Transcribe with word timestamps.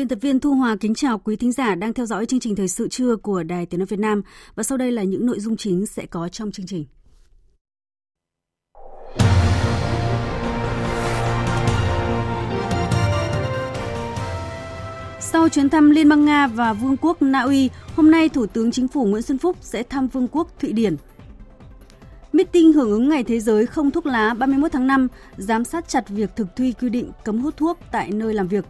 Biên 0.00 0.08
tập 0.08 0.18
viên 0.20 0.40
Thu 0.40 0.54
Hòa 0.54 0.76
kính 0.80 0.94
chào 0.94 1.18
quý 1.18 1.36
thính 1.36 1.52
giả 1.52 1.74
đang 1.74 1.92
theo 1.92 2.06
dõi 2.06 2.26
chương 2.26 2.40
trình 2.40 2.56
thời 2.56 2.68
sự 2.68 2.88
trưa 2.88 3.16
của 3.16 3.42
Đài 3.42 3.66
Tiếng 3.66 3.80
nói 3.80 3.86
Việt 3.86 3.98
Nam 3.98 4.22
và 4.54 4.62
sau 4.62 4.78
đây 4.78 4.92
là 4.92 5.02
những 5.02 5.26
nội 5.26 5.40
dung 5.40 5.56
chính 5.56 5.86
sẽ 5.86 6.06
có 6.06 6.28
trong 6.28 6.52
chương 6.52 6.66
trình. 6.66 6.84
Sau 15.20 15.48
chuyến 15.48 15.68
thăm 15.68 15.90
Liên 15.90 16.08
bang 16.08 16.24
Nga 16.24 16.46
và 16.46 16.72
Vương 16.72 16.96
quốc 16.96 17.22
Na 17.22 17.40
Uy, 17.40 17.70
hôm 17.96 18.10
nay 18.10 18.28
Thủ 18.28 18.46
tướng 18.46 18.72
Chính 18.72 18.88
phủ 18.88 19.04
Nguyễn 19.06 19.22
Xuân 19.22 19.38
Phúc 19.38 19.56
sẽ 19.60 19.82
thăm 19.82 20.08
Vương 20.08 20.28
quốc 20.28 20.60
Thụy 20.60 20.72
Điển. 20.72 20.96
Meeting 22.32 22.72
hưởng 22.72 22.90
ứng 22.90 23.08
Ngày 23.08 23.24
Thế 23.24 23.40
giới 23.40 23.66
không 23.66 23.90
thuốc 23.90 24.06
lá 24.06 24.34
31 24.34 24.72
tháng 24.72 24.86
5, 24.86 25.08
giám 25.36 25.64
sát 25.64 25.88
chặt 25.88 26.08
việc 26.08 26.30
thực 26.36 26.46
thi 26.56 26.74
quy 26.80 26.88
định 26.88 27.10
cấm 27.24 27.40
hút 27.40 27.56
thuốc 27.56 27.78
tại 27.92 28.10
nơi 28.10 28.34
làm 28.34 28.48
việc 28.48 28.64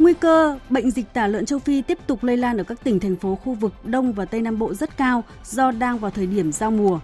Nguy 0.00 0.14
cơ 0.14 0.58
bệnh 0.70 0.90
dịch 0.90 1.12
tả 1.14 1.26
lợn 1.26 1.46
châu 1.46 1.58
Phi 1.58 1.82
tiếp 1.82 1.98
tục 2.06 2.24
lây 2.24 2.36
lan 2.36 2.56
ở 2.56 2.64
các 2.64 2.84
tỉnh 2.84 3.00
thành 3.00 3.16
phố 3.16 3.34
khu 3.34 3.54
vực 3.54 3.72
Đông 3.84 4.12
và 4.12 4.24
Tây 4.24 4.42
Nam 4.42 4.58
Bộ 4.58 4.74
rất 4.74 4.96
cao 4.96 5.24
do 5.44 5.70
đang 5.70 5.98
vào 5.98 6.10
thời 6.10 6.26
điểm 6.26 6.52
giao 6.52 6.70
mùa. 6.70 7.00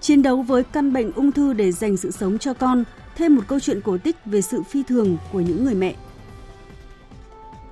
Chiến 0.00 0.22
đấu 0.22 0.42
với 0.42 0.64
căn 0.64 0.92
bệnh 0.92 1.12
ung 1.12 1.32
thư 1.32 1.52
để 1.52 1.72
dành 1.72 1.96
sự 1.96 2.10
sống 2.10 2.38
cho 2.38 2.54
con, 2.54 2.84
thêm 3.16 3.36
một 3.36 3.42
câu 3.48 3.60
chuyện 3.60 3.80
cổ 3.80 3.98
tích 3.98 4.16
về 4.24 4.42
sự 4.42 4.62
phi 4.62 4.82
thường 4.82 5.16
của 5.32 5.40
những 5.40 5.64
người 5.64 5.74
mẹ. 5.74 5.94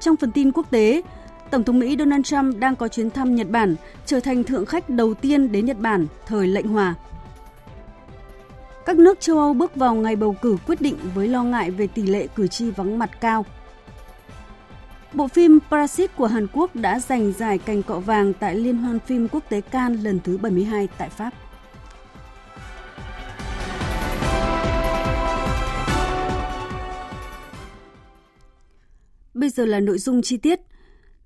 Trong 0.00 0.16
phần 0.16 0.32
tin 0.32 0.52
quốc 0.52 0.70
tế, 0.70 1.02
Tổng 1.50 1.64
thống 1.64 1.78
Mỹ 1.78 1.96
Donald 1.98 2.24
Trump 2.24 2.58
đang 2.58 2.76
có 2.76 2.88
chuyến 2.88 3.10
thăm 3.10 3.34
Nhật 3.34 3.50
Bản, 3.50 3.74
trở 4.06 4.20
thành 4.20 4.44
thượng 4.44 4.66
khách 4.66 4.90
đầu 4.90 5.14
tiên 5.14 5.52
đến 5.52 5.66
Nhật 5.66 5.78
Bản 5.78 6.06
thời 6.26 6.46
lệnh 6.46 6.68
hòa. 6.68 6.94
Các 8.86 8.96
nước 8.96 9.20
châu 9.20 9.38
Âu 9.38 9.54
bước 9.54 9.76
vào 9.76 9.94
ngày 9.94 10.16
bầu 10.16 10.36
cử 10.42 10.56
quyết 10.66 10.80
định 10.80 10.96
với 11.14 11.28
lo 11.28 11.42
ngại 11.42 11.70
về 11.70 11.86
tỷ 11.86 12.02
lệ 12.02 12.26
cử 12.26 12.46
tri 12.46 12.70
vắng 12.70 12.98
mặt 12.98 13.10
cao. 13.20 13.44
Bộ 15.12 15.28
phim 15.28 15.58
Parasite 15.70 16.14
của 16.16 16.26
Hàn 16.26 16.46
Quốc 16.52 16.76
đã 16.76 16.98
giành 16.98 17.32
giải 17.32 17.58
cành 17.58 17.82
cọ 17.82 17.98
vàng 17.98 18.32
tại 18.40 18.54
Liên 18.54 18.76
hoan 18.76 18.98
phim 18.98 19.28
quốc 19.28 19.44
tế 19.48 19.60
Cannes 19.60 20.04
lần 20.04 20.20
thứ 20.24 20.38
72 20.38 20.88
tại 20.98 21.08
Pháp. 21.08 21.30
Bây 29.34 29.48
giờ 29.48 29.66
là 29.66 29.80
nội 29.80 29.98
dung 29.98 30.22
chi 30.22 30.36
tiết. 30.36 30.60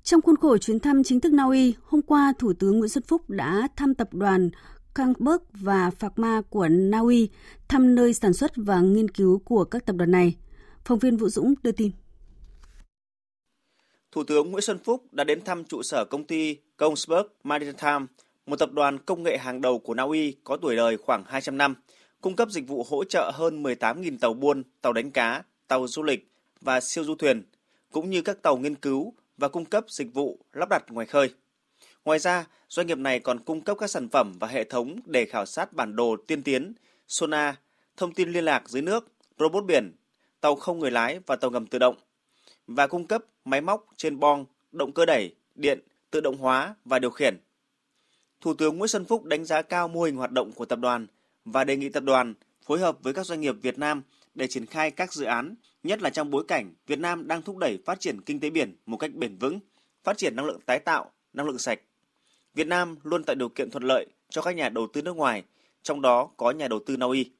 Trong 0.03 0.23
khuôn 0.23 0.37
khổ 0.37 0.59
chuyến 0.59 0.81
thăm 0.81 1.05
chính 1.05 1.21
thức 1.21 1.33
Na 1.33 1.45
Uy, 1.45 1.75
hôm 1.85 2.03
qua 2.03 2.33
Thủ 2.39 2.53
tướng 2.53 2.79
Nguyễn 2.79 2.89
Xuân 2.89 3.05
Phúc 3.09 3.31
đã 3.31 3.69
thăm 3.77 3.95
tập 3.95 4.09
đoàn 4.13 4.51
Kangberg 4.97 5.43
và 5.53 5.91
Pharma 5.91 6.43
của 6.51 6.69
Na 6.69 6.99
Uy 6.99 7.29
thăm 7.69 7.95
nơi 7.95 8.15
sản 8.15 8.33
xuất 8.33 8.53
và 8.57 8.81
nghiên 8.81 9.11
cứu 9.11 9.43
của 9.45 9.65
các 9.65 9.87
tập 9.87 9.97
đoàn 9.97 10.11
này. 10.11 10.37
Phóng 10.85 10.99
viên 10.99 11.17
Vũ 11.17 11.29
Dũng 11.29 11.55
đưa 11.63 11.73
tin. 11.73 11.91
Thủ 14.13 14.25
tướng 14.25 14.51
Nguyễn 14.51 14.63
Xuân 14.63 14.79
Phúc 14.85 15.05
đã 15.13 15.25
đến 15.25 15.45
thăm 15.45 15.65
trụ 15.65 15.83
sở 15.83 16.05
công 16.05 16.25
ty 16.25 16.57
Kongsberg 16.77 17.27
Maritime, 17.45 18.07
một 18.47 18.57
tập 18.57 18.73
đoàn 18.73 18.99
công 18.99 19.23
nghệ 19.23 19.39
hàng 19.39 19.61
đầu 19.61 19.79
của 19.79 19.95
Na 19.95 20.03
Uy 20.03 20.37
có 20.45 20.57
tuổi 20.57 20.77
đời 20.77 20.97
khoảng 20.97 21.25
200 21.27 21.59
năm, 21.59 21.75
cung 22.21 22.37
cấp 22.37 22.51
dịch 22.51 22.69
vụ 22.69 22.87
hỗ 22.89 23.05
trợ 23.05 23.31
hơn 23.35 23.63
18.000 23.63 24.19
tàu 24.19 24.35
buôn, 24.35 24.63
tàu 24.83 24.93
đánh 24.93 25.11
cá, 25.11 25.43
tàu 25.69 25.87
du 25.89 26.03
lịch 26.03 26.31
và 26.61 26.81
siêu 26.81 27.05
du 27.05 27.15
thuyền, 27.15 27.43
cũng 27.93 28.11
như 28.11 28.23
các 28.23 28.43
tàu 28.43 28.57
nghiên 28.57 28.75
cứu 28.75 29.13
và 29.37 29.49
cung 29.49 29.65
cấp 29.65 29.85
dịch 29.89 30.15
vụ 30.15 30.39
lắp 30.53 30.69
đặt 30.69 30.85
ngoài 30.91 31.07
khơi. 31.07 31.31
Ngoài 32.07 32.19
ra, 32.19 32.47
doanh 32.69 32.87
nghiệp 32.87 32.99
này 32.99 33.21
còn 33.21 33.41
cung 33.41 33.61
cấp 33.61 33.77
các 33.81 33.91
sản 33.91 34.09
phẩm 34.09 34.33
và 34.39 34.49
hệ 34.49 34.65
thống 34.65 34.97
để 35.07 35.25
khảo 35.25 35.47
sát 35.47 35.73
bản 35.73 35.97
đồ 35.97 36.17
tiên 36.27 36.43
tiến, 36.43 36.73
sonar, 37.09 37.55
thông 37.97 38.15
tin 38.15 38.33
liên 38.33 38.45
lạc 38.45 38.69
dưới 38.69 38.83
nước, 38.83 39.09
robot 39.39 39.65
biển, 39.65 39.93
tàu 40.41 40.57
không 40.57 40.79
người 40.79 40.91
lái 40.91 41.21
và 41.27 41.37
tàu 41.37 41.51
ngầm 41.51 41.67
tự 41.67 41.79
động 41.79 41.97
và 42.67 42.87
cung 42.87 43.07
cấp 43.07 43.25
máy 43.45 43.61
móc 43.61 43.87
trên 43.97 44.21
bong, 44.21 44.45
động 44.73 44.93
cơ 44.93 45.07
đẩy, 45.07 45.35
điện, 45.55 45.81
tự 46.11 46.21
động 46.21 46.37
hóa 46.37 46.75
và 46.85 46.99
điều 46.99 47.11
khiển. 47.11 47.41
Thủ 48.41 48.55
tướng 48.55 48.79
Nguyễn 48.79 48.89
Xuân 48.89 49.05
Phúc 49.05 49.25
đánh 49.25 49.45
giá 49.45 49.63
cao 49.63 49.89
mô 49.89 50.03
hình 50.03 50.17
hoạt 50.17 50.33
động 50.33 50.53
của 50.53 50.65
tập 50.65 50.79
đoàn 50.79 51.07
và 51.45 51.65
đề 51.65 51.77
nghị 51.77 51.89
tập 51.89 52.03
đoàn 52.03 52.35
phối 52.67 52.79
hợp 52.79 52.99
với 53.03 53.13
các 53.13 53.27
doanh 53.27 53.41
nghiệp 53.41 53.55
Việt 53.63 53.79
Nam 53.79 54.03
để 54.35 54.47
triển 54.47 54.67
khai 54.67 54.91
các 54.91 55.13
dự 55.13 55.25
án, 55.25 55.55
nhất 55.83 56.03
là 56.03 56.11
trong 56.11 56.31
bối 56.31 56.45
cảnh 56.49 56.75
Việt 56.87 56.99
Nam 56.99 57.29
đang 57.29 57.43
thúc 57.43 57.57
đẩy 57.57 57.79
phát 57.85 58.01
triển 58.01 58.21
kinh 58.21 58.41
tế 58.41 58.51
biển 58.51 58.77
một 58.87 58.97
cách 58.97 59.15
bền 59.15 59.37
vững, 59.37 59.59
phát 60.05 60.19
triển 60.19 60.37
năng 60.37 60.47
lượng 60.47 60.61
tái 60.67 60.79
tạo, 60.79 61.11
năng 61.33 61.47
lượng 61.47 61.59
sạch 61.59 61.81
Việt 62.57 62.67
Nam 62.67 62.97
luôn 63.03 63.25
tạo 63.25 63.35
điều 63.35 63.49
kiện 63.49 63.71
thuận 63.71 63.85
lợi 63.85 64.07
cho 64.31 64.43
các 64.43 64.57
nhà 64.57 64.69
đầu 64.69 64.87
tư 64.93 65.03
nước 65.03 65.17
ngoài, 65.17 65.43
trong 65.83 66.01
đó 66.01 66.31
có 66.37 66.51
nhà 66.51 66.69
đầu 66.69 66.81
tư 66.87 66.97
Na 66.97 67.07
Uy. 67.07 67.31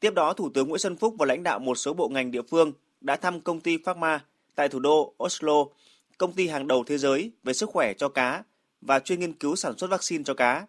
Tiếp 0.00 0.14
đó, 0.14 0.32
Thủ 0.32 0.50
tướng 0.54 0.68
Nguyễn 0.68 0.78
Xuân 0.78 0.96
Phúc 0.96 1.14
và 1.18 1.26
lãnh 1.26 1.42
đạo 1.42 1.58
một 1.58 1.74
số 1.74 1.94
bộ 1.94 2.08
ngành 2.08 2.30
địa 2.30 2.42
phương 2.42 2.72
đã 3.00 3.16
thăm 3.16 3.40
công 3.40 3.60
ty 3.60 3.78
Pharma 3.84 4.24
tại 4.54 4.68
thủ 4.68 4.78
đô 4.78 5.14
Oslo, 5.24 5.64
công 6.18 6.32
ty 6.32 6.48
hàng 6.48 6.66
đầu 6.66 6.84
thế 6.84 6.98
giới 6.98 7.30
về 7.44 7.52
sức 7.52 7.70
khỏe 7.70 7.94
cho 7.94 8.08
cá 8.08 8.42
và 8.80 9.00
chuyên 9.00 9.20
nghiên 9.20 9.32
cứu 9.32 9.56
sản 9.56 9.78
xuất 9.78 9.90
vaccine 9.90 10.24
cho 10.24 10.34
cá, 10.34 10.66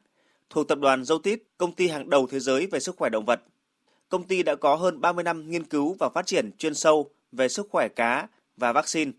thuộc 0.50 0.68
tập 0.68 0.80
đoàn 0.80 1.02
Zoetis, 1.02 1.38
công 1.58 1.72
ty 1.72 1.88
hàng 1.88 2.10
đầu 2.10 2.28
thế 2.28 2.40
giới 2.40 2.68
về 2.68 2.80
sức 2.80 2.96
khỏe 2.98 3.10
động 3.10 3.26
vật. 3.26 3.42
Công 4.10 4.24
ty 4.24 4.44
đã 4.44 4.56
có 4.56 4.76
hơn 4.76 5.02
30 5.02 5.24
năm 5.24 5.50
nghiên 5.50 5.64
cứu 5.64 5.96
và 6.00 6.10
phát 6.10 6.26
triển 6.26 6.52
chuyên 6.58 6.76
sâu 6.76 7.10
về 7.32 7.50
sức 7.50 7.68
khỏe 7.72 7.88
cá 7.88 8.28
và 8.58 8.74
vaccine. 8.74 9.12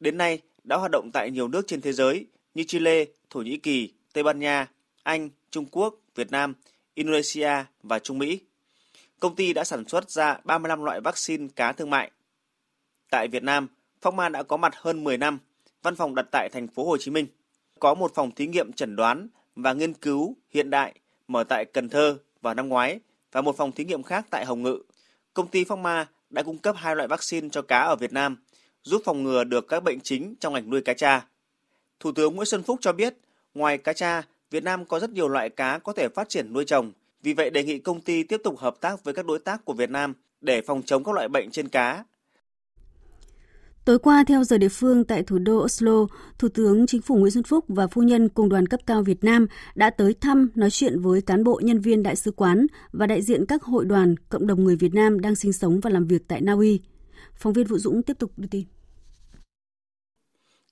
Đến 0.00 0.18
nay, 0.18 0.40
đã 0.64 0.76
hoạt 0.76 0.90
động 0.90 1.10
tại 1.12 1.30
nhiều 1.30 1.48
nước 1.48 1.66
trên 1.66 1.80
thế 1.80 1.92
giới 1.92 2.26
như 2.54 2.64
Chile, 2.64 3.04
Thổ 3.30 3.40
Nhĩ 3.40 3.56
Kỳ, 3.56 3.92
Tây 4.12 4.24
Ban 4.24 4.38
Nha, 4.38 4.68
Anh, 5.02 5.30
Trung 5.50 5.66
Quốc, 5.70 5.94
Việt 6.14 6.30
Nam, 6.30 6.54
Indonesia 6.94 7.64
và 7.82 7.98
Trung 7.98 8.18
Mỹ. 8.18 8.40
Công 9.20 9.36
ty 9.36 9.52
đã 9.52 9.64
sản 9.64 9.84
xuất 9.88 10.10
ra 10.10 10.38
35 10.44 10.84
loại 10.84 11.00
vaccine 11.00 11.48
cá 11.56 11.72
thương 11.72 11.90
mại. 11.90 12.10
Tại 13.10 13.28
Việt 13.28 13.42
Nam, 13.42 13.68
Phong 14.02 14.16
Ma 14.16 14.28
đã 14.28 14.42
có 14.42 14.56
mặt 14.56 14.72
hơn 14.76 15.04
10 15.04 15.18
năm, 15.18 15.38
văn 15.82 15.96
phòng 15.96 16.14
đặt 16.14 16.26
tại 16.32 16.48
thành 16.52 16.68
phố 16.68 16.84
Hồ 16.84 16.96
Chí 16.96 17.10
Minh. 17.10 17.26
Có 17.78 17.94
một 17.94 18.14
phòng 18.14 18.30
thí 18.30 18.46
nghiệm 18.46 18.72
chẩn 18.72 18.96
đoán 18.96 19.28
và 19.56 19.72
nghiên 19.72 19.94
cứu 19.94 20.36
hiện 20.50 20.70
đại 20.70 20.94
mở 21.28 21.44
tại 21.44 21.64
Cần 21.64 21.88
Thơ 21.88 22.18
vào 22.40 22.54
năm 22.54 22.68
ngoái 22.68 23.00
và 23.32 23.40
một 23.40 23.56
phòng 23.56 23.72
thí 23.72 23.84
nghiệm 23.84 24.02
khác 24.02 24.26
tại 24.30 24.44
Hồng 24.44 24.62
Ngự. 24.62 24.82
Công 25.34 25.48
ty 25.48 25.64
Phong 25.64 25.82
Ma 25.82 26.08
đã 26.30 26.42
cung 26.42 26.58
cấp 26.58 26.76
hai 26.78 26.96
loại 26.96 27.08
vaccine 27.08 27.48
cho 27.48 27.62
cá 27.62 27.78
ở 27.78 27.96
Việt 27.96 28.12
Nam, 28.12 28.36
giúp 28.82 29.02
phòng 29.04 29.22
ngừa 29.22 29.44
được 29.44 29.68
các 29.68 29.82
bệnh 29.82 30.00
chính 30.00 30.34
trong 30.40 30.52
ngành 30.52 30.70
nuôi 30.70 30.80
cá 30.80 30.94
tra. 30.94 31.26
Thủ 32.00 32.12
tướng 32.12 32.34
Nguyễn 32.36 32.46
Xuân 32.46 32.62
Phúc 32.62 32.78
cho 32.80 32.92
biết, 32.92 33.16
ngoài 33.54 33.78
cá 33.78 33.92
tra, 33.92 34.22
Việt 34.50 34.64
Nam 34.64 34.84
có 34.84 35.00
rất 35.00 35.10
nhiều 35.10 35.28
loại 35.28 35.50
cá 35.50 35.78
có 35.78 35.92
thể 35.92 36.08
phát 36.08 36.28
triển 36.28 36.52
nuôi 36.52 36.64
trồng. 36.64 36.92
Vì 37.22 37.32
vậy 37.32 37.50
đề 37.50 37.64
nghị 37.64 37.78
công 37.78 38.00
ty 38.00 38.22
tiếp 38.22 38.40
tục 38.44 38.58
hợp 38.58 38.76
tác 38.80 39.04
với 39.04 39.14
các 39.14 39.26
đối 39.26 39.38
tác 39.38 39.64
của 39.64 39.72
Việt 39.72 39.90
Nam 39.90 40.14
để 40.40 40.62
phòng 40.62 40.82
chống 40.82 41.04
các 41.04 41.14
loại 41.14 41.28
bệnh 41.28 41.50
trên 41.50 41.68
cá. 41.68 42.04
Tối 43.84 43.98
qua, 43.98 44.24
theo 44.26 44.44
giờ 44.44 44.58
địa 44.58 44.68
phương 44.68 45.04
tại 45.04 45.22
thủ 45.22 45.38
đô 45.38 45.64
Oslo, 45.64 46.06
Thủ 46.38 46.48
tướng 46.48 46.86
Chính 46.86 47.02
phủ 47.02 47.16
Nguyễn 47.16 47.30
Xuân 47.30 47.44
Phúc 47.44 47.64
và 47.68 47.86
phu 47.86 48.02
nhân 48.02 48.28
cùng 48.28 48.48
đoàn 48.48 48.66
cấp 48.66 48.80
cao 48.86 49.02
Việt 49.02 49.24
Nam 49.24 49.46
đã 49.74 49.90
tới 49.90 50.14
thăm, 50.20 50.50
nói 50.54 50.70
chuyện 50.70 51.00
với 51.00 51.22
cán 51.22 51.44
bộ 51.44 51.60
nhân 51.62 51.80
viên 51.80 52.02
đại 52.02 52.16
sứ 52.16 52.30
quán 52.30 52.66
và 52.92 53.06
đại 53.06 53.22
diện 53.22 53.46
các 53.46 53.62
hội 53.62 53.84
đoàn, 53.84 54.14
cộng 54.28 54.46
đồng 54.46 54.64
người 54.64 54.76
Việt 54.76 54.94
Nam 54.94 55.20
đang 55.20 55.34
sinh 55.34 55.52
sống 55.52 55.80
và 55.80 55.90
làm 55.90 56.06
việc 56.06 56.28
tại 56.28 56.40
Na 56.40 56.52
Uy. 56.52 56.80
Phóng 57.34 57.52
viên 57.52 57.66
Vũ 57.66 57.78
Dũng 57.78 58.02
tiếp 58.02 58.18
tục 58.18 58.32
đưa 58.36 58.46
tin. 58.50 58.64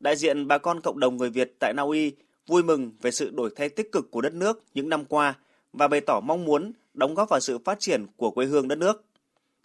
Đại 0.01 0.17
diện 0.17 0.49
bà 0.49 0.59
con 0.59 0.81
cộng 0.81 1.01
đồng 1.01 1.17
người 1.17 1.31
Việt 1.31 1.55
tại 1.59 1.73
Na 1.73 1.83
Uy 1.83 2.13
vui 2.47 2.63
mừng 2.63 2.93
về 3.03 3.11
sự 3.11 3.31
đổi 3.31 3.51
thay 3.57 3.69
tích 3.69 3.93
cực 3.93 4.11
của 4.11 4.21
đất 4.21 4.35
nước 4.35 4.65
những 4.75 4.89
năm 4.89 5.05
qua 5.05 5.35
và 5.73 5.89
bày 5.89 6.01
tỏ 6.01 6.21
mong 6.21 6.45
muốn 6.45 6.73
đóng 6.95 7.15
góp 7.15 7.29
vào 7.29 7.41
sự 7.41 7.59
phát 7.59 7.81
triển 7.81 8.07
của 8.17 8.31
quê 8.31 8.47
hương 8.47 8.69
đất 8.69 8.79
nước. 8.79 9.05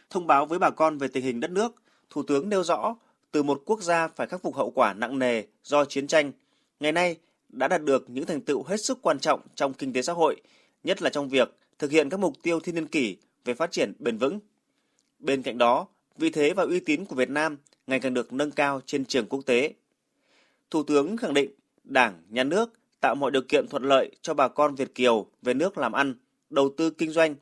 Thông 0.10 0.28
báo 0.28 0.46
với 0.46 0.60
bà 0.60 0.70
con 0.70 0.98
về 0.98 1.08
tình 1.08 1.24
hình 1.24 1.40
đất 1.40 1.52
nước, 1.52 1.76
Thủ 2.10 2.24
tướng 2.24 2.50
nêu 2.50 2.64
rõ 2.64 2.96
từ 3.32 3.44
một 3.44 3.62
quốc 3.66 3.82
gia 3.82 4.08
phải 4.08 4.28
khắc 4.28 4.42
phục 4.42 4.56
hậu 4.56 4.72
quả 4.72 4.94
nặng 4.94 5.20
nề 5.20 5.44
do 5.64 5.86
chiến 5.86 6.08
tranh, 6.08 6.32
ngày 6.80 6.92
nay 6.92 7.18
đã 7.50 7.68
đạt 7.68 7.84
được 7.84 8.10
những 8.10 8.26
thành 8.26 8.42
tựu 8.42 8.64
hết 8.64 8.78
sức 8.78 9.00
quan 9.02 9.20
trọng 9.20 9.42
trong 9.56 9.74
kinh 9.74 9.94
tế 9.94 10.02
xã 10.02 10.14
hội, 10.14 10.42
nhất 10.84 11.02
là 11.02 11.10
trong 11.10 11.30
việc 11.30 11.56
thực 11.80 11.92
hiện 11.92 12.10
các 12.10 12.20
mục 12.20 12.34
tiêu 12.42 12.60
thiên 12.60 12.76
niên 12.76 12.88
kỷ 12.88 13.18
về 13.46 13.54
phát 13.54 13.72
triển 13.72 13.94
bền 14.00 14.18
vững. 14.18 14.40
Bên 15.20 15.42
cạnh 15.42 15.58
đó, 15.58 15.88
vị 16.18 16.30
thế 16.30 16.54
và 16.54 16.64
uy 16.64 16.80
tín 16.80 17.06
của 17.06 17.16
Việt 17.16 17.30
Nam 17.30 17.58
ngày 17.88 18.00
càng 18.00 18.14
được 18.14 18.34
nâng 18.34 18.52
cao 18.52 18.82
trên 18.86 19.06
trường 19.06 19.26
quốc 19.26 19.42
tế. 19.46 19.74
Thủ 20.74 20.84
tướng 20.84 21.18
khẳng 21.18 21.34
định 21.34 21.52
Đảng, 21.84 22.22
Nhà 22.30 22.44
nước 22.44 22.74
tạo 23.00 23.16
mọi 23.16 23.32
điều 23.32 23.42
kiện 23.42 23.68
thuận 23.68 23.84
lợi 23.84 24.12
cho 24.22 24.34
bà 24.34 24.48
con 24.48 24.76
Việt 24.76 24.96
Kiều 24.96 25.28
về 25.42 25.54
nước 25.54 25.78
làm 25.78 25.92
ăn, 25.92 26.16
đầu 26.50 26.70
tư 26.78 26.90
kinh 26.90 27.12
doanh 27.12 27.36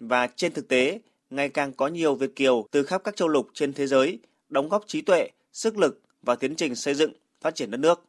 và 0.00 0.26
trên 0.36 0.52
thực 0.52 0.68
tế 0.68 1.00
ngày 1.30 1.48
càng 1.48 1.72
có 1.72 1.88
nhiều 1.88 2.14
Việt 2.14 2.36
Kiều 2.36 2.66
từ 2.70 2.82
khắp 2.82 3.00
các 3.04 3.16
châu 3.16 3.28
lục 3.28 3.48
trên 3.54 3.72
thế 3.72 3.86
giới 3.86 4.18
đóng 4.48 4.68
góp 4.68 4.86
trí 4.86 5.02
tuệ, 5.02 5.30
sức 5.52 5.78
lực 5.78 6.00
và 6.22 6.34
tiến 6.34 6.56
trình 6.56 6.74
xây 6.74 6.94
dựng, 6.94 7.12
phát 7.40 7.54
triển 7.54 7.70
đất 7.70 7.76
nước. 7.76 8.04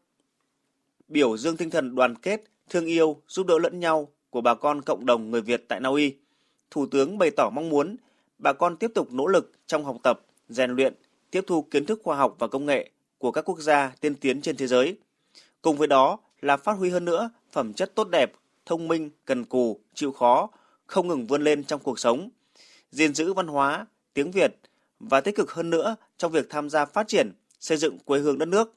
Biểu 1.08 1.38
dương 1.38 1.58
tinh 1.58 1.70
thần 1.70 1.96
đoàn 1.96 2.16
kết, 2.16 2.44
thương 2.70 2.86
yêu, 2.86 3.22
giúp 3.28 3.48
đỡ 3.48 3.60
lẫn 3.60 3.80
nhau 3.80 4.08
của 4.30 4.42
bà 4.42 4.56
con 4.56 4.82
cộng 4.82 5.06
đồng 5.06 5.32
người 5.32 5.42
Việt 5.42 5.66
tại 5.68 5.80
Na 5.80 5.90
Uy. 5.90 6.16
Thủ 6.72 6.86
tướng 6.86 7.18
bày 7.18 7.32
tỏ 7.32 7.50
mong 7.50 7.70
muốn 7.70 7.96
bà 8.38 8.54
con 8.54 8.78
tiếp 8.78 8.92
tục 8.96 9.14
nỗ 9.14 9.28
lực 9.28 9.52
trong 9.68 9.86
học 9.86 9.98
tập, 10.04 10.22
rèn 10.50 10.72
luyện, 10.72 10.94
tiếp 11.32 11.44
thu 11.48 11.62
kiến 11.62 11.86
thức 11.86 12.02
khoa 12.04 12.18
học 12.18 12.36
và 12.40 12.48
công 12.48 12.66
nghệ 12.66 12.92
của 13.18 13.32
các 13.32 13.42
quốc 13.42 13.60
gia 13.60 13.96
tiên 14.02 14.16
tiến 14.16 14.42
trên 14.42 14.58
thế 14.58 14.68
giới. 14.68 14.98
Cùng 15.62 15.78
với 15.78 15.88
đó 15.88 16.20
là 16.42 16.58
phát 16.58 16.74
huy 16.74 16.90
hơn 16.90 17.06
nữa 17.06 17.30
phẩm 17.52 17.74
chất 17.74 17.96
tốt 17.96 18.08
đẹp, 18.12 18.32
thông 18.66 18.88
minh, 18.88 19.10
cần 19.26 19.46
cù, 19.46 19.80
chịu 19.94 20.12
khó, 20.12 20.50
không 20.86 21.08
ngừng 21.08 21.28
vươn 21.28 21.44
lên 21.44 21.64
trong 21.64 21.82
cuộc 21.82 22.00
sống, 22.00 22.30
gìn 22.92 23.14
giữ 23.14 23.34
văn 23.34 23.48
hóa, 23.48 23.86
tiếng 24.14 24.32
Việt 24.32 24.56
và 25.00 25.22
tích 25.22 25.36
cực 25.36 25.52
hơn 25.52 25.70
nữa 25.70 25.96
trong 26.18 26.32
việc 26.32 26.50
tham 26.50 26.70
gia 26.70 26.86
phát 26.86 27.08
triển, 27.08 27.32
xây 27.60 27.78
dựng 27.78 28.00
quê 28.00 28.20
hương 28.20 28.38
đất 28.38 28.48
nước 28.48 28.74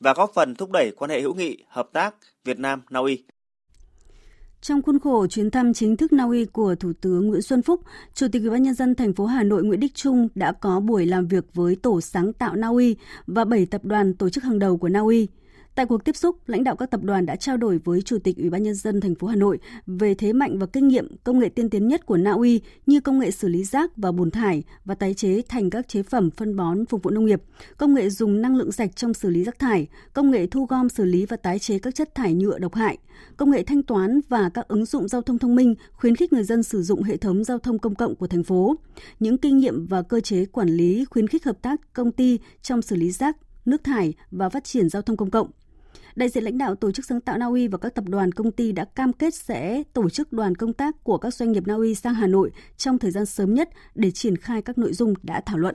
và 0.00 0.14
góp 0.14 0.32
phần 0.34 0.54
thúc 0.54 0.70
đẩy 0.70 0.92
quan 0.96 1.10
hệ 1.10 1.20
hữu 1.20 1.34
nghị, 1.34 1.64
hợp 1.68 1.88
tác 1.92 2.14
Việt 2.44 2.58
Nam 2.58 2.82
Na 2.90 3.00
Uy. 3.00 3.24
Trong 4.62 4.82
khuôn 4.82 4.98
khổ 4.98 5.26
chuyến 5.26 5.50
thăm 5.50 5.74
chính 5.74 5.96
thức 5.96 6.12
Na 6.12 6.24
Uy 6.24 6.44
của 6.44 6.74
Thủ 6.74 6.92
tướng 7.00 7.26
Nguyễn 7.28 7.42
Xuân 7.42 7.62
Phúc, 7.62 7.80
Chủ 8.14 8.26
tịch 8.32 8.42
Ủy 8.42 8.50
ban 8.50 8.62
nhân 8.62 8.74
dân 8.74 8.94
thành 8.94 9.12
phố 9.12 9.26
Hà 9.26 9.42
Nội 9.42 9.62
Nguyễn 9.62 9.80
Đức 9.80 9.94
Trung 9.94 10.28
đã 10.34 10.52
có 10.52 10.80
buổi 10.80 11.06
làm 11.06 11.26
việc 11.28 11.44
với 11.54 11.76
tổ 11.76 12.00
sáng 12.00 12.32
tạo 12.32 12.56
Na 12.56 12.68
Uy 12.68 12.96
và 13.26 13.44
7 13.44 13.66
tập 13.66 13.84
đoàn 13.84 14.14
tổ 14.14 14.28
chức 14.28 14.44
hàng 14.44 14.58
đầu 14.58 14.76
của 14.76 14.88
Na 14.88 15.00
Uy. 15.00 15.28
Tại 15.80 15.86
cuộc 15.86 16.04
tiếp 16.04 16.16
xúc, 16.16 16.36
lãnh 16.46 16.64
đạo 16.64 16.76
các 16.76 16.90
tập 16.90 17.00
đoàn 17.02 17.26
đã 17.26 17.36
trao 17.36 17.56
đổi 17.56 17.78
với 17.84 18.02
Chủ 18.02 18.18
tịch 18.18 18.36
Ủy 18.36 18.50
ban 18.50 18.62
nhân 18.62 18.74
dân 18.74 19.00
thành 19.00 19.14
phố 19.14 19.26
Hà 19.26 19.36
Nội 19.36 19.58
về 19.86 20.14
thế 20.14 20.32
mạnh 20.32 20.58
và 20.58 20.66
kinh 20.66 20.88
nghiệm 20.88 21.16
công 21.24 21.38
nghệ 21.38 21.48
tiên 21.48 21.70
tiến 21.70 21.88
nhất 21.88 22.06
của 22.06 22.16
Na 22.16 22.30
Uy 22.32 22.60
như 22.86 23.00
công 23.00 23.18
nghệ 23.18 23.30
xử 23.30 23.48
lý 23.48 23.64
rác 23.64 23.96
và 23.96 24.12
bùn 24.12 24.30
thải 24.30 24.62
và 24.84 24.94
tái 24.94 25.14
chế 25.14 25.42
thành 25.48 25.70
các 25.70 25.88
chế 25.88 26.02
phẩm 26.02 26.30
phân 26.30 26.56
bón 26.56 26.86
phục 26.86 27.02
vụ 27.02 27.10
nông 27.10 27.26
nghiệp, 27.26 27.42
công 27.76 27.94
nghệ 27.94 28.10
dùng 28.10 28.42
năng 28.42 28.56
lượng 28.56 28.72
sạch 28.72 28.96
trong 28.96 29.14
xử 29.14 29.30
lý 29.30 29.44
rác 29.44 29.58
thải, 29.58 29.86
công 30.12 30.30
nghệ 30.30 30.46
thu 30.46 30.66
gom 30.66 30.88
xử 30.88 31.04
lý 31.04 31.26
và 31.26 31.36
tái 31.36 31.58
chế 31.58 31.78
các 31.78 31.94
chất 31.94 32.14
thải 32.14 32.34
nhựa 32.34 32.58
độc 32.58 32.74
hại, 32.74 32.98
công 33.36 33.50
nghệ 33.50 33.62
thanh 33.62 33.82
toán 33.82 34.20
và 34.28 34.48
các 34.48 34.68
ứng 34.68 34.84
dụng 34.84 35.08
giao 35.08 35.22
thông 35.22 35.38
thông 35.38 35.54
minh 35.54 35.74
khuyến 35.92 36.16
khích 36.16 36.32
người 36.32 36.44
dân 36.44 36.62
sử 36.62 36.82
dụng 36.82 37.02
hệ 37.02 37.16
thống 37.16 37.44
giao 37.44 37.58
thông 37.58 37.78
công 37.78 37.94
cộng 37.94 38.16
của 38.16 38.26
thành 38.26 38.44
phố, 38.44 38.76
những 39.20 39.38
kinh 39.38 39.58
nghiệm 39.58 39.86
và 39.86 40.02
cơ 40.02 40.20
chế 40.20 40.44
quản 40.44 40.68
lý 40.68 41.04
khuyến 41.04 41.28
khích 41.28 41.44
hợp 41.44 41.62
tác 41.62 41.92
công 41.92 42.12
ty 42.12 42.38
trong 42.62 42.82
xử 42.82 42.96
lý 42.96 43.10
rác, 43.10 43.36
nước 43.64 43.84
thải 43.84 44.14
và 44.30 44.48
phát 44.48 44.64
triển 44.64 44.88
giao 44.88 45.02
thông 45.02 45.16
công 45.16 45.30
cộng. 45.30 45.50
Đại 46.16 46.28
diện 46.28 46.44
lãnh 46.44 46.58
đạo 46.58 46.74
tổ 46.74 46.92
chức 46.92 47.04
sáng 47.04 47.20
tạo 47.20 47.38
Na 47.38 47.46
Uy 47.46 47.68
và 47.68 47.78
các 47.78 47.94
tập 47.94 48.04
đoàn 48.08 48.32
công 48.32 48.52
ty 48.52 48.72
đã 48.72 48.84
cam 48.84 49.12
kết 49.12 49.34
sẽ 49.34 49.82
tổ 49.92 50.10
chức 50.10 50.32
đoàn 50.32 50.54
công 50.54 50.72
tác 50.72 51.04
của 51.04 51.18
các 51.18 51.34
doanh 51.34 51.52
nghiệp 51.52 51.62
Na 51.66 51.74
Uy 51.74 51.94
sang 51.94 52.14
Hà 52.14 52.26
Nội 52.26 52.50
trong 52.76 52.98
thời 52.98 53.10
gian 53.10 53.26
sớm 53.26 53.54
nhất 53.54 53.68
để 53.94 54.10
triển 54.10 54.36
khai 54.36 54.62
các 54.62 54.78
nội 54.78 54.92
dung 54.92 55.14
đã 55.22 55.42
thảo 55.46 55.58
luận. 55.58 55.74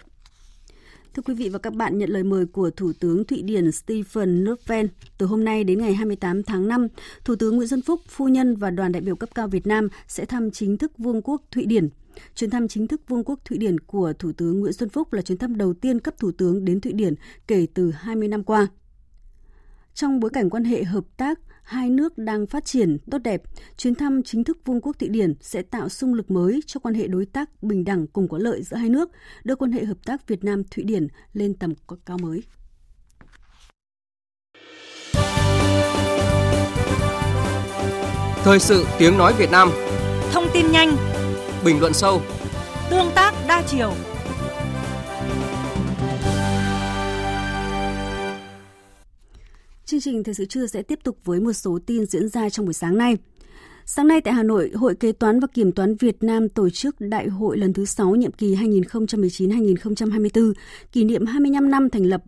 Thưa 1.15 1.21
quý 1.21 1.33
vị 1.33 1.49
và 1.49 1.59
các 1.59 1.73
bạn, 1.73 1.97
nhận 1.97 2.09
lời 2.09 2.23
mời 2.23 2.45
của 2.45 2.69
Thủ 2.69 2.91
tướng 2.99 3.25
Thụy 3.25 3.41
Điển 3.41 3.71
Stephen 3.71 4.43
Löfven, 4.43 4.87
từ 5.17 5.25
hôm 5.25 5.43
nay 5.43 5.63
đến 5.63 5.79
ngày 5.79 5.93
28 5.93 6.43
tháng 6.43 6.67
5, 6.67 6.87
Thủ 7.25 7.35
tướng 7.35 7.55
Nguyễn 7.55 7.67
Xuân 7.67 7.81
Phúc, 7.81 7.99
phu 8.07 8.27
nhân 8.27 8.55
và 8.55 8.71
đoàn 8.71 8.91
đại 8.91 9.01
biểu 9.01 9.15
cấp 9.15 9.29
cao 9.35 9.47
Việt 9.47 9.67
Nam 9.67 9.87
sẽ 10.07 10.25
thăm 10.25 10.51
chính 10.51 10.77
thức 10.77 10.91
Vương 10.97 11.21
quốc 11.21 11.41
Thụy 11.51 11.65
Điển. 11.65 11.89
Chuyến 12.35 12.49
thăm 12.49 12.67
chính 12.67 12.87
thức 12.87 13.01
Vương 13.07 13.23
quốc 13.23 13.39
Thụy 13.45 13.57
Điển 13.57 13.79
của 13.79 14.13
Thủ 14.19 14.31
tướng 14.31 14.59
Nguyễn 14.59 14.73
Xuân 14.73 14.89
Phúc 14.89 15.13
là 15.13 15.21
chuyến 15.21 15.37
thăm 15.37 15.57
đầu 15.57 15.73
tiên 15.73 15.99
cấp 15.99 16.13
Thủ 16.19 16.31
tướng 16.31 16.65
đến 16.65 16.81
Thụy 16.81 16.93
Điển 16.93 17.13
kể 17.47 17.67
từ 17.73 17.91
20 17.91 18.27
năm 18.27 18.43
qua. 18.43 18.67
Trong 19.95 20.19
bối 20.19 20.31
cảnh 20.33 20.49
quan 20.49 20.63
hệ 20.63 20.83
hợp 20.83 21.03
tác 21.17 21.39
hai 21.63 21.89
nước 21.89 22.17
đang 22.17 22.47
phát 22.47 22.65
triển 22.65 22.97
tốt 23.11 23.17
đẹp, 23.17 23.41
chuyến 23.77 23.95
thăm 23.95 24.23
chính 24.23 24.43
thức 24.43 24.57
Vương 24.65 24.81
quốc 24.81 24.99
Thụy 24.99 25.09
Điển 25.09 25.33
sẽ 25.41 25.61
tạo 25.61 25.89
sung 25.89 26.13
lực 26.13 26.31
mới 26.31 26.61
cho 26.65 26.79
quan 26.79 26.95
hệ 26.95 27.07
đối 27.07 27.25
tác 27.25 27.63
bình 27.63 27.83
đẳng 27.83 28.07
cùng 28.07 28.27
có 28.27 28.37
lợi 28.37 28.63
giữa 28.63 28.77
hai 28.77 28.89
nước, 28.89 29.11
đưa 29.43 29.55
quan 29.55 29.71
hệ 29.71 29.85
hợp 29.85 29.97
tác 30.05 30.27
Việt 30.27 30.43
Nam 30.43 30.63
Thụy 30.71 30.83
Điển 30.83 31.07
lên 31.33 31.53
tầm 31.53 31.73
cao 32.05 32.17
mới. 32.17 32.43
Thời 38.43 38.59
sự 38.59 38.85
tiếng 38.99 39.17
nói 39.17 39.33
Việt 39.37 39.51
Nam. 39.51 39.69
Thông 40.31 40.45
tin 40.53 40.71
nhanh. 40.71 40.97
Bình 41.65 41.79
luận 41.79 41.93
sâu. 41.93 42.21
Tương 42.89 43.11
tác 43.15 43.33
đa 43.47 43.63
chiều 43.67 43.93
Chương 49.85 50.01
trình 50.01 50.23
Thời 50.23 50.33
sự 50.33 50.45
trưa 50.45 50.67
sẽ 50.67 50.81
tiếp 50.81 50.99
tục 51.03 51.17
với 51.23 51.39
một 51.39 51.53
số 51.53 51.79
tin 51.85 52.05
diễn 52.05 52.29
ra 52.29 52.49
trong 52.49 52.65
buổi 52.65 52.73
sáng 52.73 52.97
nay. 52.97 53.17
Sáng 53.85 54.07
nay 54.07 54.21
tại 54.21 54.33
Hà 54.33 54.43
Nội, 54.43 54.71
Hội 54.75 54.95
Kế 54.95 55.11
toán 55.11 55.39
và 55.39 55.47
Kiểm 55.53 55.71
toán 55.71 55.95
Việt 55.95 56.23
Nam 56.23 56.49
tổ 56.49 56.69
chức 56.69 56.95
đại 56.99 57.27
hội 57.27 57.57
lần 57.57 57.73
thứ 57.73 57.85
6 57.85 58.15
nhiệm 58.15 58.31
kỳ 58.31 58.55
2019-2024, 58.55 60.53
kỷ 60.91 61.03
niệm 61.03 61.25
25 61.25 61.71
năm 61.71 61.89
thành 61.89 62.03
lập 62.05 62.21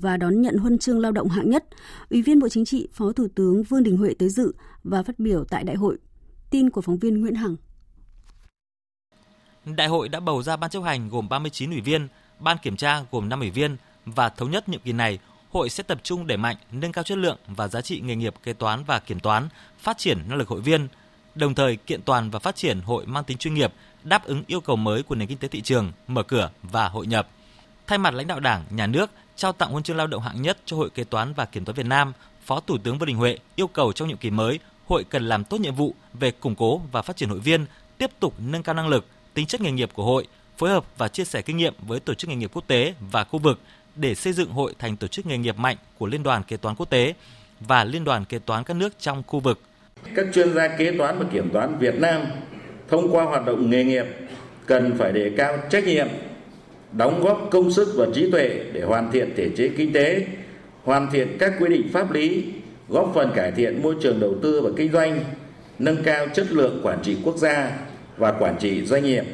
và 0.00 0.16
đón 0.16 0.42
nhận 0.42 0.56
huân 0.56 0.78
chương 0.78 0.98
lao 1.00 1.12
động 1.12 1.28
hạng 1.28 1.50
nhất. 1.50 1.64
Ủy 2.10 2.22
viên 2.22 2.38
Bộ 2.38 2.48
Chính 2.48 2.64
trị, 2.64 2.88
Phó 2.92 3.12
Thủ 3.12 3.28
tướng 3.34 3.62
Vương 3.62 3.82
Đình 3.82 3.96
Huệ 3.96 4.14
tới 4.18 4.28
dự 4.28 4.52
và 4.84 5.02
phát 5.02 5.18
biểu 5.18 5.44
tại 5.44 5.64
đại 5.64 5.76
hội. 5.76 5.98
Tin 6.50 6.70
của 6.70 6.80
phóng 6.80 6.98
viên 6.98 7.20
Nguyễn 7.20 7.34
Hằng. 7.34 7.56
Đại 9.76 9.88
hội 9.88 10.08
đã 10.08 10.20
bầu 10.20 10.42
ra 10.42 10.56
ban 10.56 10.70
chấp 10.70 10.80
hành 10.80 11.08
gồm 11.08 11.28
39 11.28 11.70
ủy 11.70 11.80
viên, 11.80 12.08
ban 12.40 12.56
kiểm 12.62 12.76
tra 12.76 13.04
gồm 13.10 13.28
5 13.28 13.40
ủy 13.40 13.50
viên 13.50 13.76
và 14.04 14.28
thống 14.28 14.50
nhất 14.50 14.68
nhiệm 14.68 14.80
kỳ 14.84 14.92
này 14.92 15.18
hội 15.54 15.70
sẽ 15.70 15.82
tập 15.82 15.98
trung 16.02 16.26
đẩy 16.26 16.38
mạnh 16.38 16.56
nâng 16.72 16.92
cao 16.92 17.04
chất 17.04 17.18
lượng 17.18 17.36
và 17.46 17.68
giá 17.68 17.80
trị 17.80 18.00
nghề 18.00 18.16
nghiệp 18.16 18.34
kế 18.42 18.52
toán 18.52 18.84
và 18.84 18.98
kiểm 18.98 19.20
toán, 19.20 19.48
phát 19.78 19.98
triển 19.98 20.18
năng 20.28 20.38
lực 20.38 20.48
hội 20.48 20.60
viên, 20.60 20.88
đồng 21.34 21.54
thời 21.54 21.76
kiện 21.76 22.02
toàn 22.02 22.30
và 22.30 22.38
phát 22.38 22.56
triển 22.56 22.80
hội 22.80 23.06
mang 23.06 23.24
tính 23.24 23.38
chuyên 23.38 23.54
nghiệp, 23.54 23.72
đáp 24.04 24.24
ứng 24.24 24.44
yêu 24.46 24.60
cầu 24.60 24.76
mới 24.76 25.02
của 25.02 25.14
nền 25.14 25.28
kinh 25.28 25.38
tế 25.38 25.48
thị 25.48 25.60
trường, 25.60 25.92
mở 26.08 26.22
cửa 26.22 26.50
và 26.62 26.88
hội 26.88 27.06
nhập. 27.06 27.28
Thay 27.86 27.98
mặt 27.98 28.14
lãnh 28.14 28.26
đạo 28.26 28.40
Đảng, 28.40 28.64
Nhà 28.70 28.86
nước 28.86 29.10
trao 29.36 29.52
tặng 29.52 29.70
huân 29.70 29.82
chương 29.82 29.96
lao 29.96 30.06
động 30.06 30.22
hạng 30.22 30.42
nhất 30.42 30.58
cho 30.64 30.76
Hội 30.76 30.90
Kế 30.90 31.04
toán 31.04 31.34
và 31.34 31.44
Kiểm 31.44 31.64
toán 31.64 31.76
Việt 31.76 31.86
Nam, 31.86 32.12
Phó 32.44 32.60
Thủ 32.60 32.78
tướng 32.78 32.98
Vương 32.98 33.06
Đình 33.06 33.16
Huệ 33.16 33.38
yêu 33.56 33.66
cầu 33.66 33.92
trong 33.92 34.08
nhiệm 34.08 34.16
kỳ 34.16 34.30
mới, 34.30 34.58
hội 34.86 35.04
cần 35.04 35.28
làm 35.28 35.44
tốt 35.44 35.60
nhiệm 35.60 35.74
vụ 35.74 35.94
về 36.14 36.30
củng 36.30 36.54
cố 36.54 36.80
và 36.92 37.02
phát 37.02 37.16
triển 37.16 37.28
hội 37.28 37.40
viên, 37.40 37.66
tiếp 37.98 38.10
tục 38.20 38.34
nâng 38.38 38.62
cao 38.62 38.74
năng 38.74 38.88
lực, 38.88 39.06
tính 39.34 39.46
chất 39.46 39.60
nghề 39.60 39.70
nghiệp 39.70 39.90
của 39.94 40.04
hội, 40.04 40.26
phối 40.58 40.70
hợp 40.70 40.84
và 40.98 41.08
chia 41.08 41.24
sẻ 41.24 41.42
kinh 41.42 41.56
nghiệm 41.56 41.74
với 41.78 42.00
tổ 42.00 42.14
chức 42.14 42.30
nghề 42.30 42.36
nghiệp 42.36 42.50
quốc 42.54 42.64
tế 42.66 42.94
và 43.10 43.24
khu 43.24 43.38
vực 43.38 43.60
để 43.96 44.14
xây 44.14 44.32
dựng 44.32 44.50
hội 44.50 44.74
thành 44.78 44.96
tổ 44.96 45.06
chức 45.06 45.26
nghề 45.26 45.38
nghiệp 45.38 45.58
mạnh 45.58 45.76
của 45.98 46.06
Liên 46.06 46.22
đoàn 46.22 46.42
Kế 46.48 46.56
toán 46.56 46.74
Quốc 46.76 46.90
tế 46.90 47.14
và 47.60 47.84
Liên 47.84 48.04
đoàn 48.04 48.24
Kế 48.24 48.38
toán 48.38 48.64
các 48.64 48.76
nước 48.76 48.92
trong 48.98 49.22
khu 49.26 49.40
vực. 49.40 49.60
Các 50.14 50.26
chuyên 50.34 50.54
gia 50.54 50.68
kế 50.68 50.92
toán 50.98 51.18
và 51.18 51.24
kiểm 51.32 51.50
toán 51.52 51.78
Việt 51.78 51.94
Nam 51.94 52.22
thông 52.88 53.12
qua 53.12 53.24
hoạt 53.24 53.46
động 53.46 53.70
nghề 53.70 53.84
nghiệp 53.84 54.06
cần 54.66 54.94
phải 54.98 55.12
đề 55.12 55.30
cao 55.36 55.58
trách 55.70 55.84
nhiệm, 55.84 56.08
đóng 56.92 57.22
góp 57.22 57.48
công 57.50 57.72
sức 57.72 57.88
và 57.96 58.06
trí 58.14 58.30
tuệ 58.30 58.64
để 58.72 58.82
hoàn 58.82 59.12
thiện 59.12 59.34
thể 59.36 59.50
chế 59.56 59.70
kinh 59.76 59.92
tế, 59.92 60.26
hoàn 60.84 61.10
thiện 61.12 61.36
các 61.38 61.52
quy 61.60 61.68
định 61.68 61.88
pháp 61.92 62.12
lý, 62.12 62.44
góp 62.88 63.12
phần 63.14 63.32
cải 63.34 63.52
thiện 63.52 63.82
môi 63.82 63.94
trường 64.02 64.20
đầu 64.20 64.34
tư 64.42 64.60
và 64.60 64.70
kinh 64.76 64.92
doanh, 64.92 65.24
nâng 65.78 66.02
cao 66.02 66.26
chất 66.34 66.52
lượng 66.52 66.80
quản 66.82 67.02
trị 67.02 67.16
quốc 67.22 67.36
gia 67.36 67.70
và 68.16 68.32
quản 68.32 68.56
trị 68.60 68.86
doanh 68.86 69.04
nghiệp, 69.04 69.24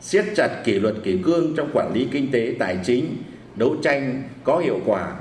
siết 0.00 0.24
chặt 0.36 0.48
kỷ 0.64 0.72
luật 0.72 0.94
kỷ 1.04 1.18
cương 1.24 1.54
trong 1.56 1.70
quản 1.72 1.92
lý 1.94 2.08
kinh 2.12 2.30
tế 2.30 2.54
tài 2.58 2.78
chính, 2.84 3.16
đấu 3.56 3.76
tranh 3.82 4.22
có 4.44 4.58
hiệu 4.58 4.78
quả 4.86 5.16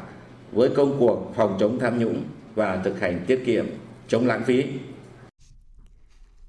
với 0.52 0.70
công 0.76 0.96
cuộc 1.00 1.34
phòng 1.36 1.58
chống 1.60 1.80
tham 1.80 2.00
nhũng 2.00 2.24
và 2.56 2.82
thực 2.84 3.00
hành 3.00 3.24
tiết 3.28 3.44
kiệm, 3.46 3.66
chống 4.08 4.28
lãng 4.28 4.44
phí. 4.44 4.64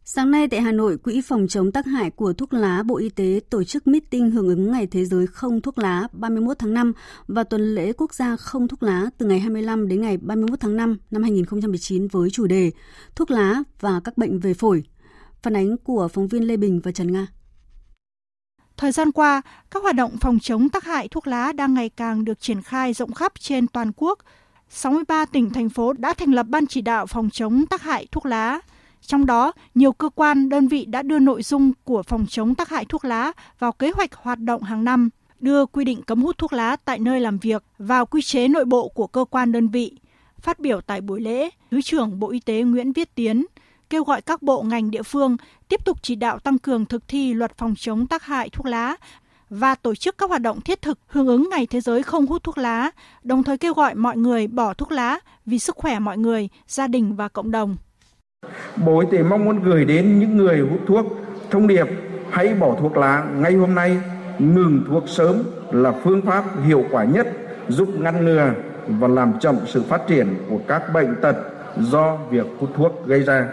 Sáng 0.05 0.31
nay 0.31 0.49
tại 0.49 0.61
Hà 0.61 0.73
Nội, 0.73 0.99
Quỹ 0.99 1.21
phòng 1.25 1.47
chống 1.49 1.73
tác 1.73 1.87
hại 1.87 2.11
của 2.11 2.33
thuốc 2.33 2.53
lá 2.53 2.83
Bộ 2.83 2.97
Y 2.97 3.09
tế 3.09 3.41
tổ 3.51 3.65
chức 3.65 3.87
meeting 3.87 4.31
hưởng 4.31 4.49
ứng 4.49 4.73
Ngày 4.73 4.87
Thế 4.87 5.05
giới 5.05 5.27
không 5.27 5.61
thuốc 5.61 5.79
lá 5.79 6.09
31 6.13 6.59
tháng 6.59 6.75
5 6.75 6.93
và 7.29 7.45
tuần 7.45 7.75
lễ 7.75 7.93
quốc 7.93 8.15
gia 8.15 8.37
không 8.37 8.69
thuốc 8.69 8.83
lá 8.83 9.11
từ 9.19 9.27
ngày 9.27 9.41
25 9.41 9.89
đến 9.89 10.01
ngày 10.01 10.17
31 10.17 10.61
tháng 10.61 10.77
5 10.77 10.99
năm 11.11 11.23
2019 11.23 12.09
với 12.09 12.31
chủ 12.31 12.47
đề 12.47 12.71
Thuốc 13.17 13.31
lá 13.31 13.63
và 13.81 14.01
các 14.05 14.19
bệnh 14.19 14.39
về 14.39 14.55
phổi. 14.55 14.85
Phản 15.43 15.57
ánh 15.57 15.77
của 15.77 16.09
phóng 16.09 16.29
viên 16.29 16.47
Lê 16.47 16.57
Bình 16.57 16.81
và 16.81 16.93
Trần 16.93 17.13
Nga. 17.13 17.27
Thời 18.81 18.93
gian 18.93 19.13
qua, 19.13 19.43
các 19.71 19.83
hoạt 19.83 19.97
động 19.97 20.17
phòng 20.21 20.39
chống 20.39 20.69
tác 20.69 20.85
hại 20.85 21.09
thuốc 21.09 21.27
lá 21.27 21.53
đang 21.53 21.75
ngày 21.75 21.89
càng 21.89 22.25
được 22.25 22.41
triển 22.41 22.63
khai 22.63 22.93
rộng 22.93 23.13
khắp 23.13 23.33
trên 23.41 23.67
toàn 23.67 23.93
quốc. 23.97 24.19
63 24.69 25.25
tỉnh, 25.25 25.51
thành 25.51 25.69
phố 25.69 25.93
đã 25.93 26.15
thành 26.15 26.33
lập 26.33 26.47
ban 26.49 26.67
chỉ 26.67 26.81
đạo 26.81 27.07
phòng 27.07 27.31
chống 27.31 27.67
tác 27.67 27.83
hại 27.83 28.07
thuốc 28.13 28.27
lá. 28.27 28.61
Trong 29.01 29.27
đó, 29.27 29.53
nhiều 29.75 29.93
cơ 29.93 30.09
quan, 30.09 30.49
đơn 30.49 30.69
vị 30.69 30.85
đã 30.85 31.03
đưa 31.03 31.19
nội 31.19 31.43
dung 31.43 31.73
của 31.85 32.03
phòng 32.03 32.27
chống 32.29 32.55
tác 32.55 32.69
hại 32.69 32.85
thuốc 32.85 33.05
lá 33.05 33.33
vào 33.59 33.73
kế 33.73 33.91
hoạch 33.91 34.15
hoạt 34.15 34.39
động 34.39 34.63
hàng 34.63 34.85
năm, 34.85 35.11
đưa 35.41 35.67
quy 35.67 35.85
định 35.85 36.03
cấm 36.03 36.23
hút 36.23 36.39
thuốc 36.39 36.53
lá 36.53 36.77
tại 36.85 36.99
nơi 36.99 37.21
làm 37.21 37.39
việc 37.39 37.65
vào 37.79 38.07
quy 38.07 38.23
chế 38.23 38.49
nội 38.49 38.65
bộ 38.65 38.89
của 38.89 39.07
cơ 39.07 39.25
quan 39.31 39.53
đơn 39.53 39.69
vị. 39.69 39.99
Phát 40.41 40.59
biểu 40.59 40.81
tại 40.81 41.01
buổi 41.01 41.21
lễ, 41.21 41.51
Thứ 41.71 41.83
trưởng 41.83 42.21
Bộ 42.21 42.31
Y 42.31 42.41
tế 42.41 42.63
Nguyễn 42.63 42.93
Viết 42.93 43.15
Tiến 43.15 43.45
kêu 43.91 44.05
gọi 44.05 44.23
các 44.23 44.43
bộ 44.43 44.63
ngành 44.63 44.91
địa 44.91 45.03
phương 45.03 45.37
tiếp 45.69 45.85
tục 45.85 45.99
chỉ 46.03 46.15
đạo 46.15 46.39
tăng 46.39 46.59
cường 46.59 46.87
thực 46.87 47.09
thi 47.09 47.35
luật 47.35 47.59
phòng 47.59 47.75
chống 47.79 48.07
tác 48.07 48.23
hại 48.23 48.49
thuốc 48.49 48.67
lá 48.67 48.97
và 49.51 49.75
tổ 49.75 49.95
chức 49.95 50.19
các 50.19 50.29
hoạt 50.29 50.43
động 50.43 50.61
thiết 50.61 50.83
thực 50.83 50.99
hưởng 51.07 51.27
ứng 51.27 51.49
Ngày 51.51 51.67
Thế 51.71 51.81
giới 51.81 52.03
không 52.03 52.27
hút 52.27 52.43
thuốc 52.43 52.59
lá, 52.59 52.91
đồng 53.23 53.43
thời 53.43 53.59
kêu 53.59 53.75
gọi 53.75 53.95
mọi 53.95 54.17
người 54.17 54.47
bỏ 54.47 54.75
thuốc 54.75 54.93
lá 54.93 55.19
vì 55.47 55.59
sức 55.59 55.77
khỏe 55.77 55.99
mọi 55.99 56.19
người, 56.19 56.49
gia 56.67 56.87
đình 56.87 57.17
và 57.17 57.29
cộng 57.29 57.51
đồng. 57.51 57.77
Bộ 58.77 59.01
Y 59.01 59.07
tế 59.11 59.23
mong 59.23 59.45
muốn 59.45 59.63
gửi 59.63 59.85
đến 59.85 60.19
những 60.19 60.37
người 60.37 60.61
hút 60.61 60.81
thuốc 60.87 61.07
thông 61.51 61.67
điệp 61.67 61.87
hãy 62.31 62.55
bỏ 62.55 62.77
thuốc 62.81 62.97
lá 62.97 63.25
ngay 63.35 63.53
hôm 63.53 63.75
nay, 63.75 63.97
ngừng 64.39 64.85
thuốc 64.89 65.09
sớm 65.09 65.43
là 65.73 65.93
phương 66.05 66.23
pháp 66.23 66.45
hiệu 66.67 66.85
quả 66.91 67.05
nhất 67.05 67.27
giúp 67.69 67.89
ngăn 67.99 68.25
ngừa 68.25 68.53
và 68.89 69.09
làm 69.09 69.33
chậm 69.41 69.57
sự 69.67 69.83
phát 69.83 70.01
triển 70.09 70.39
của 70.49 70.59
các 70.69 70.83
bệnh 70.95 71.15
tật 71.23 71.37
do 71.79 72.17
việc 72.31 72.47
hút 72.59 72.71
thuốc 72.77 73.07
gây 73.07 73.21
ra. 73.21 73.49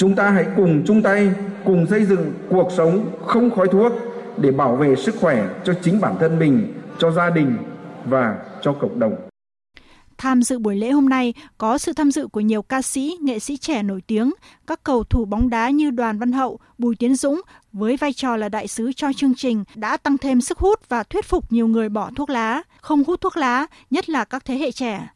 Chúng 0.00 0.14
ta 0.14 0.30
hãy 0.30 0.46
cùng 0.56 0.82
chung 0.86 1.02
tay, 1.02 1.30
cùng 1.64 1.86
xây 1.86 2.04
dựng 2.04 2.32
cuộc 2.50 2.68
sống 2.76 3.10
không 3.26 3.50
khói 3.50 3.68
thuốc 3.72 3.92
để 4.36 4.50
bảo 4.50 4.76
vệ 4.76 4.96
sức 4.96 5.14
khỏe 5.20 5.48
cho 5.64 5.74
chính 5.82 6.00
bản 6.00 6.16
thân 6.20 6.38
mình, 6.38 6.74
cho 6.98 7.10
gia 7.10 7.30
đình 7.30 7.56
và 8.04 8.38
cho 8.62 8.72
cộng 8.72 8.98
đồng. 8.98 9.16
Tham 10.18 10.42
dự 10.42 10.58
buổi 10.58 10.76
lễ 10.76 10.90
hôm 10.90 11.08
nay 11.08 11.34
có 11.58 11.78
sự 11.78 11.92
tham 11.92 12.10
dự 12.10 12.26
của 12.26 12.40
nhiều 12.40 12.62
ca 12.62 12.82
sĩ, 12.82 13.16
nghệ 13.20 13.38
sĩ 13.38 13.56
trẻ 13.56 13.82
nổi 13.82 14.00
tiếng, 14.06 14.32
các 14.66 14.80
cầu 14.84 15.04
thủ 15.04 15.24
bóng 15.24 15.50
đá 15.50 15.70
như 15.70 15.90
Đoàn 15.90 16.18
Văn 16.18 16.32
Hậu, 16.32 16.58
Bùi 16.78 16.96
Tiến 16.96 17.14
Dũng 17.16 17.40
với 17.72 17.96
vai 17.96 18.12
trò 18.12 18.36
là 18.36 18.48
đại 18.48 18.68
sứ 18.68 18.92
cho 18.92 19.12
chương 19.16 19.34
trình 19.34 19.64
đã 19.74 19.96
tăng 19.96 20.18
thêm 20.18 20.40
sức 20.40 20.58
hút 20.58 20.88
và 20.88 21.02
thuyết 21.02 21.24
phục 21.24 21.52
nhiều 21.52 21.66
người 21.68 21.88
bỏ 21.88 22.10
thuốc 22.16 22.30
lá, 22.30 22.62
không 22.80 23.04
hút 23.06 23.20
thuốc 23.20 23.36
lá, 23.36 23.66
nhất 23.90 24.08
là 24.10 24.24
các 24.24 24.44
thế 24.44 24.54
hệ 24.58 24.72
trẻ. 24.72 25.08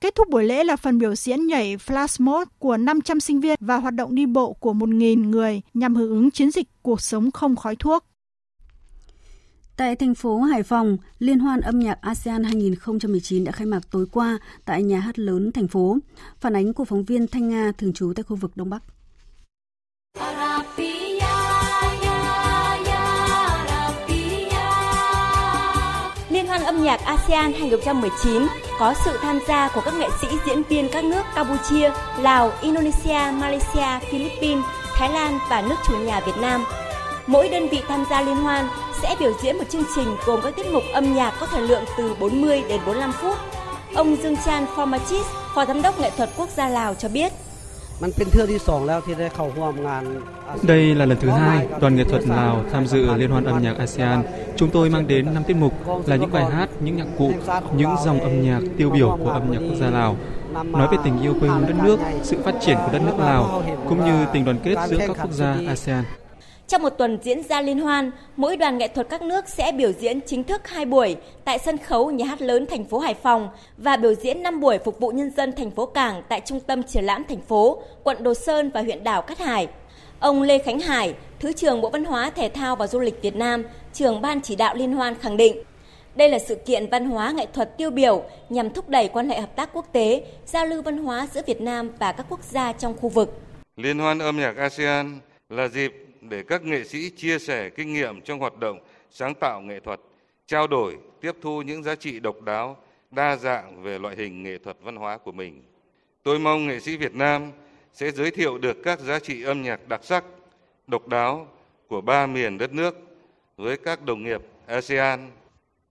Kết 0.00 0.14
thúc 0.14 0.28
buổi 0.28 0.44
lễ 0.44 0.64
là 0.64 0.76
phần 0.76 0.98
biểu 0.98 1.14
diễn 1.14 1.46
nhảy 1.46 1.76
flash 1.76 2.24
mob 2.24 2.48
của 2.58 2.76
500 2.76 3.20
sinh 3.20 3.40
viên 3.40 3.56
và 3.60 3.76
hoạt 3.76 3.94
động 3.94 4.14
đi 4.14 4.26
bộ 4.26 4.52
của 4.52 4.72
1.000 4.72 5.28
người 5.30 5.60
nhằm 5.74 5.94
hưởng 5.94 6.10
ứng 6.10 6.30
chiến 6.30 6.50
dịch 6.50 6.68
cuộc 6.82 7.00
sống 7.00 7.30
không 7.30 7.56
khói 7.56 7.76
thuốc. 7.76 8.04
Tại 9.76 9.96
thành 9.96 10.14
phố 10.14 10.40
Hải 10.40 10.62
Phòng, 10.62 10.96
Liên 11.18 11.38
hoan 11.38 11.60
âm 11.60 11.78
nhạc 11.78 11.98
ASEAN 12.00 12.44
2019 12.44 13.44
đã 13.44 13.52
khai 13.52 13.66
mạc 13.66 13.80
tối 13.90 14.06
qua 14.12 14.38
tại 14.64 14.82
nhà 14.82 15.00
hát 15.00 15.18
lớn 15.18 15.52
thành 15.52 15.68
phố. 15.68 15.98
Phản 16.40 16.56
ánh 16.56 16.74
của 16.74 16.84
phóng 16.84 17.04
viên 17.04 17.26
Thanh 17.26 17.48
Nga 17.48 17.72
thường 17.78 17.92
trú 17.92 18.12
tại 18.16 18.22
khu 18.22 18.36
vực 18.36 18.56
Đông 18.56 18.70
Bắc. 18.70 18.82
Nhạc 26.88 27.04
ASEAN 27.04 27.52
2019 27.52 28.46
có 28.78 28.94
sự 29.04 29.18
tham 29.22 29.38
gia 29.48 29.68
của 29.68 29.80
các 29.84 29.94
nghệ 29.94 30.08
sĩ 30.20 30.26
diễn 30.46 30.62
viên 30.62 30.88
các 30.88 31.04
nước 31.04 31.22
Campuchia, 31.34 31.90
Lào, 32.20 32.52
Indonesia, 32.60 33.32
Malaysia, 33.32 34.06
Philippines, 34.10 34.64
Thái 34.94 35.12
Lan 35.12 35.38
và 35.50 35.60
nước 35.60 35.74
chủ 35.86 35.96
nhà 35.96 36.20
Việt 36.20 36.36
Nam. 36.40 36.64
Mỗi 37.26 37.48
đơn 37.48 37.68
vị 37.68 37.82
tham 37.88 38.04
gia 38.10 38.22
liên 38.22 38.36
hoan 38.36 38.68
sẽ 39.02 39.16
biểu 39.20 39.32
diễn 39.42 39.58
một 39.58 39.64
chương 39.68 39.84
trình 39.94 40.16
gồm 40.26 40.40
các 40.42 40.56
tiết 40.56 40.66
mục 40.72 40.82
âm 40.92 41.14
nhạc 41.14 41.34
có 41.40 41.46
thời 41.46 41.62
lượng 41.62 41.84
từ 41.98 42.14
40 42.20 42.62
đến 42.68 42.80
45 42.86 43.12
phút. 43.12 43.36
Ông 43.94 44.16
Dương 44.22 44.36
Chan 44.46 44.66
Formachis, 44.76 45.24
Phó 45.54 45.64
Giám 45.66 45.82
đốc 45.82 46.00
Nghệ 46.00 46.10
thuật 46.16 46.30
Quốc 46.36 46.48
gia 46.56 46.68
Lào 46.68 46.94
cho 46.94 47.08
biết. 47.08 47.32
Đây 50.62 50.94
là 50.94 51.06
lần 51.06 51.18
thứ 51.20 51.28
hai 51.28 51.66
đoàn 51.80 51.96
nghệ 51.96 52.04
thuật 52.04 52.26
Lào 52.28 52.64
tham 52.72 52.86
dự 52.86 53.14
Liên 53.14 53.30
hoan 53.30 53.44
âm 53.44 53.62
nhạc 53.62 53.78
ASEAN. 53.78 54.22
Chúng 54.56 54.70
tôi 54.70 54.90
mang 54.90 55.06
đến 55.06 55.34
5 55.34 55.44
tiết 55.44 55.56
mục 55.56 55.72
là 56.06 56.16
những 56.16 56.32
bài 56.32 56.44
hát, 56.44 56.68
những 56.80 56.96
nhạc 56.96 57.06
cụ, 57.18 57.32
những 57.76 57.90
dòng 58.04 58.20
âm 58.20 58.42
nhạc 58.42 58.60
tiêu 58.76 58.90
biểu 58.90 59.18
của 59.24 59.30
âm 59.30 59.52
nhạc 59.52 59.58
quốc 59.58 59.76
gia 59.80 59.90
Lào. 59.90 60.16
Nói 60.64 60.88
về 60.90 60.98
tình 61.04 61.22
yêu 61.22 61.34
quê 61.40 61.48
hương 61.48 61.66
đất 61.68 61.76
nước, 61.84 61.98
sự 62.22 62.36
phát 62.44 62.54
triển 62.60 62.76
của 62.86 62.92
đất 62.92 63.02
nước 63.06 63.18
Lào, 63.18 63.62
cũng 63.88 64.04
như 64.04 64.26
tình 64.32 64.44
đoàn 64.44 64.58
kết 64.64 64.76
giữa 64.88 64.98
các 64.98 65.16
quốc 65.22 65.32
gia 65.32 65.56
ASEAN. 65.68 66.04
Trong 66.68 66.82
một 66.82 66.90
tuần 66.90 67.18
diễn 67.22 67.42
ra 67.42 67.60
liên 67.60 67.78
hoan, 67.78 68.10
mỗi 68.36 68.56
đoàn 68.56 68.78
nghệ 68.78 68.88
thuật 68.88 69.08
các 69.08 69.22
nước 69.22 69.48
sẽ 69.48 69.72
biểu 69.72 69.92
diễn 69.92 70.20
chính 70.20 70.44
thức 70.44 70.68
hai 70.68 70.84
buổi 70.84 71.16
tại 71.44 71.58
sân 71.58 71.78
khấu 71.78 72.10
nhà 72.10 72.26
hát 72.26 72.42
lớn 72.42 72.66
thành 72.66 72.84
phố 72.84 72.98
Hải 72.98 73.14
Phòng 73.14 73.48
và 73.76 73.96
biểu 73.96 74.14
diễn 74.14 74.42
5 74.42 74.60
buổi 74.60 74.78
phục 74.78 75.00
vụ 75.00 75.10
nhân 75.10 75.30
dân 75.36 75.52
thành 75.52 75.70
phố 75.70 75.86
Cảng 75.86 76.22
tại 76.28 76.40
trung 76.44 76.60
tâm 76.60 76.82
triển 76.82 77.04
lãm 77.04 77.24
thành 77.28 77.40
phố, 77.40 77.82
quận 78.02 78.22
Đồ 78.22 78.34
Sơn 78.34 78.70
và 78.74 78.82
huyện 78.82 79.04
đảo 79.04 79.22
Cát 79.22 79.38
Hải. 79.38 79.68
Ông 80.20 80.42
Lê 80.42 80.58
Khánh 80.58 80.80
Hải, 80.80 81.14
Thứ 81.40 81.52
trưởng 81.52 81.80
Bộ 81.80 81.90
Văn 81.90 82.04
hóa, 82.04 82.30
Thể 82.30 82.48
thao 82.48 82.76
và 82.76 82.86
Du 82.86 83.00
lịch 83.00 83.22
Việt 83.22 83.36
Nam, 83.36 83.64
trưởng 83.92 84.20
ban 84.20 84.40
chỉ 84.40 84.56
đạo 84.56 84.74
liên 84.74 84.92
hoan 84.92 85.14
khẳng 85.14 85.36
định, 85.36 85.62
đây 86.16 86.28
là 86.28 86.38
sự 86.38 86.54
kiện 86.54 86.90
văn 86.90 87.04
hóa 87.04 87.30
nghệ 87.30 87.46
thuật 87.54 87.76
tiêu 87.76 87.90
biểu 87.90 88.22
nhằm 88.48 88.70
thúc 88.70 88.88
đẩy 88.88 89.08
quan 89.08 89.28
hệ 89.28 89.40
hợp 89.40 89.56
tác 89.56 89.70
quốc 89.72 89.86
tế, 89.92 90.22
giao 90.46 90.66
lưu 90.66 90.82
văn 90.82 90.98
hóa 90.98 91.28
giữa 91.34 91.42
Việt 91.46 91.60
Nam 91.60 91.90
và 91.98 92.12
các 92.12 92.26
quốc 92.28 92.42
gia 92.42 92.72
trong 92.72 92.96
khu 92.96 93.08
vực. 93.08 93.40
Liên 93.76 93.98
hoan 93.98 94.18
âm 94.18 94.36
nhạc 94.36 94.56
ASEAN 94.56 95.18
là 95.48 95.68
dịp 95.68 96.07
để 96.28 96.42
các 96.42 96.64
nghệ 96.64 96.84
sĩ 96.84 97.10
chia 97.10 97.38
sẻ 97.38 97.70
kinh 97.70 97.92
nghiệm 97.92 98.20
trong 98.20 98.38
hoạt 98.38 98.58
động 98.58 98.80
sáng 99.10 99.34
tạo 99.34 99.60
nghệ 99.60 99.80
thuật, 99.80 100.00
trao 100.46 100.66
đổi, 100.66 100.96
tiếp 101.20 101.32
thu 101.40 101.62
những 101.62 101.82
giá 101.82 101.94
trị 101.94 102.20
độc 102.20 102.42
đáo, 102.42 102.76
đa 103.10 103.36
dạng 103.36 103.82
về 103.82 103.98
loại 103.98 104.16
hình 104.16 104.42
nghệ 104.42 104.58
thuật 104.58 104.76
văn 104.82 104.96
hóa 104.96 105.18
của 105.18 105.32
mình. 105.32 105.62
Tôi 106.22 106.38
mong 106.38 106.66
nghệ 106.66 106.80
sĩ 106.80 106.96
Việt 106.96 107.14
Nam 107.14 107.52
sẽ 107.92 108.10
giới 108.10 108.30
thiệu 108.30 108.58
được 108.58 108.76
các 108.84 109.00
giá 109.00 109.18
trị 109.18 109.42
âm 109.42 109.62
nhạc 109.62 109.88
đặc 109.88 110.00
sắc, 110.04 110.24
độc 110.86 111.08
đáo 111.08 111.48
của 111.88 112.00
ba 112.00 112.26
miền 112.26 112.58
đất 112.58 112.72
nước 112.72 112.96
với 113.56 113.76
các 113.76 114.04
đồng 114.04 114.22
nghiệp 114.22 114.40
ASEAN, 114.66 115.30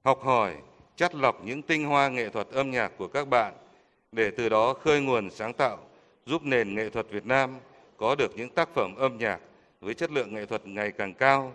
học 0.04 0.24
hỏi, 0.24 0.54
chắt 0.96 1.16
lọc 1.16 1.46
những 1.46 1.62
tinh 1.62 1.86
hoa 1.86 2.10
nghệ 2.10 2.30
thuật 2.30 2.48
âm 2.52 2.72
nhạc 2.72 2.92
của 2.98 3.08
các 3.08 3.28
bạn 3.28 3.54
để 4.12 4.32
từ 4.32 4.50
đó 4.50 4.74
khơi 4.74 5.02
nguồn 5.02 5.30
sáng 5.30 5.54
tạo, 5.54 5.78
giúp 6.26 6.44
nền 6.44 6.76
nghệ 6.76 6.90
thuật 6.90 7.10
Việt 7.10 7.26
Nam 7.26 7.56
có 7.98 8.16
được 8.16 8.32
những 8.36 8.50
tác 8.50 8.70
phẩm 8.74 8.96
âm 8.96 9.18
nhạc 9.18 9.40
với 9.82 9.94
chất 9.94 10.12
lượng 10.12 10.34
nghệ 10.34 10.46
thuật 10.46 10.68
ngày 10.68 10.92
càng 10.92 11.14
cao. 11.14 11.54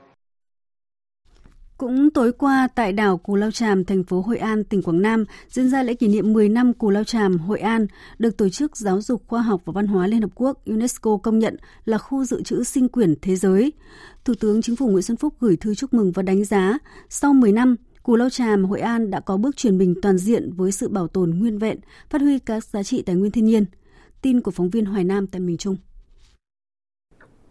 Cũng 1.78 2.10
tối 2.10 2.32
qua 2.32 2.68
tại 2.74 2.92
đảo 2.92 3.18
Cù 3.18 3.36
Lao 3.36 3.50
Tràm, 3.50 3.84
thành 3.84 4.04
phố 4.04 4.20
Hội 4.20 4.38
An, 4.38 4.64
tỉnh 4.64 4.82
Quảng 4.82 5.02
Nam 5.02 5.24
diễn 5.48 5.68
ra 5.68 5.82
lễ 5.82 5.94
kỷ 5.94 6.08
niệm 6.08 6.32
10 6.32 6.48
năm 6.48 6.72
Cù 6.72 6.90
Lao 6.90 7.04
Tràm, 7.04 7.38
Hội 7.38 7.60
An, 7.60 7.86
được 8.18 8.36
Tổ 8.36 8.48
chức 8.48 8.76
Giáo 8.76 9.00
dục 9.00 9.22
Khoa 9.26 9.42
học 9.42 9.62
và 9.64 9.72
Văn 9.72 9.86
hóa 9.86 10.06
Liên 10.06 10.22
Hợp 10.22 10.30
Quốc 10.34 10.64
UNESCO 10.64 11.16
công 11.16 11.38
nhận 11.38 11.56
là 11.84 11.98
khu 11.98 12.24
dự 12.24 12.42
trữ 12.42 12.64
sinh 12.64 12.88
quyển 12.88 13.14
thế 13.22 13.36
giới. 13.36 13.72
Thủ 14.24 14.34
tướng 14.40 14.62
Chính 14.62 14.76
phủ 14.76 14.88
Nguyễn 14.88 15.02
Xuân 15.02 15.16
Phúc 15.16 15.34
gửi 15.40 15.56
thư 15.56 15.74
chúc 15.74 15.94
mừng 15.94 16.12
và 16.12 16.22
đánh 16.22 16.44
giá 16.44 16.78
sau 17.08 17.32
10 17.32 17.52
năm, 17.52 17.76
Cù 18.02 18.16
Lao 18.16 18.30
Tràm, 18.30 18.64
Hội 18.64 18.80
An 18.80 19.10
đã 19.10 19.20
có 19.20 19.36
bước 19.36 19.56
chuyển 19.56 19.78
mình 19.78 19.94
toàn 20.02 20.18
diện 20.18 20.52
với 20.52 20.72
sự 20.72 20.88
bảo 20.88 21.08
tồn 21.08 21.30
nguyên 21.30 21.58
vẹn, 21.58 21.78
phát 22.10 22.20
huy 22.20 22.38
các 22.38 22.64
giá 22.64 22.82
trị 22.82 23.02
tài 23.02 23.16
nguyên 23.16 23.32
thiên 23.32 23.44
nhiên. 23.44 23.64
Tin 24.22 24.40
của 24.40 24.50
phóng 24.50 24.70
viên 24.70 24.84
Hoài 24.84 25.04
Nam 25.04 25.26
tại 25.26 25.40
miền 25.40 25.56
Trung. 25.56 25.76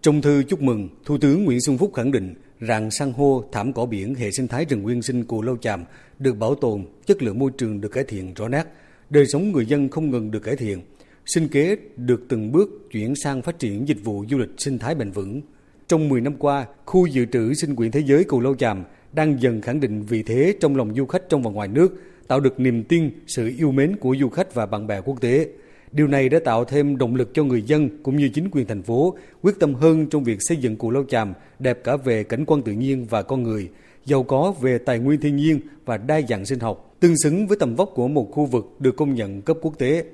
Trong 0.01 0.21
thư 0.21 0.43
chúc 0.43 0.61
mừng, 0.61 0.89
Thủ 1.05 1.17
tướng 1.17 1.43
Nguyễn 1.45 1.61
Xuân 1.61 1.77
Phúc 1.77 1.91
khẳng 1.93 2.11
định 2.11 2.33
rằng 2.59 2.91
san 2.91 3.13
hô, 3.13 3.43
thảm 3.51 3.73
cỏ 3.73 3.85
biển, 3.85 4.15
hệ 4.15 4.31
sinh 4.31 4.47
thái 4.47 4.65
rừng 4.65 4.81
nguyên 4.81 5.01
sinh 5.01 5.23
Cù 5.23 5.41
Lao 5.41 5.57
Chàm 5.61 5.83
được 6.19 6.33
bảo 6.33 6.55
tồn, 6.55 6.85
chất 7.05 7.23
lượng 7.23 7.39
môi 7.39 7.51
trường 7.57 7.81
được 7.81 7.89
cải 7.89 8.03
thiện 8.03 8.33
rõ 8.33 8.47
nét, 8.47 8.63
đời 9.09 9.25
sống 9.25 9.51
người 9.51 9.65
dân 9.65 9.89
không 9.89 10.11
ngừng 10.11 10.31
được 10.31 10.39
cải 10.39 10.55
thiện, 10.55 10.81
sinh 11.25 11.47
kế 11.47 11.75
được 11.97 12.25
từng 12.29 12.51
bước 12.51 12.69
chuyển 12.91 13.15
sang 13.15 13.41
phát 13.41 13.59
triển 13.59 13.87
dịch 13.87 14.03
vụ 14.03 14.25
du 14.29 14.37
lịch 14.37 14.49
sinh 14.57 14.79
thái 14.79 14.95
bền 14.95 15.11
vững. 15.11 15.41
Trong 15.87 16.09
10 16.09 16.21
năm 16.21 16.33
qua, 16.39 16.65
khu 16.85 17.05
dự 17.05 17.25
trữ 17.25 17.53
sinh 17.53 17.75
quyển 17.75 17.91
thế 17.91 17.99
giới 18.05 18.23
Cù 18.23 18.39
Lao 18.39 18.55
Chàm 18.55 18.83
đang 19.13 19.41
dần 19.41 19.61
khẳng 19.61 19.79
định 19.79 20.03
vị 20.03 20.23
thế 20.23 20.55
trong 20.59 20.75
lòng 20.75 20.95
du 20.95 21.05
khách 21.05 21.29
trong 21.29 21.43
và 21.43 21.51
ngoài 21.51 21.67
nước, 21.67 22.01
tạo 22.27 22.39
được 22.39 22.59
niềm 22.59 22.83
tin, 22.83 23.09
sự 23.27 23.51
yêu 23.57 23.71
mến 23.71 23.95
của 23.95 24.15
du 24.19 24.29
khách 24.29 24.53
và 24.53 24.65
bạn 24.65 24.87
bè 24.87 25.01
quốc 25.01 25.21
tế. 25.21 25.47
Điều 25.91 26.07
này 26.07 26.29
đã 26.29 26.39
tạo 26.45 26.65
thêm 26.65 26.97
động 26.97 27.15
lực 27.15 27.29
cho 27.33 27.43
người 27.43 27.61
dân 27.61 27.89
cũng 28.03 28.15
như 28.15 28.29
chính 28.29 28.49
quyền 28.51 28.67
thành 28.67 28.83
phố 28.83 29.15
quyết 29.41 29.59
tâm 29.59 29.73
hơn 29.73 30.07
trong 30.07 30.23
việc 30.23 30.37
xây 30.39 30.57
dựng 30.57 30.75
Cù 30.75 30.91
Lao 30.91 31.03
Chàm 31.09 31.33
đẹp 31.59 31.83
cả 31.83 31.95
về 31.95 32.23
cảnh 32.23 32.45
quan 32.45 32.61
tự 32.61 32.71
nhiên 32.71 33.05
và 33.09 33.21
con 33.21 33.43
người, 33.43 33.69
giàu 34.05 34.23
có 34.23 34.53
về 34.61 34.77
tài 34.77 34.99
nguyên 34.99 35.19
thiên 35.19 35.35
nhiên 35.35 35.59
và 35.85 35.97
đa 35.97 36.21
dạng 36.29 36.45
sinh 36.45 36.59
học, 36.59 36.95
tương 36.99 37.17
xứng 37.17 37.47
với 37.47 37.57
tầm 37.57 37.75
vóc 37.75 37.91
của 37.95 38.07
một 38.07 38.31
khu 38.31 38.45
vực 38.45 38.75
được 38.79 38.95
công 38.95 39.13
nhận 39.13 39.41
cấp 39.41 39.57
quốc 39.61 39.77
tế. 39.77 40.05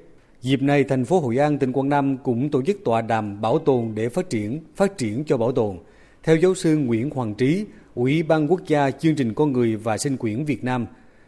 Dịp 0.42 0.62
này, 0.62 0.84
thành 0.84 1.06
phố 1.06 1.20
Hội 1.20 1.38
An, 1.38 1.58
tỉnh 1.58 1.72
Quảng 1.72 1.90
Nam 1.90 2.18
cũng 2.18 2.50
tổ 2.50 2.62
chức 2.62 2.78
tọa 2.86 3.02
đàm 3.02 3.42
bảo 3.42 3.60
tồn 3.60 3.92
để 3.96 4.10
phát 4.10 4.30
triển, 4.30 4.60
phát 4.76 4.98
triển 4.98 5.24
cho 5.24 5.38
bảo 5.38 5.52
tồn. 5.52 5.78
Theo 6.24 6.36
giáo 6.36 6.56
sư 6.56 6.78
Nguyễn 6.78 7.10
Hoàng 7.10 7.36
Trí, 7.36 7.66
Ủy 7.96 8.24
ban 8.24 8.52
Quốc 8.52 8.62
gia 8.68 8.92
Chương 8.92 9.16
trình 9.16 9.34
Con 9.34 9.52
Người 9.52 9.76
và 9.76 9.98
Sinh 9.98 10.18
quyển 10.18 10.46
Việt 10.46 10.64
Nam, 10.64 10.86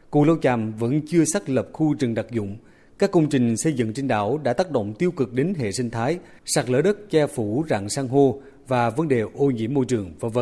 Cù 0.10 0.24
Lao 0.24 0.38
Chàm 0.42 0.74
vẫn 0.74 1.02
chưa 1.08 1.26
xác 1.26 1.50
lập 1.50 1.70
khu 1.74 1.96
rừng 2.00 2.14
đặc 2.14 2.26
dụng, 2.32 2.58
các 3.00 3.12
công 3.12 3.30
trình 3.30 3.58
xây 3.58 3.74
dựng 3.74 3.94
trên 3.94 4.08
đảo 4.08 4.38
đã 4.44 4.54
tác 4.54 4.72
động 4.72 4.94
tiêu 4.94 5.12
cực 5.12 5.34
đến 5.34 5.54
hệ 5.58 5.72
sinh 5.72 5.90
thái, 5.90 6.20
sạt 6.46 6.70
lở 6.70 6.82
đất 6.82 7.10
che 7.10 7.28
phủ 7.28 7.66
rặng 7.70 7.90
san 7.90 8.08
hô 8.08 8.42
và 8.68 8.90
vấn 8.90 9.08
đề 9.08 9.20
ô 9.20 9.46
nhiễm 9.46 9.74
môi 9.74 9.86
trường, 9.86 10.14
v.v. 10.20 10.40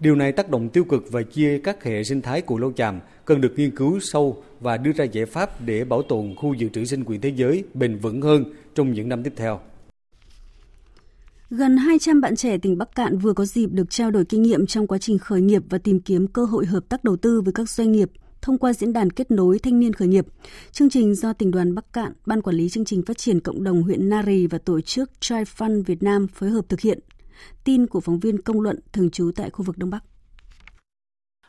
Điều 0.00 0.16
này 0.16 0.32
tác 0.32 0.50
động 0.50 0.68
tiêu 0.68 0.84
cực 0.84 1.04
và 1.10 1.22
chia 1.22 1.58
các 1.58 1.84
hệ 1.84 2.04
sinh 2.04 2.22
thái 2.22 2.40
của 2.40 2.58
lâu 2.58 2.72
chàm 2.72 3.00
cần 3.24 3.40
được 3.40 3.52
nghiên 3.56 3.76
cứu 3.76 3.98
sâu 4.00 4.42
và 4.60 4.76
đưa 4.76 4.92
ra 4.92 5.04
giải 5.04 5.26
pháp 5.26 5.60
để 5.60 5.84
bảo 5.84 6.02
tồn 6.02 6.34
khu 6.36 6.54
dự 6.54 6.68
trữ 6.68 6.84
sinh 6.84 7.04
quyền 7.04 7.20
thế 7.20 7.32
giới 7.36 7.64
bền 7.74 7.98
vững 7.98 8.22
hơn 8.22 8.44
trong 8.74 8.92
những 8.92 9.08
năm 9.08 9.22
tiếp 9.22 9.32
theo. 9.36 9.60
Gần 11.50 11.76
200 11.76 12.20
bạn 12.20 12.36
trẻ 12.36 12.58
tỉnh 12.58 12.78
Bắc 12.78 12.94
Cạn 12.94 13.18
vừa 13.18 13.32
có 13.32 13.44
dịp 13.44 13.66
được 13.66 13.90
trao 13.90 14.10
đổi 14.10 14.24
kinh 14.24 14.42
nghiệm 14.42 14.66
trong 14.66 14.86
quá 14.86 14.98
trình 14.98 15.18
khởi 15.18 15.40
nghiệp 15.40 15.62
và 15.70 15.78
tìm 15.78 16.00
kiếm 16.00 16.26
cơ 16.26 16.44
hội 16.44 16.66
hợp 16.66 16.88
tác 16.88 17.04
đầu 17.04 17.16
tư 17.16 17.40
với 17.40 17.52
các 17.52 17.70
doanh 17.70 17.92
nghiệp 17.92 18.10
thông 18.42 18.58
qua 18.58 18.72
diễn 18.72 18.92
đàn 18.92 19.10
kết 19.10 19.30
nối 19.30 19.58
thanh 19.58 19.80
niên 19.80 19.92
khởi 19.92 20.08
nghiệp. 20.08 20.26
Chương 20.72 20.90
trình 20.90 21.14
do 21.14 21.32
tỉnh 21.32 21.50
đoàn 21.50 21.74
Bắc 21.74 21.92
Cạn, 21.92 22.12
Ban 22.26 22.42
Quản 22.42 22.56
lý 22.56 22.68
chương 22.68 22.84
trình 22.84 23.02
phát 23.06 23.18
triển 23.18 23.40
cộng 23.40 23.64
đồng 23.64 23.82
huyện 23.82 24.08
Nari 24.08 24.46
và 24.46 24.58
tổ 24.58 24.80
chức 24.80 25.20
Try 25.20 25.36
Fund 25.36 25.84
Việt 25.84 26.02
Nam 26.02 26.28
phối 26.28 26.50
hợp 26.50 26.64
thực 26.68 26.80
hiện. 26.80 26.98
Tin 27.64 27.86
của 27.86 28.00
phóng 28.00 28.20
viên 28.20 28.42
công 28.42 28.60
luận 28.60 28.80
thường 28.92 29.10
trú 29.10 29.30
tại 29.36 29.50
khu 29.50 29.64
vực 29.64 29.78
Đông 29.78 29.90
Bắc. 29.90 30.04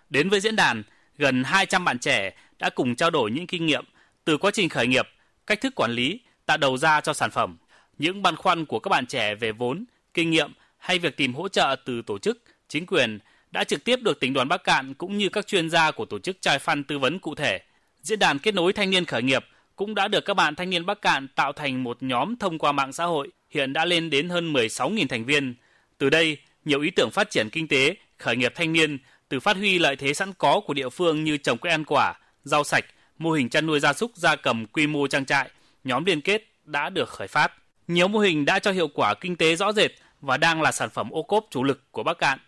Đến 0.09 0.29
với 0.29 0.39
diễn 0.39 0.55
đàn, 0.55 0.83
gần 1.17 1.43
200 1.43 1.85
bạn 1.85 1.99
trẻ 1.99 2.35
đã 2.59 2.69
cùng 2.69 2.95
trao 2.95 3.09
đổi 3.09 3.31
những 3.31 3.47
kinh 3.47 3.65
nghiệm 3.65 3.85
từ 4.25 4.37
quá 4.37 4.51
trình 4.53 4.69
khởi 4.69 4.87
nghiệp, 4.87 5.07
cách 5.47 5.61
thức 5.61 5.75
quản 5.75 5.91
lý, 5.91 6.19
tạo 6.45 6.57
đầu 6.57 6.77
ra 6.77 7.01
cho 7.01 7.13
sản 7.13 7.31
phẩm. 7.31 7.57
Những 7.97 8.21
băn 8.21 8.35
khoăn 8.35 8.65
của 8.65 8.79
các 8.79 8.89
bạn 8.89 9.05
trẻ 9.05 9.35
về 9.35 9.51
vốn, 9.51 9.85
kinh 10.13 10.29
nghiệm 10.29 10.51
hay 10.77 10.99
việc 10.99 11.17
tìm 11.17 11.33
hỗ 11.33 11.47
trợ 11.47 11.75
từ 11.85 12.01
tổ 12.01 12.17
chức, 12.17 12.43
chính 12.67 12.85
quyền 12.85 13.19
đã 13.51 13.63
trực 13.63 13.83
tiếp 13.83 13.99
được 14.01 14.19
tỉnh 14.19 14.33
đoàn 14.33 14.47
Bắc 14.47 14.63
Cạn 14.63 14.93
cũng 14.93 15.17
như 15.17 15.29
các 15.29 15.47
chuyên 15.47 15.69
gia 15.69 15.91
của 15.91 16.05
tổ 16.05 16.19
chức 16.19 16.41
Trai 16.41 16.59
Phan 16.59 16.83
tư 16.83 16.99
vấn 16.99 17.19
cụ 17.19 17.35
thể. 17.35 17.59
Diễn 18.01 18.19
đàn 18.19 18.39
kết 18.39 18.53
nối 18.53 18.73
thanh 18.73 18.89
niên 18.89 19.05
khởi 19.05 19.23
nghiệp 19.23 19.45
cũng 19.75 19.95
đã 19.95 20.07
được 20.07 20.25
các 20.25 20.33
bạn 20.33 20.55
thanh 20.55 20.69
niên 20.69 20.85
Bắc 20.85 21.01
Cạn 21.01 21.27
tạo 21.27 21.53
thành 21.53 21.83
một 21.83 21.97
nhóm 22.03 22.35
thông 22.35 22.57
qua 22.57 22.71
mạng 22.71 22.93
xã 22.93 23.05
hội, 23.05 23.29
hiện 23.49 23.73
đã 23.73 23.85
lên 23.85 24.09
đến 24.09 24.29
hơn 24.29 24.53
16.000 24.53 25.07
thành 25.07 25.25
viên. 25.25 25.55
Từ 25.97 26.09
đây, 26.09 26.37
nhiều 26.65 26.81
ý 26.81 26.89
tưởng 26.89 27.11
phát 27.11 27.29
triển 27.29 27.49
kinh 27.49 27.67
tế, 27.67 27.95
khởi 28.17 28.35
nghiệp 28.35 28.53
thanh 28.55 28.73
niên 28.73 28.97
từ 29.29 29.39
phát 29.39 29.57
huy 29.57 29.79
lợi 29.79 29.95
thế 29.95 30.13
sẵn 30.13 30.33
có 30.33 30.61
của 30.65 30.73
địa 30.73 30.89
phương 30.89 31.23
như 31.23 31.37
trồng 31.37 31.57
cây 31.57 31.71
ăn 31.71 31.83
quả, 31.85 32.13
rau 32.43 32.63
sạch, 32.63 32.85
mô 33.17 33.31
hình 33.31 33.49
chăn 33.49 33.65
nuôi 33.65 33.79
gia 33.79 33.93
súc 33.93 34.11
gia 34.15 34.35
cầm 34.35 34.65
quy 34.65 34.87
mô 34.87 35.07
trang 35.07 35.25
trại, 35.25 35.49
nhóm 35.83 36.05
liên 36.05 36.21
kết 36.21 36.43
đã 36.65 36.89
được 36.89 37.09
khởi 37.09 37.27
phát. 37.27 37.51
Nhiều 37.87 38.07
mô 38.07 38.19
hình 38.19 38.45
đã 38.45 38.59
cho 38.59 38.71
hiệu 38.71 38.87
quả 38.87 39.13
kinh 39.13 39.35
tế 39.35 39.55
rõ 39.55 39.71
rệt 39.71 39.91
và 40.21 40.37
đang 40.37 40.61
là 40.61 40.71
sản 40.71 40.89
phẩm 40.89 41.09
ô 41.09 41.23
cốp 41.23 41.47
chủ 41.49 41.63
lực 41.63 41.91
của 41.91 42.03
Bắc 42.03 42.17
Cạn. 42.17 42.39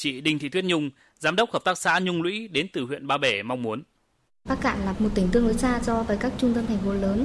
Chị 0.00 0.20
Đinh 0.20 0.38
Thị 0.38 0.48
Tuyết 0.48 0.64
Nhung, 0.64 0.90
giám 1.18 1.36
đốc 1.36 1.50
hợp 1.50 1.64
tác 1.64 1.78
xã 1.78 1.98
Nhung 1.98 2.22
Lũy 2.22 2.48
đến 2.48 2.66
từ 2.72 2.84
huyện 2.84 3.06
Ba 3.06 3.18
Bể 3.18 3.42
mong 3.42 3.62
muốn. 3.62 3.82
Bắc 4.44 4.60
Cạn 4.60 4.78
là 4.84 4.94
một 4.98 5.08
tỉnh 5.14 5.28
tương 5.32 5.44
đối 5.44 5.54
xa 5.54 5.80
so 5.82 6.02
với 6.02 6.16
các 6.16 6.32
trung 6.38 6.54
tâm 6.54 6.66
thành 6.66 6.78
phố 6.84 6.92
lớn. 6.92 7.24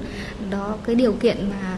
Đó 0.50 0.78
cái 0.86 0.96
điều 0.96 1.14
kiện 1.14 1.50
mà 1.50 1.78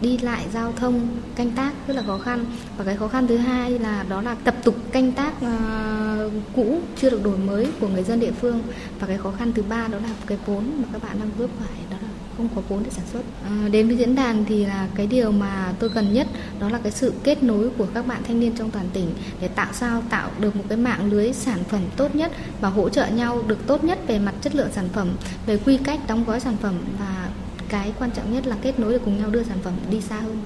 đi 0.00 0.18
lại 0.18 0.46
giao 0.52 0.72
thông 0.72 1.08
canh 1.36 1.50
tác 1.50 1.72
rất 1.86 1.96
là 1.96 2.02
khó 2.02 2.18
khăn 2.18 2.44
và 2.76 2.84
cái 2.84 2.96
khó 2.96 3.08
khăn 3.08 3.26
thứ 3.26 3.36
hai 3.36 3.78
là 3.78 4.04
đó 4.08 4.22
là 4.22 4.34
tập 4.44 4.54
tục 4.64 4.76
canh 4.92 5.12
tác 5.12 5.32
uh, 5.36 6.32
cũ 6.56 6.80
chưa 6.96 7.10
được 7.10 7.24
đổi 7.24 7.38
mới 7.38 7.68
của 7.80 7.88
người 7.88 8.02
dân 8.02 8.20
địa 8.20 8.32
phương 8.32 8.62
và 9.00 9.06
cái 9.06 9.18
khó 9.18 9.30
khăn 9.38 9.52
thứ 9.52 9.62
ba 9.62 9.88
đó 9.88 9.98
là 9.98 10.10
cái 10.26 10.38
vốn 10.46 10.82
mà 10.82 10.88
các 10.92 11.02
bạn 11.02 11.18
đang 11.18 11.30
vấp 11.38 11.50
phải 11.58 11.78
đó 11.90 11.93
không 12.36 12.48
có 12.54 12.62
vốn 12.68 12.82
để 12.84 12.90
sản 12.90 13.04
xuất. 13.12 13.22
À, 13.44 13.68
đến 13.68 13.86
với 13.88 13.96
diễn 13.96 14.14
đàn 14.14 14.44
thì 14.44 14.66
là 14.66 14.88
cái 14.94 15.06
điều 15.06 15.32
mà 15.32 15.72
tôi 15.78 15.90
cần 15.90 16.12
nhất 16.12 16.26
đó 16.60 16.68
là 16.68 16.80
cái 16.82 16.92
sự 16.92 17.12
kết 17.24 17.42
nối 17.42 17.70
của 17.78 17.86
các 17.94 18.06
bạn 18.06 18.22
thanh 18.24 18.40
niên 18.40 18.52
trong 18.56 18.70
toàn 18.70 18.88
tỉnh 18.92 19.14
để 19.40 19.48
tạo 19.48 19.72
sao 19.72 20.02
tạo 20.10 20.30
được 20.38 20.56
một 20.56 20.64
cái 20.68 20.78
mạng 20.78 21.10
lưới 21.10 21.32
sản 21.32 21.64
phẩm 21.68 21.80
tốt 21.96 22.14
nhất 22.14 22.32
và 22.60 22.68
hỗ 22.68 22.88
trợ 22.88 23.06
nhau 23.06 23.42
được 23.46 23.58
tốt 23.66 23.84
nhất 23.84 23.98
về 24.06 24.18
mặt 24.18 24.34
chất 24.40 24.54
lượng 24.54 24.72
sản 24.72 24.88
phẩm, 24.92 25.16
về 25.46 25.58
quy 25.66 25.78
cách 25.84 26.00
đóng 26.08 26.24
gói 26.24 26.40
sản 26.40 26.56
phẩm 26.62 26.74
và 26.98 27.30
cái 27.68 27.92
quan 27.98 28.10
trọng 28.10 28.34
nhất 28.34 28.46
là 28.46 28.56
kết 28.62 28.78
nối 28.78 28.92
để 28.92 28.98
cùng 29.04 29.18
nhau 29.18 29.30
đưa 29.30 29.42
sản 29.42 29.58
phẩm 29.64 29.74
đi 29.90 30.00
xa 30.00 30.20
hơn. 30.20 30.42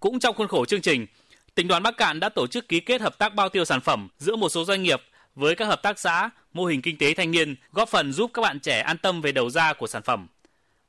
Cũng 0.00 0.18
trong 0.18 0.36
khuôn 0.36 0.48
khổ 0.48 0.64
chương 0.64 0.80
trình, 0.80 1.06
tỉnh 1.54 1.68
đoàn 1.68 1.82
Bắc 1.82 1.96
Cạn 1.96 2.20
đã 2.20 2.28
tổ 2.28 2.46
chức 2.46 2.68
ký 2.68 2.80
kết 2.80 3.00
hợp 3.00 3.18
tác 3.18 3.34
bao 3.34 3.48
tiêu 3.48 3.64
sản 3.64 3.80
phẩm 3.80 4.08
giữa 4.18 4.36
một 4.36 4.48
số 4.48 4.64
doanh 4.64 4.82
nghiệp 4.82 5.00
với 5.34 5.54
các 5.54 5.64
hợp 5.64 5.82
tác 5.82 5.98
xã, 5.98 6.30
mô 6.52 6.64
hình 6.64 6.82
kinh 6.82 6.98
tế 6.98 7.14
thanh 7.14 7.30
niên, 7.30 7.54
góp 7.72 7.88
phần 7.88 8.12
giúp 8.12 8.30
các 8.34 8.42
bạn 8.42 8.60
trẻ 8.60 8.80
an 8.80 8.96
tâm 8.98 9.20
về 9.20 9.32
đầu 9.32 9.50
ra 9.50 9.72
của 9.72 9.86
sản 9.86 10.02
phẩm. 10.02 10.26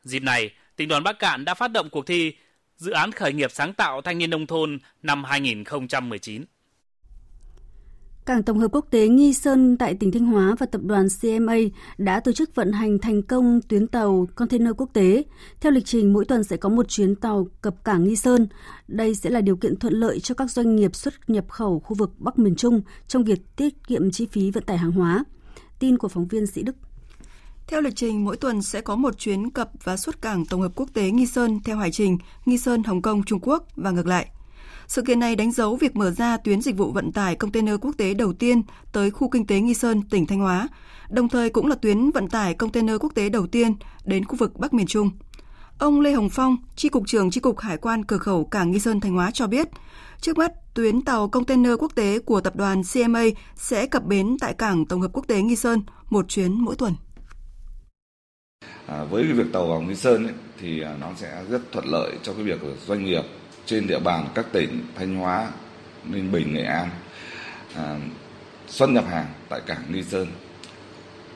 Dịp 0.03 0.23
này, 0.23 0.51
tỉnh 0.75 0.87
đoàn 0.87 1.03
Bắc 1.03 1.19
Cạn 1.19 1.45
đã 1.45 1.53
phát 1.53 1.71
động 1.71 1.89
cuộc 1.91 2.07
thi 2.07 2.33
Dự 2.77 2.91
án 2.91 3.11
khởi 3.11 3.33
nghiệp 3.33 3.51
sáng 3.51 3.73
tạo 3.73 4.01
thanh 4.01 4.17
niên 4.17 4.29
nông 4.29 4.47
thôn 4.47 4.79
năm 5.03 5.23
2019. 5.23 6.43
Cảng 8.25 8.43
tổng 8.43 8.59
hợp 8.59 8.67
quốc 8.71 8.85
tế 8.91 9.07
Nghi 9.07 9.33
Sơn 9.33 9.77
tại 9.77 9.95
tỉnh 9.95 10.11
Thanh 10.11 10.25
Hóa 10.25 10.55
và 10.59 10.65
tập 10.65 10.81
đoàn 10.83 11.07
CMA 11.21 11.55
đã 11.97 12.19
tổ 12.19 12.31
chức 12.31 12.55
vận 12.55 12.71
hành 12.71 12.99
thành 12.99 13.21
công 13.21 13.61
tuyến 13.61 13.87
tàu 13.87 14.27
container 14.35 14.71
quốc 14.77 14.89
tế. 14.93 15.23
Theo 15.61 15.71
lịch 15.71 15.85
trình, 15.85 16.13
mỗi 16.13 16.25
tuần 16.25 16.43
sẽ 16.43 16.57
có 16.57 16.69
một 16.69 16.89
chuyến 16.89 17.15
tàu 17.15 17.47
cập 17.61 17.83
cảng 17.83 18.03
Nghi 18.03 18.15
Sơn. 18.15 18.47
Đây 18.87 19.15
sẽ 19.15 19.29
là 19.29 19.41
điều 19.41 19.55
kiện 19.55 19.75
thuận 19.75 19.93
lợi 19.93 20.19
cho 20.19 20.35
các 20.35 20.51
doanh 20.51 20.75
nghiệp 20.75 20.95
xuất 20.95 21.13
nhập 21.27 21.45
khẩu 21.49 21.79
khu 21.79 21.95
vực 21.95 22.11
Bắc 22.17 22.39
miền 22.39 22.55
Trung 22.55 22.81
trong 23.07 23.23
việc 23.23 23.39
tiết 23.55 23.73
kiệm 23.87 24.11
chi 24.11 24.27
phí 24.31 24.51
vận 24.51 24.63
tải 24.63 24.77
hàng 24.77 24.91
hóa. 24.91 25.23
Tin 25.79 25.97
của 25.97 26.07
phóng 26.07 26.27
viên 26.27 26.47
Sĩ 26.47 26.63
Đức. 26.63 26.75
Theo 27.67 27.81
lịch 27.81 27.95
trình, 27.95 28.25
mỗi 28.25 28.37
tuần 28.37 28.61
sẽ 28.61 28.81
có 28.81 28.95
một 28.95 29.17
chuyến 29.17 29.49
cập 29.49 29.69
và 29.83 29.97
xuất 29.97 30.21
cảng 30.21 30.45
tổng 30.45 30.61
hợp 30.61 30.71
quốc 30.75 30.89
tế 30.93 31.11
Nghi 31.11 31.25
Sơn 31.25 31.59
theo 31.63 31.77
hải 31.77 31.91
trình 31.91 32.17
Nghi 32.45 32.57
Sơn, 32.57 32.83
Hồng 32.83 33.01
Kông, 33.01 33.23
Trung 33.23 33.39
Quốc 33.41 33.67
và 33.75 33.91
ngược 33.91 34.07
lại. 34.07 34.27
Sự 34.87 35.01
kiện 35.01 35.19
này 35.19 35.35
đánh 35.35 35.51
dấu 35.51 35.75
việc 35.75 35.95
mở 35.95 36.11
ra 36.11 36.37
tuyến 36.37 36.61
dịch 36.61 36.77
vụ 36.77 36.91
vận 36.91 37.11
tải 37.11 37.35
container 37.35 37.75
quốc 37.81 37.91
tế 37.97 38.13
đầu 38.13 38.33
tiên 38.33 38.61
tới 38.91 39.11
khu 39.11 39.29
kinh 39.29 39.47
tế 39.47 39.59
Nghi 39.59 39.73
Sơn, 39.73 40.01
tỉnh 40.09 40.25
Thanh 40.25 40.39
Hóa, 40.39 40.67
đồng 41.09 41.29
thời 41.29 41.49
cũng 41.49 41.67
là 41.67 41.75
tuyến 41.75 42.11
vận 42.11 42.29
tải 42.29 42.53
container 42.53 42.95
quốc 42.99 43.11
tế 43.15 43.29
đầu 43.29 43.47
tiên 43.47 43.73
đến 44.05 44.25
khu 44.25 44.35
vực 44.35 44.59
Bắc 44.59 44.73
miền 44.73 44.87
Trung. 44.87 45.09
Ông 45.77 45.99
Lê 45.99 46.11
Hồng 46.11 46.29
Phong, 46.29 46.57
Tri 46.75 46.89
Cục 46.89 47.03
trưởng 47.07 47.31
Tri 47.31 47.39
Cục 47.39 47.59
Hải 47.59 47.77
quan 47.77 48.05
Cửa 48.05 48.17
khẩu 48.17 48.45
Cảng 48.45 48.71
Nghi 48.71 48.79
Sơn 48.79 48.99
Thanh 48.99 49.13
Hóa 49.13 49.31
cho 49.31 49.47
biết, 49.47 49.67
trước 50.21 50.37
mắt 50.37 50.51
tuyến 50.73 51.01
tàu 51.01 51.29
container 51.29 51.73
quốc 51.79 51.95
tế 51.95 52.19
của 52.19 52.41
tập 52.41 52.55
đoàn 52.55 52.81
CMA 52.93 53.23
sẽ 53.55 53.85
cập 53.85 54.05
bến 54.05 54.37
tại 54.39 54.53
Cảng 54.53 54.85
Tổng 54.85 55.01
hợp 55.01 55.09
Quốc 55.13 55.27
tế 55.27 55.41
Nghi 55.41 55.55
Sơn 55.55 55.81
một 56.09 56.27
chuyến 56.27 56.53
mỗi 56.53 56.75
tuần. 56.75 56.93
À, 58.87 59.03
với 59.03 59.23
cái 59.23 59.33
việc 59.33 59.53
tàu 59.53 59.67
vào 59.67 59.81
Nghi 59.81 59.95
Sơn 59.95 60.23
ấy, 60.23 60.33
thì 60.61 60.81
à, 60.81 60.95
nó 60.99 61.07
sẽ 61.15 61.43
rất 61.49 61.61
thuận 61.71 61.85
lợi 61.85 62.11
cho 62.23 62.33
cái 62.33 62.43
việc 62.43 62.59
doanh 62.87 63.05
nghiệp 63.05 63.23
trên 63.65 63.87
địa 63.87 63.99
bàn 63.99 64.27
các 64.35 64.45
tỉnh 64.51 64.85
Thanh 64.95 65.15
Hóa, 65.15 65.51
Ninh 66.03 66.31
Bình, 66.31 66.53
Nghệ 66.53 66.63
An 66.63 66.89
à, 67.75 67.95
xuất 68.67 68.89
nhập 68.89 69.05
hàng 69.07 69.25
tại 69.49 69.61
cảng 69.65 69.83
Nghi 69.89 70.03
Sơn. 70.03 70.27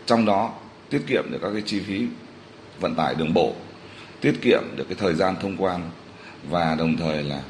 Trong 0.05 0.25
đó 0.25 0.53
tiết 0.89 1.01
kiệm 1.07 1.23
được 1.31 1.39
các 1.41 1.49
cái 1.53 1.61
chi 1.65 1.79
phí 1.79 2.07
vận 2.79 2.95
tải 2.95 3.15
đường 3.15 3.33
bộ, 3.33 3.53
tiết 4.21 4.33
kiệm 4.41 4.63
được 4.75 4.85
cái 4.89 4.97
thời 4.99 5.13
gian 5.13 5.35
thông 5.41 5.57
quan 5.57 5.89
và 6.49 6.75
đồng 6.75 6.97
thời 6.97 7.23
là 7.23 7.41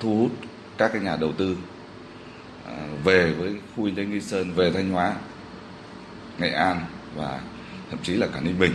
thu 0.00 0.18
hút 0.18 0.30
các 0.78 0.90
cái 0.92 1.02
nhà 1.02 1.16
đầu 1.16 1.32
tư 1.32 1.56
à, 2.66 2.88
về 3.04 3.32
với 3.32 3.54
khu 3.76 3.84
kinh 3.84 3.94
tế 3.94 4.04
Nghi 4.04 4.20
Sơn, 4.20 4.52
về 4.52 4.72
Thanh 4.72 4.90
Hóa, 4.90 5.14
Nghệ 6.38 6.50
An 6.50 6.80
và 7.16 7.40
thậm 7.90 7.98
chí 8.02 8.12
là 8.12 8.26
cả 8.26 8.40
Ninh 8.40 8.58
Bình. 8.58 8.72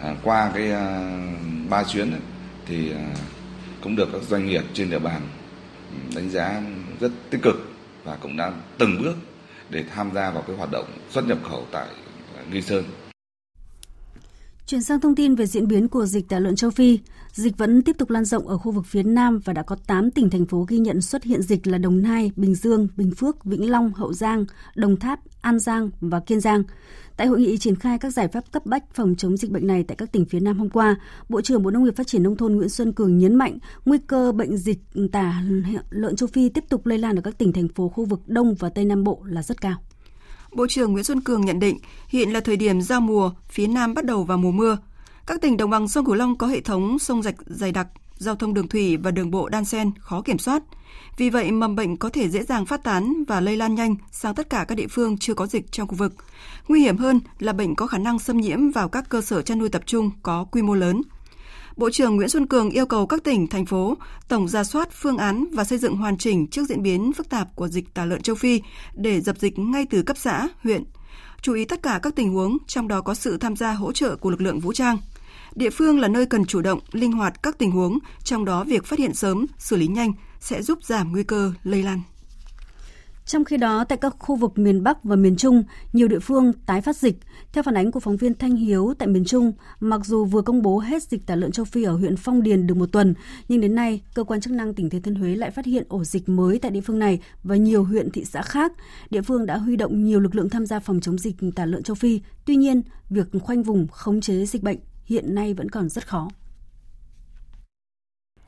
À, 0.00 0.16
qua 0.22 0.50
cái 0.54 0.72
à, 0.72 1.12
ba 1.68 1.84
chuyến 1.84 2.10
ấy, 2.10 2.20
thì 2.66 2.92
à, 2.92 3.14
cũng 3.80 3.96
được 3.96 4.08
các 4.12 4.22
doanh 4.22 4.46
nghiệp 4.46 4.62
trên 4.72 4.90
địa 4.90 4.98
bàn 4.98 5.20
ừ, 5.90 6.16
đánh 6.16 6.30
giá 6.30 6.62
rất 7.00 7.12
tích 7.30 7.42
cực 7.42 7.72
và 8.04 8.16
cũng 8.16 8.36
đã 8.36 8.52
từng 8.78 9.02
bước 9.02 9.14
để 9.70 9.84
tham 9.94 10.10
gia 10.14 10.30
vào 10.30 10.42
cái 10.46 10.56
hoạt 10.56 10.70
động 10.70 10.84
xuất 11.10 11.26
nhập 11.26 11.38
khẩu 11.50 11.66
tại 11.72 11.86
à, 12.36 12.42
Nghi 12.52 12.62
Sơn. 12.62 12.84
Chuyển 14.66 14.82
sang 14.82 15.00
thông 15.00 15.14
tin 15.14 15.34
về 15.34 15.46
diễn 15.46 15.68
biến 15.68 15.88
của 15.88 16.06
dịch 16.06 16.28
tả 16.28 16.38
lợn 16.38 16.56
châu 16.56 16.70
Phi, 16.70 16.98
dịch 17.38 17.58
vẫn 17.58 17.82
tiếp 17.82 17.98
tục 17.98 18.10
lan 18.10 18.24
rộng 18.24 18.48
ở 18.48 18.58
khu 18.58 18.72
vực 18.72 18.86
phía 18.86 19.02
Nam 19.02 19.40
và 19.44 19.52
đã 19.52 19.62
có 19.62 19.76
8 19.86 20.10
tỉnh 20.10 20.30
thành 20.30 20.46
phố 20.46 20.64
ghi 20.68 20.78
nhận 20.78 21.00
xuất 21.00 21.24
hiện 21.24 21.42
dịch 21.42 21.66
là 21.66 21.78
Đồng 21.78 22.02
Nai, 22.02 22.32
Bình 22.36 22.54
Dương, 22.54 22.88
Bình 22.96 23.10
Phước, 23.14 23.44
Vĩnh 23.44 23.70
Long, 23.70 23.92
Hậu 23.92 24.12
Giang, 24.12 24.44
Đồng 24.74 24.96
Tháp, 24.96 25.20
An 25.40 25.58
Giang 25.58 25.90
và 26.00 26.20
Kiên 26.20 26.40
Giang. 26.40 26.62
Tại 27.16 27.26
hội 27.26 27.40
nghị 27.40 27.58
triển 27.58 27.76
khai 27.76 27.98
các 27.98 28.10
giải 28.10 28.28
pháp 28.28 28.52
cấp 28.52 28.66
bách 28.66 28.94
phòng 28.94 29.14
chống 29.18 29.36
dịch 29.36 29.50
bệnh 29.50 29.66
này 29.66 29.84
tại 29.88 29.96
các 29.96 30.12
tỉnh 30.12 30.24
phía 30.24 30.40
Nam 30.40 30.58
hôm 30.58 30.70
qua, 30.70 30.96
Bộ 31.28 31.40
trưởng 31.40 31.62
Bộ 31.62 31.70
Nông 31.70 31.84
nghiệp 31.84 31.96
Phát 31.96 32.06
triển 32.06 32.22
Nông 32.22 32.36
thôn 32.36 32.56
Nguyễn 32.56 32.68
Xuân 32.68 32.92
Cường 32.92 33.18
nhấn 33.18 33.34
mạnh 33.34 33.58
nguy 33.84 33.98
cơ 34.06 34.32
bệnh 34.32 34.56
dịch 34.56 34.78
tả 35.12 35.42
lợn 35.90 36.16
châu 36.16 36.26
Phi 36.32 36.48
tiếp 36.48 36.64
tục 36.68 36.86
lây 36.86 36.98
lan 36.98 37.16
ở 37.16 37.22
các 37.22 37.38
tỉnh 37.38 37.52
thành 37.52 37.68
phố 37.68 37.88
khu 37.88 38.04
vực 38.04 38.20
Đông 38.26 38.54
và 38.54 38.68
Tây 38.68 38.84
Nam 38.84 39.04
Bộ 39.04 39.22
là 39.24 39.42
rất 39.42 39.60
cao. 39.60 39.76
Bộ 40.52 40.66
trưởng 40.66 40.92
Nguyễn 40.92 41.04
Xuân 41.04 41.20
Cường 41.20 41.40
nhận 41.40 41.58
định 41.60 41.78
hiện 42.08 42.32
là 42.32 42.40
thời 42.40 42.56
điểm 42.56 42.80
giao 42.80 43.00
mùa, 43.00 43.30
phía 43.48 43.66
Nam 43.66 43.94
bắt 43.94 44.04
đầu 44.04 44.24
vào 44.24 44.38
mùa 44.38 44.52
mưa. 44.52 44.78
Các 45.28 45.40
tỉnh 45.40 45.56
đồng 45.56 45.70
bằng 45.70 45.88
sông 45.88 46.04
Cửu 46.04 46.14
Long 46.14 46.36
có 46.36 46.46
hệ 46.46 46.60
thống 46.60 46.98
sông 46.98 47.22
rạch 47.22 47.34
dày 47.46 47.72
đặc, 47.72 47.88
giao 48.18 48.34
thông 48.36 48.54
đường 48.54 48.68
thủy 48.68 48.96
và 48.96 49.10
đường 49.10 49.30
bộ 49.30 49.48
đan 49.48 49.64
xen 49.64 49.90
khó 50.00 50.22
kiểm 50.22 50.38
soát. 50.38 50.62
Vì 51.16 51.30
vậy, 51.30 51.50
mầm 51.50 51.76
bệnh 51.76 51.96
có 51.96 52.08
thể 52.08 52.28
dễ 52.28 52.42
dàng 52.42 52.66
phát 52.66 52.82
tán 52.84 53.24
và 53.28 53.40
lây 53.40 53.56
lan 53.56 53.74
nhanh 53.74 53.96
sang 54.10 54.34
tất 54.34 54.50
cả 54.50 54.64
các 54.68 54.74
địa 54.74 54.86
phương 54.86 55.18
chưa 55.18 55.34
có 55.34 55.46
dịch 55.46 55.72
trong 55.72 55.88
khu 55.88 55.94
vực. 55.94 56.14
Nguy 56.68 56.80
hiểm 56.80 56.96
hơn 56.96 57.20
là 57.38 57.52
bệnh 57.52 57.74
có 57.74 57.86
khả 57.86 57.98
năng 57.98 58.18
xâm 58.18 58.36
nhiễm 58.36 58.70
vào 58.70 58.88
các 58.88 59.08
cơ 59.08 59.20
sở 59.20 59.42
chăn 59.42 59.58
nuôi 59.58 59.68
tập 59.68 59.82
trung 59.86 60.10
có 60.22 60.44
quy 60.44 60.62
mô 60.62 60.74
lớn. 60.74 61.02
Bộ 61.76 61.90
trưởng 61.90 62.16
Nguyễn 62.16 62.28
Xuân 62.28 62.46
Cường 62.46 62.70
yêu 62.70 62.86
cầu 62.86 63.06
các 63.06 63.24
tỉnh, 63.24 63.46
thành 63.46 63.66
phố 63.66 63.96
tổng 64.28 64.48
ra 64.48 64.64
soát 64.64 64.88
phương 64.92 65.18
án 65.18 65.44
và 65.52 65.64
xây 65.64 65.78
dựng 65.78 65.96
hoàn 65.96 66.18
chỉnh 66.18 66.46
trước 66.46 66.68
diễn 66.68 66.82
biến 66.82 67.12
phức 67.12 67.28
tạp 67.28 67.56
của 67.56 67.68
dịch 67.68 67.94
tả 67.94 68.04
lợn 68.04 68.22
châu 68.22 68.36
Phi 68.36 68.62
để 68.94 69.20
dập 69.20 69.38
dịch 69.38 69.58
ngay 69.58 69.86
từ 69.90 70.02
cấp 70.02 70.16
xã, 70.20 70.48
huyện. 70.62 70.84
Chú 71.42 71.54
ý 71.54 71.64
tất 71.64 71.82
cả 71.82 72.00
các 72.02 72.16
tình 72.16 72.32
huống, 72.32 72.58
trong 72.66 72.88
đó 72.88 73.00
có 73.00 73.14
sự 73.14 73.38
tham 73.38 73.56
gia 73.56 73.72
hỗ 73.72 73.92
trợ 73.92 74.16
của 74.16 74.30
lực 74.30 74.40
lượng 74.40 74.60
vũ 74.60 74.72
trang. 74.72 74.98
Địa 75.54 75.70
phương 75.70 76.00
là 76.00 76.08
nơi 76.08 76.26
cần 76.26 76.44
chủ 76.44 76.60
động, 76.60 76.80
linh 76.92 77.12
hoạt 77.12 77.42
các 77.42 77.58
tình 77.58 77.70
huống, 77.70 77.98
trong 78.24 78.44
đó 78.44 78.64
việc 78.64 78.84
phát 78.84 78.98
hiện 78.98 79.14
sớm, 79.14 79.46
xử 79.58 79.76
lý 79.76 79.86
nhanh 79.86 80.12
sẽ 80.40 80.62
giúp 80.62 80.84
giảm 80.84 81.12
nguy 81.12 81.22
cơ 81.22 81.52
lây 81.64 81.82
lan. 81.82 82.00
Trong 83.26 83.44
khi 83.44 83.56
đó, 83.56 83.84
tại 83.84 83.98
các 83.98 84.14
khu 84.18 84.36
vực 84.36 84.58
miền 84.58 84.82
Bắc 84.82 85.04
và 85.04 85.16
miền 85.16 85.36
Trung, 85.36 85.64
nhiều 85.92 86.08
địa 86.08 86.18
phương 86.18 86.52
tái 86.66 86.80
phát 86.80 86.96
dịch. 86.96 87.16
Theo 87.52 87.62
phản 87.62 87.76
ánh 87.76 87.92
của 87.92 88.00
phóng 88.00 88.16
viên 88.16 88.34
Thanh 88.34 88.56
Hiếu 88.56 88.94
tại 88.98 89.08
miền 89.08 89.24
Trung, 89.24 89.52
mặc 89.80 90.00
dù 90.04 90.24
vừa 90.24 90.42
công 90.42 90.62
bố 90.62 90.78
hết 90.78 91.02
dịch 91.02 91.26
tả 91.26 91.34
lợn 91.34 91.52
châu 91.52 91.64
Phi 91.64 91.82
ở 91.82 91.92
huyện 91.92 92.16
Phong 92.16 92.42
Điền 92.42 92.66
được 92.66 92.76
một 92.76 92.92
tuần, 92.92 93.14
nhưng 93.48 93.60
đến 93.60 93.74
nay, 93.74 94.02
cơ 94.14 94.24
quan 94.24 94.40
chức 94.40 94.52
năng 94.52 94.74
tỉnh 94.74 94.90
Thừa 94.90 94.98
Thiên 94.98 95.14
Huế 95.14 95.34
lại 95.34 95.50
phát 95.50 95.66
hiện 95.66 95.84
ổ 95.88 96.04
dịch 96.04 96.28
mới 96.28 96.58
tại 96.58 96.70
địa 96.70 96.80
phương 96.80 96.98
này 96.98 97.20
và 97.42 97.56
nhiều 97.56 97.84
huyện 97.84 98.10
thị 98.10 98.24
xã 98.24 98.42
khác. 98.42 98.72
Địa 99.10 99.22
phương 99.22 99.46
đã 99.46 99.56
huy 99.56 99.76
động 99.76 100.04
nhiều 100.04 100.20
lực 100.20 100.34
lượng 100.34 100.50
tham 100.50 100.66
gia 100.66 100.80
phòng 100.80 101.00
chống 101.00 101.18
dịch 101.18 101.36
tả 101.56 101.66
lợn 101.66 101.82
châu 101.82 101.94
Phi. 101.94 102.20
Tuy 102.44 102.56
nhiên, 102.56 102.82
việc 103.10 103.26
khoanh 103.42 103.62
vùng 103.62 103.86
khống 103.88 104.20
chế 104.20 104.46
dịch 104.46 104.62
bệnh 104.62 104.78
hiện 105.08 105.34
nay 105.34 105.54
vẫn 105.54 105.68
còn 105.68 105.88
rất 105.88 106.06
khó. 106.06 106.28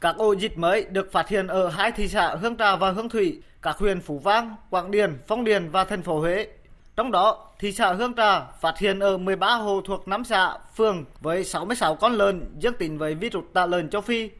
Các 0.00 0.16
ổ 0.16 0.32
dịch 0.32 0.58
mới 0.58 0.84
được 0.84 1.12
phát 1.12 1.28
hiện 1.28 1.46
ở 1.46 1.68
hai 1.68 1.92
thị 1.92 2.08
xã 2.08 2.36
Hương 2.40 2.56
Trà 2.56 2.76
và 2.76 2.90
Hương 2.90 3.08
Thủy, 3.08 3.42
các 3.62 3.76
huyện 3.76 4.00
Phú 4.00 4.18
Vang, 4.18 4.54
Quảng 4.70 4.90
Điền, 4.90 5.18
Phong 5.26 5.44
Điền 5.44 5.70
và 5.70 5.84
thành 5.84 6.02
phố 6.02 6.20
Huế. 6.20 6.48
Trong 6.96 7.10
đó, 7.10 7.48
thị 7.58 7.72
xã 7.72 7.92
Hương 7.92 8.14
Trà 8.14 8.40
phát 8.40 8.78
hiện 8.78 8.98
ở 8.98 9.18
13 9.18 9.54
hồ 9.54 9.80
thuộc 9.84 10.08
5 10.08 10.24
xã, 10.24 10.58
phường 10.76 11.04
với 11.20 11.44
66 11.44 11.94
con 11.94 12.12
lợn 12.12 12.54
dương 12.58 12.74
tính 12.78 12.98
với 12.98 13.14
virus 13.14 13.44
tả 13.52 13.66
lợn 13.66 13.90
châu 13.90 14.00
Phi. 14.00 14.30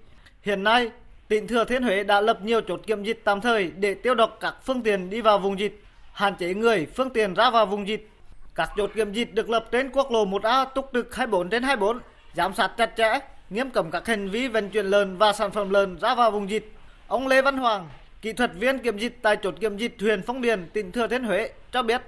Hiện 0.43 0.65
nay, 0.65 0.91
tỉnh 1.29 1.47
Thừa 1.47 1.65
Thiên 1.65 1.83
Huế 1.83 2.05
đã 2.05 2.21
lập 2.21 2.39
nhiều 2.43 2.61
chốt 2.61 2.81
kiểm 2.87 3.03
dịch 3.03 3.21
tạm 3.25 3.41
thời 3.41 3.71
để 3.71 3.95
tiêu 3.95 4.15
độc 4.15 4.37
các 4.41 4.55
phương 4.65 4.83
tiện 4.83 5.11
đi 5.11 5.21
vào 5.21 5.39
vùng 5.39 5.59
dịch, 5.59 5.85
hạn 6.13 6.35
chế 6.39 6.55
người, 6.55 6.87
phương 6.97 7.11
tiện 7.11 7.35
ra 7.35 7.51
vào 7.51 7.67
vùng 7.67 7.89
dịch. 7.89 8.11
Các 8.55 8.71
chốt 8.77 8.91
kiểm 8.95 9.13
dịch 9.13 9.35
được 9.35 9.51
lập 9.51 9.65
trên 9.73 9.91
quốc 9.91 10.13
lộ 10.13 10.25
1A 10.25 10.67
túc 10.75 10.91
trực 10.93 11.15
24 11.15 11.51
trên 11.51 11.63
24, 11.63 11.99
giám 12.35 12.55
sát 12.55 12.71
chặt 12.77 12.91
chẽ, 12.97 13.19
nghiêm 13.51 13.71
cấm 13.71 13.91
các 13.91 14.07
hành 14.07 14.31
vi 14.31 14.49
vận 14.49 14.71
chuyển 14.71 14.87
lợn 14.87 15.17
và 15.17 15.33
sản 15.33 15.51
phẩm 15.51 15.71
lợn 15.71 15.99
ra 15.99 16.15
vào 16.15 16.31
vùng 16.31 16.51
dịch. 16.51 16.73
Ông 17.09 17.27
Lê 17.27 17.43
Văn 17.43 17.59
Hoàng, 17.59 17.89
kỹ 18.23 18.33
thuật 18.33 18.55
viên 18.55 18.79
kiểm 18.79 18.99
dịch 18.99 19.19
tại 19.23 19.37
chốt 19.43 19.55
kiểm 19.61 19.77
dịch 19.77 19.97
huyện 20.01 20.23
Phong 20.23 20.43
Điền, 20.43 20.69
tỉnh 20.73 20.93
Thừa 20.93 21.07
Thiên 21.07 21.25
Huế 21.25 21.51
cho 21.73 21.83
biết. 21.83 22.01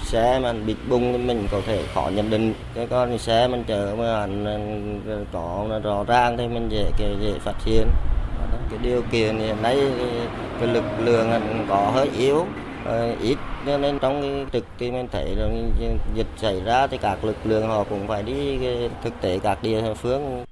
Xe 0.00 0.38
mà 0.42 0.52
bị 0.52 0.76
bung 0.88 1.26
mình 1.26 1.46
có 1.52 1.60
thể 1.66 1.84
khó 1.94 2.10
nhận 2.14 2.30
định. 2.30 2.54
Cái 2.74 2.86
con 2.90 3.18
xe 3.18 3.48
mình 3.48 3.64
chở 3.68 3.94
mà 3.98 4.20
anh 4.20 5.24
có 5.32 5.80
rõ 5.84 6.04
ràng 6.08 6.36
thì 6.36 6.48
mình 6.48 6.68
dễ 6.68 6.90
dễ 6.98 7.32
phát 7.38 7.54
hiện. 7.64 7.86
Cái 8.70 8.78
điều 8.82 9.02
kiện 9.12 9.38
hiện 9.38 9.62
nay 9.62 9.78
cái 10.60 10.68
lực 10.68 10.84
lượng 10.98 11.30
có 11.68 11.90
hơi 11.94 12.10
yếu 12.18 12.46
ít 13.22 13.36
nên 13.76 13.98
trong 13.98 14.22
cái 14.22 14.46
trực 14.52 14.64
thì 14.78 14.90
mình 14.90 15.08
thấy 15.12 15.36
là 15.36 15.48
dịch 16.14 16.26
xảy 16.36 16.60
ra 16.64 16.86
thì 16.86 16.98
các 16.98 17.24
lực 17.24 17.36
lượng 17.44 17.68
họ 17.68 17.84
cũng 17.84 18.08
phải 18.08 18.22
đi 18.22 18.58
thực 19.02 19.12
tế 19.20 19.38
các 19.42 19.62
địa 19.62 19.94
phương 19.94 20.44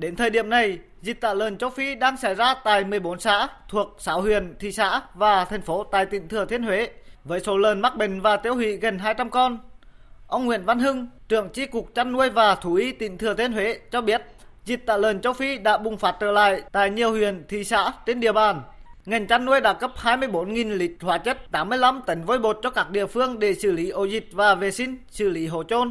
Đến 0.00 0.16
thời 0.16 0.30
điểm 0.30 0.50
này, 0.50 0.78
dịch 1.02 1.20
tả 1.20 1.34
lợn 1.34 1.58
châu 1.58 1.70
Phi 1.70 1.94
đang 1.94 2.16
xảy 2.16 2.34
ra 2.34 2.54
tại 2.64 2.84
14 2.84 3.20
xã 3.20 3.48
thuộc 3.68 3.96
6 3.98 4.20
huyện, 4.20 4.54
thị 4.58 4.72
xã 4.72 5.00
và 5.14 5.44
thành 5.44 5.62
phố 5.62 5.84
tại 5.84 6.06
tỉnh 6.06 6.28
Thừa 6.28 6.44
Thiên 6.44 6.62
Huế 6.62 6.90
với 7.24 7.40
số 7.40 7.56
lợn 7.56 7.80
mắc 7.80 7.96
bệnh 7.96 8.20
và 8.20 8.36
tiêu 8.36 8.54
hủy 8.54 8.76
gần 8.76 8.98
200 8.98 9.30
con. 9.30 9.58
Ông 10.26 10.46
Nguyễn 10.46 10.64
Văn 10.64 10.78
Hưng, 10.78 11.06
trưởng 11.28 11.48
chi 11.48 11.66
cục 11.66 11.94
chăn 11.94 12.12
nuôi 12.12 12.30
và 12.30 12.54
thú 12.54 12.74
y 12.74 12.92
tỉnh 12.92 13.18
Thừa 13.18 13.34
Thiên 13.34 13.52
Huế 13.52 13.78
cho 13.90 14.00
biết, 14.00 14.22
dịch 14.64 14.86
tả 14.86 14.96
lợn 14.96 15.20
châu 15.20 15.32
Phi 15.32 15.58
đã 15.58 15.78
bùng 15.78 15.96
phát 15.96 16.16
trở 16.20 16.32
lại 16.32 16.62
tại 16.72 16.90
nhiều 16.90 17.10
huyện, 17.10 17.44
thị 17.48 17.64
xã 17.64 17.92
trên 18.06 18.20
địa 18.20 18.32
bàn. 18.32 18.62
Ngành 19.06 19.26
chăn 19.26 19.44
nuôi 19.44 19.60
đã 19.60 19.72
cấp 19.72 19.92
24.000 20.02 20.76
lít 20.76 20.92
hóa 21.00 21.18
chất, 21.18 21.50
85 21.52 22.00
tấn 22.06 22.24
vôi 22.24 22.38
bột 22.38 22.58
cho 22.62 22.70
các 22.70 22.90
địa 22.90 23.06
phương 23.06 23.38
để 23.38 23.54
xử 23.54 23.72
lý 23.72 23.90
ổ 23.90 24.04
dịch 24.04 24.28
và 24.32 24.54
vệ 24.54 24.70
sinh, 24.70 24.96
xử 25.10 25.28
lý 25.28 25.46
hồ 25.46 25.62
chôn. 25.62 25.90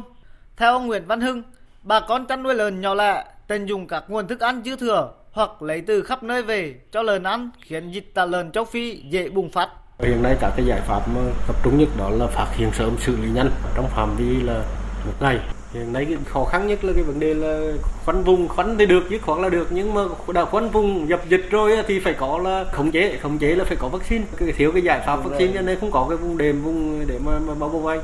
Theo 0.56 0.72
ông 0.72 0.86
Nguyễn 0.86 1.06
Văn 1.06 1.20
Hưng, 1.20 1.42
bà 1.82 2.00
con 2.00 2.26
chăn 2.26 2.42
nuôi 2.42 2.54
lợn 2.54 2.80
nhỏ 2.80 2.94
lẻ 2.94 3.24
tận 3.46 3.66
dụng 3.66 3.86
các 3.86 4.04
nguồn 4.08 4.28
thức 4.28 4.40
ăn 4.40 4.62
dư 4.64 4.76
thừa 4.76 5.12
hoặc 5.32 5.62
lấy 5.62 5.80
từ 5.80 6.02
khắp 6.02 6.22
nơi 6.22 6.42
về 6.42 6.74
cho 6.92 7.02
lợn 7.02 7.22
ăn 7.22 7.50
khiến 7.60 7.90
dịch 7.90 8.14
tả 8.14 8.24
lợn 8.26 8.52
châu 8.52 8.64
Phi 8.64 9.02
dễ 9.10 9.28
bùng 9.28 9.50
phát. 9.50 9.68
Hiện 9.98 10.22
nay 10.22 10.36
các 10.40 10.52
cái 10.56 10.66
giải 10.66 10.80
pháp 10.80 11.00
tập 11.46 11.56
trung 11.64 11.78
nhất 11.78 11.88
đó 11.98 12.10
là 12.10 12.26
phát 12.26 12.46
hiện 12.56 12.70
sớm 12.72 12.96
xử 12.98 13.16
lý 13.16 13.28
nhanh 13.30 13.50
trong 13.74 13.88
phạm 13.88 14.16
vi 14.16 14.42
là 14.42 14.62
một 15.06 15.12
ngày. 15.20 15.38
Hiện 15.74 15.92
nay 15.92 16.04
cái 16.04 16.16
khó 16.24 16.44
khăn 16.44 16.66
nhất 16.66 16.84
là 16.84 16.92
cái 16.92 17.02
vấn 17.02 17.20
đề 17.20 17.34
là 17.34 17.72
khoanh 18.04 18.24
vùng, 18.24 18.48
khoanh 18.48 18.78
thì 18.78 18.86
được 18.86 19.02
chứ 19.10 19.18
khoản 19.22 19.42
là 19.42 19.48
được 19.48 19.68
nhưng 19.70 19.94
mà 19.94 20.00
đã 20.34 20.44
khoanh 20.44 20.70
vùng 20.70 21.08
dập 21.08 21.28
dịch 21.28 21.46
rồi 21.50 21.76
thì 21.86 22.00
phải 22.00 22.14
có 22.18 22.38
là 22.38 22.64
khống 22.72 22.90
chế, 22.90 23.18
khống 23.22 23.38
chế 23.38 23.54
là 23.54 23.64
phải 23.64 23.76
có 23.76 23.88
vaccine. 23.88 24.24
Cái 24.36 24.52
thiếu 24.52 24.72
cái 24.72 24.82
giải 24.82 25.02
pháp 25.06 25.16
vaccine 25.16 25.52
cho 25.54 25.62
nên 25.62 25.80
không 25.80 25.90
có 25.90 26.06
cái 26.08 26.18
vùng 26.18 26.38
đệm 26.38 26.62
vùng 26.62 27.06
để 27.06 27.18
mà, 27.24 27.38
mà 27.38 27.54
bao 27.54 27.68
bông 27.68 27.86
anh. 27.86 28.00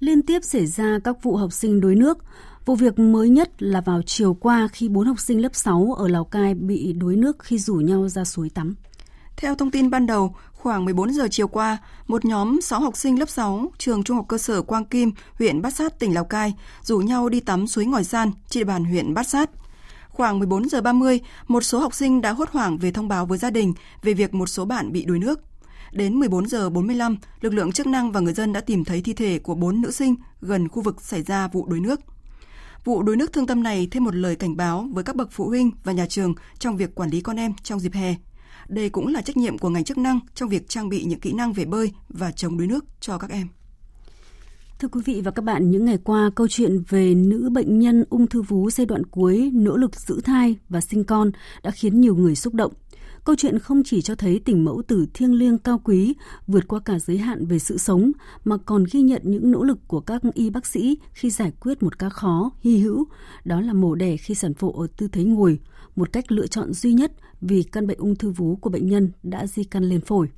Liên 0.00 0.22
tiếp 0.22 0.44
xảy 0.44 0.66
ra 0.66 0.98
các 1.04 1.22
vụ 1.22 1.36
học 1.36 1.52
sinh 1.52 1.80
đuối 1.80 1.94
nước, 1.94 2.18
Vụ 2.64 2.74
việc 2.74 2.98
mới 2.98 3.28
nhất 3.28 3.62
là 3.62 3.80
vào 3.80 4.02
chiều 4.02 4.34
qua 4.34 4.68
khi 4.72 4.88
bốn 4.88 5.06
học 5.06 5.20
sinh 5.20 5.42
lớp 5.42 5.54
6 5.54 5.94
ở 5.98 6.08
Lào 6.08 6.24
Cai 6.24 6.54
bị 6.54 6.92
đuối 6.92 7.16
nước 7.16 7.36
khi 7.38 7.58
rủ 7.58 7.74
nhau 7.74 8.08
ra 8.08 8.24
suối 8.24 8.50
tắm. 8.50 8.74
Theo 9.36 9.54
thông 9.54 9.70
tin 9.70 9.90
ban 9.90 10.06
đầu, 10.06 10.34
khoảng 10.64 10.84
14 10.84 11.12
giờ 11.12 11.28
chiều 11.30 11.48
qua, 11.48 11.78
một 12.06 12.24
nhóm 12.24 12.60
6 12.60 12.80
học 12.80 12.96
sinh 12.96 13.18
lớp 13.18 13.28
6 13.28 13.72
trường 13.78 14.02
Trung 14.02 14.16
học 14.16 14.26
cơ 14.28 14.38
sở 14.38 14.62
Quang 14.62 14.84
Kim, 14.84 15.12
huyện 15.38 15.62
Bát 15.62 15.74
Sát, 15.74 15.98
tỉnh 15.98 16.14
Lào 16.14 16.24
Cai 16.24 16.54
rủ 16.82 16.98
nhau 16.98 17.28
đi 17.28 17.40
tắm 17.40 17.66
suối 17.66 17.84
Ngòi 17.84 18.04
San 18.04 18.30
trên 18.48 18.60
địa 18.60 18.64
bàn 18.64 18.84
huyện 18.84 19.14
Bát 19.14 19.28
Sát. 19.28 19.50
Khoảng 20.08 20.38
14 20.38 20.68
giờ 20.68 20.80
30, 20.80 21.20
một 21.48 21.60
số 21.60 21.78
học 21.78 21.94
sinh 21.94 22.20
đã 22.20 22.32
hốt 22.32 22.50
hoảng 22.50 22.78
về 22.78 22.90
thông 22.92 23.08
báo 23.08 23.26
với 23.26 23.38
gia 23.38 23.50
đình 23.50 23.74
về 24.02 24.14
việc 24.14 24.34
một 24.34 24.46
số 24.46 24.64
bạn 24.64 24.92
bị 24.92 25.04
đuối 25.04 25.18
nước. 25.18 25.40
Đến 25.92 26.14
14 26.14 26.46
giờ 26.46 26.70
45, 26.70 27.16
lực 27.40 27.54
lượng 27.54 27.72
chức 27.72 27.86
năng 27.86 28.12
và 28.12 28.20
người 28.20 28.34
dân 28.34 28.52
đã 28.52 28.60
tìm 28.60 28.84
thấy 28.84 29.02
thi 29.02 29.12
thể 29.12 29.38
của 29.38 29.54
bốn 29.54 29.80
nữ 29.80 29.90
sinh 29.90 30.14
gần 30.40 30.68
khu 30.68 30.82
vực 30.82 31.02
xảy 31.02 31.22
ra 31.22 31.48
vụ 31.48 31.66
đuối 31.66 31.80
nước. 31.80 32.00
Vụ 32.84 33.02
đuối 33.02 33.16
nước 33.16 33.32
thương 33.32 33.46
tâm 33.46 33.62
này 33.62 33.88
thêm 33.90 34.04
một 34.04 34.14
lời 34.14 34.36
cảnh 34.36 34.56
báo 34.56 34.88
với 34.92 35.04
các 35.04 35.16
bậc 35.16 35.32
phụ 35.32 35.48
huynh 35.48 35.70
và 35.84 35.92
nhà 35.92 36.06
trường 36.06 36.34
trong 36.58 36.76
việc 36.76 36.94
quản 36.94 37.10
lý 37.10 37.20
con 37.20 37.36
em 37.36 37.52
trong 37.62 37.80
dịp 37.80 37.92
hè. 37.92 38.14
Đây 38.68 38.90
cũng 38.90 39.06
là 39.06 39.22
trách 39.22 39.36
nhiệm 39.36 39.58
của 39.58 39.68
ngành 39.68 39.84
chức 39.84 39.98
năng 39.98 40.20
trong 40.34 40.48
việc 40.48 40.68
trang 40.68 40.88
bị 40.88 41.04
những 41.04 41.20
kỹ 41.20 41.32
năng 41.32 41.52
về 41.52 41.64
bơi 41.64 41.92
và 42.08 42.32
chống 42.32 42.58
đuối 42.58 42.66
nước 42.66 42.84
cho 43.00 43.18
các 43.18 43.30
em. 43.30 43.48
Thưa 44.78 44.88
quý 44.88 45.00
vị 45.04 45.20
và 45.24 45.30
các 45.30 45.44
bạn, 45.44 45.70
những 45.70 45.84
ngày 45.84 45.98
qua, 46.04 46.30
câu 46.34 46.48
chuyện 46.48 46.82
về 46.88 47.14
nữ 47.14 47.50
bệnh 47.52 47.78
nhân 47.78 48.04
ung 48.10 48.26
thư 48.26 48.42
vú 48.42 48.70
giai 48.70 48.86
đoạn 48.86 49.06
cuối 49.06 49.50
nỗ 49.54 49.76
lực 49.76 49.96
giữ 49.96 50.20
thai 50.24 50.56
và 50.68 50.80
sinh 50.80 51.04
con 51.04 51.30
đã 51.62 51.70
khiến 51.70 52.00
nhiều 52.00 52.16
người 52.16 52.36
xúc 52.36 52.54
động. 52.54 52.72
Câu 53.24 53.36
chuyện 53.36 53.58
không 53.58 53.82
chỉ 53.84 54.02
cho 54.02 54.14
thấy 54.14 54.40
tình 54.44 54.64
mẫu 54.64 54.82
tử 54.88 55.06
thiêng 55.14 55.34
liêng 55.34 55.58
cao 55.58 55.80
quý, 55.84 56.14
vượt 56.46 56.68
qua 56.68 56.80
cả 56.84 56.98
giới 56.98 57.18
hạn 57.18 57.46
về 57.46 57.58
sự 57.58 57.78
sống, 57.78 58.12
mà 58.44 58.56
còn 58.56 58.84
ghi 58.92 59.02
nhận 59.02 59.22
những 59.24 59.50
nỗ 59.50 59.62
lực 59.62 59.78
của 59.88 60.00
các 60.00 60.22
y 60.34 60.50
bác 60.50 60.66
sĩ 60.66 60.98
khi 61.12 61.30
giải 61.30 61.52
quyết 61.60 61.82
một 61.82 61.98
ca 61.98 62.08
khó, 62.08 62.50
hy 62.60 62.78
hữu, 62.78 63.04
đó 63.44 63.60
là 63.60 63.72
mổ 63.72 63.94
đẻ 63.94 64.16
khi 64.16 64.34
sản 64.34 64.54
phụ 64.54 64.72
ở 64.72 64.86
tư 64.96 65.08
thế 65.12 65.24
ngồi, 65.24 65.58
một 65.96 66.12
cách 66.12 66.32
lựa 66.32 66.46
chọn 66.46 66.72
duy 66.72 66.92
nhất 66.92 67.12
vì 67.40 67.62
căn 67.62 67.86
bệnh 67.86 67.98
ung 67.98 68.16
thư 68.16 68.30
vú 68.30 68.56
của 68.56 68.70
bệnh 68.70 68.88
nhân 68.88 69.10
đã 69.22 69.46
di 69.46 69.64
căn 69.64 69.84
lên 69.84 70.00
phổi. 70.00 70.28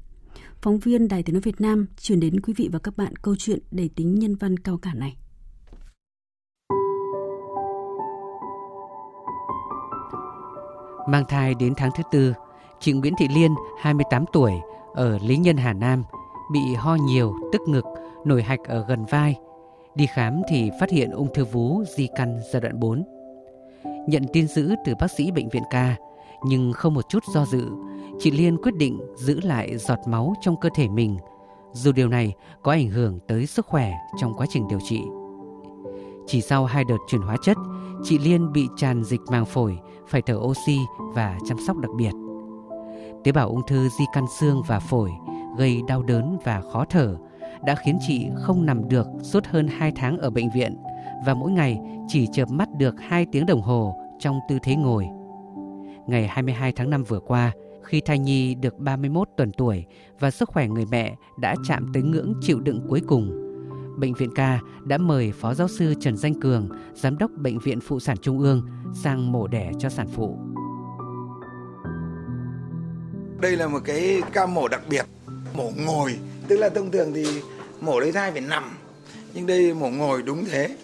Phóng 0.62 0.78
viên 0.78 1.08
Đài 1.08 1.22
Tiếng 1.22 1.34
Nói 1.34 1.40
Việt 1.40 1.60
Nam 1.60 1.86
chuyển 2.00 2.20
đến 2.20 2.40
quý 2.40 2.52
vị 2.56 2.68
và 2.72 2.78
các 2.78 2.96
bạn 2.96 3.16
câu 3.16 3.36
chuyện 3.38 3.58
đầy 3.70 3.90
tính 3.96 4.14
nhân 4.14 4.34
văn 4.36 4.56
cao 4.56 4.78
cả 4.78 4.94
này. 4.94 5.16
Mang 11.08 11.24
thai 11.28 11.54
đến 11.54 11.72
tháng 11.76 11.90
thứ 11.96 12.02
tư, 12.10 12.34
chị 12.80 12.92
Nguyễn 12.92 13.14
Thị 13.18 13.28
Liên, 13.34 13.54
28 13.80 14.24
tuổi, 14.32 14.52
ở 14.94 15.18
Lý 15.18 15.36
Nhân 15.36 15.56
Hà 15.56 15.72
Nam, 15.72 16.02
bị 16.52 16.60
ho 16.78 16.94
nhiều, 16.94 17.34
tức 17.52 17.60
ngực, 17.68 17.84
nổi 18.24 18.42
hạch 18.42 18.60
ở 18.64 18.84
gần 18.88 19.04
vai. 19.10 19.36
Đi 19.94 20.06
khám 20.06 20.42
thì 20.48 20.70
phát 20.80 20.90
hiện 20.90 21.10
ung 21.10 21.34
thư 21.34 21.44
vú 21.44 21.84
di 21.96 22.08
căn 22.16 22.40
giai 22.52 22.60
đoạn 22.60 22.80
4. 22.80 23.15
Nhận 24.06 24.22
tin 24.32 24.48
giữ 24.48 24.74
từ 24.84 24.94
bác 25.00 25.10
sĩ 25.10 25.30
bệnh 25.30 25.48
viện 25.48 25.62
ca, 25.70 25.96
nhưng 26.44 26.72
không 26.72 26.94
một 26.94 27.08
chút 27.08 27.24
do 27.34 27.44
dự, 27.46 27.64
chị 28.18 28.30
Liên 28.30 28.56
quyết 28.62 28.74
định 28.74 29.00
giữ 29.16 29.40
lại 29.40 29.78
giọt 29.78 29.98
máu 30.06 30.34
trong 30.40 30.60
cơ 30.60 30.68
thể 30.74 30.88
mình, 30.88 31.16
dù 31.72 31.92
điều 31.92 32.08
này 32.08 32.34
có 32.62 32.72
ảnh 32.72 32.88
hưởng 32.88 33.18
tới 33.28 33.46
sức 33.46 33.66
khỏe 33.66 33.92
trong 34.20 34.34
quá 34.34 34.46
trình 34.50 34.68
điều 34.68 34.78
trị. 34.88 35.00
Chỉ 36.26 36.40
sau 36.40 36.64
hai 36.64 36.84
đợt 36.84 36.96
chuyển 37.08 37.20
hóa 37.20 37.36
chất, 37.42 37.56
chị 38.04 38.18
Liên 38.18 38.52
bị 38.52 38.66
tràn 38.76 39.04
dịch 39.04 39.20
màng 39.30 39.46
phổi, 39.46 39.78
phải 40.08 40.22
thở 40.22 40.34
oxy 40.36 40.78
và 41.14 41.38
chăm 41.48 41.58
sóc 41.66 41.76
đặc 41.76 41.90
biệt. 41.96 42.12
Tế 43.24 43.32
bào 43.32 43.48
ung 43.48 43.66
thư 43.66 43.88
di 43.88 44.04
căn 44.14 44.24
xương 44.40 44.62
và 44.66 44.80
phổi 44.80 45.10
gây 45.58 45.82
đau 45.88 46.02
đớn 46.02 46.38
và 46.44 46.62
khó 46.72 46.84
thở 46.90 47.16
đã 47.64 47.74
khiến 47.74 47.98
chị 48.06 48.28
không 48.36 48.66
nằm 48.66 48.88
được 48.88 49.06
suốt 49.22 49.46
hơn 49.46 49.68
2 49.68 49.92
tháng 49.96 50.18
ở 50.18 50.30
bệnh 50.30 50.50
viện 50.50 50.76
và 51.26 51.34
mỗi 51.34 51.50
ngày 51.50 51.78
chỉ 52.08 52.28
chợp 52.32 52.50
mắt 52.50 52.68
được 52.78 52.94
2 53.00 53.26
tiếng 53.32 53.46
đồng 53.46 53.62
hồ 53.62 53.96
trong 54.18 54.38
tư 54.48 54.58
thế 54.62 54.76
ngồi. 54.76 55.06
Ngày 56.06 56.26
22 56.28 56.72
tháng 56.72 56.90
5 56.90 57.04
vừa 57.04 57.20
qua, 57.20 57.52
khi 57.82 58.00
thai 58.00 58.18
nhi 58.18 58.54
được 58.54 58.78
31 58.78 59.28
tuần 59.36 59.52
tuổi 59.52 59.84
và 60.18 60.30
sức 60.30 60.48
khỏe 60.48 60.68
người 60.68 60.84
mẹ 60.90 61.16
đã 61.40 61.54
chạm 61.68 61.86
tới 61.94 62.02
ngưỡng 62.02 62.34
chịu 62.40 62.60
đựng 62.60 62.86
cuối 62.88 63.00
cùng, 63.06 63.46
Bệnh 63.96 64.14
viện 64.14 64.30
ca 64.34 64.60
đã 64.84 64.98
mời 64.98 65.32
Phó 65.32 65.54
Giáo 65.54 65.68
sư 65.68 65.94
Trần 66.00 66.16
Danh 66.16 66.40
Cường, 66.40 66.68
Giám 66.94 67.18
đốc 67.18 67.30
Bệnh 67.30 67.58
viện 67.58 67.80
Phụ 67.80 68.00
sản 68.00 68.16
Trung 68.18 68.38
ương 68.38 68.68
sang 68.94 69.32
mổ 69.32 69.46
đẻ 69.46 69.72
cho 69.78 69.88
sản 69.88 70.06
phụ. 70.14 70.38
Đây 73.40 73.56
là 73.56 73.68
một 73.68 73.80
cái 73.84 74.22
ca 74.32 74.46
mổ 74.46 74.68
đặc 74.68 74.82
biệt, 74.90 75.06
mổ 75.56 75.70
ngồi, 75.86 76.18
tức 76.48 76.56
là 76.56 76.68
thông 76.68 76.90
thường 76.90 77.12
thì 77.14 77.26
mổ 77.80 78.00
lấy 78.00 78.12
thai 78.12 78.32
phải 78.32 78.40
nằm, 78.40 78.64
nhưng 79.34 79.46
đây 79.46 79.74
mổ 79.74 79.88
ngồi 79.88 80.22
đúng 80.22 80.44
thế, 80.44 80.76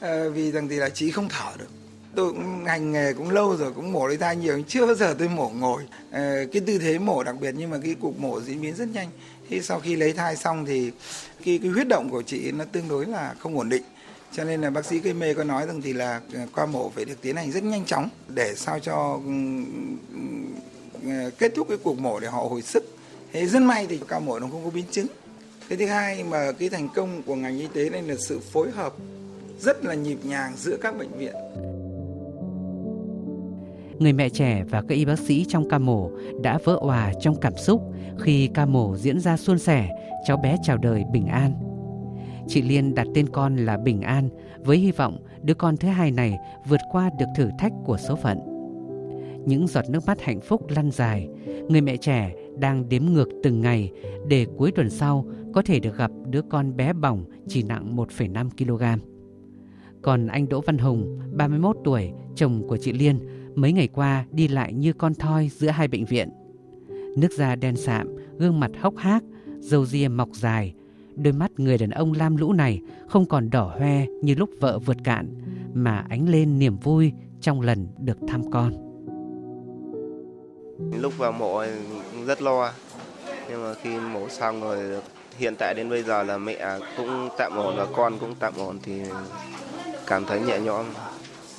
à, 0.00 0.28
vì 0.28 0.52
rằng 0.52 0.68
thì 0.68 0.76
là 0.76 0.88
chị 0.88 1.10
không 1.10 1.28
thở 1.28 1.52
được. 1.58 1.68
tôi 2.16 2.32
cũng 2.32 2.64
hành 2.64 2.92
nghề 2.92 3.12
cũng 3.12 3.30
lâu 3.30 3.56
rồi 3.56 3.72
cũng 3.72 3.92
mổ 3.92 4.06
lấy 4.06 4.16
thai 4.16 4.36
nhiều 4.36 4.62
chưa 4.68 4.86
bao 4.86 4.94
giờ 4.94 5.14
tôi 5.18 5.28
mổ 5.28 5.48
ngồi. 5.48 5.82
Ờ, 6.10 6.44
cái 6.52 6.62
tư 6.66 6.78
thế 6.78 6.98
mổ 6.98 7.22
đặc 7.22 7.36
biệt 7.40 7.54
nhưng 7.58 7.70
mà 7.70 7.78
cái 7.84 7.94
cuộc 8.00 8.20
mổ 8.20 8.40
diễn 8.40 8.60
biến 8.62 8.74
rất 8.74 8.88
nhanh. 8.88 9.08
Khi 9.48 9.62
sau 9.62 9.80
khi 9.80 9.96
lấy 9.96 10.12
thai 10.12 10.36
xong 10.36 10.66
thì 10.66 10.90
cái, 11.44 11.58
cái 11.62 11.70
huyết 11.70 11.88
động 11.88 12.08
của 12.10 12.22
chị 12.22 12.52
nó 12.52 12.64
tương 12.72 12.88
đối 12.88 13.06
là 13.06 13.34
không 13.38 13.58
ổn 13.58 13.68
định. 13.68 13.82
Cho 14.32 14.44
nên 14.44 14.60
là 14.60 14.70
bác 14.70 14.86
sĩ 14.86 14.98
gây 14.98 15.14
mê 15.14 15.34
có 15.34 15.44
nói 15.44 15.66
rằng 15.66 15.82
thì 15.82 15.92
là 15.92 16.20
ờ, 16.34 16.40
qua 16.54 16.66
mổ 16.66 16.90
phải 16.90 17.04
được 17.04 17.20
tiến 17.22 17.36
hành 17.36 17.52
rất 17.52 17.62
nhanh 17.62 17.84
chóng 17.84 18.08
để 18.28 18.54
sao 18.56 18.78
cho 18.78 19.20
ừ, 19.24 19.32
ừ, 21.02 21.30
kết 21.38 21.52
thúc 21.56 21.68
cái 21.68 21.78
cuộc 21.82 21.98
mổ 21.98 22.20
để 22.20 22.28
họ 22.28 22.38
hồi 22.38 22.62
sức. 22.62 22.84
Thế 23.32 23.46
rất 23.46 23.62
may 23.62 23.86
thì 23.86 24.00
ca 24.08 24.18
mổ 24.18 24.38
nó 24.38 24.48
không 24.52 24.64
có 24.64 24.70
biến 24.70 24.84
chứng. 24.90 25.06
Cái 25.68 25.78
thứ 25.78 25.86
hai 25.86 26.24
mà 26.24 26.52
cái 26.52 26.68
thành 26.68 26.88
công 26.94 27.22
của 27.22 27.34
ngành 27.34 27.58
y 27.58 27.66
tế 27.74 27.90
này 27.90 28.02
là 28.02 28.14
sự 28.18 28.40
phối 28.52 28.70
hợp 28.70 28.94
rất 29.58 29.84
là 29.84 29.94
nhịp 29.94 30.18
nhàng 30.24 30.52
giữa 30.56 30.76
các 30.80 30.98
bệnh 30.98 31.12
viện 31.18 31.34
người 33.98 34.12
mẹ 34.12 34.28
trẻ 34.28 34.64
và 34.70 34.82
các 34.82 34.94
y 34.94 35.04
bác 35.04 35.18
sĩ 35.18 35.44
trong 35.48 35.68
ca 35.68 35.78
mổ 35.78 36.10
đã 36.42 36.58
vỡ 36.64 36.76
òa 36.80 37.12
trong 37.20 37.40
cảm 37.40 37.56
xúc 37.56 37.82
khi 38.18 38.48
ca 38.54 38.66
mổ 38.66 38.96
diễn 38.96 39.20
ra 39.20 39.36
suôn 39.36 39.58
sẻ, 39.58 39.88
cháu 40.26 40.36
bé 40.36 40.56
chào 40.62 40.76
đời 40.76 41.04
bình 41.12 41.26
an. 41.26 41.52
Chị 42.48 42.62
Liên 42.62 42.94
đặt 42.94 43.06
tên 43.14 43.28
con 43.28 43.56
là 43.56 43.76
Bình 43.76 44.02
An 44.02 44.28
với 44.64 44.78
hy 44.78 44.92
vọng 44.92 45.18
đứa 45.42 45.54
con 45.54 45.76
thứ 45.76 45.88
hai 45.88 46.10
này 46.10 46.38
vượt 46.68 46.80
qua 46.92 47.10
được 47.18 47.26
thử 47.36 47.48
thách 47.58 47.72
của 47.84 47.96
số 47.96 48.16
phận. 48.16 48.38
Những 49.46 49.66
giọt 49.66 49.84
nước 49.88 50.06
mắt 50.06 50.20
hạnh 50.20 50.40
phúc 50.40 50.62
lăn 50.68 50.90
dài, 50.90 51.28
người 51.68 51.80
mẹ 51.80 51.96
trẻ 51.96 52.34
đang 52.58 52.88
đếm 52.88 53.04
ngược 53.04 53.28
từng 53.42 53.60
ngày 53.60 53.92
để 54.28 54.46
cuối 54.56 54.72
tuần 54.72 54.90
sau 54.90 55.26
có 55.54 55.62
thể 55.62 55.80
được 55.80 55.96
gặp 55.96 56.10
đứa 56.30 56.42
con 56.50 56.76
bé 56.76 56.92
bỏng 56.92 57.24
chỉ 57.48 57.62
nặng 57.62 57.96
1,5 57.96 58.48
kg. 58.50 59.15
Còn 60.06 60.26
anh 60.26 60.48
Đỗ 60.48 60.60
Văn 60.60 60.78
Hùng, 60.78 61.18
31 61.32 61.76
tuổi, 61.84 62.12
chồng 62.36 62.62
của 62.68 62.76
chị 62.76 62.92
Liên, 62.92 63.18
mấy 63.54 63.72
ngày 63.72 63.88
qua 63.88 64.24
đi 64.30 64.48
lại 64.48 64.72
như 64.72 64.92
con 64.92 65.14
thoi 65.14 65.50
giữa 65.54 65.68
hai 65.68 65.88
bệnh 65.88 66.04
viện. 66.04 66.28
Nước 67.16 67.28
da 67.32 67.56
đen 67.56 67.76
sạm, 67.76 68.16
gương 68.38 68.60
mặt 68.60 68.70
hốc 68.80 68.96
hác, 68.96 69.24
râu 69.58 69.86
ria 69.86 70.08
mọc 70.08 70.28
dài, 70.32 70.74
đôi 71.14 71.32
mắt 71.32 71.50
người 71.56 71.78
đàn 71.78 71.90
ông 71.90 72.12
lam 72.12 72.36
lũ 72.36 72.52
này 72.52 72.80
không 73.08 73.26
còn 73.26 73.50
đỏ 73.50 73.76
hoe 73.78 74.06
như 74.22 74.34
lúc 74.34 74.50
vợ 74.60 74.78
vượt 74.78 74.96
cạn, 75.04 75.34
mà 75.74 76.04
ánh 76.08 76.28
lên 76.28 76.58
niềm 76.58 76.76
vui 76.76 77.12
trong 77.40 77.60
lần 77.60 77.86
được 77.98 78.18
thăm 78.28 78.50
con. 78.50 78.72
Lúc 81.00 81.18
vào 81.18 81.32
mộ 81.32 81.64
rất 82.26 82.42
lo, 82.42 82.72
nhưng 83.50 83.62
mà 83.62 83.74
khi 83.74 83.98
mổ 83.98 84.28
xong 84.28 84.60
rồi 84.60 85.00
hiện 85.38 85.54
tại 85.58 85.74
đến 85.74 85.90
bây 85.90 86.02
giờ 86.02 86.22
là 86.22 86.38
mẹ 86.38 86.78
cũng 86.96 87.28
tạm 87.38 87.52
ổn 87.56 87.74
và 87.76 87.86
con 87.96 88.18
cũng 88.18 88.34
tạm 88.38 88.52
ổn 88.58 88.78
thì 88.82 89.02
cảm 90.06 90.24
thấy 90.26 90.40
nhẹ 90.40 90.60
nhõm 90.60 90.86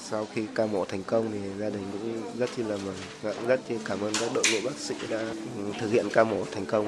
sau 0.10 0.26
khi 0.34 0.46
ca 0.56 0.66
mổ 0.66 0.86
thành 0.86 1.04
công 1.08 1.26
thì 1.32 1.40
gia 1.60 1.70
đình 1.70 1.82
cũng 1.92 2.40
rất 2.40 2.50
chi 2.56 2.64
là 2.64 2.78
mừng 2.86 2.96
và 3.22 3.34
cũng 3.34 3.48
rất 3.48 3.62
cảm 3.86 4.02
ơn 4.02 4.14
các 4.20 4.32
đội 4.34 4.44
ngũ 4.52 4.58
bác 4.66 4.76
sĩ 4.78 4.96
đã 5.10 5.24
thực 5.80 5.92
hiện 5.92 6.06
ca 6.14 6.24
mổ 6.24 6.44
thành 6.52 6.66
công. 6.66 6.86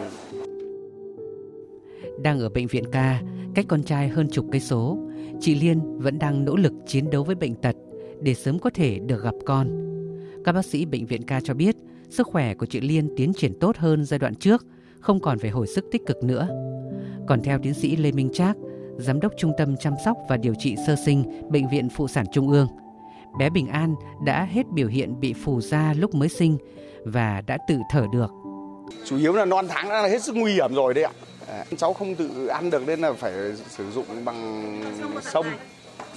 Đang 2.24 2.40
ở 2.40 2.50
bệnh 2.50 2.68
viện 2.68 2.84
ca, 2.92 3.22
cách 3.56 3.66
con 3.68 3.84
trai 3.84 4.08
hơn 4.08 4.30
chục 4.32 4.46
cây 4.52 4.62
số, 4.62 4.98
chị 5.40 5.56
Liên 5.56 6.00
vẫn 6.00 6.20
đang 6.20 6.46
nỗ 6.46 6.56
lực 6.56 6.74
chiến 6.88 7.10
đấu 7.10 7.24
với 7.24 7.36
bệnh 7.36 7.56
tật 7.56 7.76
để 8.22 8.34
sớm 8.34 8.60
có 8.60 8.70
thể 8.70 9.00
được 9.00 9.24
gặp 9.24 9.36
con. 9.46 9.70
Các 10.46 10.52
bác 10.52 10.66
sĩ 10.66 10.86
bệnh 10.86 11.06
viện 11.06 11.24
ca 11.24 11.42
cho 11.42 11.54
biết 11.54 11.76
sức 12.10 12.28
khỏe 12.28 12.54
của 12.54 12.66
chị 12.66 12.82
Liên 12.82 13.10
tiến 13.16 13.34
triển 13.34 13.60
tốt 13.60 13.78
hơn 13.78 14.06
giai 14.06 14.20
đoạn 14.20 14.36
trước, 14.36 14.66
không 15.00 15.20
còn 15.20 15.40
phải 15.40 15.50
hồi 15.50 15.68
sức 15.68 15.86
tích 15.92 16.06
cực 16.06 16.24
nữa. 16.24 16.48
Còn 17.28 17.42
theo 17.42 17.60
tiến 17.64 17.74
sĩ 17.74 17.96
Lê 17.96 18.12
Minh 18.12 18.30
Trác, 18.34 18.58
Giám 19.00 19.20
đốc 19.20 19.34
Trung 19.38 19.54
tâm 19.58 19.78
Chăm 19.78 19.94
sóc 20.06 20.18
và 20.30 20.38
Điều 20.38 20.54
trị 20.60 20.76
Sơ 20.88 20.96
sinh 21.06 21.42
Bệnh 21.50 21.70
viện 21.70 21.90
Phụ 21.90 22.08
sản 22.08 22.26
Trung 22.32 22.50
ương, 22.50 22.68
bé 23.40 23.50
Bình 23.50 23.68
An 23.68 23.96
đã 24.26 24.48
hết 24.52 24.64
biểu 24.74 24.88
hiện 24.88 25.20
bị 25.20 25.34
phù 25.34 25.62
da 25.62 25.94
lúc 25.98 26.16
mới 26.16 26.30
sinh 26.30 26.58
và 27.06 27.42
đã 27.48 27.58
tự 27.68 27.76
thở 27.92 28.06
được. 28.14 28.32
Chủ 29.06 29.18
yếu 29.18 29.34
là 29.34 29.46
non 29.46 29.66
tháng 29.70 29.90
đã 29.90 30.02
là 30.02 30.08
hết 30.08 30.24
sức 30.24 30.36
nguy 30.36 30.54
hiểm 30.54 30.74
rồi 30.74 30.94
đấy 30.94 31.04
ạ. 31.04 31.12
À, 31.48 31.66
cháu 31.78 31.94
không 31.94 32.16
tự 32.16 32.48
ăn 32.48 32.70
được 32.70 32.88
nên 32.88 33.00
là 33.00 33.14
phải 33.14 33.34
sử 33.70 33.92
dụng 33.92 34.06
bằng 34.26 34.82
sông 35.22 35.46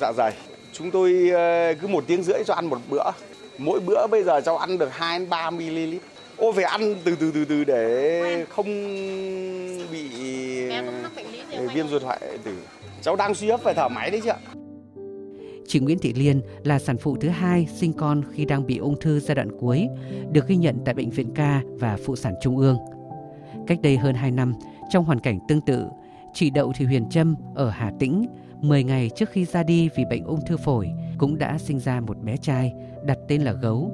dạ 0.00 0.12
dày. 0.16 0.32
Chúng 0.72 0.90
tôi 0.90 1.30
ờ, 1.34 1.74
cứ 1.80 1.88
một 1.88 2.04
tiếng 2.06 2.22
rưỡi 2.22 2.44
cho 2.46 2.54
ăn 2.54 2.66
một 2.66 2.78
bữa. 2.90 3.10
Mỗi 3.58 3.80
bữa 3.80 4.06
bây 4.06 4.22
giờ 4.22 4.40
cháu 4.40 4.58
ăn 4.58 4.78
được 4.78 4.92
2 4.92 5.18
đến 5.18 5.28
3 5.28 5.50
ml. 5.50 5.94
Ô 6.36 6.52
phải 6.52 6.64
ăn 6.64 6.94
từ 7.04 7.16
từ 7.20 7.30
từ 7.34 7.44
từ 7.44 7.64
để 7.64 8.46
không 8.48 8.66
bị 9.92 10.08
viêm 11.74 11.88
ruột 11.88 12.02
hoại 12.02 12.18
ừ, 12.20 12.36
tử. 12.44 12.58
Cháu 13.02 13.16
đang 13.16 13.34
suy 13.34 13.50
hấp 13.50 13.60
phải 13.60 13.74
thở 13.74 13.88
máy 13.88 14.10
đấy 14.10 14.20
chị 14.24 14.28
ạ. 14.28 14.38
Chị 15.66 15.80
Nguyễn 15.80 15.98
Thị 15.98 16.12
Liên 16.12 16.40
là 16.64 16.78
sản 16.78 16.96
phụ 16.98 17.16
thứ 17.16 17.28
hai 17.28 17.68
sinh 17.74 17.92
con 17.92 18.22
khi 18.32 18.44
đang 18.44 18.66
bị 18.66 18.78
ung 18.78 19.00
thư 19.00 19.20
giai 19.20 19.34
đoạn 19.34 19.48
cuối, 19.60 19.88
được 20.32 20.48
ghi 20.48 20.56
nhận 20.56 20.78
tại 20.84 20.94
Bệnh 20.94 21.10
viện 21.10 21.34
ca 21.34 21.62
và 21.68 21.98
Phụ 22.04 22.16
sản 22.16 22.34
Trung 22.42 22.58
ương. 22.58 22.76
Cách 23.66 23.78
đây 23.82 23.96
hơn 23.96 24.14
2 24.14 24.30
năm, 24.30 24.54
trong 24.90 25.04
hoàn 25.04 25.20
cảnh 25.20 25.38
tương 25.48 25.60
tự, 25.60 25.86
chị 26.34 26.50
Đậu 26.50 26.72
Thị 26.72 26.84
Huyền 26.84 27.08
Trâm 27.10 27.34
ở 27.54 27.70
Hà 27.70 27.92
Tĩnh, 27.98 28.26
10 28.60 28.84
ngày 28.84 29.10
trước 29.16 29.30
khi 29.30 29.44
ra 29.44 29.62
đi 29.62 29.88
vì 29.96 30.04
bệnh 30.10 30.24
ung 30.24 30.40
thư 30.46 30.56
phổi, 30.56 30.88
cũng 31.18 31.38
đã 31.38 31.58
sinh 31.58 31.80
ra 31.80 32.00
một 32.00 32.18
bé 32.22 32.36
trai 32.36 32.72
đặt 33.04 33.18
tên 33.28 33.42
là 33.42 33.52
Gấu. 33.52 33.92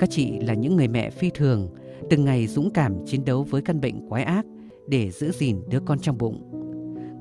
Các 0.00 0.10
chị 0.10 0.38
là 0.40 0.54
những 0.54 0.76
người 0.76 0.88
mẹ 0.88 1.10
phi 1.10 1.30
thường, 1.34 1.68
từng 2.10 2.24
ngày 2.24 2.46
dũng 2.46 2.70
cảm 2.70 3.06
chiến 3.06 3.24
đấu 3.24 3.42
với 3.42 3.62
căn 3.62 3.80
bệnh 3.80 4.08
quái 4.08 4.24
ác 4.24 4.46
để 4.88 5.10
giữ 5.10 5.32
gìn 5.32 5.60
đứa 5.68 5.80
con 5.86 5.98
trong 6.00 6.18
bụng. 6.18 6.51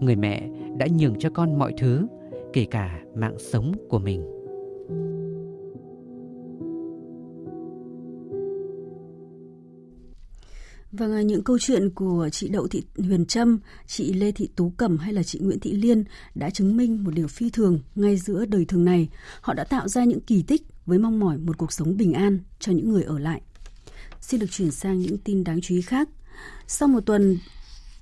Người 0.01 0.15
mẹ 0.15 0.49
đã 0.77 0.87
nhường 0.97 1.19
cho 1.19 1.29
con 1.29 1.59
mọi 1.59 1.73
thứ, 1.79 2.07
kể 2.53 2.65
cả 2.71 2.99
mạng 3.15 3.35
sống 3.51 3.71
của 3.89 3.99
mình. 3.99 4.21
Vâng, 10.91 11.13
à, 11.13 11.21
những 11.21 11.43
câu 11.43 11.57
chuyện 11.59 11.89
của 11.89 12.29
chị 12.31 12.49
Đậu 12.49 12.67
Thị 12.67 12.83
Huyền 12.97 13.25
Trâm, 13.25 13.59
chị 13.87 14.13
Lê 14.13 14.31
Thị 14.31 14.49
Tú 14.55 14.73
Cẩm 14.77 14.97
hay 14.97 15.13
là 15.13 15.23
chị 15.23 15.39
Nguyễn 15.39 15.59
Thị 15.59 15.71
Liên 15.71 16.03
đã 16.35 16.49
chứng 16.49 16.77
minh 16.77 17.03
một 17.03 17.11
điều 17.13 17.27
phi 17.27 17.49
thường 17.49 17.79
ngay 17.95 18.17
giữa 18.17 18.45
đời 18.45 18.65
thường 18.65 18.85
này. 18.85 19.09
Họ 19.41 19.53
đã 19.53 19.63
tạo 19.63 19.87
ra 19.87 20.03
những 20.03 20.21
kỳ 20.21 20.43
tích 20.43 20.61
với 20.85 20.99
mong 20.99 21.19
mỏi 21.19 21.37
một 21.37 21.57
cuộc 21.57 21.71
sống 21.71 21.97
bình 21.97 22.13
an 22.13 22.39
cho 22.59 22.71
những 22.71 22.89
người 22.89 23.03
ở 23.03 23.19
lại. 23.19 23.41
Xin 24.21 24.39
được 24.39 24.51
chuyển 24.51 24.71
sang 24.71 24.99
những 24.99 25.17
tin 25.17 25.43
đáng 25.43 25.61
chú 25.61 25.75
ý 25.75 25.81
khác. 25.81 26.09
Sau 26.67 26.87
một 26.87 27.05
tuần 27.05 27.37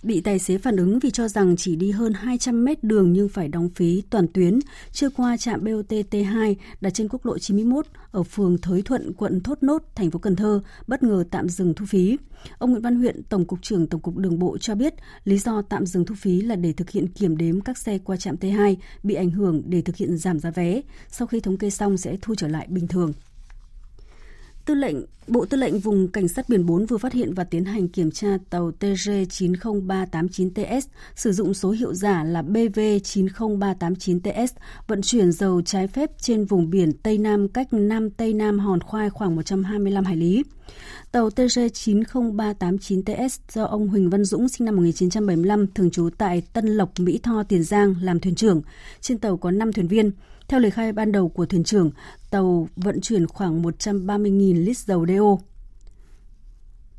bị 0.04 0.22
tài 0.22 0.40
xế 0.40 0.58
phản 0.58 0.78
ứng 0.78 1.00
vì 1.00 1.12
cho 1.12 1.28
rằng 1.28 1.56
chỉ 1.58 1.76
đi 1.76 1.92
hơn 1.92 2.14
200 2.14 2.66
mét 2.66 2.84
đường 2.84 3.14
nhưng 3.14 3.30
phải 3.30 3.48
đóng 3.48 3.70
phí 3.76 4.04
toàn 4.10 4.28
tuyến, 4.28 4.60
chưa 4.92 5.10
qua 5.10 5.38
trạm 5.38 5.64
BOT 5.64 5.90
T2 5.90 6.56
đặt 6.82 6.90
trên 6.90 7.08
quốc 7.10 7.26
lộ 7.26 7.38
91 7.38 7.86
ở 8.12 8.24
phường 8.24 8.58
Thới 8.58 8.82
Thuận, 8.82 9.14
quận 9.14 9.42
Thốt 9.42 9.58
Nốt, 9.62 9.84
thành 9.96 10.12
phố 10.12 10.20
Cần 10.20 10.36
Thơ 10.36 10.62
bất 10.88 11.04
ngờ 11.04 11.24
tạm 11.32 11.50
dừng 11.50 11.74
thu 11.74 11.86
phí. 11.86 12.18
Ông 12.58 12.72
Nguyễn 12.72 12.82
Văn 12.82 12.96
Huyện, 12.96 13.24
Tổng 13.24 13.46
cục 13.46 13.62
trưởng 13.62 13.88
Tổng 13.88 14.02
cục 14.02 14.18
Đường 14.18 14.40
bộ 14.40 14.58
cho 14.58 14.76
biết 14.76 14.94
lý 15.24 15.38
do 15.38 15.62
tạm 15.62 15.86
dừng 15.86 16.06
thu 16.06 16.16
phí 16.16 16.42
là 16.42 16.56
để 16.56 16.74
thực 16.74 16.90
hiện 16.90 17.08
kiểm 17.08 17.38
đếm 17.38 17.62
các 17.62 17.78
xe 17.78 17.98
qua 17.98 18.18
trạm 18.18 18.36
T2 18.36 18.76
bị 19.04 19.16
ảnh 19.16 19.32
hưởng 19.32 19.62
để 19.66 19.82
thực 19.82 19.96
hiện 19.96 20.18
giảm 20.18 20.40
giá 20.40 20.52
vé. 20.52 20.82
Sau 21.08 21.28
khi 21.28 21.40
thống 21.40 21.58
kê 21.58 21.70
xong 21.70 21.98
sẽ 21.98 22.18
thu 22.22 22.36
trở 22.36 22.48
lại 22.48 22.68
bình 22.70 22.88
thường. 22.88 23.14
Tư 24.66 24.74
lệnh 24.74 25.06
Bộ 25.30 25.46
Tư 25.46 25.58
lệnh 25.58 25.80
Vùng 25.80 26.08
Cảnh 26.08 26.28
sát 26.28 26.50
Biển 26.50 26.66
4 26.66 26.86
vừa 26.86 26.98
phát 26.98 27.14
hiện 27.14 27.34
và 27.34 27.44
tiến 27.44 27.66
hành 27.66 27.88
kiểm 27.88 28.12
tra 28.12 28.38
tàu 28.50 28.72
TG90389TS 28.80 30.82
sử 31.16 31.32
dụng 31.32 31.54
số 31.54 31.72
hiệu 31.72 31.94
giả 31.94 32.24
là 32.24 32.42
BV90389TS 32.42 34.48
vận 34.88 35.02
chuyển 35.02 35.32
dầu 35.32 35.62
trái 35.62 35.88
phép 35.88 36.10
trên 36.22 36.46
vùng 36.46 36.70
biển 36.70 36.92
Tây 37.04 37.18
Nam 37.18 37.48
cách 37.48 37.68
Nam 37.72 38.10
Tây 38.10 38.34
Nam 38.34 38.60
Hòn 38.60 38.82
Khoai 38.82 39.10
khoảng 39.10 39.36
125 39.36 40.06
hải 40.06 40.16
lý. 40.16 40.44
Tàu 41.12 41.30
TG90389TS 41.30 43.40
do 43.54 43.64
ông 43.64 43.88
Huỳnh 43.88 44.10
Văn 44.10 44.26
Dũng 44.26 44.50
sinh 44.50 44.66
năm 44.66 44.76
1975 44.76 45.68
thường 45.68 45.92
trú 45.92 46.10
tại 46.18 46.42
Tân 46.54 46.68
Lộc, 46.68 46.92
Mỹ 47.00 47.20
Tho, 47.24 47.44
Tiền 47.44 47.64
Giang 47.64 47.96
làm 48.02 48.20
thuyền 48.20 48.36
trưởng. 48.36 48.62
Trên 49.02 49.18
tàu 49.18 49.38
có 49.38 49.52
5 49.52 49.74
thuyền 49.74 49.88
viên. 49.88 50.12
Theo 50.50 50.60
lời 50.60 50.72
khai 50.72 50.94
ban 50.94 51.12
đầu 51.12 51.30
của 51.30 51.46
thuyền 51.46 51.64
trưởng, 51.64 51.92
tàu 52.30 52.68
vận 52.76 53.02
chuyển 53.02 53.28
khoảng 53.28 53.62
130.000 53.62 54.64
lít 54.66 54.78
dầu 54.78 55.06
DO. 55.08 55.38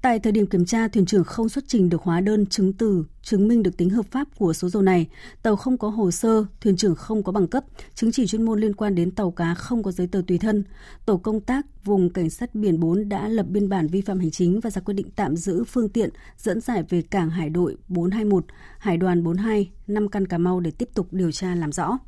Tại 0.03 0.19
thời 0.19 0.33
điểm 0.33 0.47
kiểm 0.47 0.65
tra, 0.65 0.89
thuyền 0.89 1.07
trưởng 1.07 1.25
không 1.25 1.49
xuất 1.49 1.65
trình 1.69 1.89
được 1.89 2.03
hóa 2.03 2.21
đơn 2.21 2.47
chứng 2.47 2.73
từ 2.73 3.05
chứng 3.23 3.49
minh 3.49 3.63
được 3.63 3.77
tính 3.77 3.91
hợp 3.91 4.07
pháp 4.11 4.29
của 4.39 4.53
số 4.53 4.69
dầu 4.69 4.83
này. 4.83 5.09
Tàu 5.43 5.57
không 5.57 5.79
có 5.79 5.89
hồ 5.89 6.11
sơ, 6.11 6.45
thuyền 6.61 6.77
trưởng 6.77 6.95
không 6.95 7.23
có 7.23 7.33
bằng 7.33 7.47
cấp, 7.47 7.65
chứng 7.95 8.13
chỉ 8.13 8.27
chuyên 8.27 8.43
môn 8.43 8.61
liên 8.61 8.75
quan 8.75 8.95
đến 8.95 9.11
tàu 9.11 9.31
cá 9.31 9.55
không 9.55 9.83
có 9.83 9.93
giấy 9.93 10.07
tờ 10.07 10.23
tùy 10.27 10.39
thân. 10.39 10.65
Tổ 11.07 11.17
công 11.17 11.41
tác 11.41 11.67
vùng 11.85 12.11
cảnh 12.11 12.31
sát 12.31 12.55
biển 12.55 12.81
4 12.81 13.09
đã 13.09 13.29
lập 13.29 13.47
biên 13.49 13.69
bản 13.69 13.87
vi 13.87 14.01
phạm 14.01 14.19
hành 14.19 14.31
chính 14.31 14.61
và 14.61 14.71
ra 14.71 14.81
quyết 14.81 14.95
định 14.95 15.11
tạm 15.17 15.37
giữ 15.37 15.65
phương 15.65 15.89
tiện 15.89 16.11
dẫn 16.37 16.61
giải 16.61 16.85
về 16.89 17.03
cảng 17.03 17.31
hải 17.31 17.51
đội 17.51 17.77
421, 17.89 18.45
hải 18.79 18.97
đoàn 18.97 19.25
42, 19.25 19.71
năm 19.87 20.09
căn 20.09 20.27
Cà 20.27 20.39
Mau 20.39 20.61
để 20.61 20.71
tiếp 20.71 20.89
tục 20.95 21.09
điều 21.11 21.33
tra 21.33 21.55
làm 21.55 21.73
rõ 21.73 21.99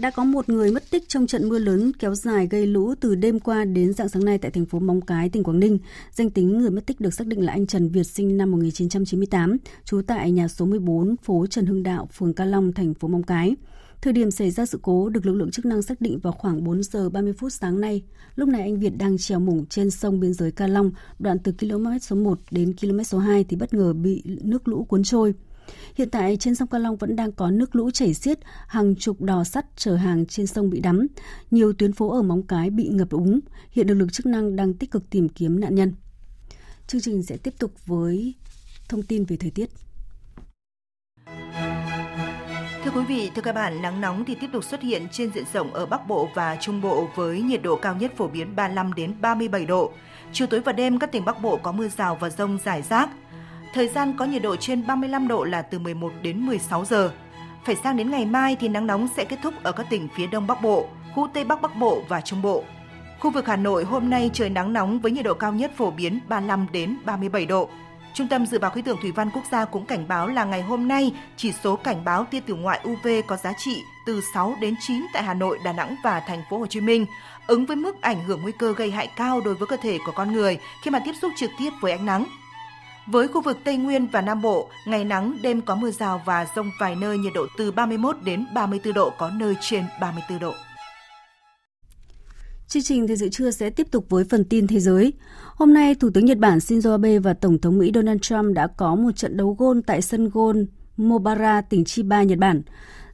đã 0.00 0.10
có 0.10 0.24
một 0.24 0.48
người 0.48 0.72
mất 0.72 0.90
tích 0.90 1.08
trong 1.08 1.26
trận 1.26 1.48
mưa 1.48 1.58
lớn 1.58 1.92
kéo 1.98 2.14
dài 2.14 2.46
gây 2.50 2.66
lũ 2.66 2.94
từ 3.00 3.14
đêm 3.14 3.40
qua 3.40 3.64
đến 3.64 3.92
dạng 3.92 4.08
sáng 4.08 4.24
nay 4.24 4.38
tại 4.38 4.50
thành 4.50 4.66
phố 4.66 4.78
Móng 4.78 5.00
Cái, 5.00 5.28
tỉnh 5.28 5.42
Quảng 5.42 5.60
Ninh. 5.60 5.78
Danh 6.12 6.30
tính 6.30 6.58
người 6.58 6.70
mất 6.70 6.86
tích 6.86 7.00
được 7.00 7.14
xác 7.14 7.26
định 7.26 7.44
là 7.44 7.52
anh 7.52 7.66
Trần 7.66 7.88
Việt 7.88 8.04
sinh 8.04 8.36
năm 8.36 8.50
1998, 8.50 9.56
trú 9.84 10.02
tại 10.06 10.30
nhà 10.30 10.48
số 10.48 10.66
14 10.66 11.16
phố 11.16 11.46
Trần 11.46 11.66
Hưng 11.66 11.82
Đạo, 11.82 12.08
phường 12.12 12.34
Ca 12.34 12.44
Long, 12.44 12.72
thành 12.72 12.94
phố 12.94 13.08
Móng 13.08 13.22
Cái. 13.22 13.56
Thời 14.02 14.12
điểm 14.12 14.30
xảy 14.30 14.50
ra 14.50 14.66
sự 14.66 14.78
cố 14.82 15.08
được 15.08 15.26
lực 15.26 15.34
lượng 15.34 15.50
chức 15.50 15.64
năng 15.64 15.82
xác 15.82 16.00
định 16.00 16.18
vào 16.18 16.32
khoảng 16.32 16.64
4 16.64 16.82
giờ 16.82 17.08
30 17.08 17.32
phút 17.32 17.52
sáng 17.52 17.80
nay. 17.80 18.02
Lúc 18.36 18.48
này 18.48 18.62
anh 18.62 18.80
Việt 18.80 18.96
đang 18.98 19.18
trèo 19.18 19.40
mủng 19.40 19.66
trên 19.66 19.90
sông 19.90 20.20
biên 20.20 20.32
giới 20.32 20.52
Ca 20.52 20.66
Long, 20.66 20.90
đoạn 21.18 21.38
từ 21.38 21.52
km 21.52 21.86
số 22.00 22.16
1 22.16 22.40
đến 22.50 22.72
km 22.80 23.02
số 23.02 23.18
2 23.18 23.44
thì 23.44 23.56
bất 23.56 23.74
ngờ 23.74 23.92
bị 23.92 24.22
nước 24.42 24.68
lũ 24.68 24.84
cuốn 24.84 25.02
trôi. 25.02 25.34
Hiện 25.94 26.10
tại 26.10 26.36
trên 26.36 26.54
sông 26.54 26.68
Ca 26.68 26.78
Long 26.78 26.96
vẫn 26.96 27.16
đang 27.16 27.32
có 27.32 27.50
nước 27.50 27.76
lũ 27.76 27.90
chảy 27.90 28.14
xiết, 28.14 28.38
hàng 28.66 28.94
chục 28.96 29.20
đò 29.20 29.44
sắt 29.44 29.66
chở 29.76 29.96
hàng 29.96 30.26
trên 30.26 30.46
sông 30.46 30.70
bị 30.70 30.80
đắm. 30.80 31.06
Nhiều 31.50 31.72
tuyến 31.72 31.92
phố 31.92 32.10
ở 32.10 32.22
Móng 32.22 32.42
Cái 32.42 32.70
bị 32.70 32.88
ngập 32.88 33.10
úng. 33.10 33.40
Hiện 33.70 33.88
lực 33.88 33.94
lượng 33.94 34.10
chức 34.10 34.26
năng 34.26 34.56
đang 34.56 34.74
tích 34.74 34.90
cực 34.90 35.10
tìm 35.10 35.28
kiếm 35.28 35.60
nạn 35.60 35.74
nhân. 35.74 35.94
Chương 36.86 37.00
trình 37.00 37.22
sẽ 37.22 37.36
tiếp 37.36 37.54
tục 37.58 37.72
với 37.86 38.34
thông 38.88 39.02
tin 39.02 39.24
về 39.24 39.36
thời 39.36 39.50
tiết. 39.50 39.70
Thưa 42.84 42.90
quý 42.90 43.04
vị, 43.08 43.30
thưa 43.34 43.42
các 43.42 43.52
bạn, 43.52 43.82
nắng 43.82 44.00
nóng 44.00 44.24
thì 44.24 44.34
tiếp 44.34 44.46
tục 44.52 44.64
xuất 44.64 44.82
hiện 44.82 45.08
trên 45.12 45.32
diện 45.32 45.44
rộng 45.52 45.74
ở 45.74 45.86
Bắc 45.86 46.08
Bộ 46.08 46.28
và 46.34 46.56
Trung 46.60 46.80
Bộ 46.80 47.08
với 47.14 47.42
nhiệt 47.42 47.62
độ 47.62 47.76
cao 47.76 47.96
nhất 47.96 48.12
phổ 48.16 48.28
biến 48.28 48.56
35 48.56 48.92
đến 48.92 49.14
37 49.20 49.66
độ. 49.66 49.92
Chiều 50.32 50.46
tối 50.46 50.60
và 50.60 50.72
đêm 50.72 50.98
các 50.98 51.12
tỉnh 51.12 51.24
Bắc 51.24 51.42
Bộ 51.42 51.56
có 51.56 51.72
mưa 51.72 51.88
rào 51.88 52.16
và 52.20 52.30
rông 52.30 52.58
rải 52.64 52.82
rác. 52.82 53.10
Thời 53.74 53.88
gian 53.88 54.16
có 54.16 54.24
nhiệt 54.24 54.42
độ 54.42 54.56
trên 54.56 54.86
35 54.86 55.28
độ 55.28 55.44
là 55.44 55.62
từ 55.62 55.78
11 55.78 56.12
đến 56.22 56.46
16 56.46 56.84
giờ. 56.84 57.10
Phải 57.64 57.76
sang 57.76 57.96
đến 57.96 58.10
ngày 58.10 58.26
mai 58.26 58.56
thì 58.60 58.68
nắng 58.68 58.86
nóng 58.86 59.08
sẽ 59.16 59.24
kết 59.24 59.38
thúc 59.42 59.54
ở 59.62 59.72
các 59.72 59.86
tỉnh 59.90 60.08
phía 60.16 60.26
Đông 60.26 60.46
Bắc 60.46 60.62
Bộ, 60.62 60.88
khu 61.14 61.28
Tây 61.34 61.44
Bắc 61.44 61.62
Bắc 61.62 61.76
Bộ 61.76 62.02
và 62.08 62.20
Trung 62.20 62.42
Bộ. 62.42 62.64
Khu 63.20 63.30
vực 63.30 63.46
Hà 63.46 63.56
Nội 63.56 63.84
hôm 63.84 64.10
nay 64.10 64.30
trời 64.32 64.50
nắng 64.50 64.72
nóng 64.72 64.98
với 64.98 65.12
nhiệt 65.12 65.24
độ 65.24 65.34
cao 65.34 65.52
nhất 65.52 65.72
phổ 65.76 65.90
biến 65.90 66.20
35 66.28 66.66
đến 66.72 66.96
37 67.04 67.46
độ. 67.46 67.68
Trung 68.14 68.28
tâm 68.28 68.46
Dự 68.46 68.58
báo 68.58 68.70
Khí 68.70 68.82
tượng 68.82 68.98
Thủy 69.02 69.12
văn 69.12 69.30
Quốc 69.30 69.42
gia 69.52 69.64
cũng 69.64 69.86
cảnh 69.86 70.08
báo 70.08 70.28
là 70.28 70.44
ngày 70.44 70.62
hôm 70.62 70.88
nay, 70.88 71.14
chỉ 71.36 71.52
số 71.52 71.76
cảnh 71.76 72.04
báo 72.04 72.24
tia 72.24 72.40
tử 72.40 72.54
ngoại 72.54 72.80
UV 72.88 73.08
có 73.26 73.36
giá 73.36 73.52
trị 73.52 73.82
từ 74.06 74.20
6 74.34 74.56
đến 74.60 74.74
9 74.80 75.06
tại 75.12 75.22
Hà 75.22 75.34
Nội, 75.34 75.58
Đà 75.64 75.72
Nẵng 75.72 75.96
và 76.04 76.20
thành 76.20 76.42
phố 76.50 76.58
Hồ 76.58 76.66
Chí 76.66 76.80
Minh, 76.80 77.06
ứng 77.46 77.66
với 77.66 77.76
mức 77.76 78.00
ảnh 78.00 78.24
hưởng 78.24 78.42
nguy 78.42 78.52
cơ 78.52 78.74
gây 78.74 78.90
hại 78.90 79.06
cao 79.16 79.40
đối 79.40 79.54
với 79.54 79.66
cơ 79.66 79.76
thể 79.82 79.98
của 80.06 80.12
con 80.12 80.32
người 80.32 80.58
khi 80.82 80.90
mà 80.90 80.98
tiếp 81.04 81.12
xúc 81.22 81.32
trực 81.36 81.50
tiếp 81.58 81.70
với 81.80 81.92
ánh 81.92 82.06
nắng. 82.06 82.24
Với 83.06 83.28
khu 83.28 83.42
vực 83.42 83.58
Tây 83.64 83.76
Nguyên 83.76 84.06
và 84.06 84.20
Nam 84.20 84.42
Bộ, 84.42 84.68
ngày 84.86 85.04
nắng, 85.04 85.38
đêm 85.42 85.60
có 85.60 85.74
mưa 85.74 85.90
rào 85.90 86.22
và 86.24 86.46
rông 86.56 86.70
vài 86.80 86.96
nơi 86.96 87.18
nhiệt 87.18 87.32
độ 87.34 87.46
từ 87.58 87.72
31 87.72 88.16
đến 88.24 88.46
34 88.54 88.94
độ, 88.94 89.12
có 89.18 89.30
nơi 89.30 89.54
trên 89.60 89.84
34 90.00 90.38
độ. 90.38 90.52
Chương 92.68 92.82
trình 92.82 93.06
Thời 93.06 93.16
sự 93.16 93.28
trưa 93.28 93.50
sẽ 93.50 93.70
tiếp 93.70 93.86
tục 93.90 94.06
với 94.08 94.24
phần 94.24 94.44
tin 94.44 94.66
thế 94.66 94.80
giới. 94.80 95.12
Hôm 95.54 95.74
nay, 95.74 95.94
Thủ 95.94 96.10
tướng 96.14 96.24
Nhật 96.24 96.38
Bản 96.38 96.58
Shinzo 96.58 96.90
Abe 96.90 97.18
và 97.18 97.34
Tổng 97.34 97.58
thống 97.58 97.78
Mỹ 97.78 97.90
Donald 97.94 98.20
Trump 98.20 98.54
đã 98.54 98.66
có 98.66 98.94
một 98.94 99.16
trận 99.16 99.36
đấu 99.36 99.56
gôn 99.58 99.82
tại 99.82 100.02
sân 100.02 100.28
gôn 100.28 100.66
Mobara, 100.96 101.60
tỉnh 101.60 101.84
Chiba, 101.84 102.22
Nhật 102.22 102.38
Bản. 102.38 102.62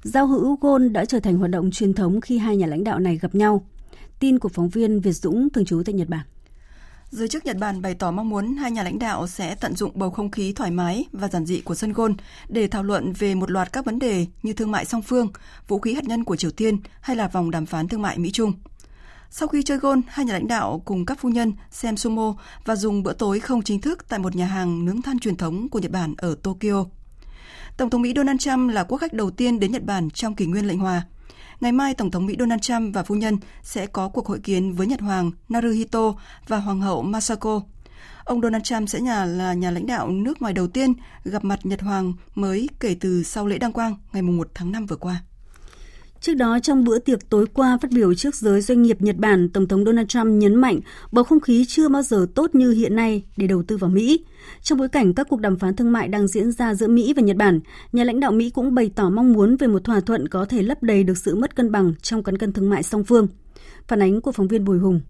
Giao 0.03 0.27
hữu 0.27 0.57
gôn 0.61 0.93
đã 0.93 1.05
trở 1.05 1.21
thành 1.21 1.37
hoạt 1.37 1.51
động 1.51 1.71
truyền 1.71 1.95
thống 1.95 2.21
khi 2.21 2.39
hai 2.39 2.57
nhà 2.57 2.67
lãnh 2.67 2.85
đạo 2.85 2.99
này 2.99 3.19
gặp 3.19 3.35
nhau. 3.35 3.67
Tin 4.21 4.39
của 4.39 4.49
phóng 4.49 4.69
viên 4.69 5.01
Việt 5.01 5.13
Dũng 5.13 5.51
thường 5.51 5.65
trú 5.65 5.83
tại 5.87 5.95
Nhật 5.95 6.09
Bản. 6.09 6.27
Giới 7.11 7.29
chức 7.29 7.47
Nhật 7.47 7.57
Bản 7.57 7.83
bày 7.83 7.95
tỏ 7.95 8.11
mong 8.11 8.29
muốn 8.29 8.57
hai 8.57 8.71
nhà 8.71 8.83
lãnh 8.83 8.99
đạo 8.99 9.27
sẽ 9.27 9.55
tận 9.55 9.77
dụng 9.77 9.91
bầu 9.95 10.11
không 10.11 10.31
khí 10.31 10.53
thoải 10.53 10.71
mái 10.71 11.05
và 11.13 11.29
giản 11.29 11.47
dị 11.47 11.61
của 11.61 11.75
sân 11.75 11.93
gôn 11.93 12.17
để 12.49 12.69
thảo 12.69 12.83
luận 12.83 13.13
về 13.13 13.35
một 13.35 13.51
loạt 13.51 13.73
các 13.73 13.85
vấn 13.85 13.99
đề 13.99 14.27
như 14.43 14.53
thương 14.53 14.71
mại 14.71 14.85
song 14.85 15.03
phương, 15.03 15.29
vũ 15.69 15.79
khí 15.79 15.95
hạt 15.95 16.05
nhân 16.05 16.25
của 16.25 16.37
Triều 16.37 16.51
Tiên 16.51 16.79
hay 17.01 17.17
là 17.17 17.29
vòng 17.29 17.51
đàm 17.51 17.67
phán 17.67 17.89
thương 17.89 18.03
mại 18.03 18.19
Mỹ-Trung. 18.19 18.53
Sau 19.31 19.49
khi 19.49 19.63
chơi 19.63 19.79
gôn, 19.79 20.03
hai 20.09 20.27
nhà 20.27 20.33
lãnh 20.33 20.49
đạo 20.49 20.83
cùng 20.85 21.07
các 21.07 21.19
phu 21.21 21.29
nhân 21.29 21.53
xem 21.71 21.97
sumo 21.97 22.35
và 22.65 22.77
dùng 22.77 23.03
bữa 23.03 23.13
tối 23.13 23.41
không 23.41 23.63
chính 23.63 23.81
thức 23.81 24.09
tại 24.09 24.19
một 24.19 24.37
nhà 24.37 24.47
hàng 24.47 24.85
nướng 24.85 25.03
than 25.03 25.19
truyền 25.19 25.37
thống 25.37 25.69
của 25.69 25.79
Nhật 25.79 25.91
Bản 25.91 26.15
ở 26.19 26.37
Tokyo. 26.43 26.85
Tổng 27.77 27.91
thống 27.91 28.03
Mỹ 28.03 28.13
Donald 28.17 28.41
Trump 28.41 28.71
là 28.71 28.85
quốc 28.85 28.99
khách 28.99 29.13
đầu 29.13 29.31
tiên 29.31 29.61
đến 29.61 29.73
Nhật 29.73 29.85
Bản 29.85 30.11
trong 30.11 30.35
kỷ 30.35 30.47
nguyên 30.47 30.67
lệnh 30.67 30.79
hòa. 30.79 31.03
Ngày 31.61 31.73
mai, 31.73 31.95
Tổng 31.95 32.11
thống 32.11 32.27
Mỹ 32.27 32.37
Donald 32.39 32.61
Trump 32.61 32.95
và 32.95 33.03
phu 33.03 33.15
nhân 33.15 33.39
sẽ 33.63 33.87
có 33.87 34.09
cuộc 34.09 34.27
hội 34.27 34.39
kiến 34.39 34.73
với 34.73 34.87
Nhật 34.87 35.01
Hoàng 35.01 35.31
Naruhito 35.49 36.15
và 36.49 36.57
Hoàng 36.57 36.81
hậu 36.81 37.03
Masako. 37.03 37.61
Ông 38.25 38.41
Donald 38.41 38.65
Trump 38.65 38.89
sẽ 38.89 39.01
nhà 39.01 39.25
là 39.25 39.53
nhà 39.55 39.71
lãnh 39.71 39.87
đạo 39.87 40.09
nước 40.09 40.43
ngoài 40.43 40.55
đầu 40.55 40.67
tiên 40.67 40.93
gặp 41.25 41.45
mặt 41.45 41.61
Nhật 41.63 41.83
Hoàng 41.83 42.13
mới 42.35 42.69
kể 42.81 42.97
từ 43.01 43.23
sau 43.23 43.47
lễ 43.47 43.59
đăng 43.59 43.73
quang 43.73 43.97
ngày 44.13 44.23
1 44.23 44.49
tháng 44.55 44.73
5 44.73 44.87
vừa 44.87 44.97
qua. 44.97 45.23
Trước 46.27 46.35
đó, 46.35 46.59
trong 46.63 46.85
bữa 46.85 46.99
tiệc 46.99 47.31
tối 47.31 47.47
qua 47.55 47.79
phát 47.83 47.91
biểu 47.91 48.15
trước 48.15 48.35
giới 48.35 48.61
doanh 48.61 48.83
nghiệp 48.83 49.03
Nhật 49.03 49.17
Bản, 49.17 49.49
Tổng 49.49 49.69
thống 49.69 49.85
Donald 49.85 50.09
Trump 50.09 50.27
nhấn 50.27 50.55
mạnh 50.55 50.81
bầu 51.13 51.25
không 51.25 51.41
khí 51.41 51.65
chưa 51.69 51.89
bao 51.89 52.03
giờ 52.03 52.27
tốt 52.35 52.55
như 52.55 52.71
hiện 52.71 52.97
nay 52.97 53.23
để 53.37 53.47
đầu 53.47 53.63
tư 53.63 53.77
vào 53.77 53.91
Mỹ. 53.91 54.25
Trong 54.63 54.79
bối 54.79 54.89
cảnh 54.89 55.15
các 55.15 55.29
cuộc 55.31 55.41
đàm 55.41 55.59
phán 55.59 55.77
thương 55.77 55.93
mại 55.93 56.09
đang 56.09 56.29
diễn 56.29 56.53
ra 56.53 56.75
giữa 56.75 56.89
Mỹ 56.89 57.13
và 57.17 57.23
Nhật 57.23 57.37
Bản, 57.37 57.61
nhà 57.93 58.05
lãnh 58.05 58.21
đạo 58.21 58.33
Mỹ 58.33 58.51
cũng 58.51 58.75
bày 58.75 58.91
tỏ 58.95 59.11
mong 59.11 59.33
muốn 59.33 59.57
về 59.57 59.67
một 59.67 59.85
thỏa 59.85 60.01
thuận 60.01 60.29
có 60.29 60.45
thể 60.45 60.63
lấp 60.63 60.83
đầy 60.83 61.05
được 61.05 61.19
sự 61.19 61.37
mất 61.37 61.57
cân 61.57 61.73
bằng 61.73 61.95
trong 62.03 62.23
cán 62.23 62.39
cân 62.39 62.53
thương 62.53 62.71
mại 62.71 62.83
song 62.83 63.05
phương. 63.05 63.29
Phản 63.89 64.03
ánh 64.03 64.21
của 64.21 64.33
phóng 64.33 64.49
viên 64.49 64.65
Bùi 64.65 64.79
Hùng. 64.79 65.01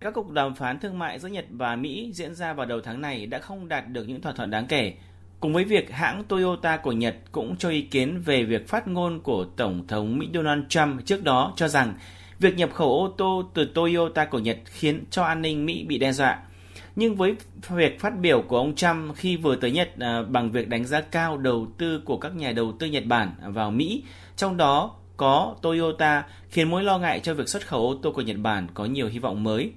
Các 0.00 0.14
cuộc 0.14 0.30
đàm 0.30 0.54
phán 0.54 0.80
thương 0.80 0.98
mại 0.98 1.18
giữa 1.18 1.28
Nhật 1.28 1.46
và 1.50 1.76
Mỹ 1.76 2.12
diễn 2.14 2.34
ra 2.34 2.52
vào 2.52 2.66
đầu 2.66 2.80
tháng 2.84 3.00
này 3.00 3.26
đã 3.26 3.38
không 3.38 3.68
đạt 3.68 3.88
được 3.88 4.08
những 4.08 4.20
thỏa 4.20 4.32
thuận 4.32 4.50
đáng 4.50 4.66
kể. 4.68 4.94
Cùng 5.40 5.52
với 5.52 5.64
việc 5.64 5.90
hãng 5.90 6.24
Toyota 6.24 6.76
của 6.76 6.92
Nhật 6.92 7.16
cũng 7.32 7.56
cho 7.56 7.68
ý 7.68 7.82
kiến 7.82 8.22
về 8.24 8.44
việc 8.44 8.68
phát 8.68 8.88
ngôn 8.88 9.20
của 9.20 9.44
Tổng 9.56 9.86
thống 9.86 10.18
Mỹ 10.18 10.28
Donald 10.34 10.62
Trump 10.68 11.06
trước 11.06 11.24
đó 11.24 11.52
cho 11.56 11.68
rằng 11.68 11.94
việc 12.38 12.56
nhập 12.56 12.70
khẩu 12.72 12.88
ô 12.88 13.14
tô 13.18 13.50
từ 13.54 13.64
Toyota 13.74 14.24
của 14.24 14.38
Nhật 14.38 14.58
khiến 14.64 15.04
cho 15.10 15.22
an 15.22 15.42
ninh 15.42 15.66
Mỹ 15.66 15.84
bị 15.88 15.98
đe 15.98 16.12
dọa. 16.12 16.38
Nhưng 16.96 17.16
với 17.16 17.34
việc 17.68 18.00
phát 18.00 18.18
biểu 18.18 18.42
của 18.42 18.56
ông 18.56 18.74
Trump 18.74 19.16
khi 19.16 19.36
vừa 19.36 19.56
tới 19.56 19.70
Nhật 19.70 19.90
à, 19.98 20.22
bằng 20.22 20.50
việc 20.50 20.68
đánh 20.68 20.84
giá 20.84 21.00
cao 21.00 21.36
đầu 21.36 21.66
tư 21.78 22.00
của 22.04 22.16
các 22.16 22.36
nhà 22.36 22.52
đầu 22.52 22.72
tư 22.78 22.86
Nhật 22.86 23.06
Bản 23.06 23.32
vào 23.46 23.70
Mỹ, 23.70 24.02
trong 24.36 24.56
đó 24.56 24.96
có 25.16 25.54
Toyota 25.62 26.24
khiến 26.48 26.70
mối 26.70 26.84
lo 26.84 26.98
ngại 26.98 27.20
cho 27.20 27.34
việc 27.34 27.48
xuất 27.48 27.66
khẩu 27.66 27.88
ô 27.88 27.98
tô 28.02 28.12
của 28.12 28.22
Nhật 28.22 28.36
Bản 28.36 28.66
có 28.74 28.84
nhiều 28.84 29.08
hy 29.08 29.18
vọng 29.18 29.44
mới. 29.44 29.72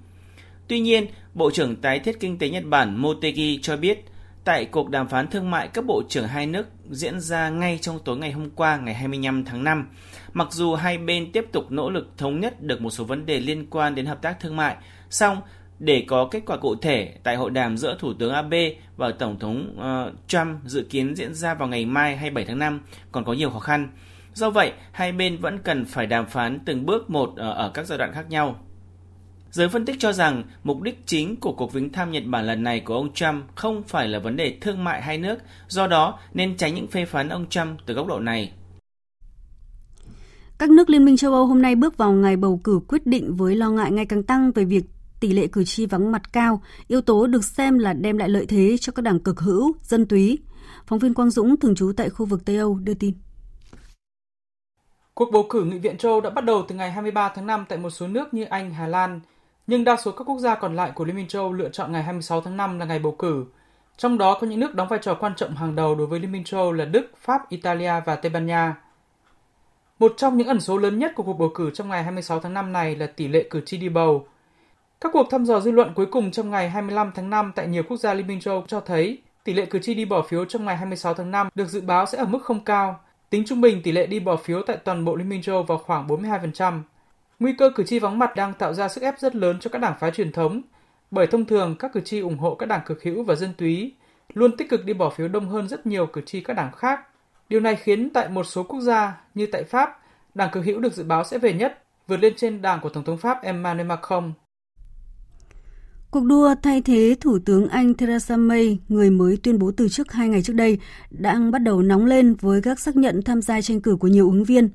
Tuy 0.67 0.80
nhiên, 0.80 1.06
Bộ 1.34 1.52
trưởng 1.52 1.76
Tái 1.76 1.99
thiết 1.99 2.19
Kinh 2.19 2.38
tế 2.38 2.49
Nhật 2.49 2.63
Bản 2.65 3.02
Motegi 3.02 3.60
cho 3.62 3.78
biết 3.78 4.06
Tại 4.44 4.66
cuộc 4.66 4.90
đàm 4.90 5.08
phán 5.08 5.28
thương 5.28 5.52
mại 5.52 5.68
các 5.68 5.86
bộ 5.86 6.04
trưởng 6.10 6.28
hai 6.28 6.48
nước 6.48 6.68
diễn 6.90 7.20
ra 7.20 7.50
ngay 7.50 7.80
trong 7.82 8.00
tối 8.06 8.18
ngày 8.18 8.32
hôm 8.32 8.50
qua 8.50 8.78
ngày 8.78 8.94
25 8.94 9.46
tháng 9.46 9.64
5, 9.64 9.90
mặc 10.34 10.48
dù 10.52 10.76
hai 10.76 10.98
bên 10.98 11.32
tiếp 11.32 11.46
tục 11.52 11.72
nỗ 11.72 11.90
lực 11.90 12.08
thống 12.18 12.40
nhất 12.40 12.62
được 12.62 12.82
một 12.82 12.90
số 12.90 13.04
vấn 13.04 13.26
đề 13.26 13.40
liên 13.40 13.66
quan 13.70 13.96
đến 13.96 14.06
hợp 14.06 14.22
tác 14.22 14.40
thương 14.40 14.56
mại, 14.56 14.76
song 15.10 15.42
để 15.80 16.06
có 16.08 16.28
kết 16.32 16.42
quả 16.46 16.58
cụ 16.58 16.76
thể 16.76 17.14
tại 17.24 17.36
hội 17.36 17.52
đàm 17.52 17.78
giữa 17.78 17.98
Thủ 18.00 18.14
tướng 18.14 18.34
Abe 18.34 18.72
và 18.98 19.12
Tổng 19.12 19.40
thống 19.40 19.78
uh, 19.78 20.14
Trump 20.28 20.58
dự 20.66 20.88
kiến 20.90 21.16
diễn 21.16 21.34
ra 21.34 21.54
vào 21.54 21.68
ngày 21.68 21.86
mai 21.86 22.18
27 22.18 22.46
tháng 22.46 22.60
5 22.60 22.82
còn 23.12 23.24
có 23.24 23.34
nhiều 23.34 23.50
khó 23.50 23.60
khăn. 23.60 23.90
Do 24.34 24.50
vậy, 24.50 24.72
hai 24.92 25.12
bên 25.12 25.38
vẫn 25.38 25.60
cần 25.60 25.86
phải 25.86 26.08
đàm 26.08 26.26
phán 26.26 26.60
từng 26.66 26.86
bước 26.86 27.10
một 27.10 27.34
ờ, 27.36 27.52
ở 27.52 27.72
các 27.74 27.88
giai 27.88 27.98
đoạn 27.98 28.14
khác 28.14 28.30
nhau. 28.30 28.60
Giới 29.54 29.70
phân 29.70 29.86
tích 29.86 29.96
cho 30.00 30.13
rằng 30.13 30.44
mục 30.63 30.82
đích 30.82 31.04
chính 31.06 31.36
của 31.36 31.54
cuộc 31.54 31.74
viếng 31.74 31.92
thăm 31.92 32.12
Nhật 32.12 32.24
Bản 32.26 32.46
lần 32.46 32.63
này 32.63 32.80
của 32.80 32.94
ông 32.94 33.13
Trump 33.13 33.44
không 33.56 33.84
phải 33.84 34.08
là 34.08 34.20
vấn 34.20 34.36
đề 34.36 34.58
thương 34.62 34.84
mại 34.84 35.02
hai 35.02 35.18
nước, 35.18 35.38
do 35.68 35.88
đó 35.88 36.20
nên 36.34 36.58
tránh 36.58 36.76
những 36.76 36.88
phê 36.88 37.06
phán 37.06 37.30
ông 37.30 37.50
Trump 37.50 37.80
từ 37.86 37.94
góc 37.94 38.08
độ 38.08 38.20
này. 38.20 38.52
Các 40.58 40.70
nước 40.70 40.89
Liên 40.89 41.06
minh 41.06 41.18
châu 41.18 41.34
Âu 41.34 41.46
hôm 41.46 41.62
nay 41.62 41.76
bước 41.76 41.98
vào 41.98 42.12
ngày 42.12 42.38
bầu 42.38 42.62
cử 42.63 42.80
quyết 42.88 43.06
định 43.06 43.36
với 43.36 43.56
lo 43.56 43.70
ngại 43.70 43.92
ngày 43.92 44.06
càng 44.06 44.24
tăng 44.24 44.52
về 44.52 44.66
việc 44.66 44.84
tỷ 45.20 45.34
lệ 45.34 45.48
cử 45.48 45.63
tri 45.63 45.86
vắng 45.86 46.12
mặt 46.12 46.34
cao, 46.34 46.62
yếu 46.88 47.02
tố 47.02 47.28
được 47.28 47.44
xem 47.44 47.80
là 47.80 47.94
đem 47.94 48.18
lại 48.18 48.30
lợi 48.30 48.46
thế 48.46 48.76
cho 48.80 48.94
các 48.94 49.02
đảng 49.02 49.20
cực 49.20 49.39
hữu, 49.39 49.76
dân 49.82 50.06
túy. 50.06 50.39
Phóng 50.88 51.00
viên 51.00 51.13
Quang 51.13 51.30
Dũng 51.30 51.58
thường 51.58 51.76
trú 51.76 51.92
tại 51.98 52.10
khu 52.10 52.26
vực 52.26 52.46
Tây 52.46 52.58
Âu 52.58 52.80
đưa 52.84 52.94
tin. 52.94 53.13
Cuộc 55.13 55.30
bầu 55.32 55.46
cử 55.50 55.63
Nghị 55.63 55.80
viện 55.80 55.98
châu 55.98 56.12
Âu 56.12 56.22
đã 56.22 56.30
bắt 56.30 56.46
đầu 56.46 56.66
từ 56.68 56.76
ngày 56.76 56.92
23 56.92 57.32
tháng 57.36 57.48
5 57.48 57.66
tại 57.70 57.78
một 57.78 57.89
số 57.89 58.08
nước 58.08 58.34
như 58.34 58.44
Anh, 58.44 58.74
Hà 58.74 58.88
Lan, 58.88 59.20
nhưng 59.67 59.84
đa 59.84 59.95
số 59.95 60.12
các 60.12 60.23
quốc 60.23 60.39
gia 60.39 60.56
còn 60.56 60.76
lại 60.76 60.91
của 60.95 61.06
Liên 61.06 61.15
minh 61.15 61.28
châu 61.28 61.41
Âu 61.41 61.54
lựa 61.54 61.69
chọn 61.69 61.91
ngày 61.91 62.04
26 62.04 62.41
tháng 62.41 62.58
5 62.58 62.80
là 62.80 62.86
ngày 62.86 62.99
bầu 62.99 63.15
cử. 63.19 63.45
Trong 63.97 64.17
đó 64.17 64.38
có 64.41 64.47
những 64.47 64.60
nước 64.60 64.76
đóng 64.76 64.88
vai 64.88 64.99
trò 65.02 65.13
quan 65.13 65.36
trọng 65.36 65.56
hàng 65.56 65.76
đầu 65.76 65.95
đối 65.95 66.08
với 66.08 66.19
Liên 66.19 66.32
minh 66.32 66.43
châu 66.43 66.60
Âu 66.60 66.71
là 66.71 66.86
Đức, 66.86 67.12
Pháp, 67.17 67.49
Italia 67.49 67.93
và 68.06 68.15
Tây 68.15 68.30
Ban 68.30 68.45
Nha. 68.45 68.76
Một 69.99 70.13
trong 70.17 70.38
những 70.38 70.47
ẩn 70.47 70.60
số 70.60 70.78
lớn 70.78 70.99
nhất 70.99 71.12
của 71.15 71.23
cuộc 71.23 71.34
bầu 71.34 71.52
cử 71.54 71.71
trong 71.73 71.89
ngày 71.89 72.04
26 72.04 72.39
tháng 72.39 72.54
5 72.54 72.73
này 72.73 72.95
là 72.95 73.08
tỷ 73.08 73.28
lệ 73.28 73.47
cử 73.49 73.62
tri 73.65 73.78
đi 73.78 73.89
bầu. 73.89 74.28
Các 75.02 75.10
cuộc 75.13 75.28
thăm 75.32 75.45
dò 75.45 75.60
dư 75.60 75.71
luận 75.71 75.93
cuối 75.95 76.06
cùng 76.06 76.32
trong 76.32 76.49
ngày 76.49 76.69
25 76.69 77.12
tháng 77.15 77.30
5 77.30 77.52
tại 77.56 77.67
nhiều 77.67 77.84
quốc 77.84 77.97
gia 77.97 78.13
Liên 78.13 78.28
minh 78.28 78.39
châu 78.39 78.54
Âu 78.54 78.63
cho 78.67 78.80
thấy 78.80 79.21
tỷ 79.43 79.54
lệ 79.54 79.65
cử 79.65 79.80
tri 79.80 79.93
đi 79.93 80.06
bỏ 80.06 80.21
phiếu 80.21 80.45
trong 80.45 80.65
ngày 80.65 80.78
26 80.78 81.13
tháng 81.13 81.32
5 81.32 81.49
được 81.56 81.69
dự 81.69 81.82
báo 81.82 82.06
sẽ 82.06 82.17
ở 82.17 82.26
mức 82.26 82.43
không 82.43 82.63
cao. 82.63 82.99
Tính 83.30 83.43
trung 83.45 83.62
bình 83.62 83.82
tỷ 83.84 83.91
lệ 83.91 84.06
đi 84.06 84.19
bỏ 84.19 84.36
phiếu 84.36 84.62
tại 84.67 84.78
toàn 84.78 85.06
bộ 85.06 85.15
Liên 85.15 85.30
minh 85.30 85.41
châu 85.41 85.56
Âu 85.56 85.63
vào 85.63 85.78
khoảng 85.78 86.08
42%. 86.08 86.82
Nguy 87.39 87.54
cơ 87.54 87.69
cử 87.76 87.84
tri 87.84 88.00
vắng 88.00 88.19
mặt 88.19 88.36
đang 88.36 88.54
tạo 88.54 88.74
ra 88.74 88.89
sức 88.89 89.02
ép 89.02 89.19
rất 89.19 89.36
lớn 89.36 89.58
cho 89.60 89.69
các 89.69 89.80
đảng 89.80 89.96
phái 90.00 90.12
truyền 90.12 90.32
thống, 90.32 90.62
bởi 91.12 91.28
thông 91.28 91.46
thường 91.46 91.76
các 91.80 91.93
cử 91.93 92.00
tri 92.00 92.19
ủng 92.19 92.38
hộ 92.38 92.56
các 92.56 92.65
đảng 92.65 92.82
cực 92.86 93.04
hữu 93.04 93.24
và 93.24 93.36
dân 93.36 93.54
túy 93.58 93.93
luôn 94.34 94.58
tích 94.58 94.69
cực 94.69 94.86
đi 94.86 94.93
bỏ 94.93 95.10
phiếu 95.10 95.28
đông 95.28 95.50
hơn 95.50 95.67
rất 95.67 95.86
nhiều 95.88 96.06
cử 96.06 96.22
tri 96.26 96.41
các 96.41 96.54
đảng 96.54 96.72
khác. 96.72 97.00
Điều 97.50 97.60
này 97.60 97.76
khiến 97.76 98.10
tại 98.10 98.30
một 98.30 98.43
số 98.43 98.63
quốc 98.63 98.82
gia 98.82 99.22
như 99.36 99.48
tại 99.52 99.63
Pháp, 99.63 100.00
đảng 100.36 100.50
cực 100.52 100.66
hữu 100.66 100.80
được 100.80 100.93
dự 100.93 101.03
báo 101.03 101.24
sẽ 101.24 101.38
về 101.38 101.53
nhất, 101.53 101.84
vượt 102.08 102.18
lên 102.18 102.34
trên 102.38 102.62
đảng 102.62 102.80
của 102.82 102.89
Tổng 102.89 103.03
thống 103.03 103.18
Pháp 103.18 103.43
Emmanuel 103.43 103.88
Macron. 103.88 104.34
Cuộc 106.12 106.24
đua 106.24 106.55
thay 106.62 106.82
thế 106.82 107.16
Thủ 107.22 107.39
tướng 107.45 107.68
Anh 107.68 107.93
Theresa 107.93 108.38
May, 108.38 108.80
người 108.89 109.10
mới 109.10 109.38
tuyên 109.43 109.60
bố 109.60 109.72
từ 109.78 109.89
chức 109.89 110.12
hai 110.12 110.30
ngày 110.30 110.41
trước 110.41 110.53
đây, 110.53 110.80
đang 111.10 111.51
bắt 111.51 111.60
đầu 111.60 111.82
nóng 111.82 112.05
lên 112.05 112.36
với 112.41 112.62
các 112.62 112.80
xác 112.80 112.95
nhận 112.95 113.22
tham 113.22 113.41
gia 113.41 113.62
tranh 113.62 113.82
cử 113.82 113.95
của 113.95 114.08
nhiều 114.08 114.30
ứng 114.30 114.43
viên. 114.43 114.70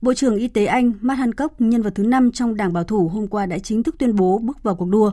Bộ 0.00 0.14
trưởng 0.14 0.36
Y 0.36 0.48
tế 0.48 0.66
Anh 0.66 0.92
Matt 1.00 1.18
Hancock, 1.18 1.60
nhân 1.60 1.82
vật 1.82 1.92
thứ 1.94 2.02
năm 2.02 2.32
trong 2.32 2.56
đảng 2.56 2.72
bảo 2.72 2.84
thủ 2.84 3.08
hôm 3.08 3.26
qua 3.26 3.46
đã 3.46 3.58
chính 3.58 3.82
thức 3.82 3.94
tuyên 3.98 4.16
bố 4.16 4.38
bước 4.38 4.62
vào 4.62 4.74
cuộc 4.74 4.88
đua. 4.88 5.10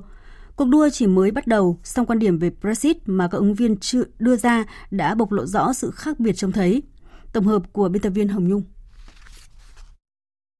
Cuộc 0.55 0.65
đua 0.65 0.89
chỉ 0.89 1.07
mới 1.07 1.31
bắt 1.31 1.47
đầu, 1.47 1.79
song 1.83 2.05
quan 2.05 2.19
điểm 2.19 2.39
về 2.39 2.51
Brexit 2.61 2.97
mà 3.05 3.27
các 3.27 3.37
ứng 3.37 3.53
viên 3.53 3.77
chưa 3.77 4.03
đưa 4.19 4.35
ra 4.35 4.65
đã 4.91 5.15
bộc 5.15 5.31
lộ 5.31 5.45
rõ 5.45 5.73
sự 5.73 5.91
khác 5.91 6.19
biệt 6.19 6.33
trông 6.33 6.51
thấy. 6.51 6.81
Tổng 7.33 7.47
hợp 7.47 7.73
của 7.73 7.89
biên 7.89 8.01
tập 8.01 8.09
viên 8.09 8.27
Hồng 8.27 8.47
Nhung. 8.47 8.63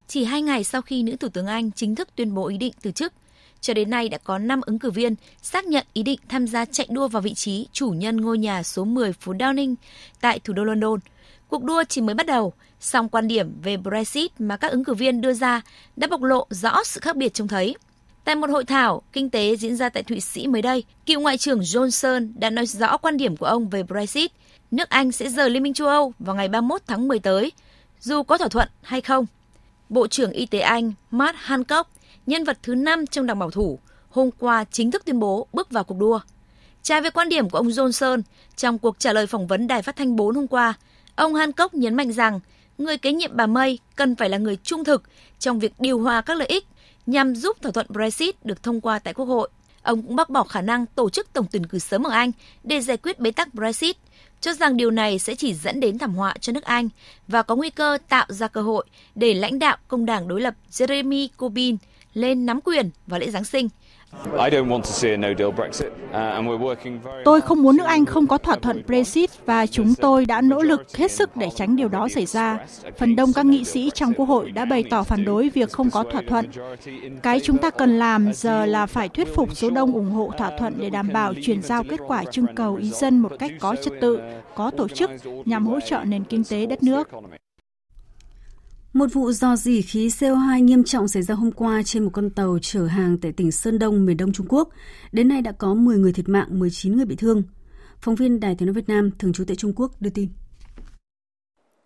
Chỉ 0.08 0.24
hai 0.24 0.41
ngày 0.41 0.64
sau 0.64 0.82
khi 0.82 1.04
nữ 1.04 1.16
Thủ 1.16 1.30
tướng 1.30 1.47
Anh 1.47 1.72
chính 1.72 1.95
thức 1.95 2.10
tuyên 2.16 2.34
bố 2.34 2.47
ý 2.47 2.58
định 2.58 2.74
từ 2.82 2.91
chức, 2.91 3.14
cho 3.62 3.74
đến 3.74 3.89
nay 3.89 4.10
đã 4.10 4.18
có 4.18 4.38
5 4.38 4.62
ứng 4.62 4.80
cử 4.80 4.91
viên 4.91 5.16
xác 5.41 5.66
nhận 5.66 5.86
ý 5.93 6.04
định 6.04 6.20
tham 6.30 6.47
gia 6.47 6.66
chạy 6.66 6.88
đua 6.91 7.08
vào 7.08 7.22
vị 7.22 7.34
trí 7.34 7.68
chủ 7.72 7.89
nhân 7.89 8.22
ngôi 8.22 8.38
nhà 8.38 8.64
số 8.64 8.86
10 8.86 9.14
phố 9.14 9.34
Downing 9.34 9.76
tại 10.22 10.39
thủ 10.39 10.54
đô 10.54 10.64
London. 10.64 10.99
Cuộc 11.47 11.64
đua 11.64 11.84
chỉ 11.89 12.02
mới 12.02 12.16
bắt 12.16 12.26
đầu, 12.26 12.54
song 12.82 13.10
quan 13.10 13.28
điểm 13.28 13.62
về 13.64 13.78
Brexit 13.78 14.32
mà 14.40 14.58
các 14.58 14.72
ứng 14.72 14.84
cử 14.84 14.94
viên 14.94 15.22
đưa 15.22 15.34
ra 15.34 15.62
đã 15.96 16.08
bộc 16.08 16.22
lộ 16.22 16.48
rõ 16.50 16.84
sự 16.84 17.00
khác 17.00 17.16
biệt 17.16 17.34
trông 17.34 17.48
thấy. 17.48 17.76
Tại 18.24 18.36
một 18.36 18.50
hội 18.50 18.66
thảo 18.66 19.02
kinh 19.14 19.30
tế 19.30 19.56
diễn 19.56 19.76
ra 19.76 19.90
tại 19.90 20.04
Thụy 20.04 20.20
Sĩ 20.20 20.48
mới 20.48 20.62
đây, 20.62 20.84
cựu 21.06 21.22
Ngoại 21.22 21.38
trưởng 21.38 21.60
Johnson 21.60 22.32
đã 22.36 22.50
nói 22.50 22.66
rõ 22.66 22.98
quan 22.98 23.18
điểm 23.18 23.38
của 23.38 23.46
ông 23.46 23.70
về 23.70 23.84
Brexit. 23.84 24.32
Nước 24.72 24.90
Anh 24.90 25.12
sẽ 25.12 25.30
rời 25.30 25.50
Liên 25.50 25.64
minh 25.64 25.74
châu 25.74 25.88
Âu 25.88 26.14
vào 26.20 26.36
ngày 26.36 26.48
31 26.48 26.82
tháng 26.88 27.08
10 27.08 27.20
tới, 27.20 27.52
dù 28.00 28.24
có 28.24 28.38
thỏa 28.38 28.48
thuận 28.48 28.68
hay 28.82 29.02
không. 29.02 29.26
Bộ 29.90 30.08
trưởng 30.08 30.32
Y 30.32 30.46
tế 30.46 30.60
Anh 30.60 30.94
Matt 31.12 31.38
Hancock, 31.40 31.90
nhân 32.28 32.44
vật 32.44 32.58
thứ 32.64 32.76
5 32.76 33.08
trong 33.08 33.26
đảng 33.26 33.40
bảo 33.40 33.52
thủ, 33.52 33.80
hôm 34.10 34.30
qua 34.40 34.64
chính 34.72 34.92
thức 34.92 35.06
tuyên 35.06 35.20
bố 35.20 35.48
bước 35.54 35.72
vào 35.72 35.84
cuộc 35.84 35.98
đua. 35.98 36.20
Trái 36.84 37.02
với 37.02 37.12
quan 37.12 37.30
điểm 37.30 37.50
của 37.50 37.58
ông 37.58 37.68
Johnson, 37.68 38.22
trong 38.56 38.80
cuộc 38.80 39.00
trả 39.00 39.14
lời 39.14 39.28
phỏng 39.28 39.48
vấn 39.48 39.68
Đài 39.68 39.82
Phát 39.82 39.96
thanh 39.96 40.16
4 40.16 40.36
hôm 40.36 40.48
qua, 40.48 40.74
ông 41.16 41.36
Hancock 41.36 41.74
nhấn 41.74 41.96
mạnh 41.96 42.12
rằng 42.12 42.40
người 42.78 42.97
kế 42.97 43.13
nhiệm 43.13 43.32
bà 43.34 43.47
May 43.47 43.80
cần 43.95 44.15
phải 44.15 44.30
là 44.30 44.38
người 44.38 44.55
trung 44.55 44.84
thực 44.84 45.03
trong 45.39 45.59
việc 45.59 45.74
điều 45.80 45.99
hòa 45.99 46.22
các 46.22 46.38
lợi 46.38 46.47
ích 46.47 46.67
nhằm 47.05 47.36
giúp 47.36 47.57
thỏa 47.61 47.72
thuận 47.72 47.88
Brexit 47.89 48.45
được 48.45 48.63
thông 48.63 48.82
qua 48.82 48.99
tại 48.99 49.13
Quốc 49.13 49.26
hội. 49.26 49.49
Ông 49.82 50.01
cũng 50.01 50.15
bác 50.15 50.30
bỏ 50.30 50.43
khả 50.43 50.61
năng 50.61 50.86
tổ 50.86 51.09
chức 51.09 51.34
tổng 51.34 51.45
tuyển 51.51 51.65
cử 51.65 51.80
sớm 51.80 52.03
ở 52.03 52.11
Anh 52.11 52.32
để 52.63 52.82
giải 52.82 52.97
quyết 52.97 53.19
bế 53.19 53.32
tắc 53.32 53.53
Brexit, 53.53 53.97
cho 54.41 54.53
rằng 54.53 54.78
điều 54.78 54.91
này 54.91 55.19
sẽ 55.19 55.36
chỉ 55.36 55.53
dẫn 55.53 55.80
đến 55.80 55.97
thảm 55.97 56.15
họa 56.15 56.36
cho 56.41 56.53
nước 56.53 56.63
Anh 56.63 56.89
và 57.28 57.41
có 57.43 57.55
nguy 57.55 57.69
cơ 57.69 57.97
tạo 58.09 58.26
ra 58.30 58.47
cơ 58.47 58.61
hội 58.61 58.86
để 59.15 59.34
lãnh 59.34 59.59
đạo 59.59 59.78
công 59.88 60.05
đảng 60.05 60.28
đối 60.28 60.41
lập 60.41 60.53
Jeremy 60.72 61.28
Corbyn 61.38 61.78
lên 62.13 62.45
nắm 62.45 62.61
quyền 62.61 62.89
vào 63.07 63.19
lễ 63.19 63.32
Giáng 63.32 63.45
sinh– 63.45 63.69
Tôi 67.26 67.41
không 67.41 67.64
muốn 67.64 67.78
nước 67.78 67.84
Anh 67.84 68.05
không 68.05 68.28
có 68.28 68.38
thỏa 68.38 68.55
thuận 68.55 68.84
Brexit 68.88 69.30
và 69.45 69.66
chúng 69.66 69.95
tôi 69.95 70.26
đã 70.26 70.41
nỗ 70.41 70.62
lực 70.62 70.97
hết 70.97 71.12
sức 71.12 71.38
để 71.38 71.49
tránh 71.55 71.76
điều 71.76 71.88
đó 71.88 72.07
xảy 72.07 72.26
ra. 72.26 72.57
Phần 72.97 73.16
đông 73.16 73.34
các 73.34 73.45
nghị 73.45 73.64
sĩ 73.64 73.91
trong 73.93 74.14
Quốc 74.14 74.26
hội 74.26 74.51
đã 74.51 74.66
bày 74.66 74.84
tỏ 74.89 75.03
phản 75.03 75.26
đối 75.26 75.49
việc 75.49 75.72
không 75.72 75.89
có 75.89 76.03
thỏa 76.03 76.22
thuận. 76.28 76.45
Cái 77.24 77.39
chúng 77.39 77.57
ta 77.57 77.70
cần 77.70 77.99
làm 77.99 78.34
giờ 78.34 78.66
là 78.66 78.86
phải 78.86 79.09
thuyết 79.09 79.36
phục 79.36 79.57
số 79.57 79.70
đông 79.70 79.93
ủng 79.93 80.12
hộ 80.12 80.32
thỏa 80.38 80.57
thuận 80.57 80.74
để 80.78 80.89
đảm 80.89 81.09
bảo 81.14 81.34
chuyển 81.41 81.62
giao 81.62 81.84
kết 81.84 81.99
quả 82.07 82.24
trưng 82.24 82.55
cầu 82.55 82.76
ý 82.76 82.89
dân 82.89 83.20
một 83.20 83.32
cách 83.39 83.51
có 83.59 83.76
trật 83.76 83.93
tự, 84.01 84.20
có 84.55 84.72
tổ 84.78 84.88
chức 84.88 85.09
nhằm 85.45 85.68
hỗ 85.68 85.80
trợ 85.80 85.99
nền 86.03 86.24
kinh 86.24 86.43
tế 86.43 86.66
đất 86.66 86.84
nước. 86.84 87.09
Một 88.94 89.06
vụ 89.14 89.32
dò 89.32 89.56
dỉ 89.56 89.82
khí 89.82 90.08
CO2 90.08 90.64
nghiêm 90.64 90.84
trọng 90.84 91.08
xảy 91.08 91.24
ra 91.24 91.36
hôm 91.36 91.52
qua 91.52 91.82
trên 91.86 92.04
một 92.04 92.10
con 92.14 92.30
tàu 92.30 92.58
chở 92.62 92.86
hàng 92.86 93.18
tại 93.22 93.32
tỉnh 93.32 93.52
Sơn 93.52 93.80
Đông, 93.80 94.06
miền 94.06 94.18
Đông 94.18 94.34
Trung 94.34 94.46
Quốc. 94.50 94.70
Đến 95.12 95.28
nay 95.28 95.42
đã 95.42 95.52
có 95.52 95.74
10 95.74 95.98
người 95.98 96.14
thiệt 96.14 96.30
mạng, 96.30 96.48
19 96.60 96.96
người 96.96 97.06
bị 97.06 97.16
thương. 97.16 97.44
Phóng 98.02 98.16
viên 98.16 98.39
Đài 98.39 98.56
Tiếng 98.56 98.66
nói 98.66 98.74
Việt 98.74 98.89
Nam 98.89 99.12
thường 99.20 99.34
trú 99.34 99.44
tại 99.48 99.56
Trung 99.56 99.74
Quốc 99.76 99.92
đưa 100.00 100.10
tin. 100.10 100.30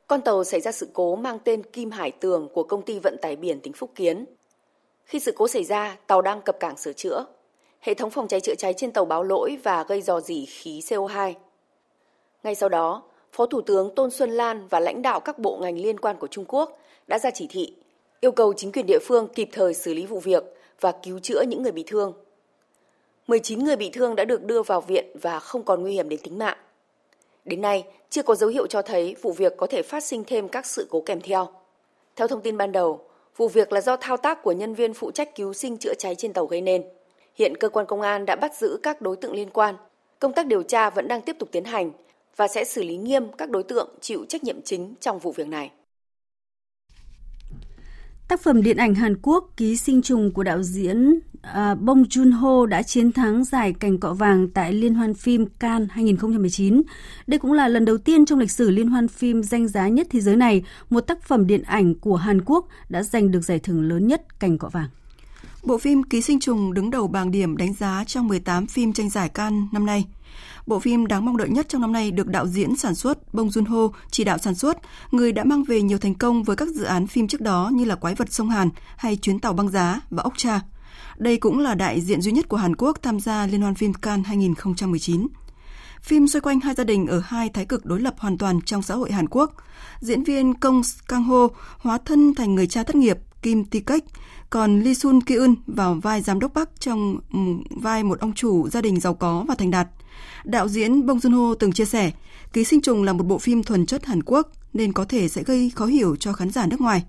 Con 0.08 0.22
tàu 0.22 0.44
xảy 0.44 0.62
ra 0.62 0.72
sự 0.72 0.90
cố 0.94 1.16
mang 1.16 1.38
tên 1.44 1.64
Kim 1.64 1.92
Hải 1.92 2.12
Tường 2.12 2.50
của 2.54 2.64
công 2.64 2.82
ty 2.82 3.00
vận 3.00 3.18
tải 3.22 3.36
biển 3.36 3.60
tỉnh 3.60 3.74
Phúc 3.74 3.92
Kiến. 3.96 4.26
Khi 5.06 5.20
sự 5.20 5.34
cố 5.36 5.48
xảy 5.48 5.64
ra, 5.64 5.98
tàu 6.08 6.22
đang 6.22 6.42
cập 6.42 6.60
cảng 6.60 6.78
sửa 6.78 6.94
chữa. 6.94 7.26
Hệ 7.82 7.94
thống 7.94 8.12
phòng 8.12 8.28
cháy 8.28 8.42
chữa 8.42 8.56
cháy 8.56 8.74
trên 8.78 8.92
tàu 8.92 9.06
báo 9.06 9.24
lỗi 9.24 9.58
và 9.64 9.84
gây 9.84 10.02
dò 10.02 10.22
dỉ 10.22 10.46
khí 10.46 10.80
CO2. 10.80 11.34
Ngay 12.44 12.56
sau 12.56 12.70
đó, 12.70 13.04
Phó 13.32 13.46
Thủ 13.46 13.62
tướng 13.62 13.96
Tôn 13.96 14.12
Xuân 14.12 14.30
Lan 14.30 14.68
và 14.68 14.80
lãnh 14.80 15.02
đạo 15.02 15.20
các 15.20 15.40
bộ 15.40 15.58
ngành 15.62 15.78
liên 15.78 16.00
quan 16.00 16.18
của 16.18 16.28
Trung 16.28 16.46
Quốc 16.48 16.78
đã 17.08 17.20
ra 17.20 17.32
chỉ 17.32 17.48
thị 17.50 17.74
yêu 18.20 18.32
cầu 18.32 18.54
chính 18.54 18.72
quyền 18.72 18.86
địa 18.86 19.00
phương 19.00 19.28
kịp 19.36 19.50
thời 19.52 19.74
xử 19.74 19.94
lý 19.94 20.06
vụ 20.06 20.20
việc 20.20 20.44
và 20.80 20.92
cứu 20.92 21.20
chữa 21.20 21.42
những 21.42 21.64
người 21.64 21.72
bị 21.72 21.84
thương. 21.88 22.14
19 23.28 23.64
người 23.64 23.76
bị 23.76 23.90
thương 23.90 24.16
đã 24.16 24.26
được 24.26 24.44
đưa 24.44 24.62
vào 24.62 24.82
viện 24.82 25.06
và 25.22 25.40
không 25.40 25.64
còn 25.64 25.82
nguy 25.82 25.94
hiểm 25.94 26.10
đến 26.10 26.20
tính 26.24 26.38
mạng. 26.38 26.58
Đến 27.46 27.62
nay, 27.62 27.84
chưa 28.10 28.24
có 28.24 28.36
dấu 28.36 28.50
hiệu 28.50 28.68
cho 28.68 28.82
thấy 28.82 29.16
vụ 29.22 29.32
việc 29.32 29.58
có 29.58 29.68
thể 29.68 29.82
phát 29.82 30.04
sinh 30.04 30.24
thêm 30.24 30.50
các 30.50 30.66
sự 30.66 30.88
cố 30.90 31.02
kèm 31.02 31.22
theo. 31.22 31.48
Theo 32.16 32.28
thông 32.28 32.42
tin 32.42 32.58
ban 32.58 32.72
đầu, 32.72 33.02
vụ 33.38 33.48
việc 33.48 33.72
là 33.72 33.82
do 33.82 33.98
thao 33.98 34.18
tác 34.18 34.44
của 34.44 34.52
nhân 34.52 34.74
viên 34.74 34.94
phụ 34.94 35.12
trách 35.12 35.36
cứu 35.36 35.54
sinh 35.54 35.78
chữa 35.78 35.94
cháy 35.94 36.16
trên 36.16 36.34
tàu 36.34 36.46
gây 36.46 36.62
nên. 36.62 36.84
Hiện 37.36 37.58
cơ 37.58 37.70
quan 37.70 37.86
công 37.86 38.02
an 38.02 38.26
đã 38.26 38.36
bắt 38.36 38.56
giữ 38.56 38.78
các 38.84 39.02
đối 39.02 39.16
tượng 39.16 39.34
liên 39.34 39.50
quan. 39.50 39.76
Công 40.20 40.34
tác 40.34 40.46
điều 40.46 40.64
tra 40.64 40.90
vẫn 40.90 41.08
đang 41.08 41.22
tiếp 41.22 41.36
tục 41.40 41.50
tiến 41.52 41.64
hành 41.64 41.92
và 42.36 42.48
sẽ 42.48 42.64
xử 42.64 42.84
lý 42.84 42.98
nghiêm 42.98 43.32
các 43.32 43.50
đối 43.50 43.64
tượng 43.64 43.90
chịu 44.02 44.26
trách 44.30 44.44
nhiệm 44.44 44.62
chính 44.62 44.94
trong 45.00 45.20
vụ 45.20 45.32
việc 45.32 45.48
này. 45.48 45.72
Tác 48.28 48.42
phẩm 48.42 48.62
điện 48.62 48.78
ảnh 48.78 48.96
Hàn 48.96 49.16
Quốc 49.22 49.50
Ký 49.58 49.78
sinh 49.78 50.02
trùng 50.02 50.32
của 50.32 50.44
đạo 50.44 50.64
diễn 50.64 51.20
uh, 51.38 51.80
Bong 51.80 52.04
Joon-ho 52.04 52.66
đã 52.66 52.84
chiến 52.84 53.12
thắng 53.12 53.44
giải 53.44 53.74
cành 53.74 53.98
cọ 53.98 54.14
vàng 54.14 54.48
tại 54.48 54.74
Liên 54.74 54.94
hoan 54.94 55.14
phim 55.14 55.46
Cannes 55.60 55.90
2019. 55.92 56.82
Đây 57.28 57.40
cũng 57.40 57.54
là 57.54 57.68
lần 57.68 57.86
đầu 57.86 57.98
tiên 57.98 58.26
trong 58.26 58.40
lịch 58.40 58.52
sử 58.52 58.70
Liên 58.70 58.88
hoan 58.88 59.08
phim 59.08 59.44
danh 59.44 59.68
giá 59.68 59.88
nhất 59.88 60.08
thế 60.10 60.20
giới 60.20 60.36
này, 60.36 60.64
một 60.90 61.02
tác 61.02 61.24
phẩm 61.24 61.48
điện 61.48 61.64
ảnh 61.64 61.96
của 61.96 62.16
Hàn 62.16 62.42
Quốc 62.46 62.68
đã 62.90 63.04
giành 63.04 63.32
được 63.32 63.42
giải 63.42 63.60
thưởng 63.60 63.82
lớn 63.82 64.08
nhất 64.08 64.40
cành 64.40 64.58
cọ 64.58 64.70
vàng. 64.70 64.90
Bộ 65.64 65.78
phim 65.78 66.04
Ký 66.04 66.22
sinh 66.22 66.40
trùng 66.40 66.74
đứng 66.74 66.90
đầu 66.90 67.08
bảng 67.08 67.32
điểm 67.32 67.58
đánh 67.58 67.74
giá 67.74 68.04
trong 68.08 68.28
18 68.28 68.68
phim 68.68 68.94
tranh 68.94 69.10
giải 69.10 69.30
Cannes 69.30 69.64
năm 69.72 69.86
nay. 69.86 70.06
Bộ 70.68 70.80
phim 70.80 71.08
đáng 71.08 71.26
mong 71.26 71.38
đợi 71.38 71.50
nhất 71.50 71.70
trong 71.70 71.82
năm 71.82 71.92
nay 71.92 72.12
được 72.12 72.28
đạo 72.28 72.48
diễn 72.48 72.76
sản 72.76 72.96
xuất 72.96 73.34
Bong 73.34 73.48
Joon-ho 73.48 73.92
chỉ 74.12 74.24
đạo 74.24 74.38
sản 74.38 74.56
xuất, 74.56 74.78
người 75.12 75.32
đã 75.32 75.44
mang 75.44 75.64
về 75.64 75.82
nhiều 75.82 75.98
thành 75.98 76.16
công 76.16 76.44
với 76.44 76.56
các 76.56 76.68
dự 76.68 76.84
án 76.84 77.08
phim 77.08 77.28
trước 77.28 77.42
đó 77.42 77.72
như 77.74 77.86
là 77.86 77.96
Quái 77.96 78.16
vật 78.16 78.34
sông 78.34 78.50
Hàn 78.50 78.70
hay 78.98 79.16
Chuyến 79.16 79.40
tàu 79.40 79.54
băng 79.54 79.70
giá 79.70 80.02
và 80.10 80.24
Ốc 80.24 80.34
Cha. 80.38 80.62
Đây 81.18 81.38
cũng 81.38 81.60
là 81.60 81.76
đại 81.76 82.02
diện 82.02 82.22
duy 82.22 82.32
nhất 82.32 82.50
của 82.50 82.58
Hàn 82.58 82.76
Quốc 82.76 82.98
tham 83.02 83.20
gia 83.20 83.48
Liên 83.48 83.62
hoan 83.62 83.76
phim 83.76 83.94
Cannes 83.94 84.28
2019. 84.28 85.28
Phim 86.02 86.28
xoay 86.28 86.42
quanh 86.42 86.60
hai 86.60 86.76
gia 86.76 86.84
đình 86.84 87.08
ở 87.08 87.22
hai 87.26 87.50
thái 87.50 87.66
cực 87.66 87.86
đối 87.86 88.02
lập 88.02 88.16
hoàn 88.18 88.38
toàn 88.38 88.62
trong 88.62 88.82
xã 88.82 88.96
hội 88.96 89.12
Hàn 89.12 89.28
Quốc. 89.30 89.54
Diễn 90.00 90.24
viên 90.24 90.54
Kong 90.54 90.82
Kang 91.08 91.24
Ho 91.24 91.48
hóa 91.78 91.98
thân 91.98 92.36
thành 92.36 92.56
người 92.56 92.68
cha 92.68 92.84
thất 92.84 92.96
nghiệp 92.96 93.18
Kim 93.42 93.66
Ti 93.66 93.80
Kek, 93.80 94.04
còn 94.50 94.82
Lee 94.82 94.94
Sun 94.94 95.20
Ki-eun 95.20 95.56
vào 95.68 95.94
vai 95.94 96.22
giám 96.22 96.40
đốc 96.40 96.54
Bắc 96.54 96.70
trong 96.80 97.18
vai 97.70 98.04
một 98.04 98.20
ông 98.20 98.34
chủ 98.34 98.70
gia 98.70 98.82
đình 98.82 99.00
giàu 99.00 99.14
có 99.14 99.46
và 99.48 99.56
thành 99.56 99.72
đạt. 99.72 99.88
Đạo 100.44 100.68
diễn 100.68 101.06
Bong 101.06 101.18
Joon-ho 101.18 101.56
từng 101.56 101.72
chia 101.72 101.86
sẻ, 101.86 102.12
Ký 102.56 102.64
sinh 102.64 102.82
trùng 102.82 103.04
là 103.04 103.14
một 103.14 103.24
bộ 103.24 103.38
phim 103.38 103.64
thuần 103.64 103.86
chất 103.86 104.06
Hàn 104.06 104.24
Quốc 104.24 104.52
nên 104.74 104.94
có 104.94 105.06
thể 105.06 105.28
sẽ 105.28 105.44
gây 105.44 105.72
khó 105.76 105.86
hiểu 105.86 106.16
cho 106.16 106.34
khán 106.34 106.50
giả 106.50 106.66
nước 106.66 106.82
ngoài. 106.82 107.04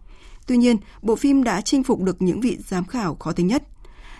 Tuy 0.47 0.57
nhiên, 0.57 0.77
bộ 1.03 1.17
phim 1.17 1.45
đã 1.45 1.61
chinh 1.61 1.83
phục 1.83 2.01
được 2.01 2.23
những 2.23 2.41
vị 2.41 2.59
giám 2.67 2.85
khảo 2.85 3.15
khó 3.15 3.33
tính 3.33 3.47
nhất. 3.47 3.63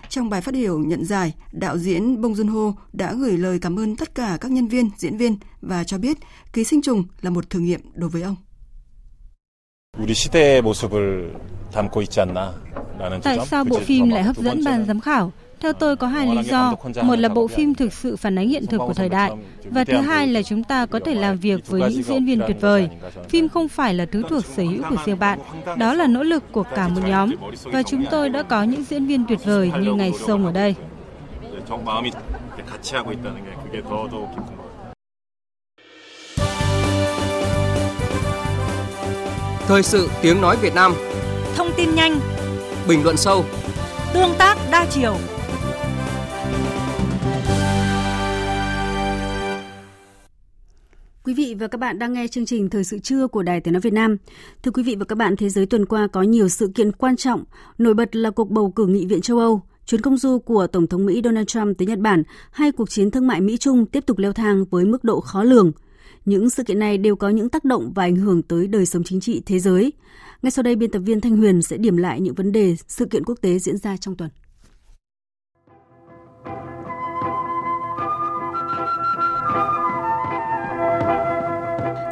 Trong 0.09 0.29
bài 0.29 0.41
phát 0.41 0.53
biểu 0.53 0.79
nhận 0.79 1.05
giải, 1.05 1.33
đạo 1.51 1.77
diễn 1.77 2.21
Bong 2.21 2.33
Joon-ho 2.33 2.73
đã 2.93 3.13
gửi 3.13 3.37
lời 3.37 3.59
cảm 3.59 3.79
ơn 3.79 3.95
tất 3.95 4.15
cả 4.15 4.37
các 4.41 4.51
nhân 4.51 4.67
viên, 4.67 4.89
diễn 4.97 5.17
viên 5.17 5.37
và 5.61 5.83
cho 5.83 5.97
biết 5.97 6.17
ký 6.53 6.63
sinh 6.63 6.81
trùng 6.81 7.03
là 7.21 7.29
một 7.29 7.49
thử 7.49 7.59
nghiệm 7.59 7.81
đối 7.93 8.09
với 8.09 8.21
ông. 8.21 8.35
Tại 13.23 13.39
sao 13.47 13.63
bộ 13.63 13.79
phim 13.79 14.09
lại 14.09 14.23
hấp 14.23 14.37
dẫn 14.37 14.63
ban 14.65 14.85
giám 14.85 14.99
khảo? 14.99 15.31
Theo 15.59 15.73
tôi 15.73 15.95
có 15.95 16.07
hai 16.07 16.27
lý 16.35 16.43
do. 16.43 16.73
Một 17.01 17.19
là 17.19 17.29
bộ 17.29 17.47
phim 17.47 17.75
thực 17.75 17.93
sự 17.93 18.15
phản 18.15 18.37
ánh 18.37 18.49
hiện 18.49 18.65
thực 18.67 18.77
của 18.77 18.93
thời 18.93 19.09
đại. 19.09 19.31
Và 19.63 19.83
thứ 19.83 19.97
hai 19.97 20.27
là 20.27 20.41
chúng 20.41 20.63
ta 20.63 20.85
có 20.85 20.99
thể 21.05 21.15
làm 21.15 21.37
việc 21.37 21.67
với 21.67 21.81
những 21.81 22.03
diễn 22.03 22.25
viên 22.25 22.41
tuyệt 22.47 22.57
vời. 22.61 22.89
Phim 23.29 23.49
không 23.49 23.67
phải 23.67 23.93
là 23.93 24.05
thứ 24.05 24.23
thuộc 24.29 24.45
sở 24.45 24.63
hữu 24.63 24.83
của 24.89 24.95
riêng 25.05 25.19
bạn. 25.19 25.39
Đó 25.77 25.93
là 25.93 26.07
nỗ 26.07 26.23
lực 26.23 26.43
của 26.51 26.63
cả 26.63 26.87
một 26.87 27.01
nhóm. 27.07 27.35
Và 27.63 27.83
chúng 27.83 28.05
tôi 28.11 28.29
đã 28.29 28.43
có 28.43 28.63
những 28.63 28.83
diễn 28.83 29.05
viên 29.05 29.25
tuyệt 29.27 29.39
vời 29.45 29.71
như 29.81 29.93
ngày 29.93 30.11
sông 30.27 30.45
ở 30.45 30.51
đây. 30.51 30.75
Thời 39.67 39.83
sự 39.83 40.09
tiếng 40.21 40.41
nói 40.41 40.57
Việt 40.61 40.75
Nam 40.75 40.93
Thông 41.55 41.71
tin 41.77 41.95
nhanh 41.95 42.19
Bình 42.87 43.03
luận 43.03 43.17
sâu 43.17 43.45
Tương 44.13 44.33
tác 44.37 44.57
đa 44.71 44.85
chiều 44.91 45.17
Quý 51.27 51.33
vị 51.33 51.55
và 51.59 51.67
các 51.67 51.77
bạn 51.77 51.99
đang 51.99 52.13
nghe 52.13 52.27
chương 52.27 52.45
trình 52.45 52.69
Thời 52.69 52.83
sự 52.83 52.99
trưa 52.99 53.27
của 53.27 53.43
Đài 53.43 53.61
Tiếng 53.61 53.73
Nói 53.73 53.81
Việt 53.81 53.93
Nam. 53.93 54.17
Thưa 54.63 54.71
quý 54.71 54.83
vị 54.83 54.95
và 54.95 55.05
các 55.05 55.17
bạn, 55.17 55.35
thế 55.35 55.49
giới 55.49 55.65
tuần 55.65 55.85
qua 55.85 56.07
có 56.07 56.21
nhiều 56.21 56.49
sự 56.49 56.71
kiện 56.75 56.91
quan 56.91 57.15
trọng. 57.15 57.43
Nổi 57.77 57.93
bật 57.93 58.15
là 58.15 58.29
cuộc 58.29 58.49
bầu 58.49 58.71
cử 58.71 58.85
nghị 58.85 59.05
viện 59.05 59.21
châu 59.21 59.39
Âu. 59.39 59.61
chuyến 59.85 60.01
công 60.01 60.17
du 60.17 60.39
của 60.39 60.67
Tổng 60.67 60.87
thống 60.87 61.05
Mỹ 61.05 61.21
Donald 61.23 61.47
Trump 61.47 61.77
tới 61.77 61.87
Nhật 61.87 61.99
Bản 61.99 62.23
hay 62.51 62.71
cuộc 62.71 62.89
chiến 62.89 63.11
thương 63.11 63.27
mại 63.27 63.41
Mỹ-Trung 63.41 63.85
tiếp 63.85 64.05
tục 64.05 64.17
leo 64.17 64.33
thang 64.33 64.65
với 64.69 64.85
mức 64.85 65.03
độ 65.03 65.19
khó 65.19 65.43
lường. 65.43 65.71
Những 66.25 66.49
sự 66.49 66.63
kiện 66.63 66.79
này 66.79 66.97
đều 66.97 67.15
có 67.15 67.29
những 67.29 67.49
tác 67.49 67.65
động 67.65 67.91
và 67.95 68.03
ảnh 68.03 68.15
hưởng 68.15 68.41
tới 68.41 68.67
đời 68.67 68.85
sống 68.85 69.03
chính 69.03 69.19
trị 69.19 69.41
thế 69.45 69.59
giới. 69.59 69.93
Ngay 70.41 70.51
sau 70.51 70.63
đây, 70.63 70.75
biên 70.75 70.91
tập 70.91 70.99
viên 70.99 71.21
Thanh 71.21 71.37
Huyền 71.37 71.61
sẽ 71.61 71.77
điểm 71.77 71.97
lại 71.97 72.21
những 72.21 72.35
vấn 72.35 72.51
đề 72.51 72.75
sự 72.87 73.05
kiện 73.05 73.23
quốc 73.25 73.37
tế 73.41 73.59
diễn 73.59 73.77
ra 73.77 73.97
trong 73.97 74.15
tuần. 74.15 74.29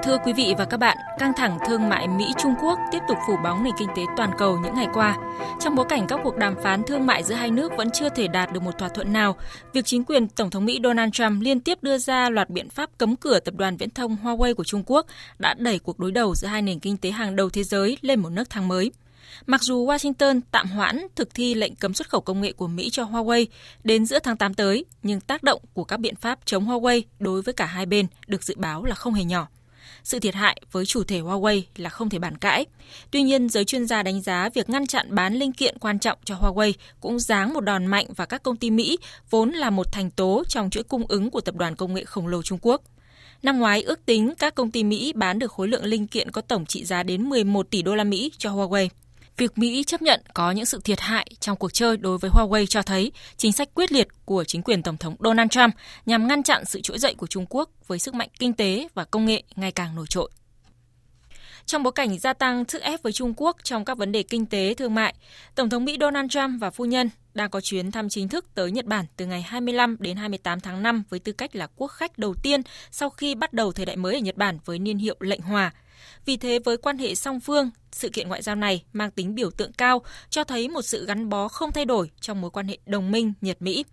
Thưa 0.05 0.17
quý 0.25 0.33
vị 0.33 0.53
và 0.57 0.65
các 0.65 0.77
bạn, 0.77 0.97
căng 1.19 1.33
thẳng 1.37 1.57
thương 1.67 1.89
mại 1.89 2.07
Mỹ-Trung 2.07 2.53
Quốc 2.61 2.79
tiếp 2.91 2.99
tục 3.07 3.17
phủ 3.27 3.37
bóng 3.43 3.63
nền 3.63 3.73
kinh 3.79 3.89
tế 3.95 4.01
toàn 4.17 4.31
cầu 4.37 4.57
những 4.57 4.73
ngày 4.73 4.87
qua. 4.93 5.17
Trong 5.59 5.75
bối 5.75 5.85
cảnh 5.89 6.05
các 6.07 6.19
cuộc 6.23 6.37
đàm 6.37 6.55
phán 6.63 6.83
thương 6.83 7.05
mại 7.05 7.23
giữa 7.23 7.35
hai 7.35 7.51
nước 7.51 7.71
vẫn 7.77 7.91
chưa 7.91 8.09
thể 8.09 8.27
đạt 8.27 8.53
được 8.53 8.63
một 8.63 8.77
thỏa 8.77 8.89
thuận 8.89 9.13
nào, 9.13 9.35
việc 9.73 9.85
chính 9.85 10.03
quyền 10.03 10.27
Tổng 10.27 10.49
thống 10.49 10.65
Mỹ 10.65 10.79
Donald 10.83 11.13
Trump 11.13 11.41
liên 11.41 11.59
tiếp 11.59 11.77
đưa 11.83 11.97
ra 11.97 12.29
loạt 12.29 12.49
biện 12.49 12.69
pháp 12.69 12.89
cấm 12.97 13.15
cửa 13.15 13.39
tập 13.39 13.53
đoàn 13.57 13.77
viễn 13.77 13.89
thông 13.89 14.17
Huawei 14.23 14.55
của 14.55 14.63
Trung 14.63 14.83
Quốc 14.85 15.05
đã 15.39 15.53
đẩy 15.53 15.79
cuộc 15.79 15.99
đối 15.99 16.11
đầu 16.11 16.35
giữa 16.35 16.47
hai 16.47 16.61
nền 16.61 16.79
kinh 16.79 16.97
tế 16.97 17.11
hàng 17.11 17.35
đầu 17.35 17.49
thế 17.49 17.63
giới 17.63 17.97
lên 18.01 18.19
một 18.19 18.29
nước 18.29 18.49
thang 18.49 18.67
mới. 18.67 18.91
Mặc 19.45 19.61
dù 19.61 19.87
Washington 19.87 20.41
tạm 20.51 20.67
hoãn 20.67 21.07
thực 21.15 21.33
thi 21.33 21.53
lệnh 21.53 21.75
cấm 21.75 21.93
xuất 21.93 22.09
khẩu 22.09 22.21
công 22.21 22.41
nghệ 22.41 22.51
của 22.51 22.67
Mỹ 22.67 22.89
cho 22.89 23.03
Huawei 23.03 23.45
đến 23.83 24.05
giữa 24.05 24.19
tháng 24.19 24.37
8 24.37 24.53
tới, 24.53 24.85
nhưng 25.03 25.19
tác 25.19 25.43
động 25.43 25.61
của 25.73 25.83
các 25.83 25.99
biện 25.99 26.15
pháp 26.15 26.39
chống 26.45 26.67
Huawei 26.67 27.01
đối 27.19 27.41
với 27.41 27.53
cả 27.53 27.65
hai 27.65 27.85
bên 27.85 28.07
được 28.27 28.43
dự 28.43 28.55
báo 28.57 28.85
là 28.85 28.95
không 28.95 29.13
hề 29.13 29.23
nhỏ. 29.23 29.47
Sự 30.05 30.19
thiệt 30.19 30.35
hại 30.35 30.61
với 30.71 30.85
chủ 30.85 31.03
thể 31.03 31.21
Huawei 31.21 31.61
là 31.75 31.89
không 31.89 32.09
thể 32.09 32.19
bàn 32.19 32.37
cãi. 32.37 32.65
Tuy 33.11 33.21
nhiên, 33.21 33.49
giới 33.49 33.65
chuyên 33.65 33.85
gia 33.85 34.03
đánh 34.03 34.21
giá 34.21 34.49
việc 34.53 34.69
ngăn 34.69 34.87
chặn 34.87 35.15
bán 35.15 35.33
linh 35.33 35.51
kiện 35.51 35.77
quan 35.79 35.99
trọng 35.99 36.17
cho 36.25 36.35
Huawei 36.35 36.73
cũng 36.99 37.19
giáng 37.19 37.53
một 37.53 37.61
đòn 37.61 37.85
mạnh 37.85 38.05
vào 38.15 38.27
các 38.27 38.43
công 38.43 38.55
ty 38.55 38.71
Mỹ 38.71 38.97
vốn 39.29 39.49
là 39.49 39.69
một 39.69 39.91
thành 39.91 40.11
tố 40.11 40.43
trong 40.47 40.69
chuỗi 40.69 40.83
cung 40.83 41.07
ứng 41.07 41.29
của 41.29 41.41
tập 41.41 41.55
đoàn 41.55 41.75
công 41.75 41.93
nghệ 41.93 42.03
khổng 42.03 42.27
lồ 42.27 42.41
Trung 42.41 42.59
Quốc. 42.61 42.81
Năm 43.43 43.59
ngoái 43.59 43.81
ước 43.81 44.05
tính 44.05 44.33
các 44.37 44.55
công 44.55 44.71
ty 44.71 44.83
Mỹ 44.83 45.13
bán 45.15 45.39
được 45.39 45.51
khối 45.51 45.67
lượng 45.67 45.85
linh 45.85 46.07
kiện 46.07 46.31
có 46.31 46.41
tổng 46.41 46.65
trị 46.65 46.85
giá 46.85 47.03
đến 47.03 47.29
11 47.29 47.69
tỷ 47.69 47.81
đô 47.81 47.95
la 47.95 48.03
Mỹ 48.03 48.31
cho 48.37 48.51
Huawei. 48.51 48.89
Việc 49.37 49.57
Mỹ 49.57 49.83
chấp 49.83 50.01
nhận 50.01 50.21
có 50.33 50.51
những 50.51 50.65
sự 50.65 50.79
thiệt 50.83 50.99
hại 50.99 51.27
trong 51.39 51.57
cuộc 51.57 51.73
chơi 51.73 51.97
đối 51.97 52.17
với 52.17 52.31
Huawei 52.31 52.65
cho 52.65 52.81
thấy 52.81 53.11
chính 53.37 53.51
sách 53.51 53.69
quyết 53.73 53.91
liệt 53.91 54.07
của 54.25 54.43
chính 54.43 54.61
quyền 54.61 54.83
Tổng 54.83 54.97
thống 54.97 55.15
Donald 55.19 55.49
Trump 55.51 55.75
nhằm 56.05 56.27
ngăn 56.27 56.43
chặn 56.43 56.65
sự 56.65 56.81
trỗi 56.83 56.99
dậy 56.99 57.15
của 57.17 57.27
Trung 57.27 57.45
Quốc 57.49 57.69
với 57.87 57.99
sức 57.99 58.13
mạnh 58.13 58.29
kinh 58.39 58.53
tế 58.53 58.87
và 58.93 59.03
công 59.03 59.25
nghệ 59.25 59.43
ngày 59.55 59.71
càng 59.71 59.95
nổi 59.95 60.05
trội. 60.09 60.31
Trong 61.65 61.83
bối 61.83 61.91
cảnh 61.91 62.19
gia 62.19 62.33
tăng 62.33 62.63
sức 62.67 62.81
ép 62.81 63.03
với 63.03 63.13
Trung 63.13 63.33
Quốc 63.37 63.57
trong 63.63 63.85
các 63.85 63.97
vấn 63.97 64.11
đề 64.11 64.23
kinh 64.23 64.45
tế 64.45 64.73
thương 64.73 64.95
mại, 64.95 65.13
Tổng 65.55 65.69
thống 65.69 65.85
Mỹ 65.85 65.97
Donald 65.99 66.31
Trump 66.31 66.61
và 66.61 66.69
phu 66.69 66.85
nhân 66.85 67.09
đang 67.33 67.49
có 67.49 67.61
chuyến 67.61 67.91
thăm 67.91 68.09
chính 68.09 68.29
thức 68.29 68.45
tới 68.55 68.71
Nhật 68.71 68.85
Bản 68.85 69.05
từ 69.17 69.25
ngày 69.25 69.41
25 69.41 69.97
đến 69.99 70.17
28 70.17 70.59
tháng 70.59 70.83
5 70.83 71.03
với 71.09 71.19
tư 71.19 71.31
cách 71.31 71.55
là 71.55 71.67
quốc 71.75 71.87
khách 71.87 72.17
đầu 72.17 72.33
tiên 72.43 72.61
sau 72.91 73.09
khi 73.09 73.35
bắt 73.35 73.53
đầu 73.53 73.71
thời 73.71 73.85
đại 73.85 73.95
mới 73.95 74.13
ở 74.13 74.19
Nhật 74.19 74.37
Bản 74.37 74.57
với 74.65 74.79
niên 74.79 74.97
hiệu 74.97 75.15
lệnh 75.19 75.41
hòa– 75.41 75.71
vì 76.25 76.37
thế 76.37 76.59
với 76.59 76.77
quan 76.77 76.97
hệ 76.97 77.15
song 77.15 77.39
phương, 77.39 77.69
sự 77.91 78.09
kiện 78.09 78.27
ngoại 78.27 78.41
giao 78.41 78.55
này 78.55 78.83
mang 78.93 79.11
tính 79.11 79.35
biểu 79.35 79.51
tượng 79.51 79.73
cao, 79.73 80.01
cho 80.29 80.43
thấy 80.43 80.69
một 80.69 80.81
sự 80.81 81.05
gắn 81.05 81.29
bó 81.29 81.47
không 81.47 81.71
thay 81.71 81.85
đổi 81.85 82.11
trong 82.21 82.41
mối 82.41 82.51
quan 82.51 82.67
hệ 82.67 82.77
đồng 82.85 83.11
minh 83.11 83.33
Nhật-Mỹ. 83.41 83.85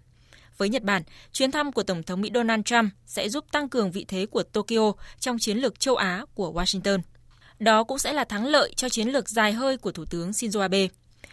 Với 0.59 0.69
Nhật 0.69 0.83
Bản, 0.83 1.03
chuyến 1.33 1.51
thăm 1.51 1.73
của 1.73 1.83
Tổng 1.83 2.03
thống 2.03 2.21
Mỹ 2.21 2.31
Donald 2.35 2.63
Trump 2.65 2.93
sẽ 3.07 3.29
giúp 3.29 3.45
tăng 3.53 3.69
cường 3.69 3.93
vị 3.93 4.05
thế 4.09 4.27
của 4.27 4.43
Tokyo 4.43 4.93
trong 5.21 5.39
chiến 5.39 5.59
lược 5.59 5.81
châu 5.81 5.97
Á 5.97 6.25
của 6.35 6.53
Washington. 6.53 6.99
Đó 7.59 7.85
cũng 7.85 7.99
sẽ 7.99 8.13
là 8.13 8.25
thắng 8.25 8.47
lợi 8.47 8.73
cho 8.77 8.89
chiến 8.89 9.09
lược 9.09 9.29
dài 9.29 9.53
hơi 9.53 9.77
của 9.77 9.93
Thủ 9.93 10.05
tướng 10.05 10.31
Shinzo 10.31 10.61
Abe. 10.61 10.89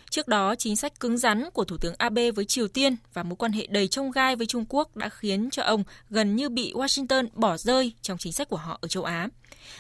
Trước 0.09 0.27
đó, 0.27 0.55
chính 0.55 0.75
sách 0.75 0.99
cứng 0.99 1.17
rắn 1.17 1.49
của 1.53 1.63
Thủ 1.63 1.77
tướng 1.77 1.95
Abe 1.97 2.31
với 2.31 2.45
Triều 2.45 2.67
Tiên 2.67 2.95
và 3.13 3.23
mối 3.23 3.35
quan 3.35 3.51
hệ 3.51 3.67
đầy 3.69 3.87
trông 3.87 4.11
gai 4.11 4.35
với 4.35 4.47
Trung 4.47 4.65
Quốc 4.69 4.95
đã 4.95 5.09
khiến 5.09 5.49
cho 5.49 5.63
ông 5.63 5.83
gần 6.09 6.35
như 6.35 6.49
bị 6.49 6.73
Washington 6.73 7.27
bỏ 7.33 7.57
rơi 7.57 7.93
trong 8.01 8.17
chính 8.17 8.33
sách 8.33 8.49
của 8.49 8.57
họ 8.57 8.77
ở 8.81 8.87
châu 8.87 9.03
Á. 9.03 9.27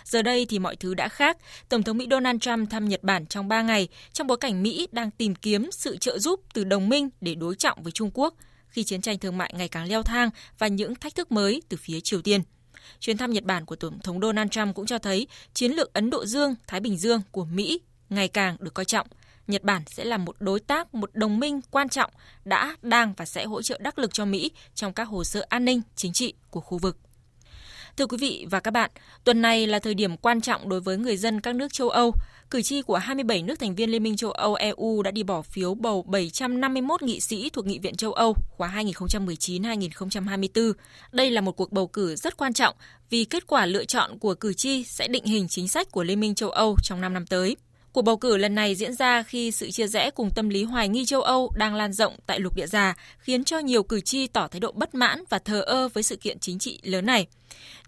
Giờ 0.03 0.21
đây 0.21 0.45
thì 0.49 0.59
mọi 0.59 0.75
thứ 0.75 0.93
đã 0.93 1.07
khác. 1.07 1.37
Tổng 1.69 1.83
thống 1.83 1.97
Mỹ 1.97 2.07
Donald 2.11 2.41
Trump 2.41 2.69
thăm 2.69 2.89
Nhật 2.89 3.03
Bản 3.03 3.25
trong 3.25 3.47
3 3.47 3.61
ngày 3.61 3.87
trong 4.13 4.27
bối 4.27 4.37
cảnh 4.37 4.63
Mỹ 4.63 4.87
đang 4.91 5.11
tìm 5.11 5.35
kiếm 5.35 5.69
sự 5.71 5.97
trợ 5.97 6.19
giúp 6.19 6.41
từ 6.53 6.63
đồng 6.63 6.89
minh 6.89 7.09
để 7.21 7.35
đối 7.35 7.55
trọng 7.55 7.83
với 7.83 7.91
Trung 7.91 8.11
Quốc 8.13 8.33
khi 8.67 8.83
chiến 8.83 9.01
tranh 9.01 9.19
thương 9.19 9.37
mại 9.37 9.53
ngày 9.57 9.67
càng 9.67 9.87
leo 9.87 10.03
thang 10.03 10.29
và 10.59 10.67
những 10.67 10.95
thách 10.95 11.15
thức 11.15 11.31
mới 11.31 11.61
từ 11.69 11.77
phía 11.77 11.99
Triều 11.99 12.21
Tiên. 12.21 12.41
Chuyến 12.99 13.17
thăm 13.17 13.31
Nhật 13.31 13.43
Bản 13.43 13.65
của 13.65 13.75
Tổng 13.75 13.99
thống 13.99 14.21
Donald 14.21 14.49
Trump 14.51 14.75
cũng 14.75 14.85
cho 14.85 14.97
thấy 14.97 15.27
chiến 15.53 15.71
lược 15.71 15.93
Ấn 15.93 16.09
Độ 16.09 16.25
Dương, 16.25 16.55
Thái 16.67 16.79
Bình 16.79 16.97
Dương 16.97 17.21
của 17.31 17.45
Mỹ 17.45 17.79
ngày 18.09 18.27
càng 18.27 18.55
được 18.59 18.73
coi 18.73 18.85
trọng. 18.85 19.07
Nhật 19.47 19.63
Bản 19.63 19.81
sẽ 19.87 20.03
là 20.03 20.17
một 20.17 20.35
đối 20.39 20.59
tác, 20.59 20.93
một 20.93 21.09
đồng 21.13 21.39
minh 21.39 21.61
quan 21.71 21.89
trọng 21.89 22.11
đã, 22.45 22.75
đang 22.81 23.13
và 23.17 23.25
sẽ 23.25 23.45
hỗ 23.45 23.61
trợ 23.61 23.77
đắc 23.81 23.99
lực 23.99 24.13
cho 24.13 24.25
Mỹ 24.25 24.51
trong 24.75 24.93
các 24.93 25.03
hồ 25.03 25.23
sơ 25.23 25.45
an 25.49 25.65
ninh, 25.65 25.81
chính 25.95 26.13
trị 26.13 26.33
của 26.49 26.61
khu 26.61 26.77
vực. 26.77 26.97
Thưa 27.99 28.07
quý 28.07 28.17
vị 28.17 28.45
và 28.49 28.59
các 28.59 28.71
bạn, 28.71 28.91
tuần 29.23 29.41
này 29.41 29.67
là 29.67 29.79
thời 29.79 29.93
điểm 29.93 30.17
quan 30.17 30.41
trọng 30.41 30.69
đối 30.69 30.81
với 30.81 30.97
người 30.97 31.17
dân 31.17 31.41
các 31.41 31.55
nước 31.55 31.73
châu 31.73 31.89
Âu. 31.89 32.13
Cử 32.51 32.61
tri 32.61 32.81
của 32.81 32.97
27 32.97 33.41
nước 33.41 33.59
thành 33.59 33.75
viên 33.75 33.91
Liên 33.91 34.03
minh 34.03 34.17
châu 34.17 34.31
Âu 34.31 34.53
EU 34.53 35.01
đã 35.03 35.11
đi 35.11 35.23
bỏ 35.23 35.41
phiếu 35.41 35.73
bầu 35.73 36.03
751 36.07 37.01
nghị 37.01 37.19
sĩ 37.19 37.49
thuộc 37.49 37.65
Nghị 37.65 37.79
viện 37.79 37.95
châu 37.95 38.13
Âu 38.13 38.35
khóa 38.57 38.73
2019-2024. 38.75 40.73
Đây 41.11 41.31
là 41.31 41.41
một 41.41 41.51
cuộc 41.51 41.71
bầu 41.71 41.87
cử 41.87 42.15
rất 42.15 42.37
quan 42.37 42.53
trọng 42.53 42.75
vì 43.09 43.25
kết 43.25 43.47
quả 43.47 43.65
lựa 43.65 43.85
chọn 43.85 44.19
của 44.19 44.33
cử 44.33 44.53
tri 44.53 44.83
sẽ 44.83 45.07
định 45.07 45.25
hình 45.25 45.47
chính 45.47 45.67
sách 45.67 45.91
của 45.91 46.03
Liên 46.03 46.19
minh 46.19 46.35
châu 46.35 46.49
Âu 46.49 46.75
trong 46.83 47.01
5 47.01 47.13
năm 47.13 47.25
tới. 47.25 47.55
Cuộc 47.91 48.01
bầu 48.01 48.17
cử 48.17 48.37
lần 48.37 48.55
này 48.55 48.75
diễn 48.75 48.93
ra 48.93 49.23
khi 49.23 49.51
sự 49.51 49.71
chia 49.71 49.87
rẽ 49.87 50.11
cùng 50.11 50.29
tâm 50.35 50.49
lý 50.49 50.63
hoài 50.63 50.89
nghi 50.89 51.05
châu 51.05 51.21
Âu 51.21 51.51
đang 51.55 51.75
lan 51.75 51.93
rộng 51.93 52.15
tại 52.25 52.39
lục 52.39 52.55
địa 52.55 52.67
già, 52.67 52.95
khiến 53.19 53.43
cho 53.43 53.59
nhiều 53.59 53.83
cử 53.83 54.01
tri 54.01 54.27
tỏ 54.27 54.47
thái 54.47 54.59
độ 54.59 54.71
bất 54.71 54.95
mãn 54.95 55.23
và 55.29 55.39
thờ 55.39 55.61
ơ 55.61 55.87
với 55.87 56.03
sự 56.03 56.15
kiện 56.15 56.39
chính 56.39 56.59
trị 56.59 56.79
lớn 56.83 57.05
này. 57.05 57.27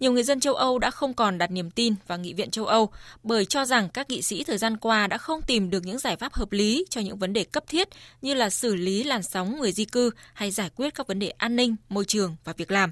Nhiều 0.00 0.12
người 0.12 0.22
dân 0.22 0.40
châu 0.40 0.54
Âu 0.54 0.78
đã 0.78 0.90
không 0.90 1.14
còn 1.14 1.38
đặt 1.38 1.50
niềm 1.50 1.70
tin 1.70 1.94
vào 2.06 2.18
Nghị 2.18 2.34
viện 2.34 2.50
châu 2.50 2.66
Âu 2.66 2.90
bởi 3.22 3.44
cho 3.44 3.64
rằng 3.64 3.88
các 3.88 4.10
nghị 4.10 4.22
sĩ 4.22 4.44
thời 4.44 4.58
gian 4.58 4.76
qua 4.76 5.06
đã 5.06 5.18
không 5.18 5.42
tìm 5.42 5.70
được 5.70 5.86
những 5.86 5.98
giải 5.98 6.16
pháp 6.16 6.32
hợp 6.32 6.52
lý 6.52 6.84
cho 6.90 7.00
những 7.00 7.18
vấn 7.18 7.32
đề 7.32 7.44
cấp 7.44 7.64
thiết 7.68 7.88
như 8.22 8.34
là 8.34 8.50
xử 8.50 8.74
lý 8.74 9.04
làn 9.04 9.22
sóng 9.22 9.60
người 9.60 9.72
di 9.72 9.84
cư 9.84 10.10
hay 10.34 10.50
giải 10.50 10.70
quyết 10.76 10.94
các 10.94 11.06
vấn 11.06 11.18
đề 11.18 11.28
an 11.28 11.56
ninh, 11.56 11.76
môi 11.88 12.04
trường 12.04 12.36
và 12.44 12.52
việc 12.52 12.70
làm. 12.70 12.90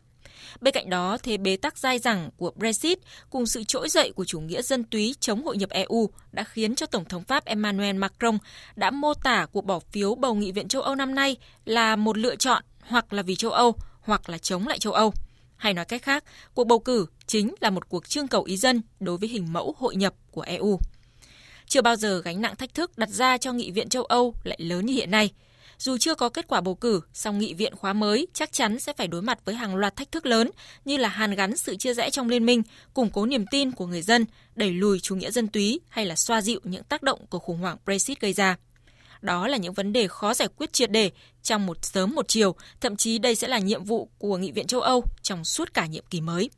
Bên 0.61 0.75
cạnh 0.75 0.91
đó, 0.91 1.19
thế 1.23 1.37
bế 1.37 1.57
tắc 1.57 1.79
dai 1.79 1.99
dẳng 1.99 2.31
của 2.37 2.53
Brexit 2.57 2.99
cùng 3.31 3.47
sự 3.47 3.65
trỗi 3.65 3.89
dậy 3.89 4.13
của 4.17 4.25
chủ 4.25 4.41
nghĩa 4.41 4.63
dân 4.63 4.85
túy 4.85 5.15
chống 5.21 5.45
hội 5.45 5.57
nhập 5.57 5.71
EU 5.71 6.11
đã 6.33 6.45
khiến 6.45 6.75
cho 6.75 6.87
Tổng 6.87 7.05
thống 7.05 7.25
Pháp 7.25 7.45
Emmanuel 7.45 7.97
Macron 7.97 8.39
đã 8.77 8.91
mô 8.91 9.15
tả 9.15 9.47
cuộc 9.53 9.65
bỏ 9.65 9.79
phiếu 9.79 10.15
bầu 10.15 10.35
Nghị 10.35 10.53
viện 10.53 10.69
châu 10.69 10.83
Âu 10.83 10.95
năm 10.95 11.15
nay 11.15 11.37
là 11.65 11.97
một 11.97 12.19
lựa 12.19 12.37
chọn 12.37 12.63
hoặc 12.81 13.13
là 13.13 13.23
vì 13.23 13.37
châu 13.37 13.51
Âu 13.51 13.75
hoặc 14.01 14.29
là 14.29 14.39
chống 14.39 14.69
lại 14.69 14.79
châu 14.79 14.93
Âu. 14.93 15.13
Hay 15.61 15.75
nói 15.75 15.85
cách 15.85 16.03
khác, 16.03 16.25
cuộc 16.55 16.65
bầu 16.65 16.79
cử 16.79 17.07
chính 17.27 17.55
là 17.61 17.71
một 17.71 17.89
cuộc 17.89 18.09
trưng 18.09 18.29
cầu 18.29 18.43
ý 18.43 18.57
dân 18.57 18.83
đối 19.01 19.17
với 19.17 19.29
hình 19.29 19.53
mẫu 19.53 19.75
hội 19.79 19.97
nhập 19.97 20.15
của 20.31 20.43
EU. 20.43 20.79
Chưa 21.67 21.83
bao 21.83 21.97
giờ 21.97 22.23
gánh 22.25 22.41
nặng 22.41 22.57
thách 22.57 22.75
thức 22.75 22.99
đặt 22.99 23.09
ra 23.09 23.39
cho 23.39 23.53
Nghị 23.53 23.71
viện 23.71 23.89
châu 23.89 24.05
Âu 24.05 24.35
lại 24.45 24.59
lớn 24.61 24.87
như 24.87 24.95
hiện 24.95 25.11
nay– 25.11 25.31
dù 25.81 25.99
chưa 25.99 26.15
có 26.15 26.29
kết 26.29 26.49
quả 26.49 26.61
bầu 26.61 26.75
cử, 26.75 27.01
song 27.13 27.39
nghị 27.39 27.55
viện 27.55 27.77
khóa 27.77 27.93
mới 27.93 28.27
chắc 28.33 28.53
chắn 28.53 28.79
sẽ 28.79 28.93
phải 28.93 29.09
đối 29.09 29.23
mặt 29.23 29.39
với 29.45 29.55
hàng 29.55 29.77
loạt 29.77 29.97
thách 29.97 30.13
thức 30.13 30.27
lớn 30.27 30.51
như 30.85 30.97
là 30.97 31.09
hàn 31.09 31.35
gắn 31.35 31.57
sự 31.57 31.77
chia 31.77 31.95
rẽ 31.95 32.11
trong 32.11 32.29
liên 32.29 32.47
minh, 32.47 32.63
củng 32.95 33.11
cố 33.11 33.27
niềm 33.27 33.45
tin 33.51 33.71
của 33.73 33.87
người 33.87 34.03
dân, 34.03 34.27
đẩy 34.55 34.71
lùi 34.71 35.01
chủ 35.01 35.17
nghĩa 35.17 35.31
dân 35.31 35.49
túy 35.49 35.81
hay 35.89 36.07
là 36.07 36.17
xoa 36.17 36.43
dịu 36.43 36.61
những 36.65 36.85
tác 36.85 37.03
động 37.03 37.27
của 37.31 37.39
khủng 37.39 37.59
hoảng 37.59 37.77
Brexit 37.85 38.21
gây 38.21 38.33
ra. 38.33 38.57
Đó 39.23 39.49
là 39.49 39.57
những 39.57 39.73
vấn 39.73 39.93
đề 39.93 40.09
khó 40.09 40.35
giải 40.35 40.49
quyết 40.57 40.73
triệt 40.73 40.91
đề 40.91 41.11
trong 41.43 41.67
một 41.67 41.85
sớm 41.85 42.15
một 42.15 42.29
chiều, 42.29 42.55
thậm 42.81 42.97
chí 42.97 43.19
đây 43.19 43.35
sẽ 43.35 43.49
là 43.49 43.59
nhiệm 43.59 43.85
vụ 43.85 44.09
của 44.19 44.37
Nghị 44.37 44.53
viện 44.53 44.67
châu 44.67 44.81
Âu 44.81 45.05
trong 45.23 45.45
suốt 45.45 45.75
cả 45.75 45.87
nhiệm 45.87 46.05
kỳ 46.11 46.21
mới. 46.21 46.51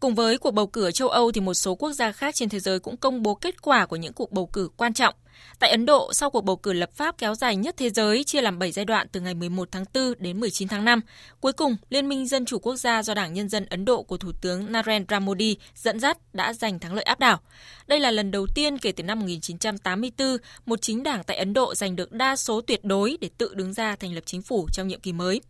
Cùng 0.00 0.14
với 0.14 0.38
cuộc 0.38 0.50
bầu 0.50 0.66
cử 0.66 0.84
ở 0.84 0.90
châu 0.90 1.08
Âu 1.08 1.32
thì 1.32 1.40
một 1.40 1.54
số 1.54 1.74
quốc 1.74 1.92
gia 1.92 2.12
khác 2.12 2.34
trên 2.34 2.48
thế 2.48 2.60
giới 2.60 2.78
cũng 2.78 2.96
công 2.96 3.22
bố 3.22 3.34
kết 3.34 3.62
quả 3.62 3.86
của 3.86 3.96
những 3.96 4.12
cuộc 4.12 4.32
bầu 4.32 4.46
cử 4.46 4.68
quan 4.76 4.94
trọng. 4.94 5.14
Tại 5.58 5.70
Ấn 5.70 5.86
Độ, 5.86 6.12
sau 6.12 6.30
cuộc 6.30 6.40
bầu 6.40 6.56
cử 6.56 6.72
lập 6.72 6.90
pháp 6.94 7.18
kéo 7.18 7.34
dài 7.34 7.56
nhất 7.56 7.74
thế 7.78 7.90
giới 7.90 8.24
chia 8.24 8.40
làm 8.40 8.58
7 8.58 8.72
giai 8.72 8.84
đoạn 8.84 9.06
từ 9.12 9.20
ngày 9.20 9.34
11 9.34 9.68
tháng 9.72 9.84
4 9.94 10.14
đến 10.18 10.40
19 10.40 10.68
tháng 10.68 10.84
5, 10.84 11.00
cuối 11.40 11.52
cùng 11.52 11.76
Liên 11.90 12.08
minh 12.08 12.26
Dân 12.26 12.44
chủ 12.44 12.58
quốc 12.58 12.76
gia 12.76 13.02
do 13.02 13.14
Đảng 13.14 13.34
Nhân 13.34 13.48
dân 13.48 13.66
Ấn 13.66 13.84
Độ 13.84 14.02
của 14.02 14.16
Thủ 14.16 14.32
tướng 14.40 14.72
Narendra 14.72 15.20
Modi 15.20 15.56
dẫn 15.74 16.00
dắt 16.00 16.18
đã 16.32 16.52
giành 16.52 16.78
thắng 16.78 16.94
lợi 16.94 17.04
áp 17.04 17.20
đảo. 17.20 17.40
Đây 17.86 18.00
là 18.00 18.10
lần 18.10 18.30
đầu 18.30 18.46
tiên 18.54 18.78
kể 18.78 18.92
từ 18.92 19.02
năm 19.02 19.20
1984, 19.20 20.36
một 20.66 20.82
chính 20.82 21.02
đảng 21.02 21.24
tại 21.24 21.36
Ấn 21.36 21.52
Độ 21.52 21.74
giành 21.74 21.96
được 21.96 22.12
đa 22.12 22.36
số 22.36 22.60
tuyệt 22.60 22.84
đối 22.84 23.16
để 23.20 23.30
tự 23.38 23.54
đứng 23.54 23.72
ra 23.72 23.96
thành 23.96 24.14
lập 24.14 24.22
chính 24.26 24.42
phủ 24.42 24.68
trong 24.72 24.88
nhiệm 24.88 25.00
kỳ 25.00 25.12
mới. 25.12 25.40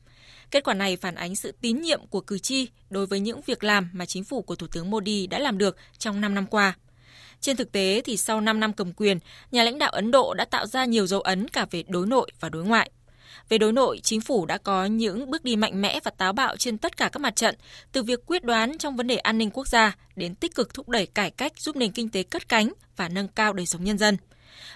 Kết 0.51 0.65
quả 0.65 0.75
này 0.75 0.97
phản 0.97 1.15
ánh 1.15 1.37
sự 1.37 1.53
tín 1.61 1.81
nhiệm 1.81 2.07
của 2.07 2.21
cử 2.21 2.39
tri 2.39 2.69
đối 2.91 3.07
với 3.07 3.21
những 3.21 3.41
việc 3.47 3.65
làm 3.65 3.91
mà 3.93 4.07
chính 4.07 4.25
phủ 4.25 4.43
của 4.43 4.55
Thủ 4.55 4.67
tướng 4.67 4.91
Modi 4.91 5.27
đã 5.27 5.39
làm 5.39 5.59
được 5.59 5.77
trong 5.99 6.21
5 6.21 6.35
năm 6.35 6.47
qua. 6.47 6.75
Trên 7.41 7.57
thực 7.57 7.73
tế 7.73 8.03
thì 8.05 8.17
sau 8.17 8.41
5 8.41 8.61
năm 8.61 8.73
cầm 8.73 8.93
quyền, 8.93 9.19
nhà 9.51 9.65
lãnh 9.65 9.79
đạo 9.79 9.91
Ấn 9.91 10.11
Độ 10.11 10.35
đã 10.35 10.45
tạo 10.45 10.67
ra 10.67 10.85
nhiều 10.85 11.07
dấu 11.07 11.21
ấn 11.21 11.49
cả 11.49 11.67
về 11.71 11.85
đối 11.89 12.07
nội 12.07 12.31
và 12.41 12.49
đối 12.49 12.65
ngoại. 12.65 12.91
Về 13.49 13.59
đối 13.59 13.73
nội, 13.73 14.01
chính 14.03 14.21
phủ 14.21 14.47
đã 14.47 14.59
có 14.59 14.85
những 14.85 15.31
bước 15.31 15.45
đi 15.45 15.57
mạnh 15.57 15.83
mẽ 15.83 16.01
và 16.05 16.11
táo 16.11 16.33
bạo 16.33 16.57
trên 16.57 16.79
tất 16.79 16.97
cả 16.97 17.09
các 17.13 17.21
mặt 17.21 17.37
trận, 17.37 17.55
từ 17.93 18.03
việc 18.03 18.27
quyết 18.27 18.45
đoán 18.45 18.79
trong 18.79 18.97
vấn 18.97 19.07
đề 19.07 19.17
an 19.17 19.39
ninh 19.39 19.51
quốc 19.51 19.69
gia 19.69 19.97
đến 20.17 20.35
tích 20.35 20.55
cực 20.55 20.75
thúc 20.75 20.89
đẩy 20.89 21.07
cải 21.07 21.31
cách 21.31 21.53
giúp 21.57 21.77
nền 21.77 21.93
kinh 21.93 22.09
tế 22.09 22.23
cất 22.23 22.49
cánh 22.49 22.73
và 22.97 23.09
nâng 23.09 23.29
cao 23.29 23.53
đời 23.53 23.67
sống 23.67 23.85
nhân 23.85 23.99
dân. 23.99 24.17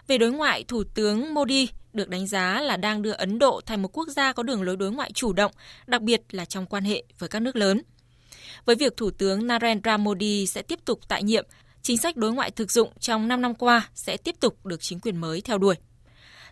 Về 0.06 0.18
đối 0.18 0.32
ngoại, 0.32 0.64
Thủ 0.64 0.84
tướng 0.94 1.34
Modi 1.34 1.68
được 1.92 2.08
đánh 2.08 2.26
giá 2.26 2.60
là 2.60 2.76
đang 2.76 3.02
đưa 3.02 3.12
Ấn 3.12 3.38
Độ 3.38 3.60
thành 3.66 3.82
một 3.82 3.98
quốc 3.98 4.08
gia 4.08 4.32
có 4.32 4.42
đường 4.42 4.62
lối 4.62 4.76
đối 4.76 4.92
ngoại 4.92 5.12
chủ 5.12 5.32
động, 5.32 5.52
đặc 5.86 6.02
biệt 6.02 6.22
là 6.30 6.44
trong 6.44 6.66
quan 6.66 6.84
hệ 6.84 7.04
với 7.18 7.28
các 7.28 7.42
nước 7.42 7.56
lớn. 7.56 7.82
Với 8.64 8.76
việc 8.76 8.96
Thủ 8.96 9.10
tướng 9.10 9.46
Narendra 9.46 9.96
Modi 9.96 10.46
sẽ 10.46 10.62
tiếp 10.62 10.78
tục 10.84 11.00
tại 11.08 11.22
nhiệm, 11.22 11.46
chính 11.82 11.98
sách 11.98 12.16
đối 12.16 12.32
ngoại 12.32 12.50
thực 12.50 12.70
dụng 12.70 12.92
trong 13.00 13.28
5 13.28 13.42
năm 13.42 13.54
qua 13.54 13.88
sẽ 13.94 14.16
tiếp 14.16 14.34
tục 14.40 14.66
được 14.66 14.80
chính 14.80 15.00
quyền 15.00 15.16
mới 15.16 15.40
theo 15.40 15.58
đuổi. 15.58 15.74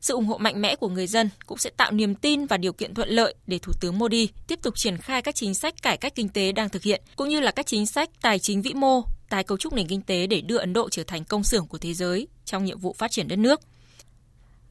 Sự 0.01 0.15
ủng 0.15 0.27
hộ 0.27 0.39
mạnh 0.39 0.63
mẽ 0.63 0.77
của 0.77 0.89
người 0.89 1.07
dân 1.07 1.31
cũng 1.47 1.59
sẽ 1.59 1.71
tạo 1.71 1.93
niềm 1.93 2.15
tin 2.15 2.47
và 2.47 2.57
điều 2.57 2.73
kiện 2.73 2.95
thuận 2.95 3.09
lợi 3.09 3.35
để 3.47 3.59
Thủ 3.59 3.73
tướng 3.81 3.99
Modi 3.99 4.29
tiếp 4.47 4.59
tục 4.63 4.75
triển 4.77 4.97
khai 4.97 5.23
các 5.23 5.35
chính 5.35 5.55
sách 5.55 5.83
cải 5.83 5.97
cách 5.97 6.15
kinh 6.15 6.29
tế 6.29 6.53
đang 6.53 6.69
thực 6.69 6.83
hiện, 6.83 7.03
cũng 7.17 7.29
như 7.29 7.41
là 7.41 7.51
các 7.51 7.67
chính 7.67 7.87
sách 7.87 8.11
tài 8.23 8.39
chính 8.39 8.63
vĩ 8.63 8.75
mô, 8.75 9.03
tái 9.29 9.45
cấu 9.45 9.59
trúc 9.59 9.73
nền 9.73 9.87
kinh 9.87 10.03
tế 10.03 10.27
để 10.27 10.41
đưa 10.41 10.57
Ấn 10.57 10.73
Độ 10.73 10.89
trở 10.89 11.03
thành 11.05 11.25
công 11.25 11.45
xưởng 11.45 11.67
của 11.67 11.79
thế 11.79 11.95
giới 11.95 12.29
trong 12.45 12.65
nhiệm 12.65 12.79
vụ 12.79 12.95
phát 12.99 13.11
triển 13.11 13.29
đất 13.29 13.39
nước. 13.39 13.61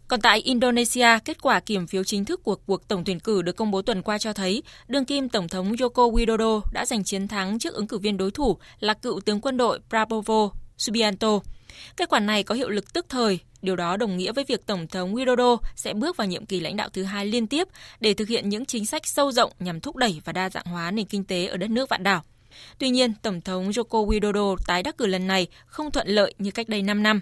Còn 0.09 0.21
tại 0.21 0.39
Indonesia, 0.39 1.07
kết 1.25 1.41
quả 1.41 1.59
kiểm 1.59 1.87
phiếu 1.87 2.03
chính 2.03 2.25
thức 2.25 2.43
của 2.43 2.55
cuộc 2.55 2.87
tổng 2.87 3.03
tuyển 3.03 3.19
cử 3.19 3.41
được 3.41 3.55
công 3.55 3.71
bố 3.71 3.81
tuần 3.81 4.01
qua 4.01 4.17
cho 4.17 4.33
thấy 4.33 4.63
đương 4.87 5.05
kim 5.05 5.29
Tổng 5.29 5.47
thống 5.47 5.73
Joko 5.73 6.11
Widodo 6.11 6.61
đã 6.73 6.85
giành 6.85 7.03
chiến 7.03 7.27
thắng 7.27 7.59
trước 7.59 7.73
ứng 7.73 7.87
cử 7.87 7.97
viên 7.97 8.17
đối 8.17 8.31
thủ 8.31 8.57
là 8.79 8.93
cựu 8.93 9.21
tướng 9.21 9.41
quân 9.41 9.57
đội 9.57 9.79
Prabowo 9.89 10.49
Subianto. 10.77 11.39
Kết 11.97 12.09
quả 12.09 12.19
này 12.19 12.43
có 12.43 12.55
hiệu 12.55 12.69
lực 12.69 12.93
tức 12.93 13.05
thời, 13.09 13.39
điều 13.61 13.75
đó 13.75 13.97
đồng 13.97 14.17
nghĩa 14.17 14.31
với 14.31 14.43
việc 14.43 14.65
Tổng 14.65 14.87
thống 14.87 15.15
Widodo 15.15 15.57
sẽ 15.75 15.93
bước 15.93 16.17
vào 16.17 16.27
nhiệm 16.27 16.45
kỳ 16.45 16.59
lãnh 16.59 16.77
đạo 16.77 16.89
thứ 16.89 17.03
hai 17.03 17.25
liên 17.25 17.47
tiếp 17.47 17.67
để 17.99 18.13
thực 18.13 18.27
hiện 18.27 18.49
những 18.49 18.65
chính 18.65 18.85
sách 18.85 19.07
sâu 19.07 19.31
rộng 19.31 19.51
nhằm 19.59 19.79
thúc 19.79 19.95
đẩy 19.95 20.21
và 20.25 20.33
đa 20.33 20.49
dạng 20.49 20.65
hóa 20.65 20.91
nền 20.91 21.05
kinh 21.05 21.23
tế 21.23 21.47
ở 21.47 21.57
đất 21.57 21.69
nước 21.69 21.89
vạn 21.89 22.03
đảo. 22.03 22.23
Tuy 22.77 22.89
nhiên, 22.89 23.13
Tổng 23.21 23.41
thống 23.41 23.69
Joko 23.69 24.07
Widodo 24.07 24.55
tái 24.67 24.83
đắc 24.83 24.97
cử 24.97 25.05
lần 25.05 25.27
này 25.27 25.47
không 25.65 25.91
thuận 25.91 26.07
lợi 26.07 26.33
như 26.37 26.51
cách 26.51 26.69
đây 26.69 26.81
5 26.81 27.03
năm. 27.03 27.21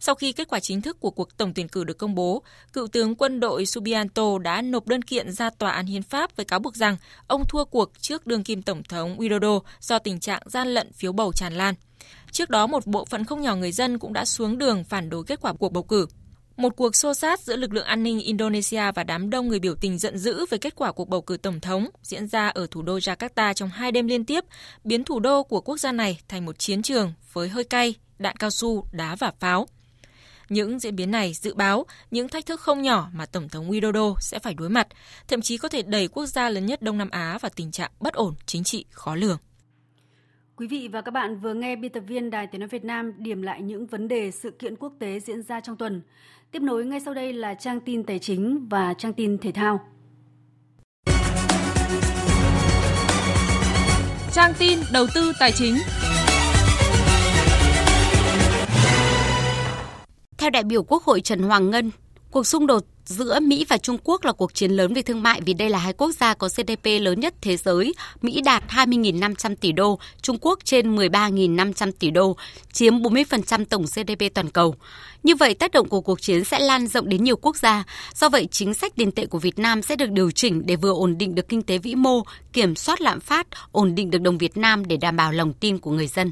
Sau 0.00 0.14
khi 0.14 0.32
kết 0.32 0.48
quả 0.48 0.60
chính 0.60 0.82
thức 0.82 1.00
của 1.00 1.10
cuộc 1.10 1.36
tổng 1.36 1.54
tuyển 1.54 1.68
cử 1.68 1.84
được 1.84 1.98
công 1.98 2.14
bố, 2.14 2.42
cựu 2.72 2.88
tướng 2.88 3.14
quân 3.14 3.40
đội 3.40 3.66
Subianto 3.66 4.38
đã 4.38 4.62
nộp 4.62 4.86
đơn 4.86 5.02
kiện 5.02 5.32
ra 5.32 5.50
tòa 5.50 5.70
án 5.70 5.86
hiến 5.86 6.02
pháp 6.02 6.36
với 6.36 6.44
cáo 6.44 6.58
buộc 6.58 6.76
rằng 6.76 6.96
ông 7.26 7.44
thua 7.48 7.64
cuộc 7.64 7.92
trước 8.00 8.26
đương 8.26 8.44
kim 8.44 8.62
tổng 8.62 8.82
thống 8.82 9.18
Widodo 9.18 9.60
do 9.80 9.98
tình 9.98 10.20
trạng 10.20 10.42
gian 10.46 10.68
lận 10.68 10.92
phiếu 10.92 11.12
bầu 11.12 11.32
tràn 11.32 11.52
lan. 11.52 11.74
Trước 12.32 12.50
đó, 12.50 12.66
một 12.66 12.86
bộ 12.86 13.04
phận 13.04 13.24
không 13.24 13.42
nhỏ 13.42 13.56
người 13.56 13.72
dân 13.72 13.98
cũng 13.98 14.12
đã 14.12 14.24
xuống 14.24 14.58
đường 14.58 14.84
phản 14.84 15.10
đối 15.10 15.24
kết 15.24 15.40
quả 15.40 15.52
cuộc 15.52 15.72
bầu 15.72 15.82
cử. 15.82 16.06
Một 16.56 16.76
cuộc 16.76 16.96
xô 16.96 17.14
sát 17.14 17.40
giữa 17.40 17.56
lực 17.56 17.72
lượng 17.72 17.84
an 17.84 18.02
ninh 18.02 18.20
Indonesia 18.20 18.92
và 18.94 19.04
đám 19.04 19.30
đông 19.30 19.48
người 19.48 19.58
biểu 19.58 19.74
tình 19.74 19.98
giận 19.98 20.18
dữ 20.18 20.46
về 20.50 20.58
kết 20.58 20.74
quả 20.76 20.92
cuộc 20.92 21.08
bầu 21.08 21.22
cử 21.22 21.36
tổng 21.36 21.60
thống 21.60 21.88
diễn 22.02 22.28
ra 22.28 22.48
ở 22.48 22.66
thủ 22.70 22.82
đô 22.82 22.98
Jakarta 22.98 23.52
trong 23.52 23.68
hai 23.68 23.92
đêm 23.92 24.06
liên 24.06 24.24
tiếp, 24.24 24.44
biến 24.84 25.04
thủ 25.04 25.20
đô 25.20 25.42
của 25.42 25.60
quốc 25.60 25.76
gia 25.76 25.92
này 25.92 26.20
thành 26.28 26.46
một 26.46 26.58
chiến 26.58 26.82
trường 26.82 27.12
với 27.32 27.48
hơi 27.48 27.64
cay, 27.64 27.94
đạn 28.18 28.36
cao 28.36 28.50
su, 28.50 28.84
đá 28.92 29.16
và 29.16 29.32
pháo. 29.40 29.66
Những 30.48 30.78
diễn 30.78 30.96
biến 30.96 31.10
này 31.10 31.32
dự 31.34 31.54
báo 31.54 31.86
những 32.10 32.28
thách 32.28 32.46
thức 32.46 32.60
không 32.60 32.82
nhỏ 32.82 33.08
mà 33.14 33.26
Tổng 33.26 33.48
thống 33.48 33.70
Widodo 33.70 34.14
sẽ 34.20 34.38
phải 34.38 34.54
đối 34.54 34.68
mặt, 34.68 34.88
thậm 35.28 35.40
chí 35.40 35.58
có 35.58 35.68
thể 35.68 35.82
đẩy 35.82 36.08
quốc 36.08 36.26
gia 36.26 36.48
lớn 36.48 36.66
nhất 36.66 36.82
Đông 36.82 36.98
Nam 36.98 37.10
Á 37.10 37.38
vào 37.40 37.50
tình 37.56 37.70
trạng 37.70 37.90
bất 38.00 38.14
ổn 38.14 38.34
chính 38.46 38.64
trị 38.64 38.84
khó 38.90 39.14
lường. 39.14 39.38
Quý 40.56 40.66
vị 40.66 40.88
và 40.92 41.00
các 41.00 41.10
bạn 41.10 41.40
vừa 41.40 41.54
nghe 41.54 41.76
biên 41.76 41.92
tập 41.92 42.02
viên 42.06 42.30
Đài 42.30 42.46
Tiếng 42.46 42.60
Nói 42.60 42.68
Việt 42.68 42.84
Nam 42.84 43.12
điểm 43.18 43.42
lại 43.42 43.62
những 43.62 43.86
vấn 43.86 44.08
đề 44.08 44.30
sự 44.30 44.50
kiện 44.50 44.76
quốc 44.76 44.92
tế 44.98 45.20
diễn 45.20 45.42
ra 45.42 45.60
trong 45.60 45.76
tuần. 45.76 46.02
Tiếp 46.50 46.62
nối 46.62 46.84
ngay 46.84 47.00
sau 47.00 47.14
đây 47.14 47.32
là 47.32 47.54
trang 47.54 47.80
tin 47.80 48.04
tài 48.04 48.18
chính 48.18 48.68
và 48.68 48.94
trang 48.94 49.12
tin 49.12 49.38
thể 49.38 49.52
thao. 49.52 49.80
Trang 54.32 54.52
tin 54.58 54.78
đầu 54.92 55.06
tư 55.14 55.32
tài 55.40 55.52
chính 55.52 55.74
Theo 60.48 60.52
đại 60.52 60.64
biểu 60.64 60.82
Quốc 60.82 61.02
hội 61.02 61.20
Trần 61.20 61.42
Hoàng 61.42 61.70
Ngân, 61.70 61.90
cuộc 62.30 62.46
xung 62.46 62.66
đột 62.66 62.84
giữa 63.04 63.40
Mỹ 63.40 63.66
và 63.68 63.78
Trung 63.78 63.98
Quốc 64.04 64.24
là 64.24 64.32
cuộc 64.32 64.54
chiến 64.54 64.70
lớn 64.70 64.94
về 64.94 65.02
thương 65.02 65.22
mại 65.22 65.40
vì 65.40 65.54
đây 65.54 65.70
là 65.70 65.78
hai 65.78 65.92
quốc 65.92 66.12
gia 66.12 66.34
có 66.34 66.48
GDP 66.48 66.84
lớn 67.00 67.20
nhất 67.20 67.34
thế 67.40 67.56
giới. 67.56 67.94
Mỹ 68.22 68.40
đạt 68.40 68.64
20.500 68.68 69.54
tỷ 69.60 69.72
đô, 69.72 69.98
Trung 70.22 70.38
Quốc 70.40 70.58
trên 70.64 70.96
13.500 70.96 71.92
tỷ 71.98 72.10
đô, 72.10 72.36
chiếm 72.72 72.94
40% 72.94 73.64
tổng 73.64 73.82
GDP 73.82 74.34
toàn 74.34 74.50
cầu. 74.50 74.74
Như 75.22 75.34
vậy, 75.34 75.54
tác 75.54 75.70
động 75.70 75.88
của 75.88 76.00
cuộc 76.00 76.20
chiến 76.20 76.44
sẽ 76.44 76.58
lan 76.58 76.86
rộng 76.86 77.08
đến 77.08 77.24
nhiều 77.24 77.36
quốc 77.36 77.56
gia. 77.56 77.84
Do 78.14 78.28
vậy, 78.28 78.48
chính 78.50 78.74
sách 78.74 78.92
tiền 78.96 79.12
tệ 79.12 79.26
của 79.26 79.38
Việt 79.38 79.58
Nam 79.58 79.82
sẽ 79.82 79.96
được 79.96 80.10
điều 80.10 80.30
chỉnh 80.30 80.66
để 80.66 80.76
vừa 80.76 80.92
ổn 80.92 81.18
định 81.18 81.34
được 81.34 81.48
kinh 81.48 81.62
tế 81.62 81.78
vĩ 81.78 81.94
mô, 81.94 82.22
kiểm 82.52 82.76
soát 82.76 83.00
lạm 83.00 83.20
phát, 83.20 83.46
ổn 83.72 83.94
định 83.94 84.10
được 84.10 84.20
đồng 84.20 84.38
Việt 84.38 84.56
Nam 84.56 84.84
để 84.86 84.96
đảm 84.96 85.16
bảo 85.16 85.32
lòng 85.32 85.52
tin 85.52 85.78
của 85.78 85.90
người 85.90 86.06
dân. 86.06 86.30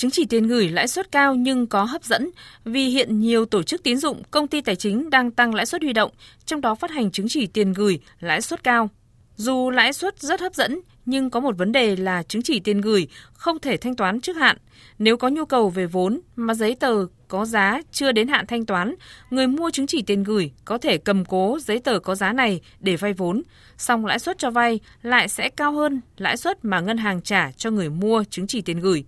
Chứng 0.00 0.10
chỉ 0.10 0.24
tiền 0.24 0.46
gửi 0.46 0.68
lãi 0.68 0.88
suất 0.88 1.12
cao 1.12 1.34
nhưng 1.34 1.66
có 1.66 1.84
hấp 1.84 2.04
dẫn 2.04 2.30
vì 2.64 2.84
hiện 2.84 3.20
nhiều 3.20 3.44
tổ 3.44 3.62
chức 3.62 3.82
tín 3.82 3.96
dụng, 3.96 4.22
công 4.30 4.46
ty 4.46 4.60
tài 4.60 4.76
chính 4.76 5.10
đang 5.10 5.30
tăng 5.30 5.54
lãi 5.54 5.66
suất 5.66 5.82
huy 5.82 5.92
động, 5.92 6.10
trong 6.44 6.60
đó 6.60 6.74
phát 6.74 6.90
hành 6.90 7.10
chứng 7.10 7.28
chỉ 7.28 7.46
tiền 7.46 7.72
gửi 7.72 8.00
lãi 8.20 8.40
suất 8.40 8.64
cao. 8.64 8.90
Dù 9.36 9.70
lãi 9.70 9.92
suất 9.92 10.18
rất 10.18 10.40
hấp 10.40 10.54
dẫn, 10.54 10.80
nhưng 11.06 11.30
có 11.30 11.40
một 11.40 11.58
vấn 11.58 11.72
đề 11.72 11.96
là 11.96 12.22
chứng 12.22 12.42
chỉ 12.42 12.60
tiền 12.60 12.80
gửi 12.80 13.08
không 13.32 13.58
thể 13.58 13.76
thanh 13.76 13.96
toán 13.96 14.20
trước 14.20 14.36
hạn. 14.36 14.56
Nếu 14.98 15.16
có 15.16 15.28
nhu 15.28 15.44
cầu 15.44 15.70
về 15.70 15.86
vốn 15.86 16.20
mà 16.36 16.54
giấy 16.54 16.74
tờ 16.74 17.06
có 17.28 17.44
giá 17.44 17.80
chưa 17.92 18.12
đến 18.12 18.28
hạn 18.28 18.46
thanh 18.46 18.66
toán, 18.66 18.94
người 19.30 19.46
mua 19.46 19.70
chứng 19.70 19.86
chỉ 19.86 20.02
tiền 20.02 20.24
gửi 20.24 20.50
có 20.64 20.78
thể 20.78 20.98
cầm 20.98 21.24
cố 21.24 21.58
giấy 21.64 21.80
tờ 21.80 21.98
có 21.98 22.14
giá 22.14 22.32
này 22.32 22.60
để 22.80 22.96
vay 22.96 23.12
vốn, 23.12 23.42
song 23.78 24.06
lãi 24.06 24.18
suất 24.18 24.38
cho 24.38 24.50
vay 24.50 24.80
lại 25.02 25.28
sẽ 25.28 25.48
cao 25.48 25.72
hơn 25.72 26.00
lãi 26.16 26.36
suất 26.36 26.64
mà 26.64 26.80
ngân 26.80 26.98
hàng 26.98 27.22
trả 27.22 27.52
cho 27.52 27.70
người 27.70 27.90
mua 27.90 28.24
chứng 28.30 28.46
chỉ 28.46 28.60
tiền 28.60 28.80
gửi. 28.80 29.04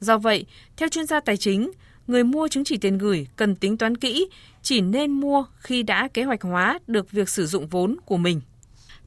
Do 0.00 0.18
vậy, 0.18 0.44
theo 0.76 0.88
chuyên 0.88 1.06
gia 1.06 1.20
tài 1.20 1.36
chính, 1.36 1.70
người 2.06 2.24
mua 2.24 2.48
chứng 2.48 2.64
chỉ 2.64 2.76
tiền 2.76 2.98
gửi 2.98 3.26
cần 3.36 3.56
tính 3.56 3.76
toán 3.76 3.96
kỹ, 3.96 4.28
chỉ 4.62 4.80
nên 4.80 5.10
mua 5.10 5.44
khi 5.58 5.82
đã 5.82 6.08
kế 6.14 6.24
hoạch 6.24 6.42
hóa 6.42 6.78
được 6.86 7.10
việc 7.10 7.28
sử 7.28 7.46
dụng 7.46 7.66
vốn 7.66 7.96
của 8.04 8.16
mình. 8.16 8.40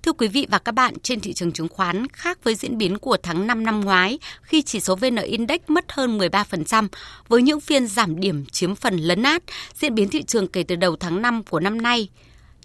Thưa 0.03 0.13
quý 0.13 0.27
vị 0.27 0.47
và 0.49 0.59
các 0.59 0.71
bạn, 0.71 0.93
trên 1.03 1.19
thị 1.19 1.33
trường 1.33 1.51
chứng 1.51 1.67
khoán 1.67 2.07
khác 2.07 2.43
với 2.43 2.55
diễn 2.55 2.77
biến 2.77 2.97
của 2.97 3.17
tháng 3.23 3.47
5 3.47 3.63
năm 3.63 3.81
ngoái 3.81 4.19
khi 4.41 4.61
chỉ 4.61 4.79
số 4.79 4.95
VN 4.95 5.15
Index 5.15 5.59
mất 5.67 5.85
hơn 5.91 6.17
13% 6.17 6.87
với 7.27 7.41
những 7.41 7.59
phiên 7.59 7.87
giảm 7.87 8.19
điểm 8.19 8.45
chiếm 8.45 8.75
phần 8.75 8.97
lấn 8.97 9.23
át, 9.23 9.43
diễn 9.73 9.95
biến 9.95 10.09
thị 10.09 10.23
trường 10.23 10.47
kể 10.47 10.63
từ 10.63 10.75
đầu 10.75 10.95
tháng 10.95 11.21
5 11.21 11.43
của 11.43 11.59
năm 11.59 11.81
nay 11.81 12.09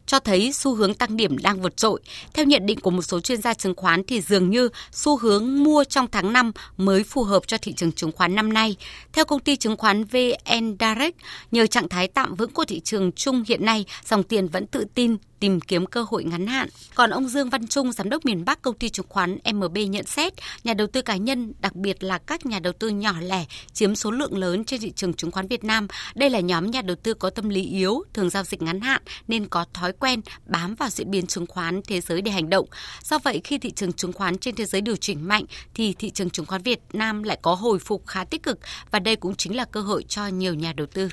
cho 0.07 0.21
thấy 0.21 0.53
xu 0.53 0.75
hướng 0.75 0.95
tăng 0.95 1.17
điểm 1.17 1.39
đang 1.39 1.63
vượt 1.63 1.77
trội. 1.77 2.01
Theo 2.35 2.45
nhận 2.45 2.67
định 2.67 2.81
của 2.81 2.91
một 2.91 3.03
số 3.03 3.21
chuyên 3.21 3.43
gia 3.43 3.55
chứng 3.55 3.75
khoán 3.77 4.05
thì 4.05 4.21
dường 4.21 4.51
như 4.51 4.69
xu 4.93 5.17
hướng 5.17 5.65
mua 5.65 5.85
trong 5.85 6.07
tháng 6.13 6.33
5 6.33 6.53
mới 6.77 7.05
phù 7.05 7.25
hợp 7.25 7.47
cho 7.47 7.59
thị 7.59 7.73
trường 7.73 7.93
chứng 7.93 8.13
khoán 8.13 8.35
năm 8.35 8.53
nay. 8.53 8.77
Theo 9.13 9.25
công 9.25 9.41
ty 9.41 9.57
chứng 9.57 9.77
khoán 9.77 10.05
VN 10.05 10.77
Direct, 10.81 11.17
nhờ 11.51 11.67
trạng 11.67 11.89
thái 11.89 12.09
tạm 12.09 12.35
vững 12.35 12.51
của 12.51 12.65
thị 12.65 12.81
trường 12.81 13.13
chung 13.13 13.45
hiện 13.49 13.65
nay, 13.65 13.85
dòng 14.05 14.23
tiền 14.23 14.49
vẫn 14.49 14.67
tự 14.67 14.85
tin 14.95 15.17
tìm 15.41 15.61
kiếm 15.61 15.87
cơ 15.87 16.05
hội 16.09 16.25
ngắn 16.25 16.47
hạn. 16.47 16.69
Còn 16.95 17.11
ông 17.11 17.29
Dương 17.29 17.51
Văn 17.51 17.67
Trung, 17.67 17.93
giám 17.93 18.11
đốc 18.11 18.25
miền 18.25 18.45
Bắc 18.45 18.63
công 18.63 18.75
ty 18.75 18.89
chứng 18.89 19.07
khoán 19.09 19.39
MB 19.55 19.79
nhận 19.89 20.07
xét, 20.07 20.33
nhà 20.65 20.75
đầu 20.75 20.87
tư 20.87 21.03
cá 21.03 21.17
nhân, 21.17 21.53
đặc 21.61 21.77
biệt 21.77 22.05
là 22.05 22.19
các 22.19 22.47
nhà 22.47 22.59
đầu 22.59 22.73
tư 22.73 22.89
nhỏ 22.89 23.15
lẻ 23.21 23.45
chiếm 23.73 23.95
số 23.95 24.11
lượng 24.11 24.39
lớn 24.39 24.65
trên 24.65 24.81
thị 24.81 24.93
trường 24.97 25.15
chứng 25.15 25.31
khoán 25.31 25.47
Việt 25.47 25.65
Nam. 25.65 25.87
Đây 26.15 26.31
là 26.31 26.41
nhóm 26.41 26.71
nhà 26.71 26.83
đầu 26.83 26.97
tư 27.03 27.15
có 27.15 27.31
tâm 27.31 27.49
lý 27.49 27.63
yếu, 27.63 28.05
thường 28.13 28.31
giao 28.31 28.45
dịch 28.45 28.63
ngắn 28.63 28.81
hạn 28.81 29.03
nên 29.29 29.49
có 29.49 29.65
thói 29.75 29.93
quen 29.93 30.21
bám 30.47 30.75
vào 30.75 30.89
diễn 30.89 31.11
biến 31.11 31.27
chứng 31.27 31.47
khoán 31.47 31.81
thế 31.87 32.01
giới 32.01 32.23
để 32.23 32.31
hành 32.31 32.51
động. 32.51 32.67
Do 33.03 33.19
vậy, 33.19 33.41
khi 33.45 33.59
thị 33.59 33.71
trường 33.71 33.93
chứng 33.93 34.13
khoán 34.13 34.39
trên 34.39 34.55
thế 34.55 34.65
giới 34.65 34.81
điều 34.81 34.97
chỉnh 34.97 35.29
mạnh 35.29 35.45
thì 35.75 35.95
thị 35.95 36.11
trường 36.11 36.31
chứng 36.31 36.47
khoán 36.47 36.63
Việt 36.63 36.81
Nam 36.93 37.23
lại 37.23 37.39
có 37.43 37.55
hồi 37.55 37.79
phục 37.79 38.07
khá 38.07 38.25
tích 38.25 38.43
cực 38.43 38.59
và 38.91 38.99
đây 38.99 39.17
cũng 39.17 39.35
chính 39.35 39.57
là 39.57 39.65
cơ 39.65 39.81
hội 39.81 40.05
cho 40.09 40.27
nhiều 40.27 40.55
nhà 40.55 40.73
đầu 40.73 40.87
tư. 40.87 41.09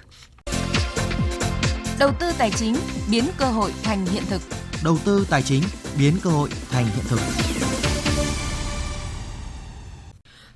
Đầu 1.99 2.11
tư 2.19 2.31
tài 2.37 2.51
chính 2.51 2.75
biến 3.11 3.23
cơ 3.37 3.45
hội 3.45 3.73
thành 3.83 4.05
hiện 4.05 4.23
thực. 4.29 4.41
Đầu 4.83 4.97
tư 5.05 5.27
tài 5.29 5.41
chính 5.41 5.63
biến 5.99 6.13
cơ 6.23 6.29
hội 6.29 6.49
thành 6.69 6.85
hiện 6.85 7.05
thực. 7.07 7.19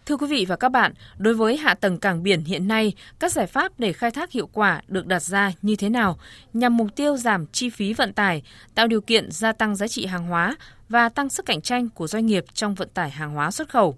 Thưa 0.06 0.18
quý 0.18 0.28
vị 0.28 0.46
và 0.48 0.56
các 0.56 0.70
bạn, 0.70 0.94
đối 1.18 1.34
với 1.34 1.58
hạ 1.58 1.74
tầng 1.74 1.98
cảng 1.98 2.24
biển 2.24 2.44
hiện 2.44 2.68
nay, 2.68 2.94
các 3.20 3.32
giải 3.32 3.48
pháp 3.48 3.80
để 3.80 3.94
khai 3.94 4.12
thác 4.12 4.32
hiệu 4.32 4.50
quả 4.54 4.82
được 4.88 5.06
đặt 5.06 5.24
ra 5.24 5.52
như 5.62 5.76
thế 5.76 5.90
nào 5.90 6.20
nhằm 6.54 6.78
mục 6.78 6.88
tiêu 6.96 7.18
giảm 7.18 7.46
chi 7.48 7.70
phí 7.70 7.94
vận 7.94 8.14
tải, 8.14 8.44
tạo 8.76 8.88
điều 8.88 9.02
kiện 9.02 9.32
gia 9.32 9.52
tăng 9.52 9.76
giá 9.76 9.88
trị 9.88 10.06
hàng 10.06 10.28
hóa 10.28 10.56
và 10.90 11.10
tăng 11.10 11.30
sức 11.30 11.46
cạnh 11.46 11.62
tranh 11.62 11.90
của 11.90 12.08
doanh 12.08 12.26
nghiệp 12.26 12.46
trong 12.54 12.76
vận 12.76 12.90
tải 12.94 13.10
hàng 13.10 13.34
hóa 13.34 13.52
xuất 13.52 13.70
khẩu. 13.70 13.98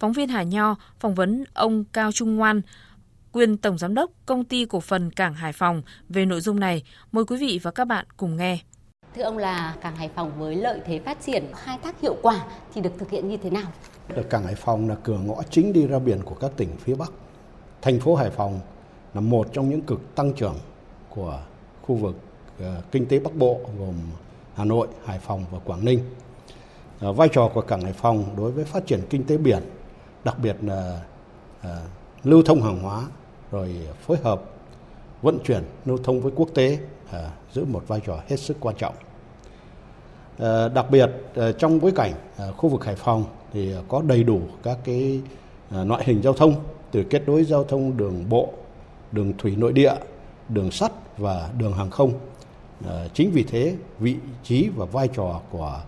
Phóng 0.00 0.12
viên 0.12 0.28
Hà 0.28 0.42
Nho 0.42 0.76
phỏng 1.00 1.14
vấn 1.14 1.44
ông 1.54 1.84
Cao 1.84 2.12
Trung 2.12 2.36
Ngoan, 2.36 2.60
quyền 3.38 3.56
Tổng 3.56 3.78
Giám 3.78 3.94
đốc 3.94 4.10
Công 4.26 4.44
ty 4.44 4.64
Cổ 4.64 4.80
phần 4.80 5.10
Cảng 5.10 5.34
Hải 5.34 5.52
Phòng 5.52 5.82
về 6.08 6.26
nội 6.26 6.40
dung 6.40 6.60
này. 6.60 6.82
Mời 7.12 7.24
quý 7.24 7.36
vị 7.36 7.60
và 7.62 7.70
các 7.70 7.84
bạn 7.84 8.06
cùng 8.16 8.36
nghe. 8.36 8.58
Thưa 9.14 9.22
ông 9.22 9.38
là 9.38 9.76
Cảng 9.80 9.96
Hải 9.96 10.08
Phòng 10.08 10.32
với 10.38 10.56
lợi 10.56 10.80
thế 10.86 10.98
phát 10.98 11.18
triển 11.20 11.44
khai 11.56 11.78
thác 11.82 12.00
hiệu 12.00 12.16
quả 12.22 12.44
thì 12.74 12.80
được 12.80 12.90
thực 12.98 13.10
hiện 13.10 13.28
như 13.28 13.36
thế 13.36 13.50
nào? 13.50 13.72
Cảng 14.30 14.44
Hải 14.44 14.54
Phòng 14.54 14.88
là 14.88 14.94
cửa 15.02 15.18
ngõ 15.18 15.42
chính 15.50 15.72
đi 15.72 15.86
ra 15.86 15.98
biển 15.98 16.22
của 16.24 16.34
các 16.34 16.50
tỉnh 16.56 16.68
phía 16.78 16.94
Bắc. 16.94 17.12
Thành 17.82 18.00
phố 18.00 18.14
Hải 18.14 18.30
Phòng 18.30 18.60
là 19.14 19.20
một 19.20 19.48
trong 19.52 19.70
những 19.70 19.80
cực 19.80 20.14
tăng 20.14 20.32
trưởng 20.32 20.56
của 21.08 21.40
khu 21.82 21.94
vực 21.94 22.16
uh, 22.62 22.66
kinh 22.92 23.06
tế 23.06 23.18
Bắc 23.18 23.34
Bộ 23.34 23.60
gồm 23.78 23.94
Hà 24.54 24.64
Nội, 24.64 24.88
Hải 25.04 25.18
Phòng 25.18 25.44
và 25.50 25.58
Quảng 25.58 25.84
Ninh. 25.84 26.00
Uh, 27.08 27.16
vai 27.16 27.28
trò 27.32 27.50
của 27.54 27.60
Cảng 27.60 27.82
Hải 27.82 27.92
Phòng 27.92 28.36
đối 28.36 28.52
với 28.52 28.64
phát 28.64 28.86
triển 28.86 29.00
kinh 29.10 29.24
tế 29.24 29.36
biển, 29.36 29.62
đặc 30.24 30.36
biệt 30.42 30.56
là 30.62 31.00
uh, 31.60 31.68
lưu 32.24 32.42
thông 32.42 32.62
hàng 32.62 32.82
hóa 32.82 33.04
rồi 33.50 33.74
phối 34.00 34.16
hợp 34.16 34.42
vận 35.22 35.38
chuyển 35.44 35.62
lưu 35.84 35.98
thông 36.04 36.20
với 36.20 36.32
quốc 36.36 36.48
tế 36.54 36.78
à, 37.12 37.30
giữ 37.52 37.64
một 37.64 37.84
vai 37.88 38.00
trò 38.06 38.20
hết 38.28 38.36
sức 38.36 38.56
quan 38.60 38.76
trọng. 38.78 38.94
À, 40.38 40.68
đặc 40.68 40.90
biệt 40.90 41.10
à, 41.34 41.52
trong 41.58 41.80
bối 41.80 41.92
cảnh 41.96 42.12
khu 42.56 42.68
vực 42.68 42.84
Hải 42.84 42.96
Phòng 42.96 43.24
thì 43.52 43.74
có 43.88 44.02
đầy 44.02 44.24
đủ 44.24 44.40
các 44.62 44.78
cái 44.84 45.20
loại 45.70 46.04
hình 46.06 46.22
giao 46.22 46.32
thông 46.32 46.54
từ 46.90 47.04
kết 47.10 47.28
nối 47.28 47.44
giao 47.44 47.64
thông 47.64 47.96
đường 47.96 48.24
bộ, 48.28 48.52
đường 49.12 49.32
thủy 49.38 49.56
nội 49.56 49.72
địa, 49.72 49.94
đường 50.48 50.70
sắt 50.70 50.92
và 51.18 51.50
đường 51.58 51.72
hàng 51.72 51.90
không. 51.90 52.12
Chính 53.14 53.30
vì 53.30 53.42
thế, 53.42 53.74
vị 53.98 54.16
trí 54.44 54.68
và 54.76 54.84
vai 54.84 55.08
trò 55.08 55.40
của 55.50 55.80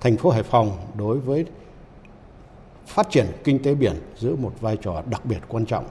thành 0.00 0.16
phố 0.16 0.30
Hải 0.30 0.42
Phòng 0.42 0.76
đối 0.98 1.18
với 1.18 1.44
phát 2.88 3.10
triển 3.10 3.26
kinh 3.44 3.62
tế 3.62 3.74
biển 3.74 3.94
giữ 4.18 4.36
một 4.36 4.52
vai 4.60 4.76
trò 4.76 5.02
đặc 5.10 5.24
biệt 5.24 5.38
quan 5.48 5.66
trọng 5.66 5.84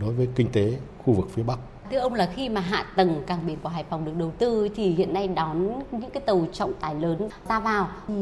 đối 0.00 0.12
với 0.12 0.28
kinh 0.34 0.52
tế 0.52 0.72
khu 1.04 1.14
vực 1.14 1.28
phía 1.34 1.42
Bắc. 1.42 1.58
Thưa 1.90 1.98
ông 1.98 2.14
là 2.14 2.30
khi 2.34 2.48
mà 2.48 2.60
hạ 2.60 2.86
tầng 2.96 3.22
cảng 3.26 3.46
biển 3.46 3.58
của 3.62 3.68
Hải 3.68 3.84
Phòng 3.90 4.04
được 4.04 4.12
đầu 4.18 4.32
tư 4.38 4.68
thì 4.76 4.90
hiện 4.90 5.14
nay 5.14 5.28
đón 5.28 5.82
những 5.90 6.10
cái 6.10 6.22
tàu 6.26 6.46
trọng 6.52 6.72
tải 6.74 6.94
lớn 6.94 7.28
ra 7.48 7.60
vào 7.60 7.88
thì 8.08 8.14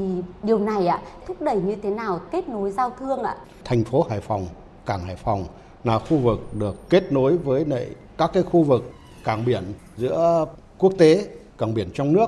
điều 0.42 0.58
này 0.58 0.86
ạ 0.86 1.02
thúc 1.26 1.42
đẩy 1.42 1.60
như 1.60 1.76
thế 1.82 1.90
nào 1.90 2.20
kết 2.32 2.48
nối 2.48 2.70
giao 2.70 2.92
thương 2.98 3.22
ạ? 3.22 3.36
Thành 3.64 3.84
phố 3.84 4.06
Hải 4.10 4.20
Phòng, 4.20 4.46
cảng 4.86 5.00
Hải 5.00 5.16
Phòng 5.16 5.44
là 5.84 5.98
khu 5.98 6.16
vực 6.16 6.48
được 6.54 6.90
kết 6.90 7.12
nối 7.12 7.36
với 7.36 7.64
lại 7.64 7.86
các 8.18 8.30
cái 8.32 8.42
khu 8.42 8.62
vực 8.62 8.92
cảng 9.24 9.44
biển 9.44 9.62
giữa 9.96 10.44
quốc 10.78 10.92
tế, 10.98 11.28
cảng 11.58 11.74
biển 11.74 11.88
trong 11.94 12.12
nước. 12.12 12.26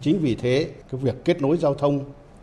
Chính 0.00 0.18
vì 0.18 0.34
thế 0.34 0.70
cái 0.92 1.00
việc 1.00 1.24
kết 1.24 1.42
nối 1.42 1.56
giao 1.56 1.74
thông 1.74 2.00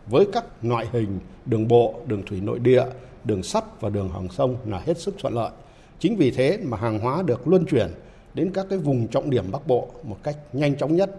với 0.10 0.28
các 0.34 0.45
loại 0.62 0.88
hình 0.91 1.20
đường 1.45 1.68
bộ, 1.68 1.95
đường 2.05 2.24
thủy 2.26 2.41
nội 2.41 2.60
địa, 2.60 2.84
đường 3.24 3.43
sắt 3.43 3.82
và 3.82 3.89
đường 3.89 4.10
hàng 4.10 4.30
sông 4.30 4.55
là 4.66 4.80
hết 4.80 4.99
sức 4.99 5.16
thuận 5.20 5.34
lợi. 5.34 5.51
Chính 5.99 6.16
vì 6.16 6.32
thế 6.32 6.60
mà 6.64 6.78
hàng 6.78 6.99
hóa 6.99 7.22
được 7.22 7.47
luân 7.47 7.66
chuyển 7.66 7.88
đến 8.34 8.51
các 8.53 8.66
cái 8.70 8.80
vùng 8.80 9.08
trọng 9.08 9.30
điểm 9.30 9.51
Bắc 9.51 9.68
Bộ 9.68 9.88
một 10.03 10.18
cách 10.24 10.38
nhanh 10.53 10.78
chóng 10.78 10.95
nhất. 10.95 11.16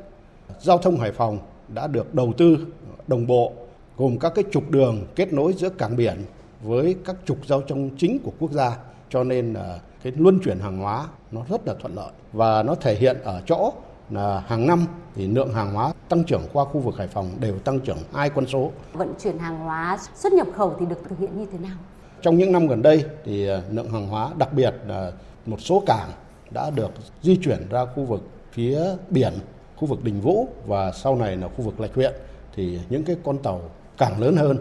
Giao 0.61 0.79
thông 0.79 0.97
Hải 0.97 1.13
Phòng 1.13 1.39
đã 1.75 1.87
được 1.87 2.15
đầu 2.15 2.33
tư 2.37 2.67
đồng 3.07 3.27
bộ 3.27 3.53
gồm 3.97 4.19
các 4.19 4.33
cái 4.35 4.45
trục 4.53 4.71
đường 4.71 5.07
kết 5.15 5.33
nối 5.33 5.53
giữa 5.53 5.69
cảng 5.69 5.97
biển 5.97 6.17
với 6.63 6.97
các 7.05 7.17
trục 7.25 7.47
giao 7.47 7.61
thông 7.61 7.91
chính 7.97 8.19
của 8.19 8.33
quốc 8.39 8.53
gia 8.53 8.77
cho 9.11 9.25
nên 9.25 9.53
là 9.53 9.81
cái 10.03 10.13
luân 10.17 10.41
chuyển 10.45 10.59
hàng 10.59 10.79
hóa 10.79 11.09
nó 11.31 11.43
rất 11.49 11.67
là 11.67 11.75
thuận 11.81 11.95
lợi 11.95 12.11
và 12.33 12.63
nó 12.63 12.75
thể 12.75 12.95
hiện 12.95 13.17
ở 13.25 13.43
chỗ 13.47 13.73
là 14.11 14.43
hàng 14.47 14.67
năm 14.67 14.87
thì 15.15 15.27
lượng 15.27 15.55
hàng 15.55 15.75
hóa 15.75 15.93
tăng 16.09 16.25
trưởng 16.25 16.43
qua 16.53 16.65
khu 16.65 16.81
vực 16.81 16.99
Hải 16.99 17.09
Phòng 17.09 17.31
đều 17.41 17.59
tăng 17.59 17.81
trưởng 17.81 17.99
hai 18.15 18.31
con 18.31 18.47
số. 18.47 18.71
Vận 18.93 19.15
chuyển 19.23 19.39
hàng 19.39 19.59
hóa 19.59 19.99
xuất 20.15 20.33
nhập 20.33 20.47
khẩu 20.57 20.75
thì 20.81 20.87
được 20.87 21.03
thực 21.09 21.19
hiện 21.19 21.39
như 21.39 21.47
thế 21.53 21.59
nào? 21.59 21.77
Trong 22.23 22.37
những 22.37 22.53
năm 22.53 22.67
gần 22.67 22.83
đây 22.83 23.05
thì 23.25 23.47
lượng 23.71 23.91
hàng 23.91 24.07
hóa 24.07 24.31
đặc 24.39 24.53
biệt 24.53 24.75
là 24.87 25.13
một 25.47 25.61
số 25.61 25.83
cảng 25.87 26.11
đã 26.51 26.71
được 26.71 26.91
di 27.23 27.37
chuyển 27.37 27.69
ra 27.71 27.85
khu 27.95 28.05
vực 28.05 28.29
phía 28.53 28.81
biển, 29.11 29.33
khu 29.77 29.89
vực 29.89 30.05
Đình 30.05 30.21
Vũ 30.21 30.49
và 30.67 30.93
sau 30.93 31.17
này 31.17 31.37
là 31.37 31.49
khu 31.49 31.65
vực 31.65 31.81
Lạch 31.81 31.95
Huyện 31.95 32.13
thì 32.57 32.81
những 32.89 33.05
cái 33.05 33.17
con 33.25 33.39
tàu 33.39 33.61
càng 33.99 34.21
lớn 34.21 34.37
hơn 34.37 34.59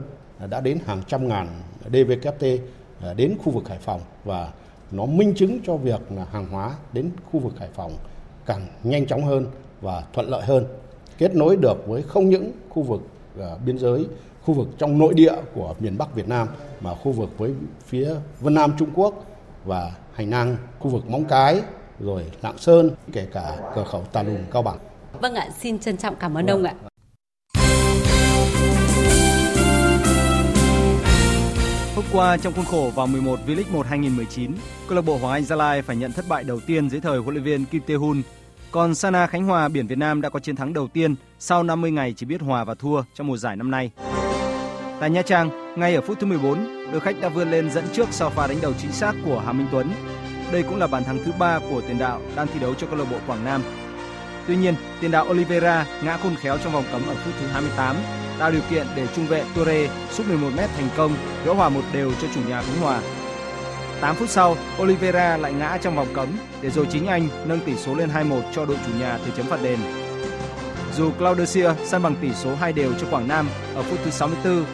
đã 0.49 0.61
đến 0.61 0.79
hàng 0.85 1.01
trăm 1.07 1.27
ngàn 1.27 1.47
DVKT 1.85 2.43
đến 3.15 3.37
khu 3.43 3.51
vực 3.51 3.69
Hải 3.69 3.77
Phòng 3.77 4.01
và 4.23 4.51
nó 4.91 5.05
minh 5.05 5.33
chứng 5.35 5.59
cho 5.65 5.75
việc 5.75 6.01
là 6.11 6.25
hàng 6.31 6.47
hóa 6.49 6.75
đến 6.93 7.09
khu 7.31 7.39
vực 7.39 7.59
Hải 7.59 7.69
Phòng 7.73 7.93
càng 8.47 8.67
nhanh 8.83 9.05
chóng 9.07 9.23
hơn 9.23 9.45
và 9.81 10.03
thuận 10.13 10.29
lợi 10.29 10.45
hơn 10.45 10.65
kết 11.17 11.35
nối 11.35 11.55
được 11.55 11.87
với 11.87 12.01
không 12.01 12.29
những 12.29 12.51
khu 12.69 12.83
vực 12.83 13.01
biên 13.65 13.77
giới 13.77 14.05
khu 14.47 14.53
vực 14.53 14.67
trong 14.77 14.99
nội 14.99 15.13
địa 15.13 15.33
của 15.53 15.75
miền 15.79 15.97
Bắc 15.97 16.15
Việt 16.15 16.27
Nam 16.27 16.47
mà 16.81 16.95
khu 16.95 17.11
vực 17.11 17.29
với 17.37 17.53
phía 17.85 18.09
Vân 18.39 18.53
Nam 18.53 18.71
Trung 18.79 18.89
Quốc 18.95 19.25
và 19.65 19.91
hành 20.13 20.29
lang 20.29 20.57
khu 20.79 20.89
vực 20.89 21.09
Móng 21.09 21.25
Cái 21.25 21.61
rồi 21.99 22.25
Lạng 22.41 22.57
Sơn 22.57 22.91
kể 23.11 23.27
cả 23.33 23.57
cửa 23.75 23.83
khẩu 23.83 24.03
Tà 24.03 24.23
Lùng 24.23 24.45
Cao 24.51 24.61
Bằng. 24.61 24.77
Vâng 25.21 25.35
ạ, 25.35 25.47
xin 25.59 25.79
trân 25.79 25.97
trọng 25.97 26.15
cảm 26.15 26.37
ơn 26.37 26.45
vâng. 26.45 26.55
ông 26.55 26.63
ạ. 26.63 26.73
Hôm 31.95 32.05
qua 32.11 32.37
trong 32.37 32.53
khuôn 32.53 32.65
khổ 32.65 32.91
vào 32.95 33.07
11 33.07 33.39
V-League 33.47 33.71
1 33.71 33.85
2019, 33.85 34.51
câu 34.87 34.95
lạc 34.95 35.01
bộ 35.01 35.17
Hoàng 35.17 35.33
Anh 35.33 35.43
Gia 35.43 35.55
Lai 35.55 35.81
phải 35.81 35.95
nhận 35.95 36.11
thất 36.11 36.25
bại 36.29 36.43
đầu 36.43 36.59
tiên 36.67 36.89
dưới 36.89 37.01
thời 37.01 37.17
huấn 37.17 37.35
luyện 37.35 37.43
viên 37.43 37.65
Kim 37.65 37.81
Tae-hun. 37.87 38.21
Còn 38.71 38.95
Sana 38.95 39.27
Khánh 39.27 39.43
Hòa 39.43 39.67
Biển 39.67 39.87
Việt 39.87 39.97
Nam 39.97 40.21
đã 40.21 40.29
có 40.29 40.39
chiến 40.39 40.55
thắng 40.55 40.73
đầu 40.73 40.87
tiên 40.87 41.15
sau 41.39 41.63
50 41.63 41.91
ngày 41.91 42.13
chỉ 42.17 42.25
biết 42.25 42.41
hòa 42.41 42.63
và 42.63 42.75
thua 42.75 43.01
trong 43.13 43.27
mùa 43.27 43.37
giải 43.37 43.55
năm 43.55 43.71
nay. 43.71 43.91
Tại 44.99 45.09
Nha 45.09 45.21
Trang, 45.21 45.75
ngay 45.79 45.95
ở 45.95 46.01
phút 46.01 46.17
thứ 46.19 46.27
14, 46.27 46.91
đội 46.91 47.01
khách 47.01 47.21
đã 47.21 47.29
vươn 47.29 47.51
lên 47.51 47.69
dẫn 47.69 47.85
trước 47.93 48.07
sau 48.11 48.29
pha 48.29 48.47
đánh 48.47 48.57
đầu 48.61 48.73
chính 48.81 48.91
xác 48.91 49.13
của 49.25 49.39
Hà 49.45 49.53
Minh 49.53 49.67
Tuấn. 49.71 49.91
Đây 50.51 50.63
cũng 50.63 50.79
là 50.79 50.87
bàn 50.87 51.03
thắng 51.03 51.17
thứ 51.25 51.31
ba 51.39 51.59
của 51.69 51.81
tiền 51.81 51.97
đạo 51.97 52.21
đang 52.35 52.47
thi 52.47 52.59
đấu 52.59 52.73
cho 52.73 52.87
câu 52.87 52.95
lạc 52.95 53.05
bộ 53.11 53.17
Quảng 53.27 53.45
Nam. 53.45 53.61
Tuy 54.47 54.55
nhiên, 54.55 54.75
tiền 55.01 55.11
đạo 55.11 55.25
Oliveira 55.29 55.85
ngã 56.03 56.17
khôn 56.17 56.35
khéo 56.35 56.57
trong 56.57 56.73
vòng 56.73 56.85
cấm 56.91 57.01
ở 57.07 57.15
phút 57.15 57.33
thứ 57.39 57.47
28 57.47 57.95
tạo 58.39 58.51
điều 58.51 58.61
kiện 58.69 58.87
để 58.95 59.07
trung 59.15 59.27
vệ 59.27 59.43
Toure 59.55 59.89
sút 60.11 60.27
11m 60.27 60.67
thành 60.77 60.89
công 60.97 61.11
gỡ 61.45 61.53
hòa 61.53 61.69
một 61.69 61.83
đều 61.93 62.11
cho 62.21 62.27
chủ 62.35 62.41
nhà 62.47 62.61
Khánh 62.61 62.81
Hòa. 62.81 63.01
8 64.01 64.15
phút 64.15 64.29
sau, 64.29 64.57
Oliveira 64.81 65.37
lại 65.37 65.53
ngã 65.53 65.77
trong 65.81 65.95
vòng 65.95 66.07
cấm 66.13 66.27
để 66.61 66.69
rồi 66.69 66.87
chính 66.91 67.07
anh 67.07 67.27
nâng 67.45 67.59
tỷ 67.59 67.75
số 67.75 67.95
lên 67.95 68.09
2-1 68.09 68.41
cho 68.51 68.65
đội 68.65 68.77
chủ 68.85 68.91
nhà 68.99 69.19
từ 69.25 69.31
chấm 69.37 69.45
phạt 69.45 69.63
đền. 69.63 69.79
Dù 70.95 71.11
Claudio 71.11 71.73
san 71.85 72.03
bằng 72.03 72.15
tỷ 72.21 72.33
số 72.33 72.55
2 72.55 72.73
đều 72.73 72.91
cho 73.01 73.07
Quảng 73.11 73.27
Nam 73.27 73.47
ở 73.75 73.83
phút 73.83 73.99
thứ 74.03 74.11
64, 74.11 74.65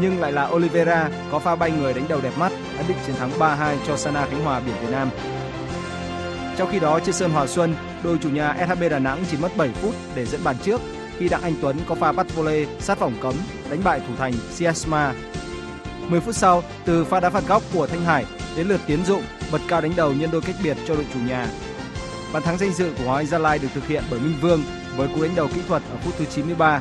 nhưng 0.00 0.20
lại 0.20 0.32
là 0.32 0.48
Oliveira 0.48 1.10
có 1.32 1.38
pha 1.38 1.56
bay 1.56 1.70
người 1.70 1.94
đánh 1.94 2.04
đầu 2.08 2.20
đẹp 2.20 2.32
mắt 2.38 2.52
đã 2.76 2.84
định 2.88 2.96
chiến 3.06 3.16
thắng 3.16 3.30
3-2 3.38 3.76
cho 3.86 3.96
Sana 3.96 4.26
Khánh 4.26 4.44
Hòa 4.44 4.60
Biển 4.60 4.74
Việt 4.80 4.90
Nam. 4.90 5.10
Trong 6.56 6.68
khi 6.72 6.80
đó 6.80 7.00
trên 7.00 7.14
sân 7.14 7.30
Hòa 7.30 7.46
Xuân, 7.46 7.74
đội 8.02 8.18
chủ 8.22 8.30
nhà 8.30 8.56
SHB 8.68 8.82
Đà 8.90 8.98
Nẵng 8.98 9.24
chỉ 9.30 9.36
mất 9.36 9.56
7 9.56 9.68
phút 9.68 9.94
để 10.14 10.26
dẫn 10.26 10.40
bàn 10.44 10.56
trước 10.62 10.80
khi 11.18 11.28
Đặng 11.28 11.42
Anh 11.42 11.54
Tuấn 11.62 11.76
có 11.88 11.94
pha 11.94 12.12
bắt 12.12 12.26
volley 12.34 12.66
sát 12.80 12.98
vòng 12.98 13.14
cấm 13.20 13.34
đánh 13.70 13.80
bại 13.84 14.00
thủ 14.00 14.14
thành 14.18 14.32
Siasma. 14.52 15.12
10 16.08 16.20
phút 16.20 16.34
sau, 16.34 16.62
từ 16.84 17.04
pha 17.04 17.20
đá 17.20 17.30
phạt 17.30 17.44
góc 17.48 17.62
của 17.74 17.86
Thanh 17.86 18.04
Hải 18.04 18.24
đến 18.56 18.68
lượt 18.68 18.80
Tiến 18.86 19.04
Dụng 19.04 19.22
bật 19.52 19.60
cao 19.68 19.80
đánh 19.80 19.92
đầu 19.96 20.12
nhân 20.12 20.30
đôi 20.30 20.40
cách 20.40 20.56
biệt 20.62 20.76
cho 20.88 20.94
đội 20.94 21.06
chủ 21.14 21.18
nhà. 21.28 21.48
Bàn 22.32 22.42
thắng 22.42 22.58
danh 22.58 22.72
dự 22.72 22.92
của 22.98 23.04
Hoàng 23.04 23.16
Anh 23.16 23.26
Gia 23.26 23.38
Lai 23.38 23.58
được 23.58 23.68
thực 23.74 23.86
hiện 23.86 24.04
bởi 24.10 24.20
Minh 24.20 24.36
Vương 24.40 24.62
với 24.96 25.08
cú 25.08 25.22
đánh 25.22 25.34
đầu 25.34 25.48
kỹ 25.54 25.60
thuật 25.68 25.82
ở 25.90 25.96
phút 26.04 26.14
thứ 26.18 26.24
93. 26.24 26.80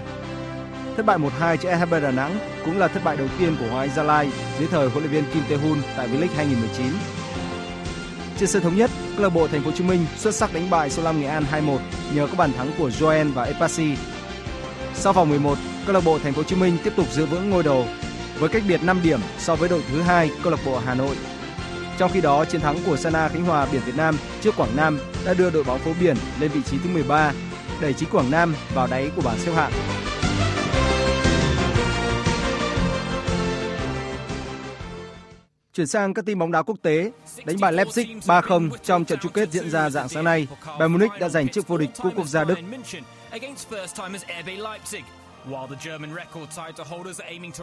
Thất 0.98 1.06
bại 1.06 1.18
1-2 1.18 1.58
trước 1.58 1.70
SHB 1.80 1.94
Đà 1.94 2.12
Nẵng 2.12 2.40
cũng 2.66 2.78
là 2.78 2.88
thất 2.88 3.04
bại 3.04 3.18
đầu 3.18 3.28
tiên 3.40 3.56
của 3.60 3.66
Hoàng 3.66 3.80
Anh 3.80 3.96
Gia 3.96 4.04
Lai 4.04 4.30
dưới 4.60 4.68
thời 4.68 4.90
huấn 4.90 5.04
luyện 5.04 5.12
viên 5.12 5.34
Kim 5.34 5.44
Tae-hun 5.50 5.78
tại 5.98 6.08
V-League 6.08 6.36
2019. 6.36 6.86
Trên 8.40 8.50
sân 8.50 8.64
thống 8.64 8.78
nhất, 8.78 8.92
câu 9.16 9.24
lạc 9.24 9.30
bộ 9.30 9.48
Thành 9.48 9.62
phố 9.62 9.70
Hồ 9.70 9.76
Chí 9.78 9.84
Minh 9.84 10.06
xuất 10.18 10.36
sắc 10.36 10.54
đánh 10.54 10.70
bại 10.70 10.90
Sông 10.90 11.06
Lam 11.06 11.22
Nghệ 11.22 11.28
An 11.28 11.44
2-1 11.52 11.78
nhờ 12.14 12.28
có 12.28 12.36
bàn 12.38 12.54
thắng 12.58 12.72
của 12.78 12.90
Joel 12.90 13.34
và 13.34 13.44
Epasi 13.44 13.96
sau 14.96 15.14
vòng 15.14 15.30
11, 15.30 15.58
câu 15.86 15.94
lạc 15.94 16.04
bộ 16.06 16.20
Thành 16.20 16.34
phố 16.34 16.42
Hồ 16.42 16.44
Chí 16.44 16.56
Minh 16.56 16.78
tiếp 16.84 16.94
tục 16.96 17.08
giữ 17.12 17.26
vững 17.26 17.50
ngôi 17.50 17.64
đầu 17.64 17.86
với 18.40 18.50
cách 18.50 18.64
biệt 18.68 18.84
5 18.84 19.00
điểm 19.04 19.20
so 19.38 19.56
với 19.56 19.70
đội 19.70 19.84
thứ 19.92 20.02
hai 20.02 20.32
câu 20.44 20.52
lạc 20.52 20.60
bộ 20.66 20.80
Hà 20.86 20.94
Nội. 20.94 21.16
Trong 21.98 22.12
khi 22.12 22.22
đó, 22.22 22.46
chiến 22.46 22.62
thắng 22.62 22.78
của 22.86 22.98
Sana 22.98 23.30
Khánh 23.30 23.46
Hòa 23.46 23.68
Biển 23.72 23.82
Việt 23.86 23.96
Nam 23.96 24.18
trước 24.42 24.56
Quảng 24.58 24.76
Nam 24.76 25.00
đã 25.26 25.34
đưa 25.34 25.50
đội 25.50 25.64
bóng 25.64 25.80
phố 25.80 25.92
biển 26.00 26.16
lên 26.40 26.52
vị 26.52 26.62
trí 26.66 26.78
thứ 26.84 26.90
13, 26.90 27.34
đẩy 27.82 27.94
chính 27.94 28.10
Quảng 28.10 28.32
Nam 28.32 28.56
vào 28.74 28.88
đáy 28.88 29.12
của 29.16 29.22
bảng 29.22 29.38
xếp 29.40 29.52
hạng. 29.52 29.72
Chuyển 35.74 35.88
sang 35.88 36.14
các 36.14 36.26
tin 36.26 36.40
bóng 36.40 36.52
đá 36.52 36.62
quốc 36.62 36.76
tế, 36.82 37.12
đánh 37.46 37.58
bại 37.62 37.74
Leipzig 37.74 38.20
3-0 38.20 38.70
trong 38.84 39.06
trận 39.06 39.20
chung 39.22 39.32
kết 39.32 39.52
diễn 39.52 39.70
ra 39.70 39.90
dạng 39.90 40.10
sáng 40.10 40.24
nay, 40.24 40.48
Bayern 40.66 40.94
Munich 40.94 41.12
đã 41.20 41.30
giành 41.30 41.50
chức 41.50 41.68
vô 41.68 41.78
địch 41.78 41.90
cúp 42.02 42.14
quốc 42.16 42.28
gia 42.28 42.44
Đức. 42.44 42.56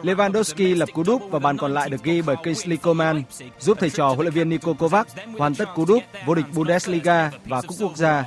Lewandowski 0.03 0.77
lập 0.77 0.89
cú 0.93 1.03
đúp 1.03 1.21
và 1.29 1.39
bàn 1.39 1.57
còn 1.57 1.73
lại 1.73 1.89
được 1.89 2.03
ghi 2.03 2.21
bởi 2.21 2.35
Kingsley 2.43 2.77
Coman, 2.77 3.23
giúp 3.59 3.77
thầy 3.79 3.89
trò 3.89 4.07
huấn 4.07 4.19
luyện 4.19 4.33
viên 4.33 4.49
Niko 4.49 4.73
Kovac 4.73 5.07
hoàn 5.37 5.55
tất 5.55 5.69
cú 5.75 5.85
đúp 5.85 6.03
vô 6.25 6.35
địch 6.35 6.45
Bundesliga 6.53 7.31
và 7.45 7.61
cúp 7.61 7.77
quốc 7.79 7.97
gia. 7.97 8.25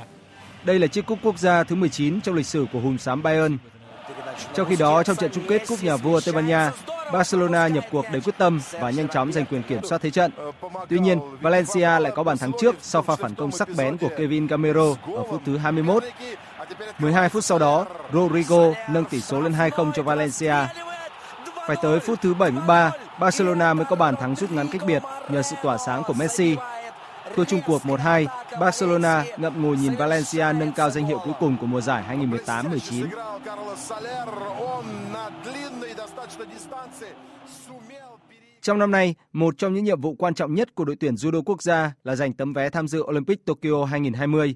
Đây 0.63 0.79
là 0.79 0.87
chiếc 0.87 1.05
cúp 1.05 1.19
quốc 1.23 1.39
gia 1.39 1.63
thứ 1.63 1.75
19 1.75 2.21
trong 2.21 2.35
lịch 2.35 2.45
sử 2.45 2.65
của 2.73 2.79
hùng 2.79 2.97
xám 2.97 3.23
Bayern. 3.23 3.57
Trong 4.53 4.69
khi 4.69 4.75
đó, 4.75 5.03
trong 5.03 5.15
trận 5.15 5.31
chung 5.33 5.47
kết 5.47 5.67
cúp 5.67 5.83
nhà 5.83 5.95
vua 5.95 6.21
Tây 6.21 6.33
Ban 6.33 6.47
Nha, 6.47 6.71
Barcelona 7.13 7.67
nhập 7.67 7.85
cuộc 7.91 8.05
đầy 8.11 8.21
quyết 8.21 8.37
tâm 8.37 8.61
và 8.71 8.89
nhanh 8.89 9.07
chóng 9.07 9.31
giành 9.31 9.45
quyền 9.45 9.63
kiểm 9.63 9.79
soát 9.83 10.01
thế 10.01 10.09
trận. 10.09 10.31
Tuy 10.89 10.99
nhiên, 10.99 11.19
Valencia 11.41 11.99
lại 11.99 12.11
có 12.15 12.23
bàn 12.23 12.37
thắng 12.37 12.51
trước 12.61 12.75
sau 12.81 13.01
pha 13.01 13.15
phản 13.15 13.35
công 13.35 13.51
sắc 13.51 13.69
bén 13.77 13.97
của 13.97 14.09
Kevin 14.17 14.47
Gamero 14.47 14.95
ở 15.15 15.23
phút 15.29 15.41
thứ 15.45 15.57
21. 15.57 16.03
12 16.99 17.29
phút 17.29 17.43
sau 17.43 17.59
đó, 17.59 17.85
Rodrigo 18.13 18.73
nâng 18.89 19.05
tỷ 19.05 19.21
số 19.21 19.41
lên 19.41 19.53
2-0 19.53 19.91
cho 19.91 20.03
Valencia. 20.03 20.55
Phải 21.67 21.75
tới 21.81 21.99
phút 21.99 22.21
thứ 22.21 22.33
73, 22.33 22.91
Barcelona 23.19 23.73
mới 23.73 23.85
có 23.85 23.95
bàn 23.95 24.15
thắng 24.15 24.35
rút 24.35 24.51
ngắn 24.51 24.67
cách 24.67 24.81
biệt 24.87 25.03
nhờ 25.29 25.41
sự 25.41 25.55
tỏa 25.63 25.77
sáng 25.77 26.03
của 26.07 26.13
Messi. 26.13 26.55
Thua 27.35 27.45
chung 27.45 27.61
cuộc 27.67 27.81
1-2, 27.81 28.27
Barcelona 28.59 29.25
ngậm 29.37 29.61
ngùi 29.61 29.77
nhìn 29.77 29.95
Valencia 29.95 30.53
nâng 30.53 30.71
cao 30.71 30.89
danh 30.89 31.05
hiệu 31.05 31.19
cuối 31.25 31.33
cùng 31.39 31.57
của 31.57 31.65
mùa 31.65 31.81
giải 31.81 32.03
2018-19. 32.09 33.07
Trong 38.61 38.79
năm 38.79 38.91
nay, 38.91 39.15
một 39.33 39.57
trong 39.57 39.73
những 39.73 39.83
nhiệm 39.83 40.01
vụ 40.01 40.15
quan 40.19 40.33
trọng 40.33 40.53
nhất 40.53 40.75
của 40.75 40.85
đội 40.85 40.95
tuyển 40.95 41.15
judo 41.15 41.41
quốc 41.45 41.63
gia 41.63 41.91
là 42.03 42.15
giành 42.15 42.33
tấm 42.33 42.53
vé 42.53 42.69
tham 42.69 42.87
dự 42.87 43.03
Olympic 43.03 43.45
Tokyo 43.45 43.85
2020 43.85 44.55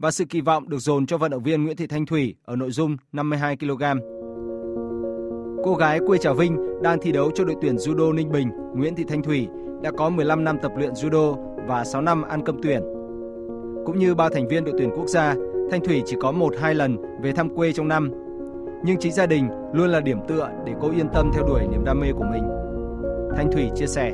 và 0.00 0.10
sự 0.10 0.24
kỳ 0.24 0.40
vọng 0.40 0.68
được 0.68 0.78
dồn 0.78 1.06
cho 1.06 1.18
vận 1.18 1.30
động 1.30 1.42
viên 1.42 1.64
Nguyễn 1.64 1.76
Thị 1.76 1.86
Thanh 1.86 2.06
Thủy 2.06 2.34
ở 2.44 2.56
nội 2.56 2.70
dung 2.70 2.96
52 3.12 3.56
kg. 3.56 3.82
Cô 5.64 5.74
gái 5.74 6.00
quê 6.06 6.18
Trà 6.18 6.32
Vinh 6.32 6.82
đang 6.82 6.98
thi 7.02 7.12
đấu 7.12 7.30
cho 7.34 7.44
đội 7.44 7.56
tuyển 7.62 7.76
judo 7.76 8.14
Ninh 8.14 8.32
Bình 8.32 8.48
Nguyễn 8.74 8.94
Thị 8.94 9.04
Thanh 9.08 9.22
Thủy 9.22 9.48
đã 9.82 9.90
có 9.90 10.10
15 10.10 10.44
năm 10.44 10.58
tập 10.62 10.72
luyện 10.76 10.92
judo 10.92 11.36
và 11.66 11.84
6 11.84 12.02
năm 12.02 12.22
ăn 12.22 12.44
cơm 12.44 12.56
tuyển. 12.62 12.82
Cũng 13.86 13.98
như 13.98 14.14
ba 14.14 14.28
thành 14.34 14.48
viên 14.48 14.64
đội 14.64 14.74
tuyển 14.78 14.90
quốc 14.96 15.06
gia, 15.06 15.34
Thanh 15.70 15.84
Thủy 15.84 16.02
chỉ 16.06 16.16
có 16.20 16.32
1-2 16.32 16.74
lần 16.74 16.96
về 17.22 17.32
thăm 17.32 17.56
quê 17.56 17.72
trong 17.72 17.88
năm. 17.88 18.10
Nhưng 18.84 18.96
chính 19.00 19.12
gia 19.12 19.26
đình 19.26 19.48
luôn 19.72 19.90
là 19.90 20.00
điểm 20.00 20.18
tựa 20.28 20.50
để 20.66 20.72
cô 20.80 20.90
yên 20.90 21.08
tâm 21.14 21.30
theo 21.34 21.46
đuổi 21.46 21.60
niềm 21.70 21.84
đam 21.84 22.00
mê 22.00 22.12
của 22.12 22.26
mình. 22.32 22.42
Thanh 23.36 23.52
Thủy 23.52 23.70
chia 23.76 23.86
sẻ. 23.86 24.12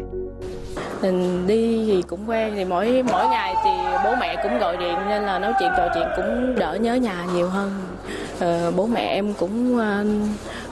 Mình 1.03 1.47
đi 1.47 1.85
thì 1.87 2.03
cũng 2.09 2.31
quen 2.31 2.53
thì 2.57 2.65
mỗi 2.65 3.03
mỗi 3.13 3.29
ngày 3.29 3.55
thì 3.65 3.71
bố 4.05 4.15
mẹ 4.21 4.37
cũng 4.43 4.59
gọi 4.59 4.77
điện 4.77 4.95
nên 5.09 5.23
là 5.23 5.39
nói 5.39 5.53
chuyện 5.61 5.71
trò 5.77 5.89
chuyện 5.95 6.09
cũng 6.17 6.55
đỡ 6.59 6.75
nhớ 6.75 6.95
nhà 6.95 7.25
nhiều 7.35 7.49
hơn. 7.49 7.71
Ờ, 8.41 8.73
bố 8.77 8.87
mẹ 8.87 9.01
em 9.01 9.35
cũng 9.35 9.77
uh, 9.77 10.07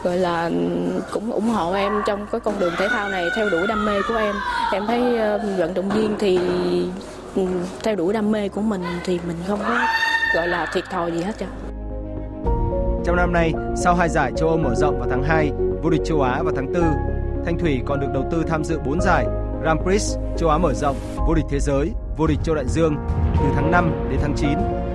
gọi 0.05 0.19
là 0.19 0.51
cũng 1.13 1.33
ủng 1.33 1.49
hộ 1.49 1.73
em 1.73 2.03
trong 2.07 2.27
cái 2.33 2.41
con 2.41 2.55
đường 2.59 2.75
thể 2.79 2.89
thao 2.89 3.09
này 3.09 3.25
theo 3.37 3.51
đuổi 3.51 3.67
đam 3.67 3.87
mê 3.87 4.03
của 4.09 4.17
em. 4.17 4.35
Em 4.73 4.87
thấy 4.87 5.01
uh, 5.01 5.59
vận 5.59 5.75
động 5.75 5.89
viên 5.89 6.15
thì 6.19 6.39
ừ, 7.35 7.43
theo 7.83 7.97
đuổi 7.97 8.13
đam 8.13 8.33
mê 8.33 8.49
của 8.49 8.61
mình 8.61 8.83
thì 9.05 9.21
mình 9.27 9.37
không 9.49 9.59
có 9.69 9.79
gọi 10.35 10.49
là 10.49 10.67
thiệt 10.73 10.85
thòi 10.91 11.13
gì 11.13 11.23
hết 11.23 11.33
trơn 11.39 11.49
Trong 13.05 13.17
năm 13.17 13.33
nay, 13.33 13.53
sau 13.77 13.95
hai 13.95 14.09
giải 14.09 14.33
châu 14.37 14.49
Âu 14.49 14.59
mở 14.59 14.75
rộng 14.75 14.99
vào 14.99 15.09
tháng 15.11 15.23
2, 15.23 15.51
vô 15.83 15.91
địch 15.91 16.01
châu 16.05 16.23
Á 16.23 16.43
vào 16.43 16.53
tháng 16.57 16.73
4, 16.73 16.83
Thanh 17.47 17.59
Thủy 17.59 17.81
còn 17.87 18.01
được 18.01 18.09
đầu 18.15 18.25
tư 18.31 18.43
tham 18.49 18.65
dự 18.65 18.79
4 18.79 19.01
giải 19.01 19.25
Grand 19.65 19.81
Prix 19.83 20.17
châu 20.37 20.51
Á 20.51 20.59
mở 20.59 20.75
rộng, 20.75 20.97
vô 21.27 21.35
địch 21.35 21.45
thế 21.49 21.61
giới, 21.61 21.93
vô 22.17 22.27
địch 22.27 22.39
châu 22.45 22.55
Đại 22.55 22.65
Dương 22.69 22.97
từ 23.37 23.45
tháng 23.55 23.71
5 23.71 23.91
đến 24.11 24.19
tháng 24.23 24.35
9 24.37 24.49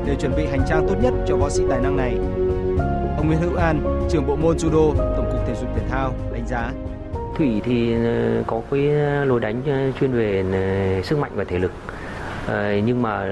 để 0.05 0.15
chuẩn 0.15 0.35
bị 0.35 0.45
hành 0.45 0.61
trang 0.69 0.85
tốt 0.87 0.95
nhất 1.01 1.13
cho 1.27 1.35
võ 1.35 1.49
sĩ 1.49 1.63
tài 1.69 1.79
năng 1.81 1.97
này. 1.97 2.15
Ông 3.17 3.27
Nguyễn 3.27 3.39
Hữu 3.39 3.55
An, 3.55 4.07
trưởng 4.09 4.27
bộ 4.27 4.35
môn 4.35 4.57
judo, 4.57 4.93
Tổng 4.97 5.29
cục 5.31 5.47
Thể 5.47 5.55
dục 5.61 5.69
Thể 5.75 5.81
thao 5.89 6.13
đánh 6.33 6.47
giá 6.47 6.71
Thủy 7.37 7.61
thì 7.63 7.93
ờ, 7.93 8.43
có 8.47 8.61
cái 8.71 8.89
ờ, 8.89 9.25
lối 9.25 9.39
đánh 9.39 9.61
ờ, 9.65 9.99
chuyên 9.99 10.11
về 10.11 11.01
sức 11.03 11.19
mạnh 11.19 11.31
và 11.35 11.43
thể 11.43 11.59
lực 11.59 11.71
Ờ, 12.49 12.73
nhưng 12.85 13.01
mà 13.01 13.25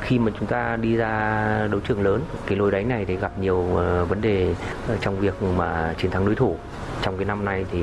khi 0.00 0.18
mà 0.18 0.32
chúng 0.38 0.48
ta 0.48 0.76
đi 0.76 0.96
ra 0.96 1.68
đấu 1.70 1.80
trường 1.88 2.02
lớn, 2.02 2.20
cái 2.46 2.58
lối 2.58 2.70
đánh 2.70 2.88
này 2.88 3.04
thì 3.04 3.16
gặp 3.16 3.38
nhiều 3.40 3.76
ờ, 3.76 4.04
vấn 4.04 4.20
đề 4.20 4.54
ờ, 4.88 4.96
trong 5.00 5.18
việc 5.18 5.42
mà 5.42 5.94
chiến 5.98 6.10
thắng 6.10 6.26
đối 6.26 6.34
thủ. 6.34 6.56
Trong 7.02 7.16
cái 7.16 7.24
năm 7.24 7.44
nay 7.44 7.64
thì 7.72 7.78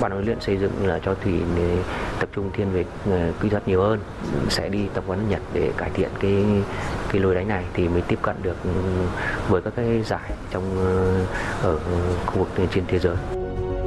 ban 0.00 0.12
huấn 0.12 0.24
luyện 0.24 0.40
xây 0.40 0.56
dựng 0.56 0.72
là 0.82 0.98
cho 1.04 1.14
thủy 1.14 1.32
tập 2.20 2.28
trung 2.34 2.50
thiên 2.52 2.72
về 2.72 2.84
kỹ 3.40 3.48
thuật 3.48 3.68
nhiều 3.68 3.82
hơn, 3.82 4.00
sẽ 4.48 4.68
đi 4.68 4.88
tập 4.94 5.04
huấn 5.06 5.28
nhật 5.28 5.40
để 5.52 5.70
cải 5.76 5.90
thiện 5.94 6.08
cái 6.20 6.44
cái 7.12 7.20
lối 7.20 7.34
đánh 7.34 7.48
này 7.48 7.64
thì 7.74 7.88
mới 7.88 8.00
tiếp 8.00 8.18
cận 8.22 8.36
được 8.42 8.56
với 9.48 9.62
các 9.62 9.72
cái 9.76 10.02
giải 10.02 10.30
trong 10.50 10.62
ở 11.62 11.78
khu 12.26 12.38
vực 12.38 12.68
trên 12.70 12.84
thế 12.88 12.98
giới. 12.98 13.16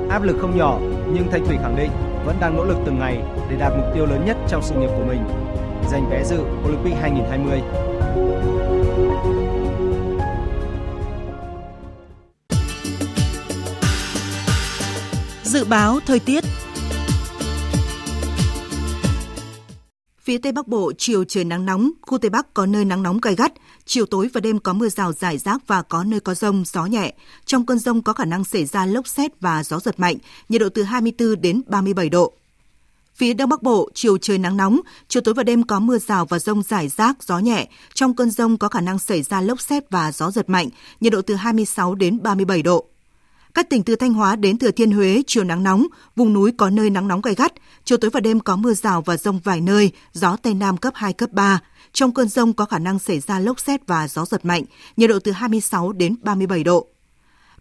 Áp 0.10 0.24
lực 0.24 0.36
không 0.42 0.58
nhỏ, 0.58 0.80
nhưng 1.08 1.32
thanh 1.32 1.46
thủy 1.46 1.58
khẳng 1.62 1.76
định 1.76 1.92
vẫn 2.26 2.36
đang 2.40 2.58
nỗ 2.58 2.66
lực 2.66 2.78
từng 2.86 3.00
ngày 3.00 3.22
để 3.50 3.56
đạt 3.60 3.74
mục 3.78 3.86
tiêu 3.94 4.06
lớn 4.06 4.24
nhất 4.26 4.38
trong 4.48 4.62
sự 4.62 4.76
nghiệp 4.76 4.90
của 4.98 5.04
mình 5.08 5.20
giành 5.92 6.10
vé 6.10 6.24
dự 6.24 6.40
Olympic 6.66 6.94
2020. 7.02 7.62
Dự 15.44 15.66
báo 15.66 16.00
thời 16.06 16.20
tiết 16.20 16.44
Phía 20.26 20.38
Tây 20.38 20.52
Bắc 20.52 20.68
Bộ, 20.68 20.92
chiều 20.98 21.24
trời 21.24 21.44
nắng 21.44 21.66
nóng, 21.66 21.92
khu 22.02 22.18
Tây 22.18 22.30
Bắc 22.30 22.54
có 22.54 22.66
nơi 22.66 22.86
nắng 22.86 23.04
nóng 23.04 23.20
gai 23.22 23.36
gắt, 23.36 23.54
chiều 23.86 24.06
tối 24.06 24.30
và 24.34 24.42
đêm 24.42 24.60
có 24.60 24.74
mưa 24.74 24.90
rào 24.90 25.14
rải 25.14 25.38
rác 25.38 25.68
và 25.68 25.82
có 25.82 26.04
nơi 26.04 26.20
có 26.20 26.34
rông, 26.34 26.64
gió 26.66 26.86
nhẹ. 26.86 27.14
Trong 27.46 27.66
cơn 27.66 27.80
rông 27.80 28.02
có 28.02 28.14
khả 28.14 28.26
năng 28.26 28.44
xảy 28.44 28.66
ra 28.66 28.86
lốc 28.86 29.08
xét 29.08 29.32
và 29.42 29.64
gió 29.64 29.80
giật 29.80 30.00
mạnh, 30.00 30.18
nhiệt 30.50 30.62
độ 30.62 30.70
từ 30.70 30.84
24 30.84 31.42
đến 31.42 31.62
37 31.68 32.10
độ. 32.10 32.34
Phía 33.16 33.34
Đông 33.34 33.50
Bắc 33.50 33.64
Bộ, 33.64 33.90
chiều 33.94 34.18
trời 34.18 34.38
nắng 34.38 34.58
nóng, 34.58 34.80
chiều 35.08 35.22
tối 35.22 35.34
và 35.34 35.44
đêm 35.44 35.64
có 35.64 35.80
mưa 35.80 35.98
rào 35.98 36.26
và 36.26 36.40
rông 36.40 36.64
rải 36.64 36.88
rác, 36.88 37.24
gió 37.24 37.40
nhẹ. 37.40 37.68
Trong 37.94 38.16
cơn 38.16 38.30
rông 38.30 38.58
có 38.58 38.68
khả 38.68 38.82
năng 38.82 39.00
xảy 39.00 39.24
ra 39.24 39.42
lốc 39.42 39.62
xét 39.62 39.90
và 39.90 40.12
gió 40.12 40.32
giật 40.32 40.50
mạnh, 40.50 40.70
nhiệt 41.02 41.14
độ 41.14 41.22
từ 41.22 41.36
26 41.36 41.96
đến 41.96 42.24
37 42.24 42.62
độ. 42.62 42.86
Các 43.54 43.70
tỉnh 43.70 43.84
từ 43.84 43.96
Thanh 43.96 44.14
Hóa 44.14 44.36
đến 44.36 44.58
Thừa 44.58 44.72
Thiên 44.72 44.92
Huế 44.92 45.24
chiều 45.28 45.44
nắng 45.44 45.64
nóng, 45.64 45.88
vùng 46.16 46.34
núi 46.34 46.52
có 46.58 46.70
nơi 46.70 46.90
nắng 46.90 47.08
nóng 47.08 47.22
gay 47.22 47.36
gắt, 47.36 47.54
chiều 47.84 47.98
tối 47.98 48.12
và 48.12 48.20
đêm 48.20 48.40
có 48.40 48.56
mưa 48.56 48.74
rào 48.74 49.02
và 49.02 49.18
rông 49.18 49.40
vài 49.44 49.62
nơi, 49.62 49.92
gió 50.14 50.36
Tây 50.36 50.54
Nam 50.54 50.78
cấp 50.78 50.94
2, 50.96 51.14
cấp 51.14 51.30
3. 51.32 51.60
Trong 51.94 52.14
cơn 52.14 52.28
rông 52.28 52.54
có 52.54 52.66
khả 52.66 52.80
năng 52.80 53.00
xảy 53.00 53.20
ra 53.20 53.40
lốc 53.40 53.60
xét 53.60 53.88
và 53.88 54.08
gió 54.08 54.26
giật 54.26 54.46
mạnh, 54.46 54.64
nhiệt 54.98 55.10
độ 55.10 55.20
từ 55.20 55.32
26 55.32 55.92
đến 55.92 56.16
37 56.22 56.64
độ. 56.64 56.88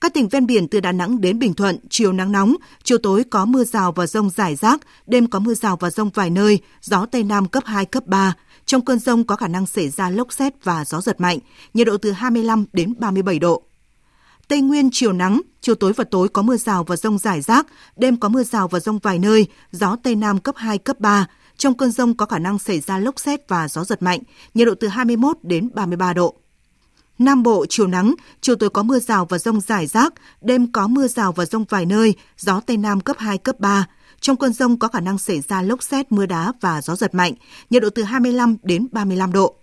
Các 0.05 0.14
tỉnh 0.14 0.28
ven 0.28 0.46
biển 0.46 0.68
từ 0.68 0.80
Đà 0.80 0.92
Nẵng 0.92 1.20
đến 1.20 1.38
Bình 1.38 1.55
Thuận, 1.55 1.76
chiều 1.90 2.12
nắng 2.12 2.32
nóng, 2.32 2.57
chiều 2.82 2.98
tối 2.98 3.24
có 3.30 3.44
mưa 3.44 3.64
rào 3.64 3.92
và 3.92 4.07
rông 4.07 4.30
rải 4.30 4.57
rác, 4.57 4.80
đêm 5.07 5.26
có 5.26 5.38
mưa 5.38 5.55
rào 5.55 5.76
và 5.76 5.90
rông 5.90 6.11
vài 6.14 6.30
nơi, 6.30 6.59
gió 6.80 7.07
Tây 7.07 7.22
Nam 7.22 7.48
cấp 7.48 7.62
2, 7.66 7.84
cấp 7.84 8.07
3. 8.07 8.34
Trong 8.66 8.84
cơn 8.84 8.98
rông 8.98 9.24
có 9.24 9.36
khả 9.36 9.48
năng 9.48 9.66
xảy 9.66 9.88
ra 9.88 10.11
lốc 10.11 10.32
xét 10.32 10.64
và 10.64 10.84
gió 10.84 11.00
giật 11.00 11.20
mạnh, 11.20 11.38
nhiệt 11.74 11.86
độ 11.86 11.96
từ 11.96 12.12
25 12.12 12.64
đến 12.72 12.94
37 12.98 13.38
độ. 13.38 13.62
Tây 14.48 14.61
Nguyên 14.61 14.88
chiều 14.92 15.12
nắng, 15.12 15.40
chiều 15.61 15.74
tối 15.74 15.92
và 15.92 16.05
tối 16.05 16.28
có 16.28 16.42
mưa 16.42 16.57
rào 16.57 16.84
và 16.84 16.96
rông 16.96 17.18
rải 17.18 17.40
rác, 17.40 17.66
đêm 17.96 18.16
có 18.16 18.28
mưa 18.28 18.42
rào 18.42 18.68
và 18.68 18.80
rông 18.80 18.98
vài 18.98 19.18
nơi, 19.18 19.46
gió 19.72 19.96
Tây 20.02 20.14
Nam 20.14 20.38
cấp 20.38 20.55
2, 20.59 20.78
cấp 20.78 21.00
3. 21.00 21.26
Trong 21.57 21.74
cơn 21.74 21.90
rông 21.90 22.14
có 22.14 22.26
khả 22.26 22.38
năng 22.38 22.59
xảy 22.59 22.80
ra 22.80 22.98
lốc 22.98 23.20
xét 23.20 23.48
và 23.48 23.68
gió 23.68 23.84
giật 23.84 24.02
mạnh, 24.02 24.20
nhiệt 24.55 24.66
độ 24.66 24.74
từ 24.80 24.88
21 24.88 25.36
đến 25.42 25.70
33 25.74 26.12
độ. 26.12 26.34
Nam 27.18 27.42
Bộ 27.42 27.66
chiều 27.68 27.86
nắng, 27.86 28.14
chiều 28.40 28.56
tối 28.56 28.70
có 28.70 28.82
mưa 28.82 28.98
rào 28.98 29.24
và 29.24 29.38
rông 29.38 29.60
rải 29.60 29.86
rác, 29.86 30.12
đêm 30.40 30.72
có 30.72 30.86
mưa 30.86 31.08
rào 31.08 31.32
và 31.32 31.44
rông 31.46 31.64
vài 31.64 31.86
nơi, 31.86 32.14
gió 32.38 32.60
Tây 32.60 32.76
Nam 32.76 33.00
cấp 33.00 33.16
2, 33.18 33.38
cấp 33.38 33.60
3. 33.60 33.86
Trong 34.20 34.36
cơn 34.36 34.52
rông 34.52 34.78
có 34.78 34.88
khả 34.88 35.00
năng 35.00 35.18
xảy 35.18 35.40
ra 35.40 35.62
lốc 35.62 35.82
xét, 35.82 36.12
mưa 36.12 36.26
đá 36.26 36.52
và 36.60 36.82
gió 36.82 36.96
giật 36.96 37.14
mạnh, 37.14 37.34
nhiệt 37.70 37.82
độ 37.82 37.90
từ 37.90 38.02
25 38.02 38.56
đến 38.62 38.86
35 38.92 39.32
độ. 39.32 39.54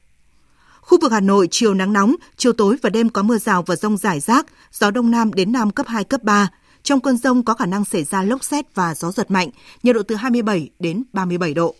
Khu 0.82 1.00
vực 1.02 1.12
Hà 1.12 1.20
Nội 1.20 1.48
chiều 1.52 1.74
nắng 1.74 1.94
nóng, 1.94 2.16
chiều 2.38 2.54
tối 2.54 2.78
và 2.82 2.90
đêm 2.90 3.10
có 3.10 3.24
mưa 3.24 3.38
rào 3.38 3.64
và 3.64 3.76
rông 3.76 3.98
rải 3.98 4.20
rác, 4.20 4.46
gió 4.72 4.92
đông 4.92 5.12
nam 5.12 5.34
đến 5.34 5.52
nam 5.52 5.72
cấp 5.72 5.88
2, 5.88 6.04
cấp 6.04 6.24
3. 6.24 6.50
Trong 6.84 7.00
cơn 7.00 7.18
rông 7.18 7.44
có 7.44 7.54
khả 7.54 7.66
năng 7.66 7.86
xảy 7.86 8.04
ra 8.04 8.24
lốc 8.24 8.44
xét 8.44 8.76
và 8.76 8.96
gió 8.96 9.12
giật 9.12 9.32
mạnh, 9.32 9.50
nhiệt 9.84 9.96
độ 9.96 10.04
từ 10.04 10.16
27 10.16 10.70
đến 10.80 11.04
37 11.14 11.54
độ. 11.54 11.76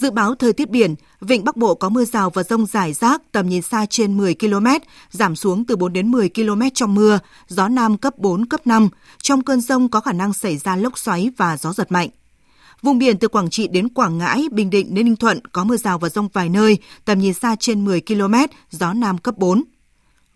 Dự 0.00 0.10
báo 0.10 0.34
thời 0.34 0.52
tiết 0.52 0.70
biển, 0.70 0.94
vịnh 1.20 1.44
Bắc 1.44 1.56
Bộ 1.56 1.74
có 1.74 1.88
mưa 1.88 2.04
rào 2.04 2.30
và 2.30 2.42
rông 2.42 2.66
rải 2.66 2.92
rác, 2.92 3.22
tầm 3.32 3.48
nhìn 3.48 3.62
xa 3.62 3.86
trên 3.90 4.16
10 4.16 4.34
km, 4.34 4.66
giảm 5.10 5.36
xuống 5.36 5.64
từ 5.64 5.76
4 5.76 5.92
đến 5.92 6.10
10 6.10 6.28
km 6.28 6.62
trong 6.74 6.94
mưa, 6.94 7.18
gió 7.48 7.68
Nam 7.68 7.96
cấp 7.96 8.18
4, 8.18 8.46
cấp 8.46 8.66
5. 8.66 8.88
Trong 9.22 9.42
cơn 9.42 9.60
rông 9.60 9.88
có 9.88 10.00
khả 10.00 10.12
năng 10.12 10.32
xảy 10.32 10.56
ra 10.56 10.76
lốc 10.76 10.98
xoáy 10.98 11.30
và 11.36 11.56
gió 11.56 11.72
giật 11.72 11.92
mạnh. 11.92 12.08
Vùng 12.82 12.98
biển 12.98 13.18
từ 13.18 13.28
Quảng 13.28 13.50
Trị 13.50 13.68
đến 13.68 13.88
Quảng 13.88 14.18
Ngãi, 14.18 14.48
Bình 14.52 14.70
Định 14.70 14.94
đến 14.94 15.04
Ninh 15.04 15.16
Thuận 15.16 15.40
có 15.52 15.64
mưa 15.64 15.76
rào 15.76 15.98
và 15.98 16.08
rông 16.08 16.28
vài 16.32 16.48
nơi, 16.48 16.78
tầm 17.04 17.18
nhìn 17.18 17.34
xa 17.34 17.56
trên 17.60 17.84
10 17.84 18.00
km, 18.00 18.34
gió 18.70 18.92
Nam 18.92 19.18
cấp 19.18 19.38
4. 19.38 19.64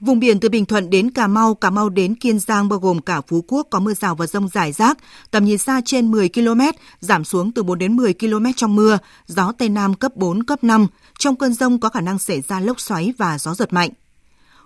Vùng 0.03 0.21
biển 0.21 0.41
từ 0.41 0.49
Bình 0.49 0.67
Thuận 0.67 0.91
đến 0.91 1.11
Cà 1.11 1.27
Mau, 1.27 1.55
Cà 1.55 1.71
Mau 1.71 1.89
đến 1.89 2.15
Kiên 2.15 2.39
Giang 2.39 2.69
bao 2.69 2.79
gồm 2.79 3.01
cả 3.01 3.21
Phú 3.21 3.45
Quốc 3.49 3.67
có 3.71 3.81
mưa 3.81 3.95
rào 3.95 4.15
và 4.15 4.27
rông 4.27 4.49
rải 4.49 4.73
rác, 4.73 4.99
tầm 5.31 5.45
nhìn 5.45 5.59
xa 5.59 5.81
trên 5.85 6.11
10 6.11 6.29
km, 6.29 6.61
giảm 7.01 7.25
xuống 7.25 7.53
từ 7.53 7.63
4 7.63 7.79
đến 7.79 7.97
10 7.97 8.15
km 8.15 8.47
trong 8.57 8.77
mưa, 8.77 8.99
gió 9.27 9.53
Tây 9.59 9.69
Nam 9.69 9.95
cấp 9.95 10.17
4, 10.17 10.43
cấp 10.43 10.65
5. 10.65 10.87
Trong 11.19 11.37
cơn 11.37 11.55
rông 11.55 11.81
có 11.81 11.89
khả 11.89 12.01
năng 12.01 12.19
xảy 12.19 12.41
ra 12.41 12.61
lốc 12.61 12.81
xoáy 12.81 13.13
và 13.19 13.39
gió 13.39 13.55
giật 13.55 13.73
mạnh. 13.73 13.91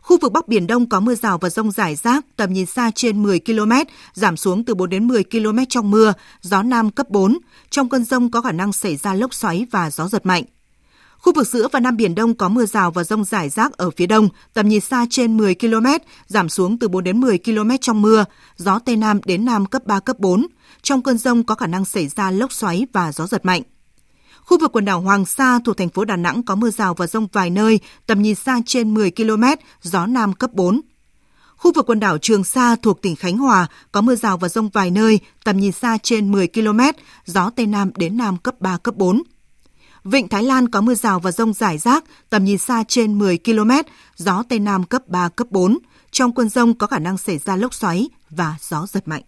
Khu 0.01 0.19
vực 0.23 0.33
Bắc 0.33 0.49
Biển 0.49 0.67
Đông 0.67 0.89
có 0.89 1.01
mưa 1.01 1.15
rào 1.15 1.39
và 1.39 1.49
rông 1.49 1.71
rải 1.71 1.95
rác, 1.95 2.25
tầm 2.37 2.53
nhìn 2.53 2.67
xa 2.67 2.91
trên 2.95 3.23
10 3.23 3.41
km, 3.41 3.73
giảm 4.13 4.37
xuống 4.37 4.65
từ 4.65 4.75
4 4.75 4.91
đến 4.91 5.09
10 5.09 5.25
km 5.25 5.59
trong 5.69 5.91
mưa, 5.91 6.13
gió 6.43 6.63
Nam 6.63 6.91
cấp 6.91 7.11
4. 7.11 7.39
Trong 7.71 7.89
cơn 7.89 8.05
rông 8.05 8.31
có 8.31 8.41
khả 8.41 8.53
năng 8.53 8.73
xảy 8.73 8.97
ra 8.97 9.15
lốc 9.15 9.35
xoáy 9.35 9.67
và 9.71 9.91
gió 9.91 10.09
giật 10.09 10.27
mạnh. 10.27 10.45
Khu 11.19 11.33
vực 11.33 11.47
giữa 11.47 11.69
và 11.73 11.81
Nam 11.81 11.97
Biển 11.97 12.15
Đông 12.15 12.35
có 12.35 12.49
mưa 12.49 12.67
rào 12.67 12.91
và 12.91 13.05
rông 13.05 13.25
rải 13.25 13.49
rác 13.49 13.73
ở 13.73 13.91
phía 13.91 14.07
đông, 14.07 14.29
tầm 14.55 14.69
nhìn 14.69 14.81
xa 14.81 15.07
trên 15.11 15.37
10 15.37 15.55
km, 15.55 15.87
giảm 16.27 16.49
xuống 16.49 16.79
từ 16.79 16.89
4 16.89 17.05
đến 17.05 17.21
10 17.21 17.39
km 17.39 17.71
trong 17.81 18.03
mưa, 18.03 18.25
gió 18.57 18.79
Tây 18.79 18.97
Nam 18.97 19.21
đến 19.25 19.45
Nam 19.45 19.67
cấp 19.67 19.87
3, 19.87 20.01
cấp 20.01 20.19
4. 20.19 20.47
Trong 20.83 21.03
cơn 21.03 21.19
rông 21.19 21.45
có 21.45 21.55
khả 21.55 21.67
năng 21.67 21.85
xảy 21.85 22.09
ra 22.09 22.31
lốc 22.31 22.53
xoáy 22.53 22.87
và 22.93 23.13
gió 23.13 23.27
giật 23.27 23.45
mạnh. 23.45 23.63
Khu 24.41 24.59
vực 24.59 24.73
quần 24.73 24.85
đảo 24.85 25.01
Hoàng 25.01 25.27
Sa 25.27 25.59
thuộc 25.65 25.77
thành 25.77 25.89
phố 25.89 26.05
Đà 26.05 26.17
Nẵng 26.17 26.43
có 26.43 26.55
mưa 26.55 26.71
rào 26.71 26.95
và 26.95 27.07
rông 27.07 27.27
vài 27.33 27.51
nơi, 27.51 27.81
tầm 28.07 28.23
nhìn 28.23 28.35
xa 28.35 28.61
trên 28.67 28.95
10 28.95 29.11
km, 29.11 29.45
gió 29.83 30.07
Nam 30.07 30.33
cấp 30.33 30.53
4. 30.53 30.81
Khu 31.57 31.73
vực 31.73 31.87
quần 31.87 32.01
đảo 32.01 32.19
Trường 32.19 32.45
Sa 32.45 32.77
thuộc 32.83 33.03
tỉnh 33.03 33.17
Khánh 33.17 33.39
Hòa 33.39 33.67
có 33.93 34.01
mưa 34.01 34.17
rào 34.17 34.39
và 34.39 34.49
rông 34.49 34.69
vài 34.69 34.91
nơi, 34.91 35.21
tầm 35.45 35.57
nhìn 35.57 35.73
xa 35.73 35.99
trên 36.03 36.33
10 36.33 36.49
km, 36.49 36.81
gió 37.27 37.51
Tây 37.51 37.67
Nam 37.67 37.91
đến 37.97 38.17
Nam 38.17 38.37
cấp 38.37 38.61
3, 38.61 38.77
cấp 38.77 38.95
4. 38.97 39.23
Vịnh 40.09 40.29
Thái 40.29 40.43
Lan 40.43 40.69
có 40.69 40.81
mưa 40.81 40.95
rào 40.95 41.21
và 41.21 41.33
rông 41.33 41.53
rải 41.53 41.79
rác, 41.79 42.05
tầm 42.31 42.45
nhìn 42.45 42.59
xa 42.59 42.85
trên 42.89 43.19
10 43.19 43.39
km, 43.39 43.71
gió 44.17 44.43
Tây 44.49 44.59
Nam 44.59 44.85
cấp 44.85 45.09
3, 45.09 45.29
cấp 45.29 45.47
4. 45.51 45.79
Trong 46.11 46.35
cơn 46.35 46.49
rông 46.49 46.75
có 46.75 46.87
khả 46.87 46.99
năng 46.99 47.19
xảy 47.19 47.39
ra 47.39 47.57
lốc 47.57 47.75
xoáy 47.75 48.09
và 48.31 48.55
gió 48.61 48.87
giật 48.87 49.09
mạnh. 49.09 49.23